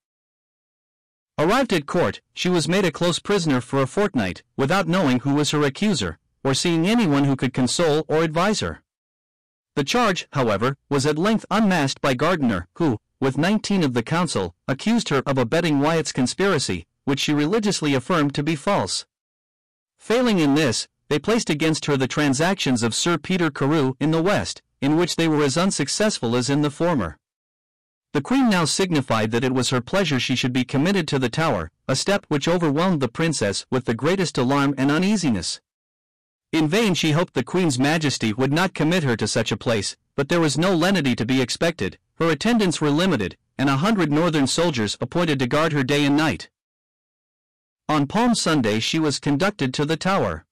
Arrived 1.39 1.73
at 1.73 1.87
court, 1.87 2.21
she 2.35 2.47
was 2.47 2.67
made 2.67 2.85
a 2.85 2.91
close 2.91 3.17
prisoner 3.17 3.59
for 3.59 3.81
a 3.81 3.87
fortnight, 3.87 4.43
without 4.55 4.87
knowing 4.87 5.21
who 5.21 5.33
was 5.33 5.49
her 5.49 5.63
accuser, 5.63 6.19
or 6.43 6.53
seeing 6.53 6.87
anyone 6.87 7.23
who 7.23 7.35
could 7.35 7.55
console 7.55 8.05
or 8.07 8.21
advise 8.21 8.59
her. 8.59 8.82
The 9.75 9.83
charge, 9.83 10.27
however, 10.33 10.77
was 10.89 11.05
at 11.05 11.17
length 11.17 11.45
unmasked 11.49 11.99
by 11.99 12.13
Gardiner, 12.13 12.67
who, 12.75 12.99
with 13.19 13.37
nineteen 13.37 13.83
of 13.83 13.93
the 13.93 14.03
council, 14.03 14.53
accused 14.67 15.09
her 15.09 15.23
of 15.25 15.37
abetting 15.37 15.79
Wyatt's 15.79 16.11
conspiracy, 16.11 16.85
which 17.05 17.19
she 17.19 17.33
religiously 17.33 17.95
affirmed 17.95 18.35
to 18.35 18.43
be 18.43 18.55
false. 18.55 19.05
Failing 19.97 20.37
in 20.39 20.53
this, 20.53 20.87
they 21.09 21.17
placed 21.17 21.49
against 21.49 21.85
her 21.85 21.97
the 21.97 22.07
transactions 22.07 22.83
of 22.83 22.93
Sir 22.93 23.17
Peter 23.17 23.49
Carew 23.49 23.95
in 23.99 24.11
the 24.11 24.21
West, 24.21 24.61
in 24.81 24.95
which 24.95 25.15
they 25.15 25.27
were 25.27 25.43
as 25.43 25.57
unsuccessful 25.57 26.35
as 26.35 26.49
in 26.49 26.61
the 26.61 26.69
former. 26.69 27.17
The 28.11 28.21
Queen 28.21 28.49
now 28.49 28.65
signified 28.65 29.31
that 29.31 29.43
it 29.43 29.55
was 29.55 29.69
her 29.71 29.81
pleasure 29.81 30.19
she 30.19 30.35
should 30.35 30.53
be 30.53 30.63
committed 30.63 31.07
to 31.07 31.17
the 31.17 31.29
Tower, 31.29 31.71
a 31.87 31.95
step 31.95 32.25
which 32.27 32.47
overwhelmed 32.47 33.01
the 33.01 33.07
Princess 33.07 33.65
with 33.71 33.85
the 33.85 33.95
greatest 33.95 34.37
alarm 34.37 34.75
and 34.77 34.91
uneasiness. 34.91 35.61
In 36.53 36.67
vain 36.67 36.93
she 36.93 37.13
hoped 37.13 37.33
the 37.33 37.43
Queen's 37.43 37.79
Majesty 37.79 38.31
would 38.31 38.53
not 38.53 38.75
commit 38.75 39.01
her 39.01 39.17
to 39.17 39.27
such 39.27 39.51
a 39.51 39.57
place, 39.57 39.97
but 40.15 40.29
there 40.29 40.39
was 40.39 40.55
no 40.55 40.75
lenity 40.75 41.15
to 41.15 41.25
be 41.25 41.41
expected, 41.41 41.97
her 42.19 42.29
attendants 42.29 42.79
were 42.79 42.91
limited, 42.91 43.35
and 43.57 43.69
a 43.69 43.77
hundred 43.77 44.11
northern 44.11 44.45
soldiers 44.45 44.95
appointed 45.01 45.39
to 45.39 45.47
guard 45.47 45.73
her 45.73 45.83
day 45.83 46.05
and 46.05 46.15
night. 46.15 46.51
On 47.89 48.05
Palm 48.05 48.35
Sunday 48.35 48.79
she 48.79 48.99
was 48.99 49.19
conducted 49.19 49.73
to 49.73 49.83
the 49.83 49.97
Tower. 49.97 50.45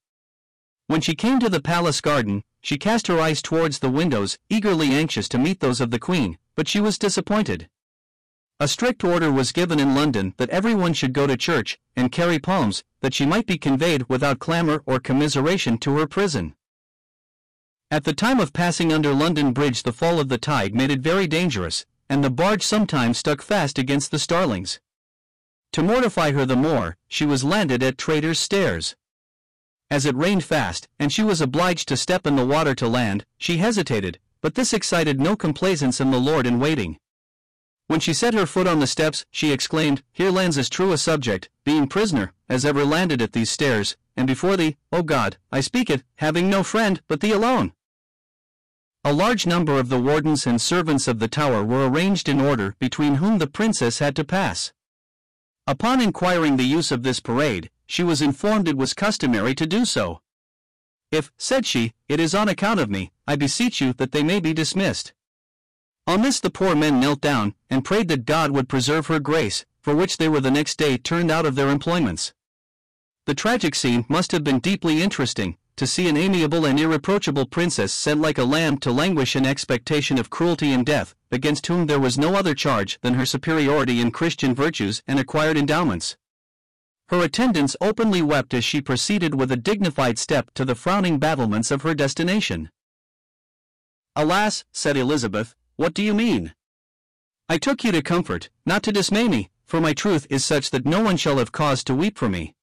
When 0.88 1.02
she 1.02 1.14
came 1.14 1.40
to 1.40 1.50
the 1.50 1.62
palace 1.62 2.02
garden, 2.02 2.44
she 2.64 2.80
cast 2.80 3.06
her 3.06 3.20
eyes 3.20 3.44
towards 3.44 3.78
the 3.78 3.92
windows, 3.92 4.40
eagerly 4.50 4.96
anxious 4.96 5.30
to 5.30 5.38
meet 5.38 5.60
those 5.60 5.80
of 5.80 5.92
the 5.92 6.00
Queen, 6.00 6.40
but 6.56 6.68
she 6.68 6.80
was 6.80 6.98
disappointed. 6.98 7.70
A 8.62 8.68
strict 8.68 9.04
order 9.04 9.32
was 9.32 9.52
given 9.52 9.80
in 9.80 9.96
London 9.96 10.36
that 10.38 10.52
everyone 10.52 10.94
should 10.94 11.14
go 11.14 11.26
to 11.26 11.36
church 11.36 11.80
and 11.96 12.12
carry 12.12 12.38
palms, 12.38 12.84
that 13.00 13.12
she 13.12 13.26
might 13.26 13.48
be 13.48 13.58
conveyed 13.58 14.08
without 14.08 14.38
clamor 14.38 14.84
or 14.86 15.00
commiseration 15.00 15.80
to 15.80 15.98
her 15.98 16.06
prison. 16.06 16.54
At 17.90 18.04
the 18.04 18.14
time 18.14 18.40
of 18.40 18.54
passing 18.54 18.94
under 18.94 19.16
London 19.16 19.52
Bridge, 19.52 19.82
the 19.82 19.92
fall 19.92 20.20
of 20.20 20.30
the 20.30 20.38
tide 20.38 20.76
made 20.76 20.92
it 20.92 21.00
very 21.00 21.26
dangerous, 21.26 21.88
and 22.08 22.24
the 22.24 22.30
barge 22.30 22.62
sometimes 22.62 23.18
stuck 23.18 23.42
fast 23.42 23.80
against 23.80 24.12
the 24.12 24.20
starlings. 24.20 24.80
To 25.72 25.82
mortify 25.82 26.32
her 26.34 26.46
the 26.46 26.56
more, 26.56 26.98
she 27.08 27.26
was 27.26 27.44
landed 27.44 27.82
at 27.82 27.98
Traitor's 27.98 28.38
Stairs. 28.38 28.96
As 29.90 30.06
it 30.06 30.16
rained 30.16 30.44
fast, 30.44 30.88
and 31.00 31.12
she 31.12 31.24
was 31.24 31.42
obliged 31.42 31.88
to 31.88 31.98
step 31.98 32.28
in 32.28 32.36
the 32.36 32.46
water 32.46 32.76
to 32.76 32.88
land, 32.88 33.26
she 33.40 33.58
hesitated, 33.58 34.20
but 34.40 34.54
this 34.54 34.72
excited 34.72 35.20
no 35.20 35.36
complaisance 35.36 36.00
in 36.00 36.12
the 36.12 36.20
lord 36.20 36.46
in 36.46 36.60
waiting. 36.60 37.00
When 37.92 38.00
she 38.00 38.14
set 38.14 38.34
her 38.36 38.46
foot 38.46 38.68
on 38.68 38.80
the 38.80 38.88
steps, 38.88 39.26
she 39.32 39.52
exclaimed, 39.52 40.02
Here 40.14 40.32
lands 40.32 40.58
as 40.58 40.70
true 40.70 40.94
a 40.94 40.98
subject, 40.98 41.50
being 41.66 41.90
prisoner, 41.90 42.32
as 42.48 42.64
ever 42.64 42.86
landed 42.86 43.22
at 43.22 43.34
these 43.34 43.50
stairs, 43.50 43.98
and 44.16 44.26
before 44.26 44.56
thee, 44.56 44.78
O 44.94 45.04
God, 45.04 45.36
I 45.52 45.60
speak 45.60 45.90
it, 45.90 46.02
having 46.16 46.50
no 46.50 46.64
friend 46.64 47.02
but 47.10 47.20
thee 47.20 47.34
alone. 47.34 47.74
A 49.04 49.12
large 49.12 49.46
number 49.46 49.78
of 49.78 49.90
the 49.90 50.00
wardens 50.00 50.48
and 50.48 50.62
servants 50.62 51.06
of 51.10 51.20
the 51.20 51.28
tower 51.28 51.66
were 51.66 51.86
arranged 51.86 52.30
in 52.30 52.40
order 52.40 52.78
between 52.80 53.16
whom 53.16 53.40
the 53.40 53.46
princess 53.46 54.00
had 54.00 54.16
to 54.16 54.24
pass. 54.24 54.72
Upon 55.68 56.00
inquiring 56.00 56.56
the 56.56 56.64
use 56.64 56.94
of 56.94 57.04
this 57.04 57.20
parade, 57.20 57.70
she 57.88 58.04
was 58.04 58.22
informed 58.22 58.70
it 58.70 58.78
was 58.78 58.94
customary 58.94 59.54
to 59.56 59.68
do 59.68 59.84
so. 59.84 60.22
If, 61.12 61.30
said 61.38 61.66
she, 61.66 61.92
it 62.08 62.22
is 62.22 62.34
on 62.34 62.48
account 62.48 62.80
of 62.80 62.90
me, 62.90 63.12
I 63.28 63.36
beseech 63.36 63.82
you 63.82 63.92
that 63.98 64.14
they 64.14 64.24
may 64.24 64.40
be 64.40 64.54
dismissed. 64.54 65.12
On 66.12 66.22
this 66.22 66.42
the 66.42 66.50
poor 66.50 66.76
men 66.76 67.00
knelt 67.00 67.22
down, 67.22 67.56
and 67.70 67.86
prayed 67.86 68.10
that 68.10 68.26
God 68.26 68.52
would 68.52 68.68
preserve 68.68 69.08
her 69.08 69.18
grace, 69.18 69.66
for 69.80 69.96
which 69.96 70.18
they 70.18 70.28
were 70.28 70.42
the 70.42 70.52
next 70.52 70.78
day 70.78 70.98
turned 70.98 71.32
out 71.32 71.46
of 71.46 71.56
their 71.56 71.70
employments. 71.70 72.34
The 73.28 73.34
tragic 73.34 73.76
scene 73.76 74.04
must 74.10 74.34
have 74.34 74.44
been 74.44 74.60
deeply 74.60 75.02
interesting, 75.02 75.56
to 75.78 75.88
see 75.88 76.10
an 76.10 76.18
amiable 76.18 76.66
and 76.66 76.78
irreproachable 76.78 77.46
princess 77.46 77.94
sent 77.94 78.20
like 78.20 78.38
a 78.38 78.44
lamb 78.44 78.78
to 78.80 78.92
languish 78.92 79.38
in 79.38 79.46
expectation 79.46 80.20
of 80.20 80.30
cruelty 80.30 80.74
and 80.74 80.86
death, 80.86 81.16
against 81.32 81.68
whom 81.68 81.86
there 81.86 81.98
was 81.98 82.18
no 82.18 82.36
other 82.36 82.54
charge 82.54 83.00
than 83.02 83.14
her 83.14 83.26
superiority 83.26 84.02
in 84.02 84.12
Christian 84.12 84.54
virtues 84.54 85.02
and 85.08 85.18
acquired 85.18 85.56
endowments. 85.56 86.18
Her 87.08 87.24
attendants 87.24 87.78
openly 87.80 88.22
wept 88.22 88.54
as 88.54 88.66
she 88.66 88.82
proceeded 88.82 89.36
with 89.36 89.50
a 89.50 89.56
dignified 89.56 90.20
step 90.20 90.52
to 90.56 90.66
the 90.66 90.76
frowning 90.76 91.20
battlements 91.20 91.72
of 91.72 91.84
her 91.84 91.96
destination. 91.96 92.70
Alas, 94.14 94.66
said 94.74 94.98
Elizabeth, 94.98 95.56
what 95.82 95.96
do 95.96 96.04
you 96.04 96.14
mean? 96.14 96.54
I 97.50 97.58
took 97.58 97.84
you 97.84 97.92
to 97.92 98.04
comfort, 98.04 98.52
not 98.68 98.84
to 98.84 98.92
dismay 98.92 99.28
me, 99.28 99.50
for 99.66 99.82
my 99.82 99.94
truth 99.94 100.28
is 100.30 100.46
such 100.46 100.70
that 100.70 100.86
no 100.86 101.02
one 101.02 101.18
shall 101.18 101.40
have 101.40 101.52
cause 101.52 101.84
to 101.86 101.96
weep 101.96 102.20
for 102.20 102.30
me. 102.30 102.54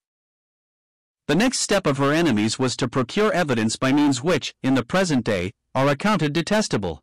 The 1.26 1.34
next 1.34 1.58
step 1.58 1.84
of 1.84 1.98
her 1.98 2.12
enemies 2.12 2.60
was 2.60 2.76
to 2.76 2.86
procure 2.86 3.32
evidence 3.32 3.74
by 3.74 3.90
means 3.90 4.22
which, 4.22 4.54
in 4.62 4.76
the 4.76 4.84
present 4.84 5.24
day, 5.24 5.52
are 5.74 5.88
accounted 5.88 6.32
detestable. 6.32 7.02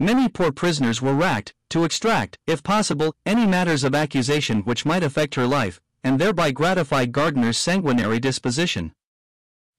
Many 0.00 0.28
poor 0.28 0.50
prisoners 0.50 1.00
were 1.00 1.14
racked, 1.14 1.54
to 1.70 1.84
extract, 1.84 2.36
if 2.48 2.64
possible, 2.64 3.14
any 3.24 3.46
matters 3.46 3.84
of 3.84 3.94
accusation 3.94 4.62
which 4.62 4.84
might 4.84 5.04
affect 5.04 5.36
her 5.36 5.46
life, 5.46 5.80
and 6.02 6.18
thereby 6.18 6.50
gratify 6.50 7.06
Gardiner's 7.06 7.58
sanguinary 7.58 8.18
disposition. 8.18 8.92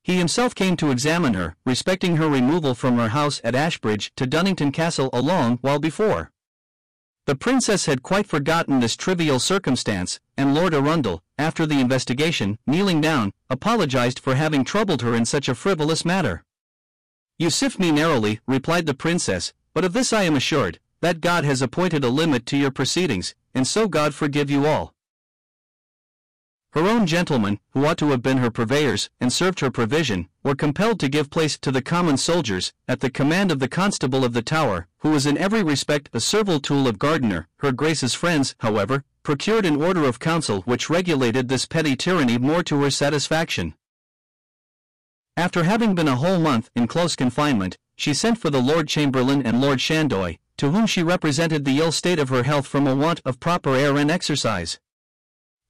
He 0.04 0.18
himself 0.18 0.54
came 0.54 0.76
to 0.78 0.92
examine 0.92 1.34
her, 1.34 1.56
respecting 1.66 2.18
her 2.18 2.28
removal 2.28 2.76
from 2.76 2.98
her 2.98 3.10
house 3.10 3.40
at 3.44 3.56
Ashbridge 3.56 4.12
to 4.18 4.28
Dunnington 4.28 4.74
Castle 4.74 5.10
a 5.14 5.22
long 5.22 5.60
while 5.62 5.80
before. 5.80 6.30
The 7.26 7.36
princess 7.36 7.86
had 7.86 8.04
quite 8.04 8.28
forgotten 8.28 8.82
this 8.82 8.98
trivial 8.98 9.40
circumstance, 9.40 10.20
and 10.38 10.54
Lord 10.54 10.74
Arundel, 10.74 11.24
after 11.38 11.66
the 11.66 11.80
investigation, 11.80 12.60
kneeling 12.68 13.00
down, 13.00 13.32
apologized 13.50 14.20
for 14.20 14.36
having 14.36 14.66
troubled 14.66 15.02
her 15.04 15.16
in 15.16 15.24
such 15.24 15.48
a 15.48 15.56
frivolous 15.56 16.04
matter. 16.04 16.44
You 17.40 17.50
sift 17.50 17.80
me 17.80 17.92
narrowly, 17.92 18.42
replied 18.46 18.88
the 18.88 18.94
princess, 18.94 19.54
but 19.74 19.86
of 19.86 19.94
this 19.94 20.12
I 20.12 20.24
am 20.24 20.36
assured, 20.36 20.80
that 21.00 21.22
God 21.22 21.46
has 21.46 21.62
appointed 21.62 22.04
a 22.04 22.10
limit 22.10 22.46
to 22.48 22.58
your 22.58 22.72
proceedings, 22.72 23.36
and 23.56 23.66
so 23.66 23.88
God 23.88 24.14
forgive 24.14 24.52
you 24.52 24.66
all. 24.66 24.93
Her 26.74 26.88
own 26.88 27.06
gentlemen, 27.06 27.60
who 27.74 27.86
ought 27.86 28.00
to 28.00 28.10
have 28.10 28.24
been 28.24 28.40
her 28.40 28.50
purveyors, 28.50 29.12
and 29.22 29.32
served 29.32 29.60
her 29.60 29.70
provision, 29.70 30.28
were 30.42 30.56
compelled 30.56 31.00
to 31.02 31.08
give 31.08 31.30
place 31.30 31.56
to 31.60 31.72
the 31.72 31.84
common 31.84 32.18
soldiers, 32.18 32.74
at 32.88 33.00
the 33.00 33.12
command 33.12 33.52
of 33.52 33.60
the 33.60 33.68
constable 33.68 34.26
of 34.26 34.34
the 34.34 34.42
Tower, 34.42 34.88
who 34.98 35.12
was 35.12 35.28
in 35.28 35.38
every 35.38 35.62
respect 35.62 36.10
a 36.14 36.20
servile 36.20 36.60
tool 36.60 36.88
of 36.88 36.98
Gardiner. 36.98 37.48
Her 37.58 37.72
Grace's 37.72 38.16
friends, 38.16 38.56
however, 38.62 39.04
procured 39.22 39.68
an 39.68 39.84
order 39.84 40.04
of 40.06 40.18
council 40.18 40.62
which 40.62 40.90
regulated 40.90 41.48
this 41.48 41.68
petty 41.68 41.96
tyranny 41.96 42.40
more 42.40 42.64
to 42.64 42.82
her 42.82 42.90
satisfaction. 42.90 43.76
After 45.38 45.66
having 45.66 45.94
been 45.94 46.08
a 46.08 46.16
whole 46.16 46.40
month 46.40 46.72
in 46.76 46.88
close 46.88 47.16
confinement, 47.16 47.78
she 47.96 48.16
sent 48.16 48.40
for 48.40 48.50
the 48.50 48.62
Lord 48.62 48.88
Chamberlain 48.88 49.46
and 49.46 49.62
Lord 49.62 49.78
Chandoy, 49.78 50.40
to 50.58 50.72
whom 50.72 50.88
she 50.88 51.04
represented 51.04 51.66
the 51.66 51.78
ill 51.78 51.92
state 51.92 52.18
of 52.18 52.30
her 52.30 52.42
health 52.42 52.66
from 52.66 52.88
a 52.88 52.96
want 52.96 53.22
of 53.26 53.40
proper 53.40 53.76
air 53.76 53.96
and 53.96 54.10
exercise. 54.10 54.80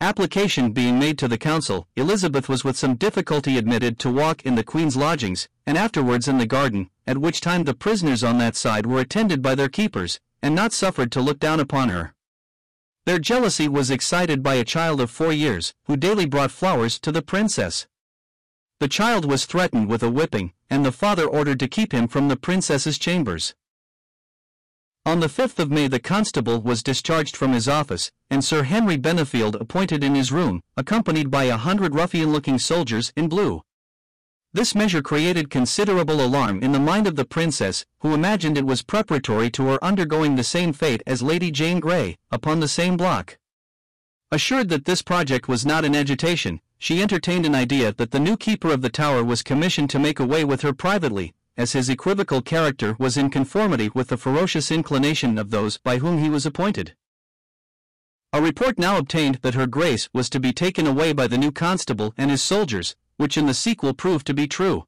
Application 0.03 0.73
being 0.73 0.99
made 0.99 1.17
to 1.19 1.29
the 1.29 1.37
council, 1.37 1.87
Elizabeth 1.95 2.49
was 2.49 2.65
with 2.65 2.75
some 2.75 2.95
difficulty 2.95 3.57
admitted 3.57 3.97
to 3.99 4.11
walk 4.11 4.45
in 4.45 4.55
the 4.55 4.63
Queen's 4.63 4.97
lodgings, 4.97 5.47
and 5.65 5.77
afterwards 5.77 6.27
in 6.27 6.39
the 6.39 6.45
garden, 6.45 6.89
at 7.07 7.19
which 7.19 7.39
time 7.39 7.63
the 7.63 7.73
prisoners 7.73 8.21
on 8.21 8.37
that 8.37 8.57
side 8.57 8.85
were 8.85 8.99
attended 8.99 9.41
by 9.41 9.55
their 9.55 9.69
keepers, 9.69 10.19
and 10.41 10.53
not 10.53 10.73
suffered 10.73 11.09
to 11.13 11.21
look 11.21 11.39
down 11.39 11.61
upon 11.61 11.87
her. 11.87 12.13
Their 13.05 13.17
jealousy 13.17 13.69
was 13.69 13.89
excited 13.89 14.43
by 14.43 14.55
a 14.55 14.65
child 14.65 14.99
of 14.99 15.09
four 15.09 15.31
years, 15.31 15.73
who 15.85 15.95
daily 15.95 16.25
brought 16.25 16.51
flowers 16.51 16.99
to 16.99 17.13
the 17.13 17.21
princess. 17.21 17.87
The 18.81 18.89
child 18.89 19.23
was 19.23 19.45
threatened 19.45 19.87
with 19.87 20.03
a 20.03 20.11
whipping, 20.11 20.51
and 20.69 20.83
the 20.83 20.91
father 20.91 21.23
ordered 21.23 21.61
to 21.61 21.69
keep 21.69 21.93
him 21.93 22.09
from 22.09 22.27
the 22.27 22.35
princess's 22.35 22.99
chambers. 22.99 23.55
On 25.05 25.19
the 25.19 25.27
5th 25.27 25.59
of 25.59 25.69
May 25.69 25.89
the 25.89 25.99
constable 25.99 26.61
was 26.61 26.81
discharged 26.81 27.35
from 27.35 27.51
his 27.51 27.67
office, 27.67 28.09
and 28.29 28.41
Sir 28.41 28.63
Henry 28.63 28.97
Benefield 28.97 29.59
appointed 29.59 30.01
in 30.01 30.15
his 30.15 30.31
room, 30.31 30.61
accompanied 30.77 31.29
by 31.29 31.43
a 31.43 31.57
hundred 31.57 31.93
ruffian-looking 31.93 32.57
soldiers 32.57 33.11
in 33.17 33.27
blue. 33.27 33.61
This 34.53 34.73
measure 34.73 35.01
created 35.01 35.49
considerable 35.49 36.23
alarm 36.23 36.63
in 36.63 36.71
the 36.71 36.79
mind 36.79 37.05
of 37.05 37.17
the 37.17 37.25
princess, 37.25 37.85
who 37.99 38.13
imagined 38.13 38.57
it 38.57 38.65
was 38.65 38.81
preparatory 38.81 39.49
to 39.51 39.65
her 39.65 39.83
undergoing 39.83 40.37
the 40.37 40.43
same 40.43 40.71
fate 40.71 41.03
as 41.05 41.21
Lady 41.21 41.51
Jane 41.51 41.81
Grey, 41.81 42.17
upon 42.31 42.61
the 42.61 42.67
same 42.69 42.95
block. 42.95 43.37
Assured 44.31 44.69
that 44.69 44.85
this 44.85 45.01
project 45.01 45.49
was 45.49 45.65
not 45.65 45.83
in 45.83 45.95
agitation, 45.95 46.61
she 46.77 47.01
entertained 47.01 47.45
an 47.45 47.55
idea 47.55 47.91
that 47.91 48.11
the 48.11 48.21
new 48.21 48.37
keeper 48.37 48.71
of 48.71 48.81
the 48.81 48.89
tower 48.89 49.21
was 49.21 49.43
commissioned 49.43 49.89
to 49.89 49.99
make 49.99 50.21
away 50.21 50.45
with 50.45 50.61
her 50.61 50.71
privately, 50.71 51.33
as 51.57 51.73
his 51.73 51.89
equivocal 51.89 52.41
character 52.41 52.95
was 52.99 53.17
in 53.17 53.29
conformity 53.29 53.89
with 53.93 54.07
the 54.07 54.17
ferocious 54.17 54.71
inclination 54.71 55.37
of 55.37 55.51
those 55.51 55.77
by 55.77 55.97
whom 55.97 56.17
he 56.17 56.29
was 56.29 56.45
appointed. 56.45 56.95
A 58.31 58.41
report 58.41 58.79
now 58.79 58.97
obtained 58.97 59.35
that 59.43 59.53
her 59.53 59.67
grace 59.67 60.09
was 60.11 60.29
to 60.31 60.39
be 60.39 60.51
taken 60.51 60.87
away 60.87 61.13
by 61.13 61.27
the 61.27 61.37
new 61.37 61.51
constable 61.51 62.13
and 62.17 62.31
his 62.31 62.41
soldiers, 62.41 62.95
which 63.17 63.37
in 63.37 63.45
the 63.45 63.53
sequel 63.53 63.93
proved 63.93 64.25
to 64.25 64.33
be 64.33 64.47
true. 64.47 64.85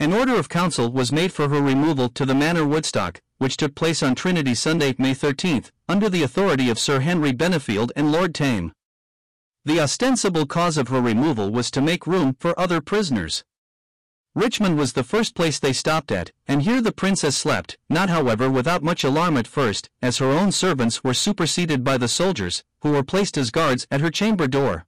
An 0.00 0.12
order 0.12 0.36
of 0.36 0.48
council 0.48 0.90
was 0.90 1.12
made 1.12 1.32
for 1.32 1.48
her 1.48 1.60
removal 1.60 2.08
to 2.10 2.24
the 2.24 2.34
Manor 2.34 2.66
Woodstock, 2.66 3.20
which 3.38 3.56
took 3.56 3.74
place 3.74 4.02
on 4.02 4.14
Trinity 4.14 4.54
Sunday, 4.54 4.94
May 4.98 5.12
13, 5.14 5.64
under 5.88 6.08
the 6.08 6.22
authority 6.22 6.70
of 6.70 6.78
Sir 6.78 7.00
Henry 7.00 7.32
Benefield 7.32 7.92
and 7.94 8.10
Lord 8.10 8.34
Tame. 8.34 8.72
The 9.66 9.80
ostensible 9.80 10.46
cause 10.46 10.78
of 10.78 10.88
her 10.88 11.00
removal 11.00 11.50
was 11.50 11.70
to 11.72 11.82
make 11.82 12.06
room 12.06 12.36
for 12.38 12.58
other 12.58 12.80
prisoners. 12.80 13.44
Richmond 14.36 14.76
was 14.76 14.92
the 14.92 15.02
first 15.02 15.34
place 15.34 15.58
they 15.58 15.72
stopped 15.72 16.12
at, 16.12 16.30
and 16.46 16.60
here 16.60 16.82
the 16.82 16.92
princess 16.92 17.34
slept, 17.34 17.78
not 17.88 18.10
however 18.10 18.50
without 18.50 18.82
much 18.82 19.02
alarm 19.02 19.38
at 19.38 19.46
first, 19.46 19.88
as 20.02 20.18
her 20.18 20.26
own 20.26 20.52
servants 20.52 21.02
were 21.02 21.14
superseded 21.14 21.82
by 21.82 21.96
the 21.96 22.06
soldiers, 22.06 22.62
who 22.82 22.90
were 22.90 23.02
placed 23.02 23.38
as 23.38 23.50
guards 23.50 23.86
at 23.90 24.02
her 24.02 24.10
chamber 24.10 24.46
door. 24.46 24.84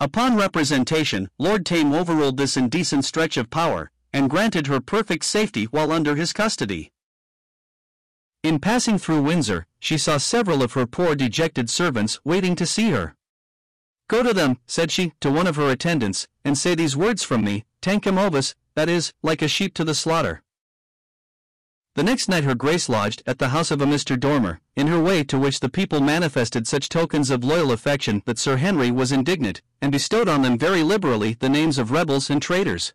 Upon 0.00 0.38
representation, 0.38 1.28
Lord 1.38 1.66
Tame 1.66 1.92
overruled 1.92 2.38
this 2.38 2.56
indecent 2.56 3.04
stretch 3.04 3.36
of 3.36 3.50
power, 3.50 3.90
and 4.10 4.30
granted 4.30 4.68
her 4.68 4.80
perfect 4.80 5.26
safety 5.26 5.64
while 5.64 5.92
under 5.92 6.16
his 6.16 6.32
custody. 6.32 6.92
In 8.42 8.58
passing 8.58 8.96
through 8.96 9.20
Windsor, 9.20 9.66
she 9.78 9.98
saw 9.98 10.16
several 10.16 10.62
of 10.62 10.72
her 10.72 10.86
poor 10.86 11.14
dejected 11.14 11.68
servants 11.68 12.20
waiting 12.24 12.56
to 12.56 12.64
see 12.64 12.88
her. 12.88 13.16
Go 14.08 14.22
to 14.22 14.32
them, 14.32 14.60
said 14.66 14.90
she, 14.90 15.12
to 15.20 15.30
one 15.30 15.46
of 15.46 15.56
her 15.56 15.68
attendants, 15.68 16.26
and 16.42 16.56
say 16.56 16.74
these 16.74 16.96
words 16.96 17.22
from 17.22 17.44
me, 17.44 17.65
Tanquam 17.82 18.18
ovis, 18.18 18.54
that 18.74 18.88
is, 18.88 19.12
like 19.22 19.42
a 19.42 19.48
sheep 19.48 19.74
to 19.74 19.84
the 19.84 19.94
slaughter. 19.94 20.42
The 21.96 22.02
next 22.02 22.28
night 22.28 22.44
her 22.44 22.54
grace 22.54 22.90
lodged 22.90 23.22
at 23.26 23.38
the 23.38 23.48
house 23.48 23.70
of 23.70 23.80
a 23.80 23.86
Mr. 23.86 24.20
Dormer, 24.20 24.60
in 24.76 24.88
her 24.88 25.00
way 25.00 25.24
to 25.24 25.38
which 25.38 25.60
the 25.60 25.70
people 25.70 26.00
manifested 26.00 26.66
such 26.66 26.90
tokens 26.90 27.30
of 27.30 27.42
loyal 27.42 27.72
affection 27.72 28.22
that 28.26 28.38
Sir 28.38 28.58
Henry 28.58 28.90
was 28.90 29.12
indignant, 29.12 29.62
and 29.80 29.90
bestowed 29.90 30.28
on 30.28 30.42
them 30.42 30.58
very 30.58 30.82
liberally 30.82 31.38
the 31.40 31.48
names 31.48 31.78
of 31.78 31.90
rebels 31.90 32.28
and 32.28 32.42
traitors. 32.42 32.92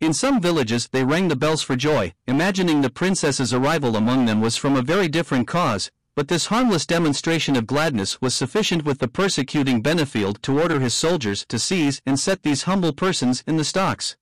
In 0.00 0.12
some 0.12 0.40
villages 0.40 0.88
they 0.88 1.04
rang 1.04 1.28
the 1.28 1.36
bells 1.36 1.62
for 1.62 1.76
joy, 1.76 2.12
imagining 2.26 2.80
the 2.80 2.90
princess's 2.90 3.54
arrival 3.54 3.94
among 3.94 4.24
them 4.24 4.40
was 4.40 4.56
from 4.56 4.74
a 4.74 4.82
very 4.82 5.06
different 5.06 5.46
cause, 5.46 5.92
but 6.20 6.28
this 6.28 6.48
harmless 6.48 6.84
demonstration 6.84 7.56
of 7.56 7.66
gladness 7.66 8.20
was 8.20 8.34
sufficient 8.34 8.84
with 8.84 8.98
the 8.98 9.08
persecuting 9.08 9.82
Benefield 9.82 10.38
to 10.42 10.60
order 10.60 10.78
his 10.78 10.92
soldiers 10.92 11.46
to 11.46 11.58
seize 11.58 12.02
and 12.04 12.20
set 12.20 12.42
these 12.42 12.64
humble 12.64 12.92
persons 12.92 13.42
in 13.46 13.56
the 13.56 13.64
stocks. 13.64 14.18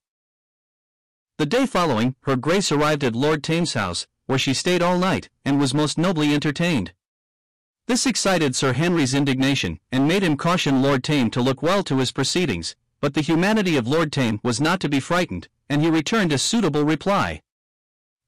The 1.39 1.47
day 1.47 1.67
following, 1.67 2.15
her 2.21 2.37
grace 2.37 2.71
arrived 2.71 3.03
at 3.03 3.17
Lord 3.17 3.43
Tame's 3.43 3.73
house, 3.73 4.07
where 4.27 4.39
she 4.39 4.55
stayed 4.55 4.81
all 4.81 4.97
night, 4.97 5.29
and 5.45 5.59
was 5.59 5.75
most 5.75 5.99
nobly 5.99 6.33
entertained. 6.33 6.93
This 7.89 8.07
excited 8.07 8.55
Sir 8.55 8.75
Henry's 8.75 9.13
indignation, 9.13 9.81
and 9.91 10.07
made 10.07 10.23
him 10.23 10.37
caution 10.37 10.81
Lord 10.81 11.03
Tame 11.03 11.33
to 11.33 11.43
look 11.43 11.65
well 11.65 11.83
to 11.83 11.99
his 11.99 12.13
proceedings, 12.13 12.77
but 13.01 13.15
the 13.15 13.23
humanity 13.23 13.77
of 13.77 13.89
Lord 13.89 14.13
Tame 14.13 14.39
was 14.45 14.61
not 14.61 14.79
to 14.83 14.89
be 14.89 15.01
frightened, 15.01 15.49
and 15.69 15.83
he 15.83 15.91
returned 15.91 16.33
a 16.33 16.39
suitable 16.39 16.85
reply. 16.85 17.43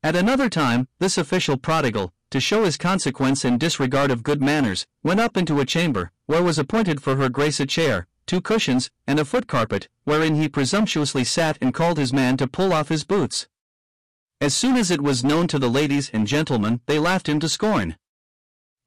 At 0.02 0.16
another 0.16 0.48
time, 0.48 0.88
this 0.98 1.16
official 1.16 1.56
prodigal, 1.56 2.12
to 2.30 2.40
show 2.40 2.64
his 2.64 2.76
consequence 2.76 3.44
and 3.44 3.58
disregard 3.58 4.10
of 4.10 4.22
good 4.22 4.40
manners, 4.40 4.86
went 5.02 5.20
up 5.20 5.36
into 5.36 5.60
a 5.60 5.66
chamber, 5.66 6.10
where 6.26 6.42
was 6.42 6.58
appointed 6.58 7.02
for 7.02 7.16
her 7.16 7.28
grace 7.28 7.60
a 7.60 7.66
chair, 7.66 8.06
two 8.26 8.40
cushions, 8.40 8.90
and 9.06 9.18
a 9.18 9.24
foot 9.24 9.48
carpet, 9.48 9.88
wherein 10.04 10.36
he 10.36 10.48
presumptuously 10.48 11.24
sat 11.24 11.58
and 11.60 11.74
called 11.74 11.98
his 11.98 12.12
man 12.12 12.36
to 12.36 12.46
pull 12.46 12.72
off 12.72 12.88
his 12.88 13.04
boots. 13.04 13.48
As 14.40 14.54
soon 14.54 14.76
as 14.76 14.90
it 14.90 15.02
was 15.02 15.24
known 15.24 15.48
to 15.48 15.58
the 15.58 15.68
ladies 15.68 16.08
and 16.10 16.26
gentlemen, 16.26 16.80
they 16.86 16.98
laughed 16.98 17.28
him 17.28 17.40
to 17.40 17.48
scorn. 17.48 17.96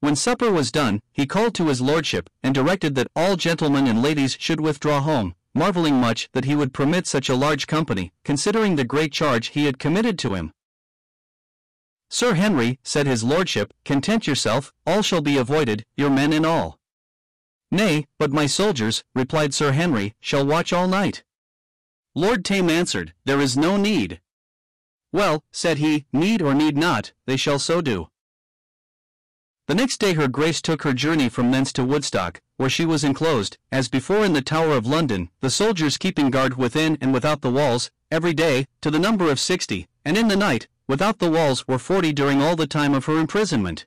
When 0.00 0.16
supper 0.16 0.50
was 0.50 0.72
done, 0.72 1.00
he 1.12 1.26
called 1.26 1.54
to 1.54 1.68
his 1.68 1.80
lordship, 1.80 2.28
and 2.42 2.54
directed 2.54 2.94
that 2.94 3.08
all 3.14 3.36
gentlemen 3.36 3.86
and 3.86 4.02
ladies 4.02 4.36
should 4.40 4.60
withdraw 4.60 5.00
home, 5.00 5.34
marveling 5.54 5.94
much 5.94 6.28
that 6.32 6.44
he 6.44 6.56
would 6.56 6.74
permit 6.74 7.06
such 7.06 7.28
a 7.28 7.36
large 7.36 7.66
company, 7.66 8.12
considering 8.24 8.76
the 8.76 8.84
great 8.84 9.12
charge 9.12 9.48
he 9.48 9.66
had 9.66 9.78
committed 9.78 10.18
to 10.18 10.34
him. 10.34 10.52
Sir 12.14 12.34
Henry, 12.34 12.78
said 12.84 13.08
his 13.08 13.24
lordship, 13.24 13.74
content 13.84 14.28
yourself, 14.28 14.72
all 14.86 15.02
shall 15.02 15.20
be 15.20 15.36
avoided, 15.36 15.84
your 15.96 16.10
men 16.10 16.32
and 16.32 16.46
all. 16.46 16.78
Nay, 17.72 18.06
but 18.20 18.30
my 18.30 18.46
soldiers, 18.46 19.02
replied 19.16 19.52
Sir 19.52 19.72
Henry, 19.72 20.14
shall 20.20 20.46
watch 20.46 20.72
all 20.72 20.86
night. 20.86 21.24
Lord 22.14 22.44
Tame 22.44 22.70
answered, 22.70 23.14
There 23.24 23.40
is 23.40 23.56
no 23.56 23.76
need, 23.76 24.20
well, 25.12 25.42
said 25.50 25.78
he, 25.78 26.06
need 26.12 26.40
or 26.40 26.54
need 26.54 26.76
not, 26.76 27.12
they 27.26 27.36
shall 27.36 27.58
so 27.58 27.80
do. 27.80 28.06
The 29.66 29.74
next 29.74 29.98
day 29.98 30.12
her 30.12 30.28
grace 30.28 30.62
took 30.62 30.82
her 30.82 30.92
journey 30.92 31.28
from 31.28 31.50
thence 31.50 31.72
to 31.72 31.84
Woodstock, 31.84 32.40
where 32.58 32.70
she 32.70 32.86
was 32.86 33.02
enclosed, 33.02 33.58
as 33.72 33.88
before 33.88 34.24
in 34.24 34.34
the 34.34 34.40
Tower 34.40 34.76
of 34.76 34.86
London, 34.86 35.30
the 35.40 35.50
soldiers 35.50 35.98
keeping 35.98 36.30
guard 36.30 36.56
within 36.56 36.96
and 37.00 37.12
without 37.12 37.40
the 37.40 37.50
walls, 37.50 37.90
every 38.12 38.34
day, 38.34 38.68
to 38.82 38.90
the 38.92 39.00
number 39.00 39.32
of 39.32 39.40
sixty, 39.40 39.88
and 40.04 40.16
in 40.16 40.28
the 40.28 40.36
night, 40.36 40.68
without 40.86 41.18
the 41.18 41.30
walls 41.30 41.66
were 41.66 41.78
forty 41.78 42.12
during 42.12 42.42
all 42.42 42.56
the 42.56 42.66
time 42.66 42.94
of 42.94 43.06
her 43.06 43.18
imprisonment. 43.18 43.86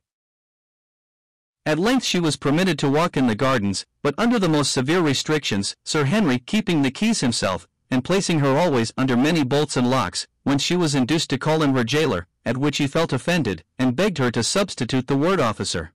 At 1.66 1.78
length 1.78 2.06
she 2.06 2.20
was 2.20 2.38
permitted 2.38 2.80
to 2.80 2.90
walk 2.90 3.18
in 3.18 3.28
the 3.28 3.36
gardens, 3.36 3.86
but 4.02 4.16
under 4.18 4.40
the 4.40 4.48
most 4.50 4.72
severe 4.72 5.02
restrictions, 5.02 5.76
Sir 5.84 6.06
Henry 6.06 6.40
keeping 6.40 6.82
the 6.82 6.92
keys 6.92 7.20
himself, 7.22 7.68
and 7.92 8.06
placing 8.06 8.40
her 8.40 8.58
always 8.58 8.94
under 8.98 9.18
many 9.18 9.44
bolts 9.44 9.76
and 9.76 9.90
locks, 9.90 10.28
when 10.44 10.58
she 10.58 10.78
was 10.78 10.96
induced 10.96 11.30
to 11.30 11.38
call 11.38 11.62
in 11.62 11.76
her 11.76 11.84
jailer, 11.84 12.26
at 12.46 12.58
which 12.58 12.78
he 12.78 12.88
felt 12.88 13.12
offended, 13.12 13.64
and 13.78 13.96
begged 13.96 14.18
her 14.18 14.32
to 14.32 14.44
substitute 14.44 15.08
the 15.08 15.18
word 15.18 15.40
officer. 15.40 15.92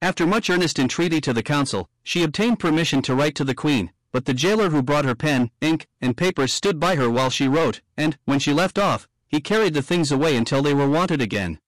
After 0.00 0.26
much 0.26 0.50
earnest 0.50 0.80
entreaty 0.80 1.20
to 1.20 1.32
the 1.32 1.44
council, 1.44 1.88
she 2.02 2.24
obtained 2.24 2.58
permission 2.58 3.02
to 3.02 3.14
write 3.14 3.36
to 3.36 3.44
the 3.44 3.54
queen, 3.54 3.92
but 4.10 4.24
the 4.24 4.34
jailer 4.34 4.70
who 4.70 4.82
brought 4.82 5.04
her 5.04 5.14
pen, 5.14 5.52
ink, 5.60 5.86
and 6.00 6.16
paper 6.16 6.48
stood 6.48 6.80
by 6.80 6.96
her 6.96 7.08
while 7.08 7.30
she 7.30 7.46
wrote, 7.46 7.80
and, 7.96 8.18
when 8.24 8.40
she 8.40 8.52
left 8.52 8.78
off, 8.78 9.08
he 9.32 9.40
carried 9.40 9.72
the 9.72 9.80
things 9.80 10.12
away 10.12 10.36
until 10.36 10.60
they 10.62 10.74
were 10.74 10.88
wanted 10.88 11.22
again. 11.22 11.58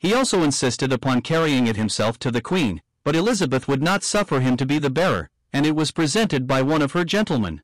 He 0.00 0.12
also 0.12 0.42
insisted 0.42 0.92
upon 0.92 1.22
carrying 1.22 1.68
it 1.68 1.76
himself 1.76 2.18
to 2.18 2.32
the 2.32 2.40
queen, 2.40 2.82
but 3.04 3.14
Elizabeth 3.14 3.68
would 3.68 3.80
not 3.80 4.02
suffer 4.02 4.40
him 4.40 4.56
to 4.56 4.66
be 4.66 4.80
the 4.80 4.90
bearer, 4.90 5.30
and 5.52 5.64
it 5.64 5.76
was 5.76 5.92
presented 5.92 6.48
by 6.48 6.60
one 6.60 6.82
of 6.82 6.90
her 6.90 7.04
gentlemen. 7.04 7.62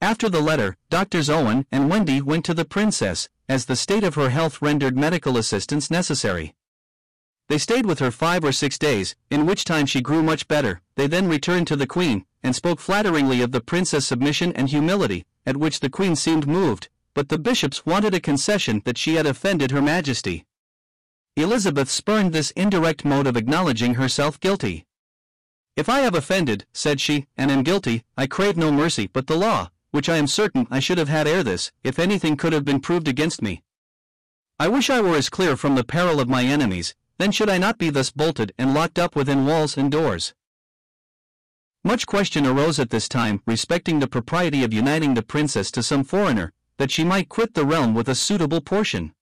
After 0.00 0.28
the 0.28 0.40
letter, 0.40 0.76
Doctors 0.88 1.30
Owen 1.30 1.64
and 1.70 1.88
Wendy 1.88 2.20
went 2.20 2.44
to 2.46 2.54
the 2.54 2.64
princess, 2.64 3.28
as 3.48 3.66
the 3.66 3.76
state 3.76 4.02
of 4.02 4.16
her 4.16 4.30
health 4.30 4.60
rendered 4.60 4.96
medical 4.96 5.36
assistance 5.36 5.92
necessary. 5.92 6.54
They 7.48 7.58
stayed 7.58 7.86
with 7.86 8.00
her 8.00 8.10
five 8.10 8.44
or 8.44 8.52
six 8.52 8.78
days, 8.78 9.14
in 9.30 9.46
which 9.46 9.64
time 9.64 9.86
she 9.86 10.00
grew 10.00 10.24
much 10.24 10.48
better. 10.48 10.80
They 10.96 11.06
then 11.06 11.28
returned 11.28 11.68
to 11.68 11.76
the 11.76 11.86
queen, 11.86 12.24
and 12.42 12.56
spoke 12.56 12.80
flatteringly 12.80 13.42
of 13.42 13.52
the 13.52 13.60
princess' 13.60 14.08
submission 14.08 14.52
and 14.54 14.68
humility, 14.68 15.24
at 15.46 15.56
which 15.56 15.78
the 15.78 15.90
queen 15.90 16.16
seemed 16.16 16.48
moved, 16.48 16.88
but 17.14 17.28
the 17.28 17.38
bishops 17.38 17.84
wanted 17.84 18.14
a 18.14 18.20
concession 18.20 18.82
that 18.84 18.98
she 18.98 19.14
had 19.14 19.26
offended 19.26 19.70
her 19.70 19.82
majesty. 19.82 20.44
Elizabeth 21.36 21.90
spurned 21.90 22.32
this 22.32 22.50
indirect 22.52 23.04
mode 23.04 23.26
of 23.26 23.36
acknowledging 23.36 23.94
herself 23.94 24.38
guilty. 24.40 24.86
If 25.76 25.88
I 25.88 26.00
have 26.00 26.14
offended, 26.14 26.66
said 26.72 27.00
she, 27.00 27.26
and 27.36 27.50
am 27.50 27.62
guilty, 27.62 28.04
I 28.16 28.26
crave 28.26 28.56
no 28.56 28.70
mercy 28.72 29.06
but 29.06 29.26
the 29.26 29.36
law, 29.36 29.70
which 29.92 30.08
I 30.08 30.16
am 30.16 30.26
certain 30.26 30.66
I 30.70 30.80
should 30.80 30.98
have 30.98 31.08
had 31.08 31.26
ere 31.26 31.42
this, 31.42 31.72
if 31.82 31.98
anything 31.98 32.36
could 32.36 32.52
have 32.52 32.64
been 32.64 32.80
proved 32.80 33.08
against 33.08 33.42
me. 33.42 33.62
I 34.58 34.68
wish 34.68 34.90
I 34.90 35.00
were 35.00 35.16
as 35.16 35.30
clear 35.30 35.56
from 35.56 35.74
the 35.74 35.84
peril 35.84 36.20
of 36.20 36.28
my 36.28 36.44
enemies, 36.44 36.94
then 37.18 37.32
should 37.32 37.48
I 37.48 37.58
not 37.58 37.78
be 37.78 37.90
thus 37.90 38.10
bolted 38.10 38.52
and 38.58 38.74
locked 38.74 38.98
up 38.98 39.16
within 39.16 39.46
walls 39.46 39.76
and 39.76 39.90
doors. 39.90 40.34
Much 41.82 42.06
question 42.06 42.46
arose 42.46 42.78
at 42.78 42.90
this 42.90 43.08
time 43.08 43.42
respecting 43.46 44.00
the 44.00 44.06
propriety 44.06 44.62
of 44.62 44.74
uniting 44.74 45.14
the 45.14 45.22
princess 45.22 45.70
to 45.70 45.82
some 45.82 46.04
foreigner, 46.04 46.52
that 46.80 46.90
she 46.90 47.04
might 47.04 47.28
quit 47.28 47.52
the 47.52 47.66
realm 47.66 47.92
with 47.92 48.08
a 48.08 48.14
suitable 48.14 48.62
portion. 48.62 49.12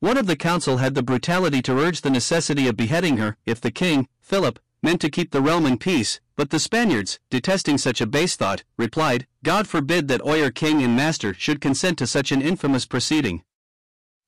One 0.00 0.18
of 0.18 0.26
the 0.26 0.36
council 0.36 0.76
had 0.76 0.94
the 0.94 1.02
brutality 1.02 1.62
to 1.62 1.78
urge 1.78 2.02
the 2.02 2.10
necessity 2.10 2.68
of 2.68 2.76
beheading 2.76 3.16
her, 3.16 3.38
if 3.46 3.62
the 3.62 3.70
king, 3.70 4.08
Philip, 4.20 4.58
meant 4.82 5.00
to 5.00 5.08
keep 5.08 5.30
the 5.30 5.40
realm 5.40 5.64
in 5.64 5.78
peace, 5.78 6.20
but 6.36 6.50
the 6.50 6.58
Spaniards, 6.58 7.18
detesting 7.30 7.78
such 7.78 8.02
a 8.02 8.06
base 8.06 8.36
thought, 8.36 8.62
replied, 8.76 9.26
God 9.42 9.66
forbid 9.66 10.08
that 10.08 10.20
our 10.20 10.50
king 10.50 10.82
and 10.82 10.94
master 10.94 11.32
should 11.32 11.62
consent 11.62 11.96
to 11.96 12.06
such 12.06 12.30
an 12.30 12.42
infamous 12.42 12.84
proceeding. 12.84 13.42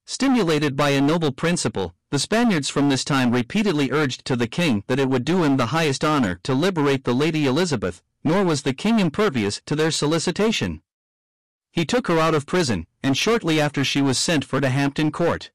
Stimulated 0.07 0.75
by 0.75 0.89
a 0.89 1.03
noble 1.03 1.33
principle, 1.33 1.95
the 2.11 2.19
Spaniards 2.19 2.71
from 2.71 2.89
this 2.89 3.05
time 3.05 3.31
repeatedly 3.31 3.91
urged 3.93 4.25
to 4.25 4.37
the 4.37 4.49
king 4.49 4.85
that 4.87 4.99
it 4.99 5.11
would 5.11 5.27
do 5.27 5.45
him 5.45 5.59
the 5.59 5.67
highest 5.67 6.03
honor 6.03 6.41
to 6.45 6.55
liberate 6.55 7.05
the 7.05 7.15
Lady 7.15 7.45
Elizabeth, 7.45 8.03
nor 8.25 8.43
was 8.43 8.63
the 8.63 8.73
king 8.73 9.01
impervious 9.01 9.61
to 9.67 9.77
their 9.77 9.91
solicitation. 9.91 10.81
He 11.73 11.85
took 11.85 12.09
her 12.09 12.19
out 12.19 12.35
of 12.35 12.47
prison, 12.47 12.87
and 13.03 13.17
shortly 13.17 13.61
after 13.61 13.85
she 13.85 14.03
was 14.03 14.19
sent 14.19 14.45
for 14.45 14.61
to 14.61 14.69
Hampton 14.69 15.11
Court. 15.13 15.51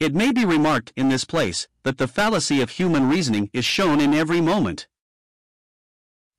It 0.00 0.14
may 0.14 0.32
be 0.32 0.44
remarked 0.44 0.92
in 0.96 1.08
this 1.08 1.24
place 1.24 1.68
that 1.84 1.98
the 1.98 2.08
fallacy 2.08 2.60
of 2.60 2.70
human 2.70 3.08
reasoning 3.08 3.50
is 3.52 3.64
shown 3.64 4.00
in 4.00 4.14
every 4.14 4.40
moment. 4.40 4.88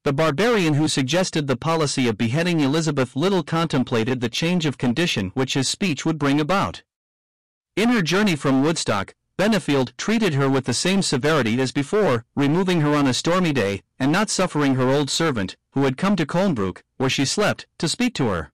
The 0.04 0.12
barbarian 0.14 0.74
who 0.74 0.90
suggested 0.90 1.48
the 1.48 1.56
policy 1.56 2.10
of 2.10 2.18
beheading 2.18 2.60
Elizabeth 2.60 3.16
little 3.16 3.42
contemplated 3.42 4.20
the 4.20 4.28
change 4.28 4.66
of 4.66 4.78
condition 4.78 5.32
which 5.34 5.54
his 5.54 5.70
speech 5.70 6.06
would 6.06 6.20
bring 6.20 6.42
about. 6.42 6.84
In 7.78 7.90
her 7.90 8.02
journey 8.02 8.36
from 8.36 8.64
Woodstock, 8.64 9.16
Benefield 9.38 9.98
treated 9.98 10.36
her 10.36 10.48
with 10.48 10.66
the 10.66 10.76
same 10.76 11.02
severity 11.02 11.60
as 11.60 11.72
before, 11.72 12.24
removing 12.36 12.82
her 12.82 12.94
on 12.94 13.08
a 13.08 13.14
stormy 13.14 13.52
day, 13.52 13.82
and 13.98 14.12
not 14.12 14.30
suffering 14.30 14.76
her 14.76 14.90
old 14.90 15.10
servant, 15.10 15.58
who 15.72 15.86
had 15.86 15.98
come 15.98 16.16
to 16.18 16.26
Colnbrook, 16.26 16.84
where 16.98 17.10
she 17.10 17.26
slept, 17.26 17.66
to 17.80 17.90
speak 17.90 18.14
to 18.14 18.28
her. 18.28 18.53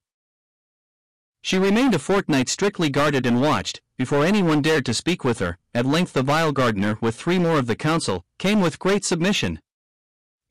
She 1.41 1.57
remained 1.57 1.95
a 1.95 1.99
fortnight 1.99 2.49
strictly 2.49 2.89
guarded 2.89 3.25
and 3.25 3.41
watched, 3.41 3.81
before 3.97 4.25
anyone 4.25 4.61
dared 4.61 4.85
to 4.85 4.93
speak 4.93 5.23
with 5.23 5.39
her. 5.39 5.57
At 5.73 5.85
length 5.85 6.13
the 6.13 6.23
vile 6.23 6.51
Gardiner, 6.51 6.97
with 7.01 7.15
three 7.15 7.39
more 7.39 7.59
of 7.59 7.67
the 7.67 7.75
council, 7.75 8.25
came 8.37 8.61
with 8.61 8.79
great 8.79 9.05
submission, 9.05 9.59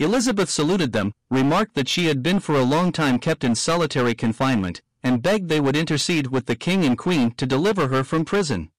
Elizabeth 0.01 0.49
saluted 0.49 0.93
them, 0.93 1.13
remarked 1.29 1.75
that 1.75 1.89
she 1.89 2.07
had 2.07 2.23
been 2.23 2.39
for 2.39 2.55
a 2.55 2.63
long 2.63 2.93
time 2.93 3.19
kept 3.19 3.43
in 3.43 3.57
solitary 3.57 4.15
confinement, 4.15 4.81
and 5.03 5.23
begged 5.23 5.49
they 5.49 5.59
would 5.59 5.75
intercede 5.75 6.29
with 6.29 6.47
the 6.47 6.55
king 6.55 6.85
and 6.85 6.97
queen 6.97 7.33
to 7.33 7.47
deliver 7.47 7.89
her 7.89 8.05
from 8.05 8.25
prison. 8.25 8.71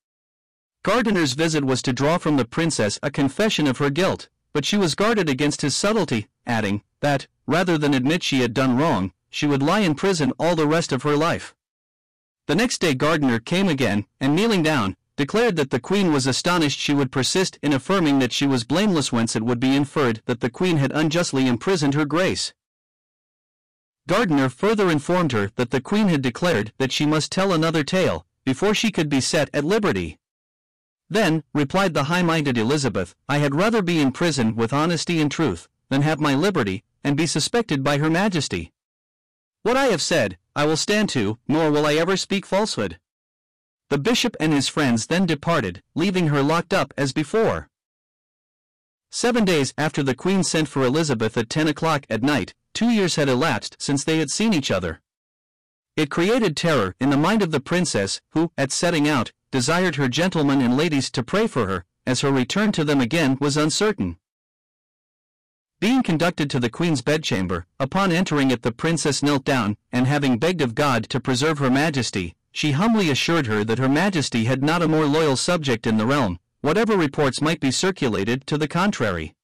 Gardiner's 0.81 1.33
visit 1.33 1.65
was 1.65 1.81
to 1.81 1.91
draw 1.91 2.17
from 2.17 2.37
the 2.37 2.45
princess 2.45 2.97
a 3.03 3.11
confession 3.11 3.67
of 3.67 3.79
her 3.79 3.89
guilt, 3.89 4.29
but 4.53 4.63
she 4.63 4.77
was 4.77 4.95
guarded 4.95 5.27
against 5.27 5.61
his 5.61 5.75
subtlety, 5.75 6.29
adding, 6.45 6.83
that, 7.01 7.27
rather 7.45 7.77
than 7.77 7.93
admit 7.93 8.23
she 8.23 8.39
had 8.39 8.53
done 8.53 8.77
wrong, 8.77 9.11
she 9.29 9.45
would 9.45 9.61
lie 9.61 9.81
in 9.81 9.95
prison 9.95 10.31
all 10.39 10.55
the 10.55 10.67
rest 10.67 10.93
of 10.93 11.03
her 11.03 11.17
life. 11.17 11.53
The 12.49 12.55
next 12.55 12.81
day 12.81 12.95
Gardiner 12.95 13.37
came 13.37 13.69
again, 13.69 14.07
and 14.19 14.35
kneeling 14.35 14.63
down, 14.63 14.95
declared 15.15 15.55
that 15.57 15.69
the 15.69 15.79
queen 15.79 16.11
was 16.11 16.25
astonished 16.25 16.79
she 16.79 16.95
would 16.95 17.11
persist 17.11 17.59
in 17.61 17.73
affirming 17.73 18.17
that 18.17 18.33
she 18.33 18.47
was 18.47 18.63
blameless 18.63 19.11
whence 19.11 19.35
it 19.35 19.43
would 19.43 19.59
be 19.59 19.75
inferred 19.75 20.23
that 20.25 20.39
the 20.39 20.49
queen 20.49 20.77
had 20.77 20.91
unjustly 20.91 21.45
imprisoned 21.45 21.93
her 21.93 22.05
grace. 22.05 22.55
Gardiner 24.07 24.49
further 24.49 24.89
informed 24.89 25.31
her 25.31 25.51
that 25.57 25.69
the 25.69 25.79
queen 25.79 26.07
had 26.07 26.23
declared 26.23 26.73
that 26.79 26.91
she 26.91 27.05
must 27.05 27.31
tell 27.31 27.53
another 27.53 27.83
tale, 27.83 28.25
before 28.45 28.73
she 28.73 28.89
could 28.89 29.09
be 29.09 29.21
set 29.21 29.51
at 29.53 29.63
liberty. 29.63 30.17
Then, 31.07 31.43
replied 31.53 31.93
the 31.93 32.05
high-minded 32.05 32.57
Elizabeth, 32.57 33.13
I 33.27 33.37
had 33.37 33.53
rather 33.53 33.83
be 33.83 33.99
in 33.99 34.11
prison 34.11 34.55
with 34.55 34.73
honesty 34.73 35.21
and 35.21 35.31
truth, 35.31 35.67
than 35.89 36.01
have 36.01 36.19
my 36.19 36.33
liberty, 36.33 36.83
and 37.03 37.15
be 37.15 37.27
suspected 37.27 37.83
by 37.83 37.99
her 37.99 38.09
majesty. 38.09 38.71
What 39.61 39.77
I 39.77 39.85
have 39.89 40.01
said, 40.01 40.38
I 40.55 40.65
will 40.65 40.77
stand 40.77 41.09
to, 41.09 41.37
nor 41.47 41.71
will 41.71 41.85
I 41.85 41.95
ever 41.95 42.17
speak 42.17 42.45
falsehood. 42.45 42.99
The 43.89 43.97
bishop 43.97 44.35
and 44.39 44.53
his 44.53 44.67
friends 44.67 45.07
then 45.07 45.25
departed, 45.25 45.81
leaving 45.95 46.27
her 46.27 46.43
locked 46.43 46.73
up 46.73 46.93
as 46.97 47.13
before. 47.13 47.69
Seven 49.11 49.45
days 49.45 49.73
after 49.77 50.03
the 50.03 50.13
Queen 50.13 50.43
sent 50.43 50.67
for 50.67 50.83
Elizabeth 50.83 51.35
at 51.37 51.49
ten 51.49 51.67
o'clock 51.67 52.05
at 52.09 52.21
night, 52.21 52.53
two 52.73 52.89
years 52.89 53.15
had 53.15 53.27
elapsed 53.27 53.75
since 53.79 54.03
they 54.03 54.19
had 54.19 54.29
seen 54.29 54.53
each 54.53 54.69
other. 54.69 55.01
It 55.95 56.11
created 56.11 56.55
terror 56.55 56.95
in 56.99 57.09
the 57.09 57.17
mind 57.17 57.41
of 57.41 57.51
the 57.51 57.59
princess, 57.59 58.21
who, 58.31 58.51
at 58.57 58.71
setting 58.71 59.07
out, 59.07 59.31
desired 59.51 59.95
her 59.95 60.07
gentlemen 60.07 60.61
and 60.61 60.77
ladies 60.77 61.09
to 61.11 61.23
pray 61.23 61.47
for 61.47 61.65
her, 61.65 61.85
as 62.05 62.21
her 62.21 62.31
return 62.31 62.71
to 62.73 62.83
them 62.83 63.01
again 63.01 63.37
was 63.41 63.57
uncertain. 63.57 64.17
Being 65.81 66.03
conducted 66.03 66.49
to 66.49 66.59
the 66.59 66.69
queen's 66.69 67.01
bedchamber, 67.01 67.65
upon 67.79 68.11
entering 68.11 68.51
it 68.51 68.63
the 68.63 68.71
princess 68.73 69.23
knelt 69.23 69.45
down, 69.45 69.77
and 69.93 70.07
having 70.07 70.37
begged 70.37 70.59
of 70.59 70.75
God 70.75 71.07
to 71.09 71.21
preserve 71.21 71.59
her 71.59 71.69
majesty, 71.69 72.35
she 72.51 72.73
humbly 72.73 73.09
assured 73.09 73.47
her 73.47 73.63
that 73.63 73.79
her 73.79 73.87
majesty 73.87 74.43
had 74.43 74.61
not 74.61 74.81
a 74.81 74.89
more 74.89 75.05
loyal 75.05 75.37
subject 75.37 75.87
in 75.87 75.95
the 75.95 76.05
realm, 76.05 76.37
whatever 76.59 76.97
reports 76.97 77.41
might 77.41 77.61
be 77.61 77.71
circulated 77.71 78.45
to 78.47 78.57
the 78.57 78.67
contrary. 78.67 79.35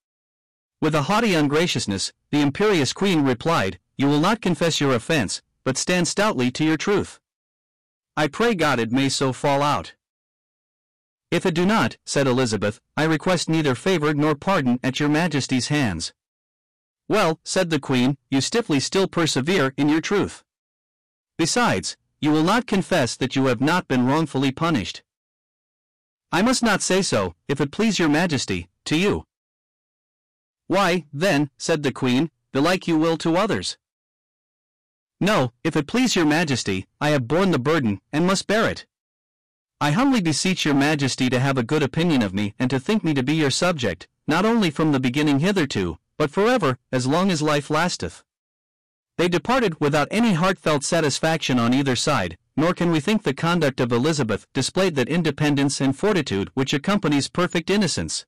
With 0.82 0.94
a 0.94 1.04
haughty 1.04 1.34
ungraciousness, 1.34 2.12
the 2.32 2.42
imperious 2.42 2.92
queen 2.92 3.24
replied, 3.24 3.80
You 3.96 4.08
will 4.08 4.20
not 4.20 4.42
confess 4.42 4.82
your 4.82 4.94
offense, 4.94 5.42
but 5.64 5.78
stand 5.78 6.06
stoutly 6.06 6.52
to 6.52 6.66
your 6.66 6.76
truth. 6.76 7.18
I 8.18 8.28
pray 8.28 8.56
God 8.56 8.78
it 8.80 8.92
may 8.92 9.08
so 9.08 9.32
fall 9.32 9.62
out. 9.62 9.94
If 11.32 11.46
it 11.46 11.54
do 11.54 11.66
not, 11.66 11.96
said 12.06 12.28
Elizabeth, 12.28 12.82
I 12.98 13.06
request 13.06 13.48
neither 13.48 13.74
favor 13.74 14.14
nor 14.14 14.36
pardon 14.36 14.82
at 14.84 15.00
your 15.00 15.08
majesty's 15.10 15.70
hands. 15.70 16.14
Well, 17.08 17.40
said 17.44 17.70
the 17.70 17.80
queen, 17.80 18.18
you 18.32 18.42
stiffly 18.42 18.80
still 18.80 19.08
persevere 19.08 19.74
in 19.78 19.90
your 19.90 20.02
truth. 20.02 20.44
Besides, 21.38 21.98
you 22.20 22.32
will 22.32 22.44
not 22.44 22.66
confess 22.66 23.16
that 23.18 23.36
you 23.36 23.46
have 23.46 23.62
not 23.62 23.88
been 23.88 24.08
wrongfully 24.08 24.52
punished. 24.52 25.04
I 26.32 26.42
must 26.42 26.64
not 26.64 26.82
say 26.82 27.02
so, 27.02 27.36
if 27.48 27.62
it 27.62 27.72
please 27.72 28.00
your 28.00 28.10
majesty, 28.10 28.70
to 28.86 28.98
you. 28.98 29.26
Why, 30.68 31.06
then, 31.14 31.52
said 31.58 31.84
the 31.84 31.92
queen, 31.92 32.32
belike 32.52 32.88
you 32.88 32.98
will 32.98 33.18
to 33.18 33.38
others. 33.38 33.78
No, 35.20 35.52
if 35.64 35.76
it 35.76 35.88
please 35.88 36.16
your 36.16 36.26
majesty, 36.26 36.88
I 37.00 37.10
have 37.10 37.28
borne 37.28 37.52
the 37.52 37.60
burden, 37.60 38.02
and 38.12 38.26
must 38.26 38.48
bear 38.48 38.70
it. 38.70 38.86
I 39.80 39.92
humbly 39.92 40.22
beseech 40.22 40.66
your 40.66 40.74
majesty 40.74 41.30
to 41.30 41.40
have 41.40 41.58
a 41.58 41.64
good 41.64 41.84
opinion 41.84 42.22
of 42.22 42.34
me 42.34 42.56
and 42.58 42.70
to 42.72 42.80
think 42.80 43.04
me 43.04 43.14
to 43.14 43.24
be 43.24 43.36
your 43.36 43.52
subject, 43.52 44.08
not 44.28 44.46
only 44.46 44.72
from 44.72 44.92
the 44.92 45.00
beginning 45.00 45.40
hitherto, 45.40 46.00
but 46.18 46.32
forever, 46.32 46.78
as 46.92 47.08
long 47.08 47.32
as 47.32 47.42
life 47.42 47.70
lasteth. 47.70 48.24
They 49.18 49.28
departed 49.30 49.80
without 49.80 50.08
any 50.12 50.34
heartfelt 50.34 50.84
satisfaction 50.84 51.58
on 51.58 51.74
either 51.74 51.96
side, 51.96 52.38
nor 52.58 52.74
can 52.74 52.92
we 52.92 53.00
think 53.00 53.24
the 53.24 53.34
conduct 53.34 53.80
of 53.80 53.92
Elizabeth 53.92 54.46
displayed 54.54 54.96
that 54.96 55.10
independence 55.10 55.80
and 55.82 55.98
fortitude 55.98 56.50
which 56.54 56.74
accompanies 56.74 57.30
perfect 57.30 57.70
innocence. 57.70 58.26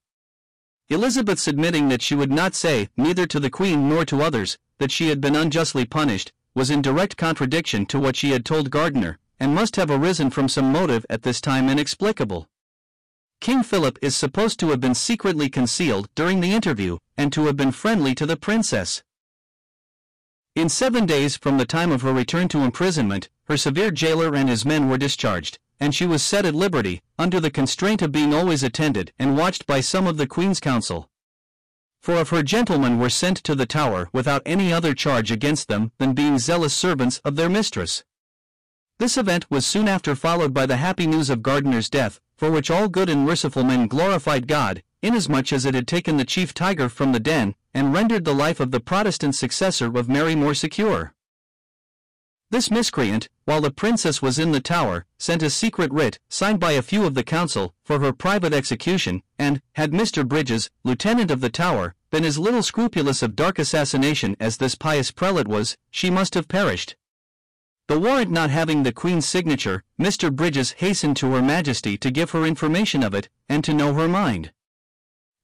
Elizabeth's 0.90 1.48
admitting 1.48 1.90
that 1.90 2.02
she 2.02 2.16
would 2.16 2.32
not 2.32 2.56
say, 2.56 2.88
neither 2.96 3.26
to 3.28 3.40
the 3.40 3.50
Queen 3.50 3.90
nor 3.90 4.06
to 4.06 4.22
others, 4.22 4.58
that 4.78 4.92
she 4.92 5.10
had 5.10 5.20
been 5.20 5.36
unjustly 5.36 5.86
punished, 5.86 6.32
was 6.56 6.70
in 6.70 6.82
direct 6.82 7.18
contradiction 7.18 7.86
to 7.86 8.00
what 8.00 8.16
she 8.16 8.32
had 8.32 8.46
told 8.46 8.72
Gardiner, 8.72 9.18
and 9.40 9.54
must 9.54 9.76
have 9.76 9.92
arisen 9.92 10.30
from 10.30 10.48
some 10.48 10.72
motive 10.72 11.06
at 11.10 11.24
this 11.24 11.42
time 11.42 11.70
inexplicable. 11.70 12.48
King 13.40 13.64
Philip 13.64 14.00
is 14.02 14.16
supposed 14.16 14.60
to 14.60 14.70
have 14.70 14.80
been 14.80 14.96
secretly 14.96 15.50
concealed 15.50 16.10
during 16.16 16.42
the 16.42 16.54
interview, 16.54 16.98
and 17.18 17.32
to 17.34 17.46
have 17.46 17.56
been 17.56 17.72
friendly 17.72 18.14
to 18.16 18.26
the 18.26 18.38
princess. 18.38 19.04
In 20.56 20.70
seven 20.70 21.06
days 21.06 21.38
from 21.38 21.58
the 21.58 21.66
time 21.66 21.92
of 21.92 22.02
her 22.02 22.14
return 22.14 22.48
to 22.50 22.64
imprisonment, 22.64 23.30
her 23.46 23.58
severe 23.58 23.92
jailer 23.92 24.36
and 24.36 24.50
his 24.50 24.66
men 24.66 24.90
were 24.90 24.98
discharged, 24.98 25.60
and 25.80 25.94
she 25.94 26.06
was 26.06 26.24
set 26.24 26.46
at 26.46 26.56
liberty, 26.56 27.02
under 27.20 27.40
the 27.40 27.52
constraint 27.52 28.02
of 28.02 28.12
being 28.12 28.34
always 28.34 28.64
attended 28.64 29.14
and 29.20 29.38
watched 29.38 29.68
by 29.68 29.82
some 29.82 30.08
of 30.08 30.18
the 30.18 30.28
Queen's 30.28 30.60
council. 30.60 31.10
Four 32.02 32.18
of 32.18 32.30
her 32.30 32.42
gentlemen 32.42 32.98
were 33.00 33.10
sent 33.10 33.38
to 33.44 33.54
the 33.54 33.66
Tower 33.66 34.10
without 34.12 34.42
any 34.46 34.74
other 34.74 34.94
charge 34.94 35.32
against 35.32 35.68
them 35.68 35.92
than 36.00 36.14
being 36.14 36.40
zealous 36.40 36.74
servants 36.74 37.20
of 37.20 37.36
their 37.36 37.50
mistress. 37.50 38.04
This 38.98 39.18
event 39.18 39.46
was 39.52 39.66
soon 39.66 39.88
after 39.88 40.16
followed 40.16 40.54
by 40.54 40.66
the 40.66 40.78
happy 40.78 41.06
news 41.06 41.30
of 41.30 41.44
Gardiner's 41.44 41.90
death, 41.90 42.20
for 42.38 42.52
which 42.52 42.70
all 42.70 42.88
good 42.88 43.10
and 43.10 43.26
merciful 43.26 43.64
men 43.64 43.88
glorified 43.88 44.48
God, 44.48 44.84
inasmuch 45.02 45.52
as 45.52 45.66
it 45.66 45.74
had 45.74 45.88
taken 45.88 46.18
the 46.18 46.26
chief 46.26 46.54
tiger 46.54 46.88
from 46.88 47.12
the 47.12 47.20
den, 47.20 47.56
and 47.74 47.94
rendered 47.94 48.26
the 48.26 48.34
life 48.34 48.60
of 48.60 48.72
the 48.72 48.80
Protestant 48.80 49.36
successor 49.36 49.86
of 49.98 50.08
Mary 50.08 50.36
more 50.36 50.54
secure. 50.54 51.14
This 52.50 52.72
miscreant, 52.72 53.28
while 53.44 53.60
the 53.60 53.72
princess 53.72 54.22
was 54.22 54.40
in 54.40 54.54
the 54.54 54.62
tower, 54.62 55.06
sent 55.20 55.44
a 55.44 55.50
secret 55.50 55.92
writ, 55.92 56.18
signed 56.30 56.62
by 56.62 56.72
a 56.72 56.82
few 56.82 57.06
of 57.06 57.14
the 57.14 57.24
council, 57.24 57.74
for 57.84 58.00
her 58.00 58.14
private 58.14 58.54
execution, 58.54 59.22
and, 59.38 59.62
had 59.74 59.92
Mr. 59.92 60.26
Bridges, 60.26 60.70
lieutenant 60.86 61.30
of 61.30 61.42
the 61.42 61.50
tower, 61.50 61.94
been 62.10 62.24
as 62.24 62.40
little 62.40 62.64
scrupulous 62.64 63.22
of 63.22 63.36
dark 63.36 63.60
assassination 63.60 64.38
as 64.40 64.58
this 64.58 64.76
pious 64.76 65.12
prelate 65.12 65.48
was, 65.48 65.76
she 65.92 66.10
must 66.10 66.36
have 66.36 66.48
perished. 66.48 66.96
The 67.88 67.98
warrant 67.98 68.30
not 68.30 68.50
having 68.50 68.84
the 68.84 68.92
Queen's 68.92 69.26
signature, 69.26 69.82
Mr. 69.98 70.30
Bridges 70.36 70.74
hastened 70.74 71.16
to 71.18 71.32
Her 71.32 71.42
Majesty 71.42 71.98
to 72.00 72.12
give 72.12 72.32
her 72.32 72.46
information 72.46 73.02
of 73.02 73.14
it, 73.14 73.30
and 73.48 73.64
to 73.64 73.74
know 73.74 73.94
her 73.94 74.10
mind. 74.10 74.52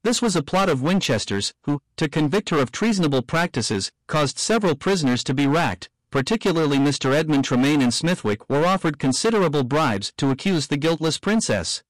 This 0.04 0.22
was 0.22 0.36
a 0.36 0.44
plot 0.44 0.68
of 0.68 0.82
Winchester's, 0.82 1.54
who, 1.62 1.82
to 1.96 2.10
convict 2.10 2.50
her 2.50 2.60
of 2.60 2.74
treasonable 2.74 3.22
practices, 3.22 3.94
caused 4.08 4.38
several 4.38 4.76
prisoners 4.76 5.24
to 5.24 5.34
be 5.34 5.48
racked, 5.48 5.90
particularly 6.12 6.78
Mr. 6.78 7.14
Edmund 7.14 7.46
Tremaine 7.46 7.82
and 7.82 7.94
Smithwick 7.94 8.50
were 8.50 8.66
offered 8.66 9.00
considerable 9.00 9.64
bribes 9.64 10.12
to 10.18 10.30
accuse 10.30 10.68
the 10.68 10.76
guiltless 10.76 11.18
princess. 11.18 11.82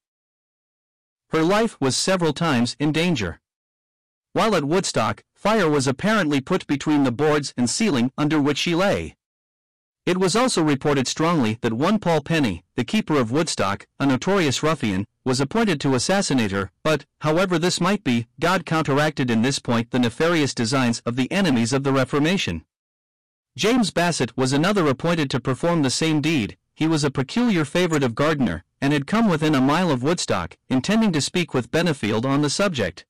Her 1.30 1.42
life 1.42 1.82
was 1.82 1.98
several 1.98 2.32
times 2.32 2.76
in 2.80 2.92
danger. 2.92 3.42
While 4.34 4.56
at 4.56 4.66
Woodstock, 4.66 5.24
fire 5.34 5.68
was 5.68 5.88
apparently 5.88 6.42
put 6.42 6.68
between 6.68 7.06
the 7.06 7.12
boards 7.12 7.56
and 7.58 7.68
ceiling 7.68 8.12
under 8.20 8.40
which 8.40 8.60
she 8.60 8.76
lay. 8.76 9.16
It 10.06 10.18
was 10.18 10.36
also 10.36 10.62
reported 10.62 11.08
strongly 11.08 11.60
that 11.62 11.72
one 11.72 11.98
Paul 11.98 12.22
Penny, 12.22 12.66
the 12.76 12.84
keeper 12.84 13.18
of 13.18 13.32
Woodstock, 13.32 13.88
a 14.02 14.06
notorious 14.06 14.62
ruffian, 14.62 15.08
was 15.24 15.40
appointed 15.40 15.80
to 15.80 15.96
assassinate 15.96 16.52
her, 16.52 16.72
but, 16.84 17.06
however 17.22 17.58
this 17.58 17.80
might 17.80 18.04
be, 18.04 18.28
God 18.38 18.66
counteracted 18.66 19.32
in 19.32 19.44
this 19.44 19.60
point 19.60 19.92
the 19.92 20.00
nefarious 20.00 20.54
designs 20.54 21.02
of 21.06 21.16
the 21.16 21.32
enemies 21.32 21.72
of 21.72 21.84
the 21.84 21.94
Reformation. 21.94 22.66
James 23.56 23.92
Bassett 23.92 24.36
was 24.36 24.52
another 24.52 24.88
appointed 24.88 25.30
to 25.30 25.40
perform 25.40 25.84
the 25.84 25.90
same 25.90 26.20
deed, 26.20 26.58
he 26.76 26.86
was 26.86 27.06
a 27.06 27.12
peculiar 27.12 27.64
favorite 27.64 28.04
of 28.04 28.16
Gardiner, 28.16 28.66
and 28.82 28.92
had 28.92 29.08
come 29.08 29.30
within 29.30 29.56
a 29.56 29.62
mile 29.62 29.90
of 29.90 30.04
Woodstock, 30.04 30.58
intending 30.68 31.14
to 31.14 31.22
speak 31.22 31.54
with 31.54 31.72
Benefield 31.72 32.26
on 32.26 32.42
the 32.42 32.50
subject. 32.50 33.06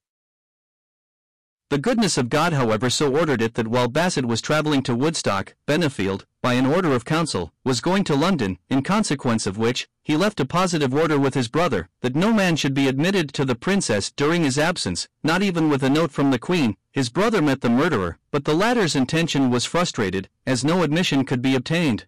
The 1.69 1.77
goodness 1.79 2.17
of 2.17 2.29
God 2.29 2.53
however 2.53 2.89
so 2.89 3.15
ordered 3.15 3.41
it 3.41 3.55
that 3.55 3.67
while 3.67 3.87
Bassett 3.87 4.25
was 4.25 4.41
travelling 4.41 4.83
to 4.83 4.95
Woodstock, 4.95 5.55
Benefield, 5.67 6.25
by 6.41 6.53
an 6.53 6.65
order 6.65 6.93
of 6.93 7.05
council, 7.05 7.51
was 7.63 7.81
going 7.81 8.03
to 8.03 8.15
London, 8.15 8.59
in 8.69 8.83
consequence 8.83 9.47
of 9.47 9.57
which, 9.57 9.87
he 10.03 10.17
left 10.17 10.39
a 10.39 10.45
positive 10.45 10.93
order 10.93 11.17
with 11.17 11.33
his 11.33 11.47
brother, 11.47 11.89
that 12.01 12.15
no 12.15 12.33
man 12.33 12.57
should 12.57 12.73
be 12.73 12.87
admitted 12.87 13.33
to 13.33 13.45
the 13.45 13.55
princess 13.55 14.11
during 14.11 14.43
his 14.43 14.59
absence, 14.59 15.07
not 15.23 15.41
even 15.41 15.69
with 15.69 15.81
a 15.81 15.89
note 15.89 16.11
from 16.11 16.31
the 16.31 16.37
queen. 16.37 16.75
His 16.91 17.09
brother 17.09 17.41
met 17.41 17.61
the 17.61 17.69
murderer, 17.69 18.19
but 18.29 18.45
the 18.45 18.53
latter's 18.53 18.95
intention 18.95 19.49
was 19.49 19.65
frustrated, 19.65 20.29
as 20.45 20.63
no 20.63 20.83
admission 20.83 21.25
could 21.25 21.41
be 21.41 21.55
obtained. 21.55 22.05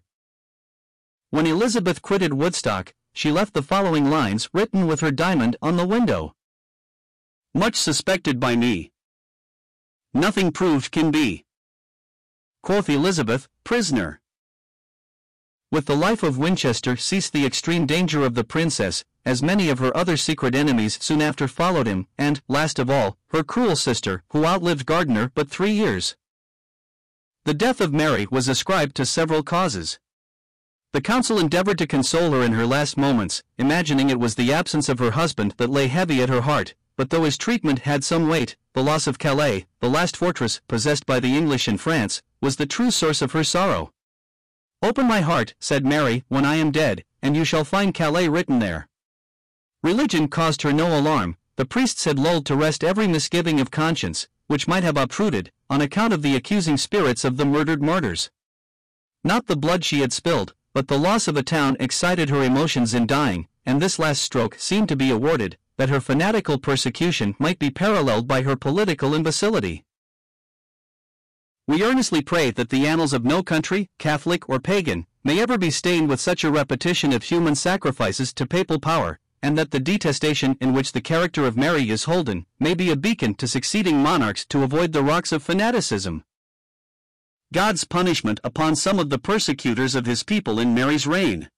When 1.30 1.46
Elizabeth 1.46 2.02
quitted 2.02 2.34
Woodstock, 2.34 2.94
she 3.12 3.32
left 3.32 3.54
the 3.54 3.62
following 3.62 4.10
lines 4.10 4.48
written 4.52 4.86
with 4.86 5.00
her 5.00 5.10
diamond 5.10 5.56
on 5.60 5.76
the 5.76 5.86
window. 5.86 6.34
Much 7.54 7.74
suspected 7.74 8.38
by 8.38 8.54
me, 8.54 8.92
nothing 10.16 10.50
proved 10.50 10.90
can 10.90 11.10
be. 11.10 11.44
Quoth 12.62 12.88
Elizabeth, 12.88 13.48
prisoner. 13.62 14.20
With 15.70 15.86
the 15.86 15.96
life 15.96 16.22
of 16.22 16.38
Winchester 16.38 16.96
ceased 16.96 17.32
the 17.32 17.44
extreme 17.44 17.86
danger 17.86 18.24
of 18.24 18.34
the 18.34 18.44
princess, 18.44 19.04
as 19.24 19.42
many 19.42 19.68
of 19.68 19.78
her 19.80 19.96
other 19.96 20.16
secret 20.16 20.54
enemies 20.54 20.98
soon 21.00 21.20
after 21.20 21.48
followed 21.48 21.86
him, 21.86 22.06
and, 22.16 22.40
last 22.48 22.78
of 22.78 22.88
all, 22.88 23.18
her 23.30 23.42
cruel 23.42 23.76
sister, 23.76 24.22
who 24.30 24.44
outlived 24.44 24.86
Gardiner 24.86 25.32
but 25.34 25.50
three 25.50 25.72
years. 25.72 26.16
The 27.44 27.54
death 27.54 27.80
of 27.80 27.92
Mary 27.92 28.26
was 28.30 28.48
ascribed 28.48 28.96
to 28.96 29.06
several 29.06 29.42
causes. 29.42 29.98
The 30.92 31.00
council 31.00 31.38
endeavored 31.38 31.78
to 31.78 31.86
console 31.86 32.30
her 32.30 32.42
in 32.42 32.52
her 32.52 32.66
last 32.66 32.96
moments, 32.96 33.42
imagining 33.58 34.08
it 34.08 34.18
was 34.18 34.36
the 34.36 34.52
absence 34.52 34.88
of 34.88 34.98
her 34.98 35.10
husband 35.10 35.54
that 35.58 35.68
lay 35.70 35.88
heavy 35.88 36.22
at 36.22 36.28
her 36.28 36.40
heart, 36.40 36.74
but 36.96 37.10
though 37.10 37.24
his 37.24 37.36
treatment 37.36 37.80
had 37.80 38.02
some 38.02 38.28
weight, 38.28 38.56
the 38.72 38.82
loss 38.82 39.06
of 39.06 39.18
Calais, 39.18 39.66
the 39.80 39.88
last 39.88 40.16
fortress 40.16 40.60
possessed 40.66 41.04
by 41.06 41.20
the 41.20 41.36
English 41.36 41.68
in 41.68 41.76
France, 41.76 42.22
was 42.40 42.56
the 42.56 42.66
true 42.66 42.90
source 42.90 43.20
of 43.20 43.32
her 43.32 43.44
sorrow. 43.44 43.92
Open 44.82 45.06
my 45.06 45.20
heart, 45.20 45.54
said 45.60 45.84
Mary, 45.84 46.24
when 46.28 46.44
I 46.44 46.56
am 46.56 46.70
dead, 46.70 47.04
and 47.22 47.36
you 47.36 47.44
shall 47.44 47.64
find 47.64 47.94
Calais 47.94 48.28
written 48.28 48.58
there. 48.58 48.88
Religion 49.82 50.28
caused 50.28 50.62
her 50.62 50.72
no 50.72 50.98
alarm, 50.98 51.36
the 51.56 51.64
priests 51.64 52.04
had 52.04 52.18
lulled 52.18 52.46
to 52.46 52.56
rest 52.56 52.84
every 52.84 53.06
misgiving 53.06 53.60
of 53.60 53.70
conscience, 53.70 54.28
which 54.46 54.68
might 54.68 54.82
have 54.82 54.96
obtruded, 54.96 55.52
on 55.68 55.80
account 55.80 56.12
of 56.12 56.22
the 56.22 56.36
accusing 56.36 56.76
spirits 56.76 57.24
of 57.24 57.36
the 57.36 57.46
murdered 57.46 57.82
martyrs. 57.82 58.30
Not 59.24 59.46
the 59.46 59.56
blood 59.56 59.84
she 59.84 60.00
had 60.00 60.12
spilled, 60.12 60.54
but 60.72 60.88
the 60.88 60.98
loss 60.98 61.26
of 61.26 61.36
a 61.36 61.42
town 61.42 61.76
excited 61.80 62.30
her 62.30 62.42
emotions 62.42 62.94
in 62.94 63.06
dying, 63.06 63.48
and 63.64 63.80
this 63.80 63.98
last 63.98 64.22
stroke 64.22 64.56
seemed 64.58 64.88
to 64.88 64.96
be 64.96 65.10
awarded, 65.10 65.58
that 65.76 65.88
her 65.88 66.00
fanatical 66.00 66.58
persecution 66.58 67.34
might 67.38 67.58
be 67.58 67.70
paralleled 67.70 68.26
by 68.26 68.42
her 68.42 68.56
political 68.56 69.14
imbecility. 69.14 69.84
We 71.68 71.82
earnestly 71.82 72.22
pray 72.22 72.52
that 72.52 72.70
the 72.70 72.86
annals 72.86 73.12
of 73.12 73.24
no 73.24 73.42
country, 73.42 73.90
Catholic 73.98 74.48
or 74.48 74.60
pagan, 74.60 75.06
may 75.24 75.40
ever 75.40 75.58
be 75.58 75.70
stained 75.70 76.08
with 76.08 76.20
such 76.20 76.44
a 76.44 76.50
repetition 76.50 77.12
of 77.12 77.24
human 77.24 77.56
sacrifices 77.56 78.32
to 78.34 78.46
papal 78.46 78.78
power, 78.78 79.18
and 79.42 79.58
that 79.58 79.72
the 79.72 79.80
detestation 79.80 80.56
in 80.60 80.72
which 80.72 80.92
the 80.92 81.00
character 81.00 81.44
of 81.44 81.56
Mary 81.56 81.90
is 81.90 82.04
holden 82.04 82.46
may 82.60 82.74
be 82.74 82.90
a 82.90 82.96
beacon 82.96 83.34
to 83.34 83.48
succeeding 83.48 83.98
monarchs 83.98 84.44
to 84.46 84.62
avoid 84.62 84.92
the 84.92 85.02
rocks 85.02 85.32
of 85.32 85.42
fanaticism. 85.42 86.24
God's 87.52 87.84
punishment 87.84 88.40
upon 88.42 88.76
some 88.76 88.98
of 88.98 89.10
the 89.10 89.18
persecutors 89.18 89.94
of 89.94 90.06
his 90.06 90.22
people 90.22 90.58
in 90.58 90.74
Mary's 90.74 91.06
reign. 91.06 91.48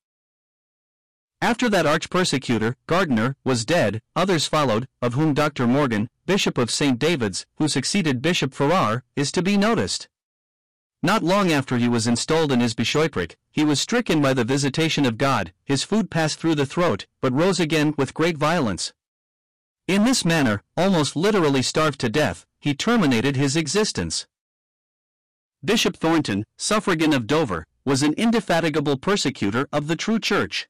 After 1.40 1.68
that 1.68 1.86
arch 1.86 2.10
persecutor, 2.10 2.76
Gardiner, 2.88 3.36
was 3.44 3.64
dead, 3.64 4.02
others 4.16 4.46
followed, 4.46 4.88
of 5.00 5.14
whom 5.14 5.34
Dr. 5.34 5.68
Morgan, 5.68 6.08
Bishop 6.26 6.58
of 6.58 6.70
St. 6.70 6.98
David's, 6.98 7.46
who 7.58 7.68
succeeded 7.68 8.20
Bishop 8.20 8.52
Farrar, 8.52 9.04
is 9.14 9.30
to 9.32 9.42
be 9.42 9.56
noticed. 9.56 10.08
Not 11.00 11.22
long 11.22 11.52
after 11.52 11.78
he 11.78 11.88
was 11.88 12.08
installed 12.08 12.50
in 12.50 12.58
his 12.58 12.74
bishopric, 12.74 13.36
he 13.52 13.64
was 13.64 13.80
stricken 13.80 14.20
by 14.20 14.34
the 14.34 14.44
visitation 14.44 15.06
of 15.06 15.16
God, 15.16 15.52
his 15.64 15.84
food 15.84 16.10
passed 16.10 16.40
through 16.40 16.56
the 16.56 16.66
throat, 16.66 17.06
but 17.20 17.32
rose 17.32 17.60
again 17.60 17.94
with 17.96 18.14
great 18.14 18.36
violence. 18.36 18.92
In 19.86 20.02
this 20.02 20.24
manner, 20.24 20.64
almost 20.76 21.14
literally 21.14 21.62
starved 21.62 22.00
to 22.00 22.08
death, 22.08 22.46
he 22.58 22.74
terminated 22.74 23.36
his 23.36 23.54
existence. 23.54 24.26
Bishop 25.64 25.96
Thornton, 25.96 26.44
suffragan 26.56 27.12
of 27.12 27.28
Dover, 27.28 27.64
was 27.84 28.02
an 28.02 28.14
indefatigable 28.14 28.96
persecutor 28.96 29.68
of 29.72 29.86
the 29.86 29.96
true 29.96 30.18
church. 30.18 30.68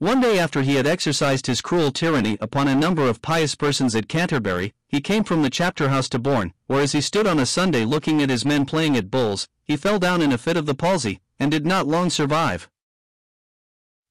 One 0.00 0.20
day 0.20 0.38
after 0.38 0.62
he 0.62 0.76
had 0.76 0.86
exercised 0.86 1.48
his 1.48 1.60
cruel 1.60 1.90
tyranny 1.90 2.38
upon 2.40 2.68
a 2.68 2.74
number 2.76 3.08
of 3.08 3.20
pious 3.20 3.56
persons 3.56 3.96
at 3.96 4.06
Canterbury, 4.06 4.72
he 4.86 5.00
came 5.00 5.24
from 5.24 5.42
the 5.42 5.50
chapter 5.50 5.88
house 5.88 6.08
to 6.10 6.20
Bourne, 6.20 6.54
where 6.68 6.82
as 6.82 6.92
he 6.92 7.00
stood 7.00 7.26
on 7.26 7.40
a 7.40 7.46
Sunday 7.46 7.84
looking 7.84 8.22
at 8.22 8.30
his 8.30 8.44
men 8.44 8.64
playing 8.64 8.96
at 8.96 9.10
bowls, 9.10 9.48
he 9.64 9.76
fell 9.76 9.98
down 9.98 10.22
in 10.22 10.30
a 10.30 10.38
fit 10.38 10.56
of 10.56 10.66
the 10.66 10.74
palsy, 10.74 11.20
and 11.40 11.50
did 11.50 11.66
not 11.66 11.88
long 11.88 12.10
survive. 12.10 12.68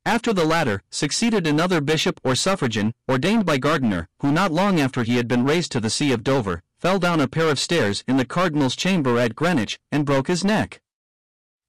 After 0.06 0.34
the 0.34 0.44
latter, 0.44 0.84
succeeded 0.90 1.48
another 1.48 1.80
bishop 1.80 2.20
or 2.22 2.36
suffragan, 2.36 2.94
ordained 3.08 3.46
by 3.46 3.58
Gardiner, 3.58 4.10
who 4.20 4.34
not 4.34 4.52
long 4.52 4.82
after 4.82 5.04
he 5.04 5.16
had 5.16 5.30
been 5.30 5.46
raised 5.46 5.72
to 5.72 5.80
the 5.80 5.90
see 5.90 6.12
of 6.12 6.22
Dover, 6.22 6.64
fell 6.78 7.00
down 7.00 7.22
a 7.22 7.30
pair 7.30 7.50
of 7.50 7.60
stairs 7.60 8.04
in 8.10 8.18
the 8.18 8.26
cardinal's 8.26 8.76
chamber 8.76 9.18
at 9.18 9.38
Greenwich, 9.38 9.80
and 9.90 10.06
broke 10.06 10.28
his 10.28 10.44
neck. 10.44 10.82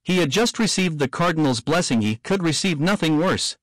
He 0.03 0.17
had 0.17 0.29
just 0.29 0.59
received 0.59 0.99
the 0.99 1.07
cardinal's 1.07 1.61
blessing 1.61 2.01
he 2.01 2.17
could 2.17 2.43
receive 2.43 2.81
nothing 2.81 3.17
worse. 3.17 3.55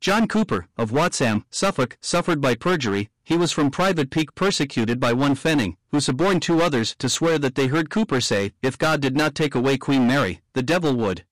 John 0.00 0.28
Cooper, 0.28 0.68
of 0.76 0.90
Watsham, 0.90 1.44
Suffolk, 1.50 1.96
suffered 2.00 2.40
by 2.40 2.54
perjury, 2.54 3.08
he 3.24 3.36
was 3.36 3.50
from 3.50 3.70
Private 3.70 4.10
Pique 4.10 4.34
persecuted 4.34 5.00
by 5.00 5.12
one 5.12 5.34
Fenning, 5.34 5.76
who 5.90 6.00
suborned 6.00 6.42
two 6.42 6.60
others 6.60 6.94
to 6.98 7.08
swear 7.08 7.38
that 7.38 7.54
they 7.54 7.66
heard 7.66 7.90
Cooper 7.90 8.20
say, 8.20 8.52
if 8.62 8.78
God 8.78 9.00
did 9.00 9.16
not 9.16 9.34
take 9.34 9.54
away 9.54 9.78
Queen 9.78 10.06
Mary, 10.06 10.42
the 10.52 10.62
devil 10.62 10.94
would. 10.94 11.24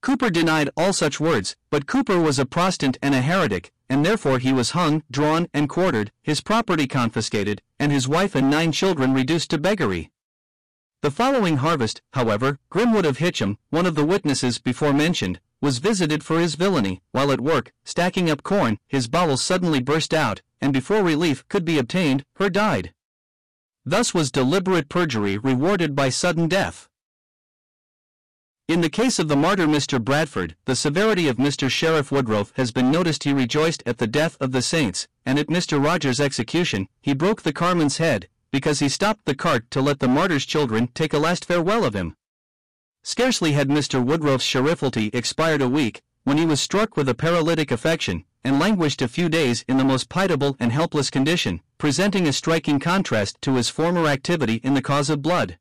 Cooper 0.00 0.30
denied 0.30 0.70
all 0.76 0.92
such 0.92 1.20
words, 1.20 1.54
but 1.70 1.86
Cooper 1.86 2.18
was 2.18 2.38
a 2.38 2.46
Protestant 2.46 2.98
and 3.02 3.14
a 3.14 3.20
heretic, 3.20 3.72
and 3.88 4.06
therefore 4.06 4.38
he 4.38 4.52
was 4.52 4.70
hung, 4.70 5.02
drawn, 5.10 5.48
and 5.52 5.68
quartered, 5.68 6.10
his 6.22 6.40
property 6.40 6.86
confiscated, 6.86 7.62
and 7.78 7.92
his 7.92 8.08
wife 8.08 8.34
and 8.34 8.50
nine 8.50 8.72
children 8.72 9.12
reduced 9.12 9.50
to 9.50 9.58
beggary. 9.58 10.10
The 11.02 11.10
following 11.10 11.58
harvest, 11.58 12.00
however, 12.14 12.58
Grimwood 12.70 13.04
of 13.04 13.18
Hitcham, 13.18 13.58
one 13.70 13.86
of 13.86 13.96
the 13.96 14.04
witnesses 14.04 14.58
before 14.58 14.92
mentioned, 14.92 15.40
was 15.62 15.78
visited 15.78 16.22
for 16.22 16.38
his 16.38 16.56
villainy, 16.56 17.00
while 17.12 17.32
at 17.32 17.40
work, 17.40 17.72
stacking 17.84 18.28
up 18.28 18.42
corn, 18.42 18.78
his 18.88 19.08
bowels 19.08 19.42
suddenly 19.42 19.80
burst 19.80 20.12
out, 20.12 20.42
and 20.60 20.72
before 20.72 21.02
relief 21.02 21.48
could 21.48 21.64
be 21.64 21.78
obtained, 21.78 22.24
her 22.36 22.50
died. 22.50 22.92
Thus 23.86 24.12
was 24.12 24.30
deliberate 24.30 24.88
perjury 24.88 25.38
rewarded 25.38 25.94
by 25.94 26.10
sudden 26.10 26.48
death. 26.48 26.88
In 28.68 28.80
the 28.80 28.90
case 28.90 29.18
of 29.18 29.28
the 29.28 29.36
martyr 29.36 29.66
Mr. 29.66 30.02
Bradford, 30.02 30.56
the 30.64 30.76
severity 30.76 31.28
of 31.28 31.36
Mr. 31.36 31.70
Sheriff 31.70 32.10
Woodroffe 32.10 32.52
has 32.54 32.72
been 32.72 32.90
noticed. 32.90 33.24
He 33.24 33.32
rejoiced 33.32 33.82
at 33.86 33.98
the 33.98 34.06
death 34.06 34.36
of 34.40 34.52
the 34.52 34.62
saints, 34.62 35.08
and 35.26 35.38
at 35.38 35.48
Mr. 35.48 35.82
Rogers' 35.82 36.20
execution, 36.20 36.88
he 37.00 37.12
broke 37.12 37.42
the 37.42 37.52
carman's 37.52 37.98
head, 37.98 38.28
because 38.50 38.78
he 38.78 38.88
stopped 38.88 39.24
the 39.24 39.34
cart 39.34 39.70
to 39.72 39.80
let 39.80 39.98
the 39.98 40.08
martyr's 40.08 40.46
children 40.46 40.88
take 40.94 41.12
a 41.12 41.18
last 41.18 41.44
farewell 41.44 41.84
of 41.84 41.94
him. 41.94 42.16
Scarcely 43.04 43.52
had 43.52 43.68
Mr. 43.68 44.02
Woodroffe's 44.02 44.44
sheriffalty 44.44 45.10
expired 45.12 45.60
a 45.60 45.68
week, 45.68 46.02
when 46.22 46.38
he 46.38 46.46
was 46.46 46.60
struck 46.60 46.96
with 46.96 47.08
a 47.08 47.14
paralytic 47.14 47.72
affection, 47.72 48.24
and 48.44 48.60
languished 48.60 49.02
a 49.02 49.08
few 49.08 49.28
days 49.28 49.64
in 49.66 49.76
the 49.76 49.84
most 49.84 50.08
pitiable 50.08 50.56
and 50.60 50.72
helpless 50.72 51.10
condition, 51.10 51.60
presenting 51.78 52.28
a 52.28 52.32
striking 52.32 52.78
contrast 52.78 53.42
to 53.42 53.56
his 53.56 53.68
former 53.68 54.06
activity 54.06 54.60
in 54.62 54.74
the 54.74 54.82
cause 54.82 55.10
of 55.10 55.20
blood. 55.20 55.58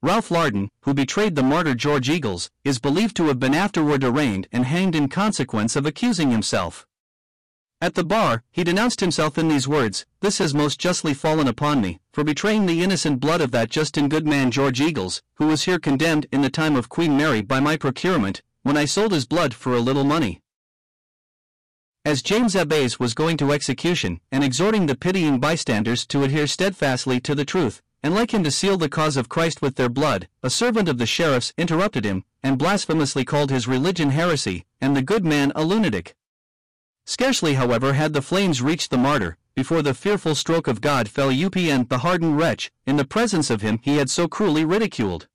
Ralph 0.00 0.30
Larden, 0.30 0.68
who 0.82 0.94
betrayed 0.94 1.34
the 1.34 1.42
martyr 1.42 1.74
George 1.74 2.08
Eagles, 2.08 2.50
is 2.64 2.78
believed 2.78 3.16
to 3.16 3.26
have 3.26 3.38
been 3.38 3.54
afterward 3.54 4.02
arraigned 4.02 4.48
and 4.50 4.64
hanged 4.64 4.94
in 4.94 5.08
consequence 5.08 5.76
of 5.76 5.84
accusing 5.84 6.30
himself. 6.30 6.86
At 7.80 7.94
the 7.94 8.02
bar, 8.02 8.42
he 8.50 8.64
denounced 8.64 8.98
himself 8.98 9.38
in 9.38 9.46
these 9.46 9.68
words 9.68 10.04
This 10.20 10.38
has 10.38 10.52
most 10.52 10.80
justly 10.80 11.14
fallen 11.14 11.46
upon 11.46 11.80
me, 11.80 12.00
for 12.12 12.24
betraying 12.24 12.66
the 12.66 12.82
innocent 12.82 13.20
blood 13.20 13.40
of 13.40 13.52
that 13.52 13.70
just 13.70 13.96
and 13.96 14.10
good 14.10 14.26
man 14.26 14.50
George 14.50 14.80
Eagles, 14.80 15.22
who 15.34 15.46
was 15.46 15.62
here 15.62 15.78
condemned 15.78 16.26
in 16.32 16.42
the 16.42 16.50
time 16.50 16.74
of 16.74 16.88
Queen 16.88 17.16
Mary 17.16 17.40
by 17.40 17.60
my 17.60 17.76
procurement, 17.76 18.42
when 18.64 18.76
I 18.76 18.84
sold 18.84 19.12
his 19.12 19.26
blood 19.26 19.54
for 19.54 19.74
a 19.74 19.80
little 19.80 20.02
money. 20.02 20.40
As 22.04 22.20
James 22.20 22.56
Abbes 22.56 22.98
was 22.98 23.14
going 23.14 23.36
to 23.36 23.52
execution, 23.52 24.20
and 24.32 24.42
exhorting 24.42 24.86
the 24.86 24.96
pitying 24.96 25.38
bystanders 25.38 26.04
to 26.08 26.24
adhere 26.24 26.48
steadfastly 26.48 27.20
to 27.20 27.34
the 27.36 27.44
truth, 27.44 27.80
and 28.02 28.12
like 28.12 28.34
him 28.34 28.42
to 28.42 28.50
seal 28.50 28.76
the 28.76 28.88
cause 28.88 29.16
of 29.16 29.28
Christ 29.28 29.62
with 29.62 29.76
their 29.76 29.88
blood, 29.88 30.26
a 30.42 30.50
servant 30.50 30.88
of 30.88 30.98
the 30.98 31.06
sheriff's 31.06 31.52
interrupted 31.56 32.04
him, 32.04 32.24
and 32.42 32.58
blasphemously 32.58 33.24
called 33.24 33.50
his 33.52 33.68
religion 33.68 34.10
heresy, 34.10 34.66
and 34.80 34.96
the 34.96 35.02
good 35.02 35.24
man 35.24 35.52
a 35.54 35.62
lunatic. 35.62 36.16
Scarcely, 37.08 37.54
however, 37.54 37.94
had 37.94 38.12
the 38.12 38.20
flames 38.20 38.60
reached 38.60 38.90
the 38.90 38.98
martyr, 38.98 39.38
before 39.54 39.80
the 39.80 39.94
fearful 39.94 40.34
stroke 40.34 40.68
of 40.68 40.82
God 40.82 41.08
fell 41.08 41.30
upon 41.30 41.86
the 41.88 42.00
hardened 42.02 42.36
wretch, 42.36 42.70
in 42.86 42.98
the 42.98 43.04
presence 43.06 43.48
of 43.48 43.62
him 43.62 43.80
he 43.82 43.96
had 43.96 44.10
so 44.10 44.28
cruelly 44.28 44.62
ridiculed. 44.62 45.26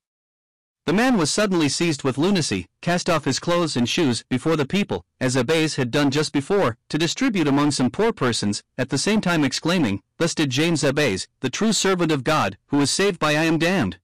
The 0.86 0.94
man 0.94 1.18
was 1.18 1.32
suddenly 1.32 1.68
seized 1.68 2.04
with 2.04 2.20
lunacy, 2.20 2.68
cast 2.82 3.10
off 3.10 3.26
his 3.26 3.40
clothes 3.40 3.76
and 3.76 3.90
shoes 3.90 4.24
before 4.30 4.56
the 4.56 4.68
people, 4.68 5.04
as 5.20 5.36
Abbes 5.36 5.78
had 5.78 5.90
done 5.90 6.12
just 6.12 6.32
before, 6.32 6.78
to 6.90 7.00
distribute 7.00 7.48
among 7.48 7.72
some 7.72 7.90
poor 7.90 8.14
persons, 8.14 8.62
at 8.78 8.90
the 8.90 9.00
same 9.00 9.20
time 9.20 9.44
exclaiming, 9.44 10.04
Thus 10.20 10.36
did 10.36 10.52
James 10.52 10.84
Abbes, 10.84 11.28
the 11.40 11.50
true 11.50 11.74
servant 11.74 12.12
of 12.12 12.24
God, 12.24 12.56
who 12.68 12.78
was 12.78 12.92
saved 12.92 13.18
by 13.18 13.32
I 13.32 13.46
am 13.46 13.58
damned. 13.58 13.98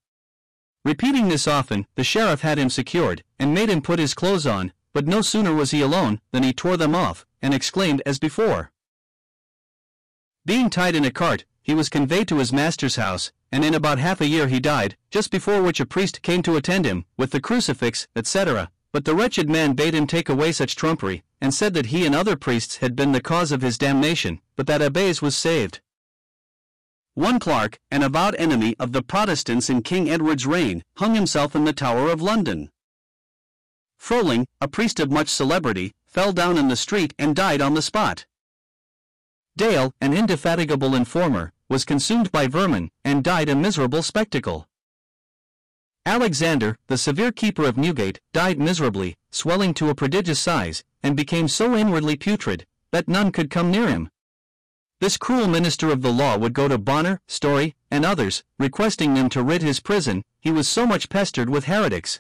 Repeating 0.83 1.27
this 1.27 1.47
often, 1.47 1.85
the 1.93 2.03
sheriff 2.03 2.41
had 2.41 2.57
him 2.57 2.71
secured, 2.71 3.23
and 3.37 3.53
made 3.53 3.69
him 3.69 3.83
put 3.83 3.99
his 3.99 4.15
clothes 4.15 4.47
on, 4.47 4.73
but 4.91 5.05
no 5.05 5.21
sooner 5.21 5.53
was 5.53 5.69
he 5.69 5.81
alone 5.81 6.19
than 6.31 6.41
he 6.41 6.51
tore 6.51 6.75
them 6.75 6.95
off, 6.95 7.27
and 7.41 7.53
exclaimed 7.53 8.01
as 8.05 8.19
before. 8.19 8.71
Being 10.45 10.69
tied 10.69 10.95
in 10.95 11.05
a 11.05 11.11
cart, 11.11 11.45
he 11.61 11.73
was 11.73 11.89
conveyed 11.89 12.27
to 12.29 12.37
his 12.37 12.53
master's 12.53 12.95
house, 12.95 13.31
and 13.51 13.63
in 13.63 13.73
about 13.73 13.99
half 13.99 14.21
a 14.21 14.27
year 14.27 14.47
he 14.47 14.59
died, 14.59 14.97
just 15.11 15.31
before 15.31 15.61
which 15.61 15.79
a 15.79 15.85
priest 15.85 16.21
came 16.21 16.41
to 16.43 16.55
attend 16.55 16.85
him, 16.85 17.05
with 17.17 17.31
the 17.31 17.39
crucifix, 17.39 18.07
etc. 18.15 18.71
But 18.91 19.05
the 19.05 19.13
wretched 19.13 19.49
man 19.49 19.73
bade 19.73 19.93
him 19.93 20.07
take 20.07 20.29
away 20.29 20.51
such 20.51 20.75
trumpery, 20.75 21.23
and 21.39 21.53
said 21.53 21.73
that 21.75 21.87
he 21.87 22.05
and 22.05 22.15
other 22.15 22.35
priests 22.35 22.77
had 22.77 22.95
been 22.95 23.11
the 23.11 23.21
cause 23.21 23.51
of 23.51 23.61
his 23.61 23.77
damnation, 23.77 24.41
but 24.55 24.67
that 24.67 24.81
Abbes 24.81 25.21
was 25.21 25.37
saved. 25.37 25.81
One 27.13 27.39
Clark, 27.39 27.79
an 27.91 28.01
avowed 28.01 28.35
enemy 28.35 28.75
of 28.79 28.91
the 28.91 29.03
Protestants 29.03 29.69
in 29.69 29.81
King 29.81 30.09
Edward's 30.09 30.47
reign, 30.47 30.83
hung 30.97 31.15
himself 31.15 31.55
in 31.55 31.65
the 31.65 31.73
Tower 31.73 32.09
of 32.09 32.21
London. 32.21 32.71
Froling, 33.97 34.47
a 34.61 34.67
priest 34.67 34.99
of 34.99 35.11
much 35.11 35.27
celebrity, 35.27 35.91
fell 36.19 36.33
down 36.33 36.57
in 36.57 36.67
the 36.67 36.75
street 36.75 37.13
and 37.17 37.33
died 37.33 37.61
on 37.61 37.75
the 37.75 37.81
spot. 37.81 38.25
Dale, 39.55 39.93
an 40.01 40.13
indefatigable 40.13 40.93
informer, 40.93 41.53
was 41.69 41.85
consumed 41.85 42.29
by 42.29 42.45
vermin 42.45 42.91
and 43.05 43.23
died 43.23 43.47
a 43.47 43.55
miserable 43.55 44.03
spectacle. 44.03 44.67
Alexander, 46.05 46.75
the 46.87 46.97
severe 46.97 47.31
keeper 47.31 47.63
of 47.63 47.77
Newgate, 47.77 48.19
died 48.33 48.59
miserably, 48.59 49.15
swelling 49.31 49.73
to 49.75 49.87
a 49.87 49.95
prodigious 49.95 50.41
size, 50.41 50.83
and 51.01 51.15
became 51.15 51.47
so 51.47 51.73
inwardly 51.73 52.17
putrid 52.17 52.65
that 52.91 53.07
none 53.07 53.31
could 53.31 53.49
come 53.49 53.71
near 53.71 53.87
him. 53.87 54.09
This 54.99 55.15
cruel 55.15 55.47
minister 55.47 55.89
of 55.89 56.01
the 56.01 56.11
law 56.11 56.37
would 56.37 56.53
go 56.53 56.67
to 56.67 56.77
Bonner, 56.77 57.21
Story, 57.29 57.77
and 57.89 58.03
others, 58.03 58.43
requesting 58.57 59.13
them 59.13 59.29
to 59.29 59.41
rid 59.41 59.61
his 59.61 59.79
prison, 59.79 60.25
he 60.41 60.51
was 60.51 60.67
so 60.67 60.85
much 60.85 61.07
pestered 61.07 61.49
with 61.49 61.63
heretics. 61.63 62.19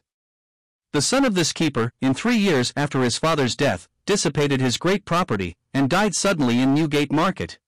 The 0.91 1.01
son 1.03 1.23
of 1.23 1.35
this 1.35 1.53
keeper, 1.53 1.93
in 2.01 2.15
three 2.15 2.37
years 2.37 2.73
after 2.75 3.03
his 3.03 3.17
father's 3.17 3.55
death, 3.55 3.87
dissipated 4.07 4.59
his 4.59 4.77
great 4.77 5.05
property, 5.05 5.55
and 5.71 5.87
died 5.87 6.15
suddenly 6.15 6.59
in 6.59 6.73
Newgate 6.73 7.11
Market. 7.11 7.59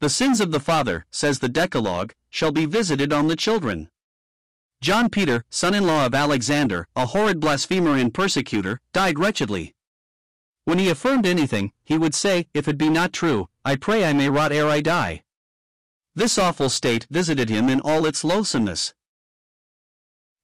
The 0.00 0.08
sins 0.08 0.40
of 0.40 0.50
the 0.50 0.60
father, 0.60 1.04
says 1.10 1.40
the 1.40 1.50
Decalogue, 1.50 2.14
shall 2.30 2.50
be 2.50 2.64
visited 2.64 3.12
on 3.12 3.28
the 3.28 3.36
children. 3.36 3.90
John 4.80 5.10
Peter, 5.10 5.44
son 5.50 5.74
in 5.74 5.86
law 5.86 6.06
of 6.06 6.14
Alexander, 6.14 6.88
a 6.96 7.04
horrid 7.04 7.40
blasphemer 7.40 7.98
and 7.98 8.14
persecutor, 8.14 8.80
died 8.94 9.18
wretchedly. 9.18 9.74
When 10.64 10.78
he 10.78 10.88
affirmed 10.88 11.26
anything, 11.26 11.72
he 11.84 11.98
would 11.98 12.14
say, 12.14 12.46
If 12.54 12.66
it 12.66 12.78
be 12.78 12.88
not 12.88 13.12
true, 13.12 13.50
I 13.66 13.76
pray 13.76 14.06
I 14.06 14.14
may 14.14 14.30
rot 14.30 14.52
ere 14.52 14.68
I 14.68 14.80
die. 14.80 15.24
This 16.14 16.38
awful 16.38 16.70
state 16.70 17.06
visited 17.10 17.50
him 17.50 17.68
in 17.68 17.80
all 17.80 18.06
its 18.06 18.24
loathsomeness. 18.24 18.94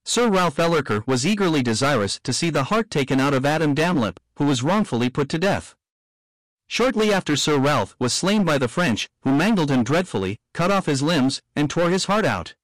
Sir 0.09 0.29
Ralph 0.31 0.55
Ellerker 0.59 1.05
was 1.05 1.27
eagerly 1.27 1.65
desirous 1.65 2.21
to 2.23 2.33
see 2.33 2.49
the 2.49 2.63
heart 2.71 2.93
taken 2.93 3.19
out 3.19 3.35
of 3.35 3.45
Adam 3.45 3.75
Damlip, 3.75 4.19
who 4.37 4.45
was 4.45 4.63
wrongfully 4.63 5.11
put 5.11 5.29
to 5.31 5.37
death. 5.37 5.75
Shortly 6.69 7.13
after 7.13 7.35
Sir 7.35 7.59
Ralph 7.59 7.97
was 7.99 8.13
slain 8.13 8.45
by 8.45 8.57
the 8.57 8.69
French, 8.69 9.09
who 9.23 9.35
mangled 9.35 9.69
him 9.69 9.83
dreadfully, 9.83 10.39
cut 10.55 10.71
off 10.71 10.87
his 10.87 11.03
limbs, 11.03 11.43
and 11.57 11.69
tore 11.69 11.91
his 11.91 12.05
heart 12.05 12.25
out. 12.25 12.55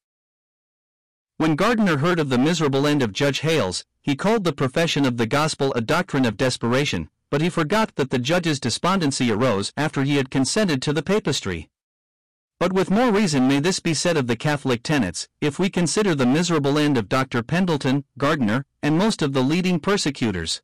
When 1.37 1.57
Gardiner 1.57 1.97
heard 1.97 2.21
of 2.21 2.29
the 2.29 2.39
miserable 2.39 2.87
end 2.87 3.03
of 3.03 3.13
Judge 3.13 3.41
Hales, 3.41 3.85
he 4.01 4.15
called 4.15 4.45
the 4.45 4.53
profession 4.53 5.05
of 5.05 5.17
the 5.17 5.27
gospel 5.27 5.73
a 5.75 5.81
doctrine 5.81 6.25
of 6.25 6.37
desperation, 6.37 7.11
but 7.29 7.41
he 7.41 7.51
forgot 7.51 7.97
that 7.97 8.11
the 8.11 8.21
judge's 8.21 8.61
despondency 8.61 9.33
arose 9.33 9.73
after 9.77 10.05
he 10.05 10.15
had 10.15 10.31
consented 10.31 10.81
to 10.83 10.93
the 10.93 11.03
papistry. 11.03 11.71
But 12.63 12.73
with 12.73 12.93
more 12.93 13.11
reason 13.11 13.49
may 13.49 13.59
this 13.59 13.81
be 13.81 13.93
said 13.93 14.17
of 14.17 14.29
the 14.29 14.37
Catholic 14.37 14.85
tenets, 14.85 15.27
if 15.41 15.59
we 15.59 15.69
consider 15.69 16.15
the 16.15 16.25
miserable 16.25 16.79
end 16.79 16.97
of 16.97 17.09
Dr. 17.09 17.43
Pendleton, 17.43 18.05
Gardiner, 18.19 18.65
and 18.85 18.97
most 18.97 19.21
of 19.21 19.33
the 19.33 19.43
leading 19.43 19.81
persecutors. 19.81 20.63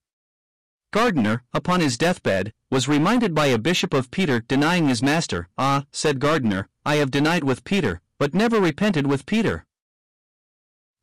Gardiner, 0.92 1.42
upon 1.52 1.80
his 1.80 1.98
deathbed, 1.98 2.52
was 2.70 2.86
reminded 2.86 3.34
by 3.34 3.46
a 3.46 3.58
bishop 3.58 3.92
of 3.92 4.12
Peter 4.12 4.44
denying 4.46 4.86
his 4.86 5.02
master. 5.02 5.48
Ah, 5.58 5.86
said 5.90 6.20
Gardiner, 6.20 6.68
I 6.86 6.94
have 6.98 7.10
denied 7.10 7.42
with 7.42 7.64
Peter, 7.64 8.00
but 8.16 8.32
never 8.32 8.60
repented 8.60 9.08
with 9.08 9.26
Peter. 9.26 9.66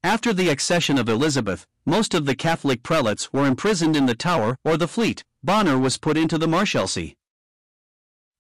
After 0.02 0.32
the 0.32 0.48
accession 0.48 0.98
of 0.98 1.10
Elizabeth, 1.10 1.68
most 1.86 2.14
of 2.14 2.26
the 2.26 2.36
Catholic 2.36 2.84
prelates 2.84 3.34
were 3.34 3.46
imprisoned 3.46 3.98
in 3.98 4.06
the 4.06 4.16
Tower 4.16 4.58
or 4.64 4.78
the 4.78 4.88
Fleet. 4.88 5.26
Bonner 5.44 5.78
was 5.78 5.98
put 5.98 6.16
into 6.16 6.38
the 6.38 6.48
Marshalsea. 6.48 7.16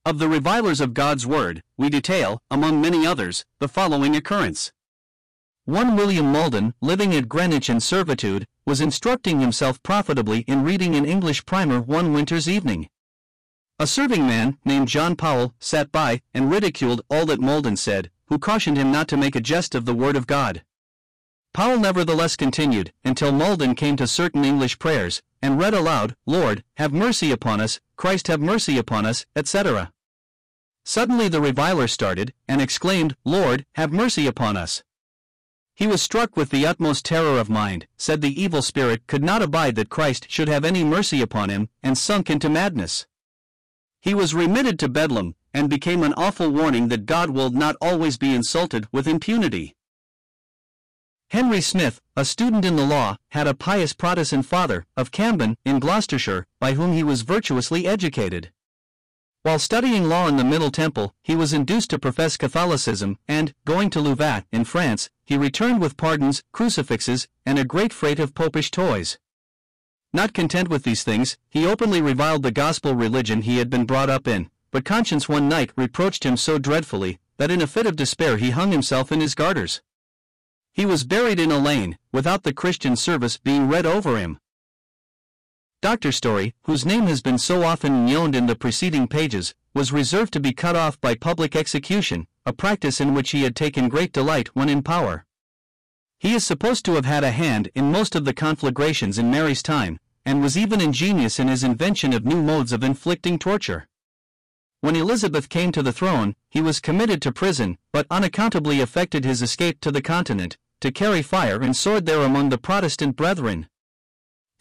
Of 0.07 0.19
the 0.19 0.29
revilers 0.29 0.81
of 0.81 0.93
God's 0.93 1.25
word, 1.25 1.63
we 1.77 1.89
detail, 1.89 2.39
among 2.51 2.79
many 2.79 3.07
others, 3.07 3.43
the 3.59 3.67
following 3.67 4.15
occurrence. 4.15 4.71
One 5.63 5.95
William 5.95 6.31
Malden, 6.31 6.75
living 6.79 7.15
at 7.15 7.27
Greenwich 7.27 7.71
in 7.71 7.79
servitude, 7.79 8.45
was 8.67 8.81
instructing 8.81 9.39
himself 9.39 9.81
profitably 9.81 10.41
in 10.41 10.63
reading 10.63 10.95
an 10.95 11.05
English 11.05 11.43
primer 11.47 11.81
one 11.81 12.13
winter's 12.13 12.47
evening. 12.47 12.87
A 13.79 13.87
serving 13.87 14.27
man, 14.27 14.59
named 14.63 14.89
John 14.89 15.15
Powell, 15.15 15.55
sat 15.59 15.91
by 15.91 16.21
and 16.35 16.51
ridiculed 16.51 17.01
all 17.09 17.25
that 17.25 17.41
Malden 17.41 17.75
said, 17.75 18.11
who 18.27 18.37
cautioned 18.37 18.77
him 18.77 18.91
not 18.91 19.07
to 19.07 19.17
make 19.17 19.35
a 19.35 19.41
jest 19.41 19.73
of 19.73 19.85
the 19.85 19.95
word 19.95 20.15
of 20.15 20.27
God. 20.27 20.63
Powell 21.51 21.79
nevertheless 21.79 22.35
continued, 22.35 22.93
until 23.03 23.31
Malden 23.31 23.73
came 23.73 23.95
to 23.95 24.05
certain 24.05 24.45
English 24.45 24.77
prayers, 24.77 25.23
and 25.41 25.59
read 25.59 25.73
aloud, 25.73 26.15
Lord, 26.27 26.63
have 26.77 26.93
mercy 26.93 27.31
upon 27.31 27.59
us, 27.59 27.79
Christ 27.95 28.27
have 28.27 28.39
mercy 28.39 28.77
upon 28.77 29.07
us, 29.07 29.25
etc. 29.35 29.91
Suddenly 30.87 31.29
the 31.29 31.41
reviler 31.41 31.87
started, 31.87 32.31
and 32.47 32.61
exclaimed, 32.61 33.15
Lord, 33.25 33.65
have 33.73 33.91
mercy 33.91 34.27
upon 34.27 34.55
us. 34.55 34.83
He 35.73 35.87
was 35.87 36.01
struck 36.01 36.37
with 36.37 36.51
the 36.51 36.65
utmost 36.65 37.03
terror 37.03 37.39
of 37.39 37.49
mind, 37.49 37.87
said 37.97 38.21
the 38.21 38.39
evil 38.39 38.61
spirit 38.61 39.07
could 39.07 39.23
not 39.23 39.41
abide 39.41 39.75
that 39.75 39.89
Christ 39.89 40.27
should 40.29 40.47
have 40.47 40.63
any 40.63 40.83
mercy 40.83 41.21
upon 41.21 41.49
him, 41.49 41.69
and 41.81 41.97
sunk 41.97 42.29
into 42.29 42.49
madness. 42.49 43.07
He 43.99 44.13
was 44.13 44.35
remitted 44.35 44.77
to 44.79 44.87
Bedlam, 44.87 45.33
and 45.55 45.71
became 45.71 46.03
an 46.03 46.13
awful 46.13 46.51
warning 46.51 46.89
that 46.89 47.07
God 47.07 47.31
will 47.31 47.49
not 47.49 47.75
always 47.81 48.17
be 48.17 48.35
insulted 48.35 48.87
with 48.91 49.07
impunity. 49.07 49.75
Henry 51.31 51.61
Smith, 51.61 51.99
a 52.15 52.23
student 52.23 52.63
in 52.63 52.75
the 52.75 52.85
law, 52.85 53.17
had 53.29 53.47
a 53.47 53.55
pious 53.55 53.93
Protestant 53.93 54.45
father, 54.45 54.85
of 54.95 55.11
Camben, 55.11 55.57
in 55.65 55.79
Gloucestershire, 55.79 56.45
by 56.59 56.73
whom 56.73 56.93
he 56.93 57.03
was 57.03 57.23
virtuously 57.23 57.87
educated. 57.87 58.51
While 59.45 59.59
studying 59.59 60.09
law 60.09 60.27
in 60.27 60.37
the 60.37 60.43
Middle 60.43 60.71
Temple, 60.71 61.13
he 61.21 61.35
was 61.35 61.53
induced 61.53 61.91
to 61.91 61.99
profess 61.99 62.35
Catholicism, 62.35 63.19
and, 63.27 63.53
going 63.63 63.91
to 63.91 64.01
Louvain, 64.01 64.43
in 64.51 64.63
France, 64.63 65.11
he 65.23 65.37
returned 65.37 65.79
with 65.81 65.97
pardons, 65.97 66.41
crucifixes, 66.51 67.27
and 67.45 67.59
a 67.59 67.63
great 67.63 67.93
freight 67.93 68.19
of 68.19 68.33
popish 68.33 68.71
toys. 68.71 69.19
Not 70.11 70.33
content 70.33 70.67
with 70.69 70.81
these 70.81 71.03
things, 71.03 71.37
he 71.47 71.67
openly 71.67 72.01
reviled 72.01 72.41
the 72.41 72.49
gospel 72.49 72.95
religion 72.95 73.43
he 73.43 73.59
had 73.59 73.69
been 73.69 73.85
brought 73.85 74.09
up 74.09 74.27
in, 74.27 74.49
but 74.71 74.83
conscience 74.83 75.29
one 75.29 75.47
night 75.47 75.71
reproached 75.75 76.23
him 76.23 76.37
so 76.37 76.57
dreadfully, 76.57 77.19
that 77.37 77.51
in 77.51 77.61
a 77.61 77.67
fit 77.67 77.85
of 77.85 77.95
despair 77.95 78.37
he 78.37 78.49
hung 78.49 78.71
himself 78.71 79.11
in 79.11 79.21
his 79.21 79.35
garters. 79.35 79.79
He 80.73 80.87
was 80.87 81.03
buried 81.03 81.39
in 81.39 81.51
a 81.51 81.59
lane, 81.59 81.99
without 82.11 82.41
the 82.41 82.51
Christian 82.51 82.95
service 82.95 83.37
being 83.37 83.67
read 83.67 83.85
over 83.85 84.17
him. 84.17 84.39
Dr. 85.85 86.11
Story, 86.11 86.55
whose 86.63 86.83
name 86.83 87.05
has 87.05 87.21
been 87.21 87.37
so 87.37 87.61
often 87.61 88.07
known 88.07 88.33
in 88.33 88.47
the 88.47 88.55
preceding 88.55 89.07
pages, 89.07 89.53
was 89.75 89.91
reserved 89.91 90.33
to 90.33 90.39
be 90.39 90.51
cut 90.51 90.75
off 90.75 90.99
by 90.99 91.13
public 91.13 91.55
execution, 91.55 92.25
a 92.43 92.53
practice 92.53 92.99
in 92.99 93.13
which 93.13 93.29
he 93.29 93.43
had 93.43 93.55
taken 93.55 93.87
great 93.87 94.11
delight 94.11 94.47
when 94.55 94.67
in 94.67 94.81
power. 94.81 95.27
He 96.17 96.33
is 96.33 96.43
supposed 96.43 96.85
to 96.85 96.93
have 96.93 97.05
had 97.05 97.23
a 97.23 97.29
hand 97.29 97.69
in 97.75 97.91
most 97.91 98.15
of 98.15 98.25
the 98.25 98.33
conflagrations 98.33 99.19
in 99.19 99.29
Mary's 99.29 99.61
time, 99.61 99.99
and 100.25 100.41
was 100.41 100.57
even 100.57 100.81
ingenious 100.81 101.37
in 101.37 101.49
his 101.49 101.63
invention 101.63 102.13
of 102.13 102.25
new 102.25 102.41
modes 102.41 102.73
of 102.73 102.83
inflicting 102.83 103.37
torture. 103.37 103.85
When 104.81 104.95
Elizabeth 104.95 105.49
came 105.49 105.71
to 105.73 105.83
the 105.83 105.93
throne, 105.93 106.33
he 106.49 106.61
was 106.61 106.79
committed 106.79 107.21
to 107.21 107.31
prison, 107.31 107.77
but 107.93 108.07
unaccountably 108.09 108.79
effected 108.79 109.23
his 109.23 109.43
escape 109.43 109.81
to 109.81 109.91
the 109.91 110.01
continent, 110.01 110.57
to 110.81 110.91
carry 110.91 111.21
fire 111.21 111.61
and 111.61 111.77
sword 111.77 112.07
there 112.07 112.23
among 112.23 112.49
the 112.49 112.57
Protestant 112.57 113.15
brethren. 113.15 113.67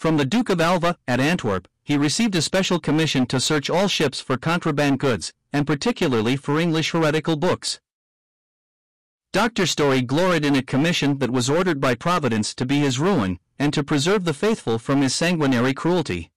From 0.05 0.19
the 0.19 0.27
Duke 0.27 0.51
of 0.51 0.61
Alva, 0.61 0.99
at 1.09 1.19
Antwerp, 1.19 1.67
he 1.83 1.97
received 1.97 2.37
a 2.37 2.43
special 2.43 2.79
commission 2.79 3.25
to 3.25 3.41
search 3.41 3.71
all 3.71 3.89
ships 3.89 4.21
for 4.21 4.37
contraband 4.37 4.99
goods, 4.99 5.33
and 5.51 5.67
particularly 5.67 6.37
for 6.37 6.61
English 6.61 6.91
heretical 6.91 7.37
books. 7.37 7.81
Dr. 9.33 9.65
Story 9.65 10.03
gloried 10.03 10.45
in 10.45 10.57
a 10.57 10.63
commission 10.63 11.21
that 11.21 11.31
was 11.31 11.49
ordered 11.49 11.81
by 11.81 11.95
Providence 11.95 12.55
to 12.57 12.67
be 12.67 12.81
his 12.81 12.99
ruin, 12.99 13.39
and 13.59 13.73
to 13.73 13.83
preserve 13.83 14.27
the 14.27 14.35
faithful 14.35 14.79
from 14.79 15.01
his 15.01 15.15
sanguinary 15.15 15.73
cruelty. 15.73 16.31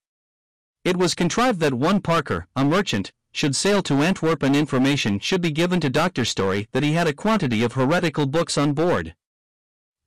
It 0.86 0.96
was 0.96 1.14
contrived 1.14 1.60
that 1.60 1.74
one 1.74 2.00
Parker, 2.00 2.48
a 2.56 2.64
merchant, 2.64 3.12
should 3.34 3.54
sail 3.54 3.84
to 3.84 3.96
Antwerp 3.96 4.44
and 4.44 4.56
information 4.56 5.20
should 5.20 5.42
be 5.42 5.52
given 5.52 5.82
to 5.82 5.90
Dr. 5.90 6.24
Story 6.24 6.70
that 6.72 6.84
he 6.84 6.94
had 6.94 7.08
a 7.08 7.12
quantity 7.12 7.64
of 7.64 7.74
heretical 7.74 8.28
books 8.28 8.58
on 8.58 8.72
board. 8.72 9.14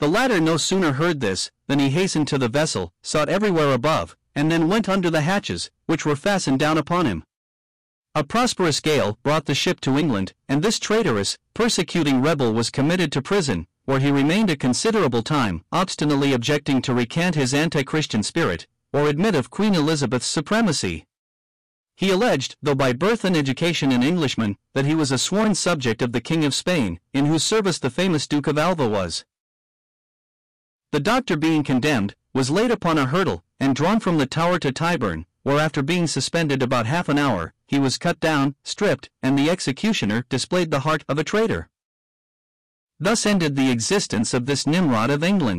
The 0.00 0.08
latter 0.08 0.40
no 0.40 0.56
sooner 0.56 0.92
heard 0.92 1.20
this, 1.20 1.50
than 1.66 1.78
he 1.78 1.90
hastened 1.90 2.26
to 2.28 2.38
the 2.38 2.48
vessel, 2.48 2.90
sought 3.02 3.28
everywhere 3.28 3.74
above, 3.74 4.16
and 4.34 4.50
then 4.50 4.66
went 4.66 4.88
under 4.88 5.10
the 5.10 5.20
hatches, 5.20 5.70
which 5.84 6.06
were 6.06 6.16
fastened 6.16 6.58
down 6.58 6.78
upon 6.78 7.04
him. 7.04 7.22
A 8.14 8.24
prosperous 8.24 8.80
gale 8.80 9.18
brought 9.22 9.44
the 9.44 9.54
ship 9.54 9.78
to 9.82 9.98
England, 9.98 10.32
and 10.48 10.62
this 10.62 10.78
traitorous, 10.78 11.36
persecuting 11.52 12.22
rebel 12.22 12.50
was 12.54 12.70
committed 12.70 13.12
to 13.12 13.20
prison, 13.20 13.66
where 13.84 14.00
he 14.00 14.10
remained 14.10 14.48
a 14.48 14.56
considerable 14.56 15.22
time, 15.22 15.64
obstinately 15.70 16.32
objecting 16.32 16.80
to 16.80 16.94
recant 16.94 17.34
his 17.34 17.52
anti-Christian 17.52 18.22
spirit, 18.22 18.66
or 18.94 19.06
admit 19.06 19.34
of 19.34 19.50
Queen 19.50 19.74
Elizabeth's 19.74 20.24
supremacy. 20.24 21.04
He 21.94 22.08
alleged, 22.08 22.56
though 22.62 22.74
by 22.74 22.94
birth 22.94 23.26
and 23.26 23.36
education 23.36 23.92
an 23.92 24.02
Englishman, 24.02 24.56
that 24.72 24.86
he 24.86 24.94
was 24.94 25.12
a 25.12 25.18
sworn 25.18 25.54
subject 25.54 26.00
of 26.00 26.12
the 26.12 26.22
King 26.22 26.46
of 26.46 26.54
Spain, 26.54 27.00
in 27.12 27.26
whose 27.26 27.44
service 27.44 27.78
the 27.78 27.90
famous 27.90 28.26
Duke 28.26 28.46
of 28.46 28.56
Alva 28.56 28.88
was. 28.88 29.26
The 30.92 31.00
doctor 31.00 31.36
being 31.36 31.62
condemned, 31.62 32.16
was 32.34 32.50
laid 32.50 32.72
upon 32.72 32.98
a 32.98 33.06
hurdle, 33.06 33.44
and 33.60 33.76
drawn 33.76 34.00
from 34.00 34.18
the 34.18 34.26
tower 34.26 34.58
to 34.58 34.72
Tyburn, 34.72 35.24
where 35.44 35.58
after 35.58 35.82
being 35.82 36.08
suspended 36.08 36.62
about 36.62 36.86
half 36.86 37.08
an 37.08 37.16
hour, 37.16 37.54
he 37.68 37.78
was 37.78 37.96
cut 37.96 38.18
down, 38.18 38.56
stripped, 38.64 39.08
and 39.22 39.38
the 39.38 39.48
executioner 39.48 40.26
displayed 40.28 40.72
the 40.72 40.80
heart 40.80 41.04
of 41.08 41.16
a 41.16 41.24
traitor. 41.24 41.68
Thus 42.98 43.24
ended 43.24 43.54
the 43.54 43.70
existence 43.70 44.34
of 44.34 44.46
this 44.46 44.66
Nimrod 44.66 45.10
of 45.10 45.22
England. 45.22 45.58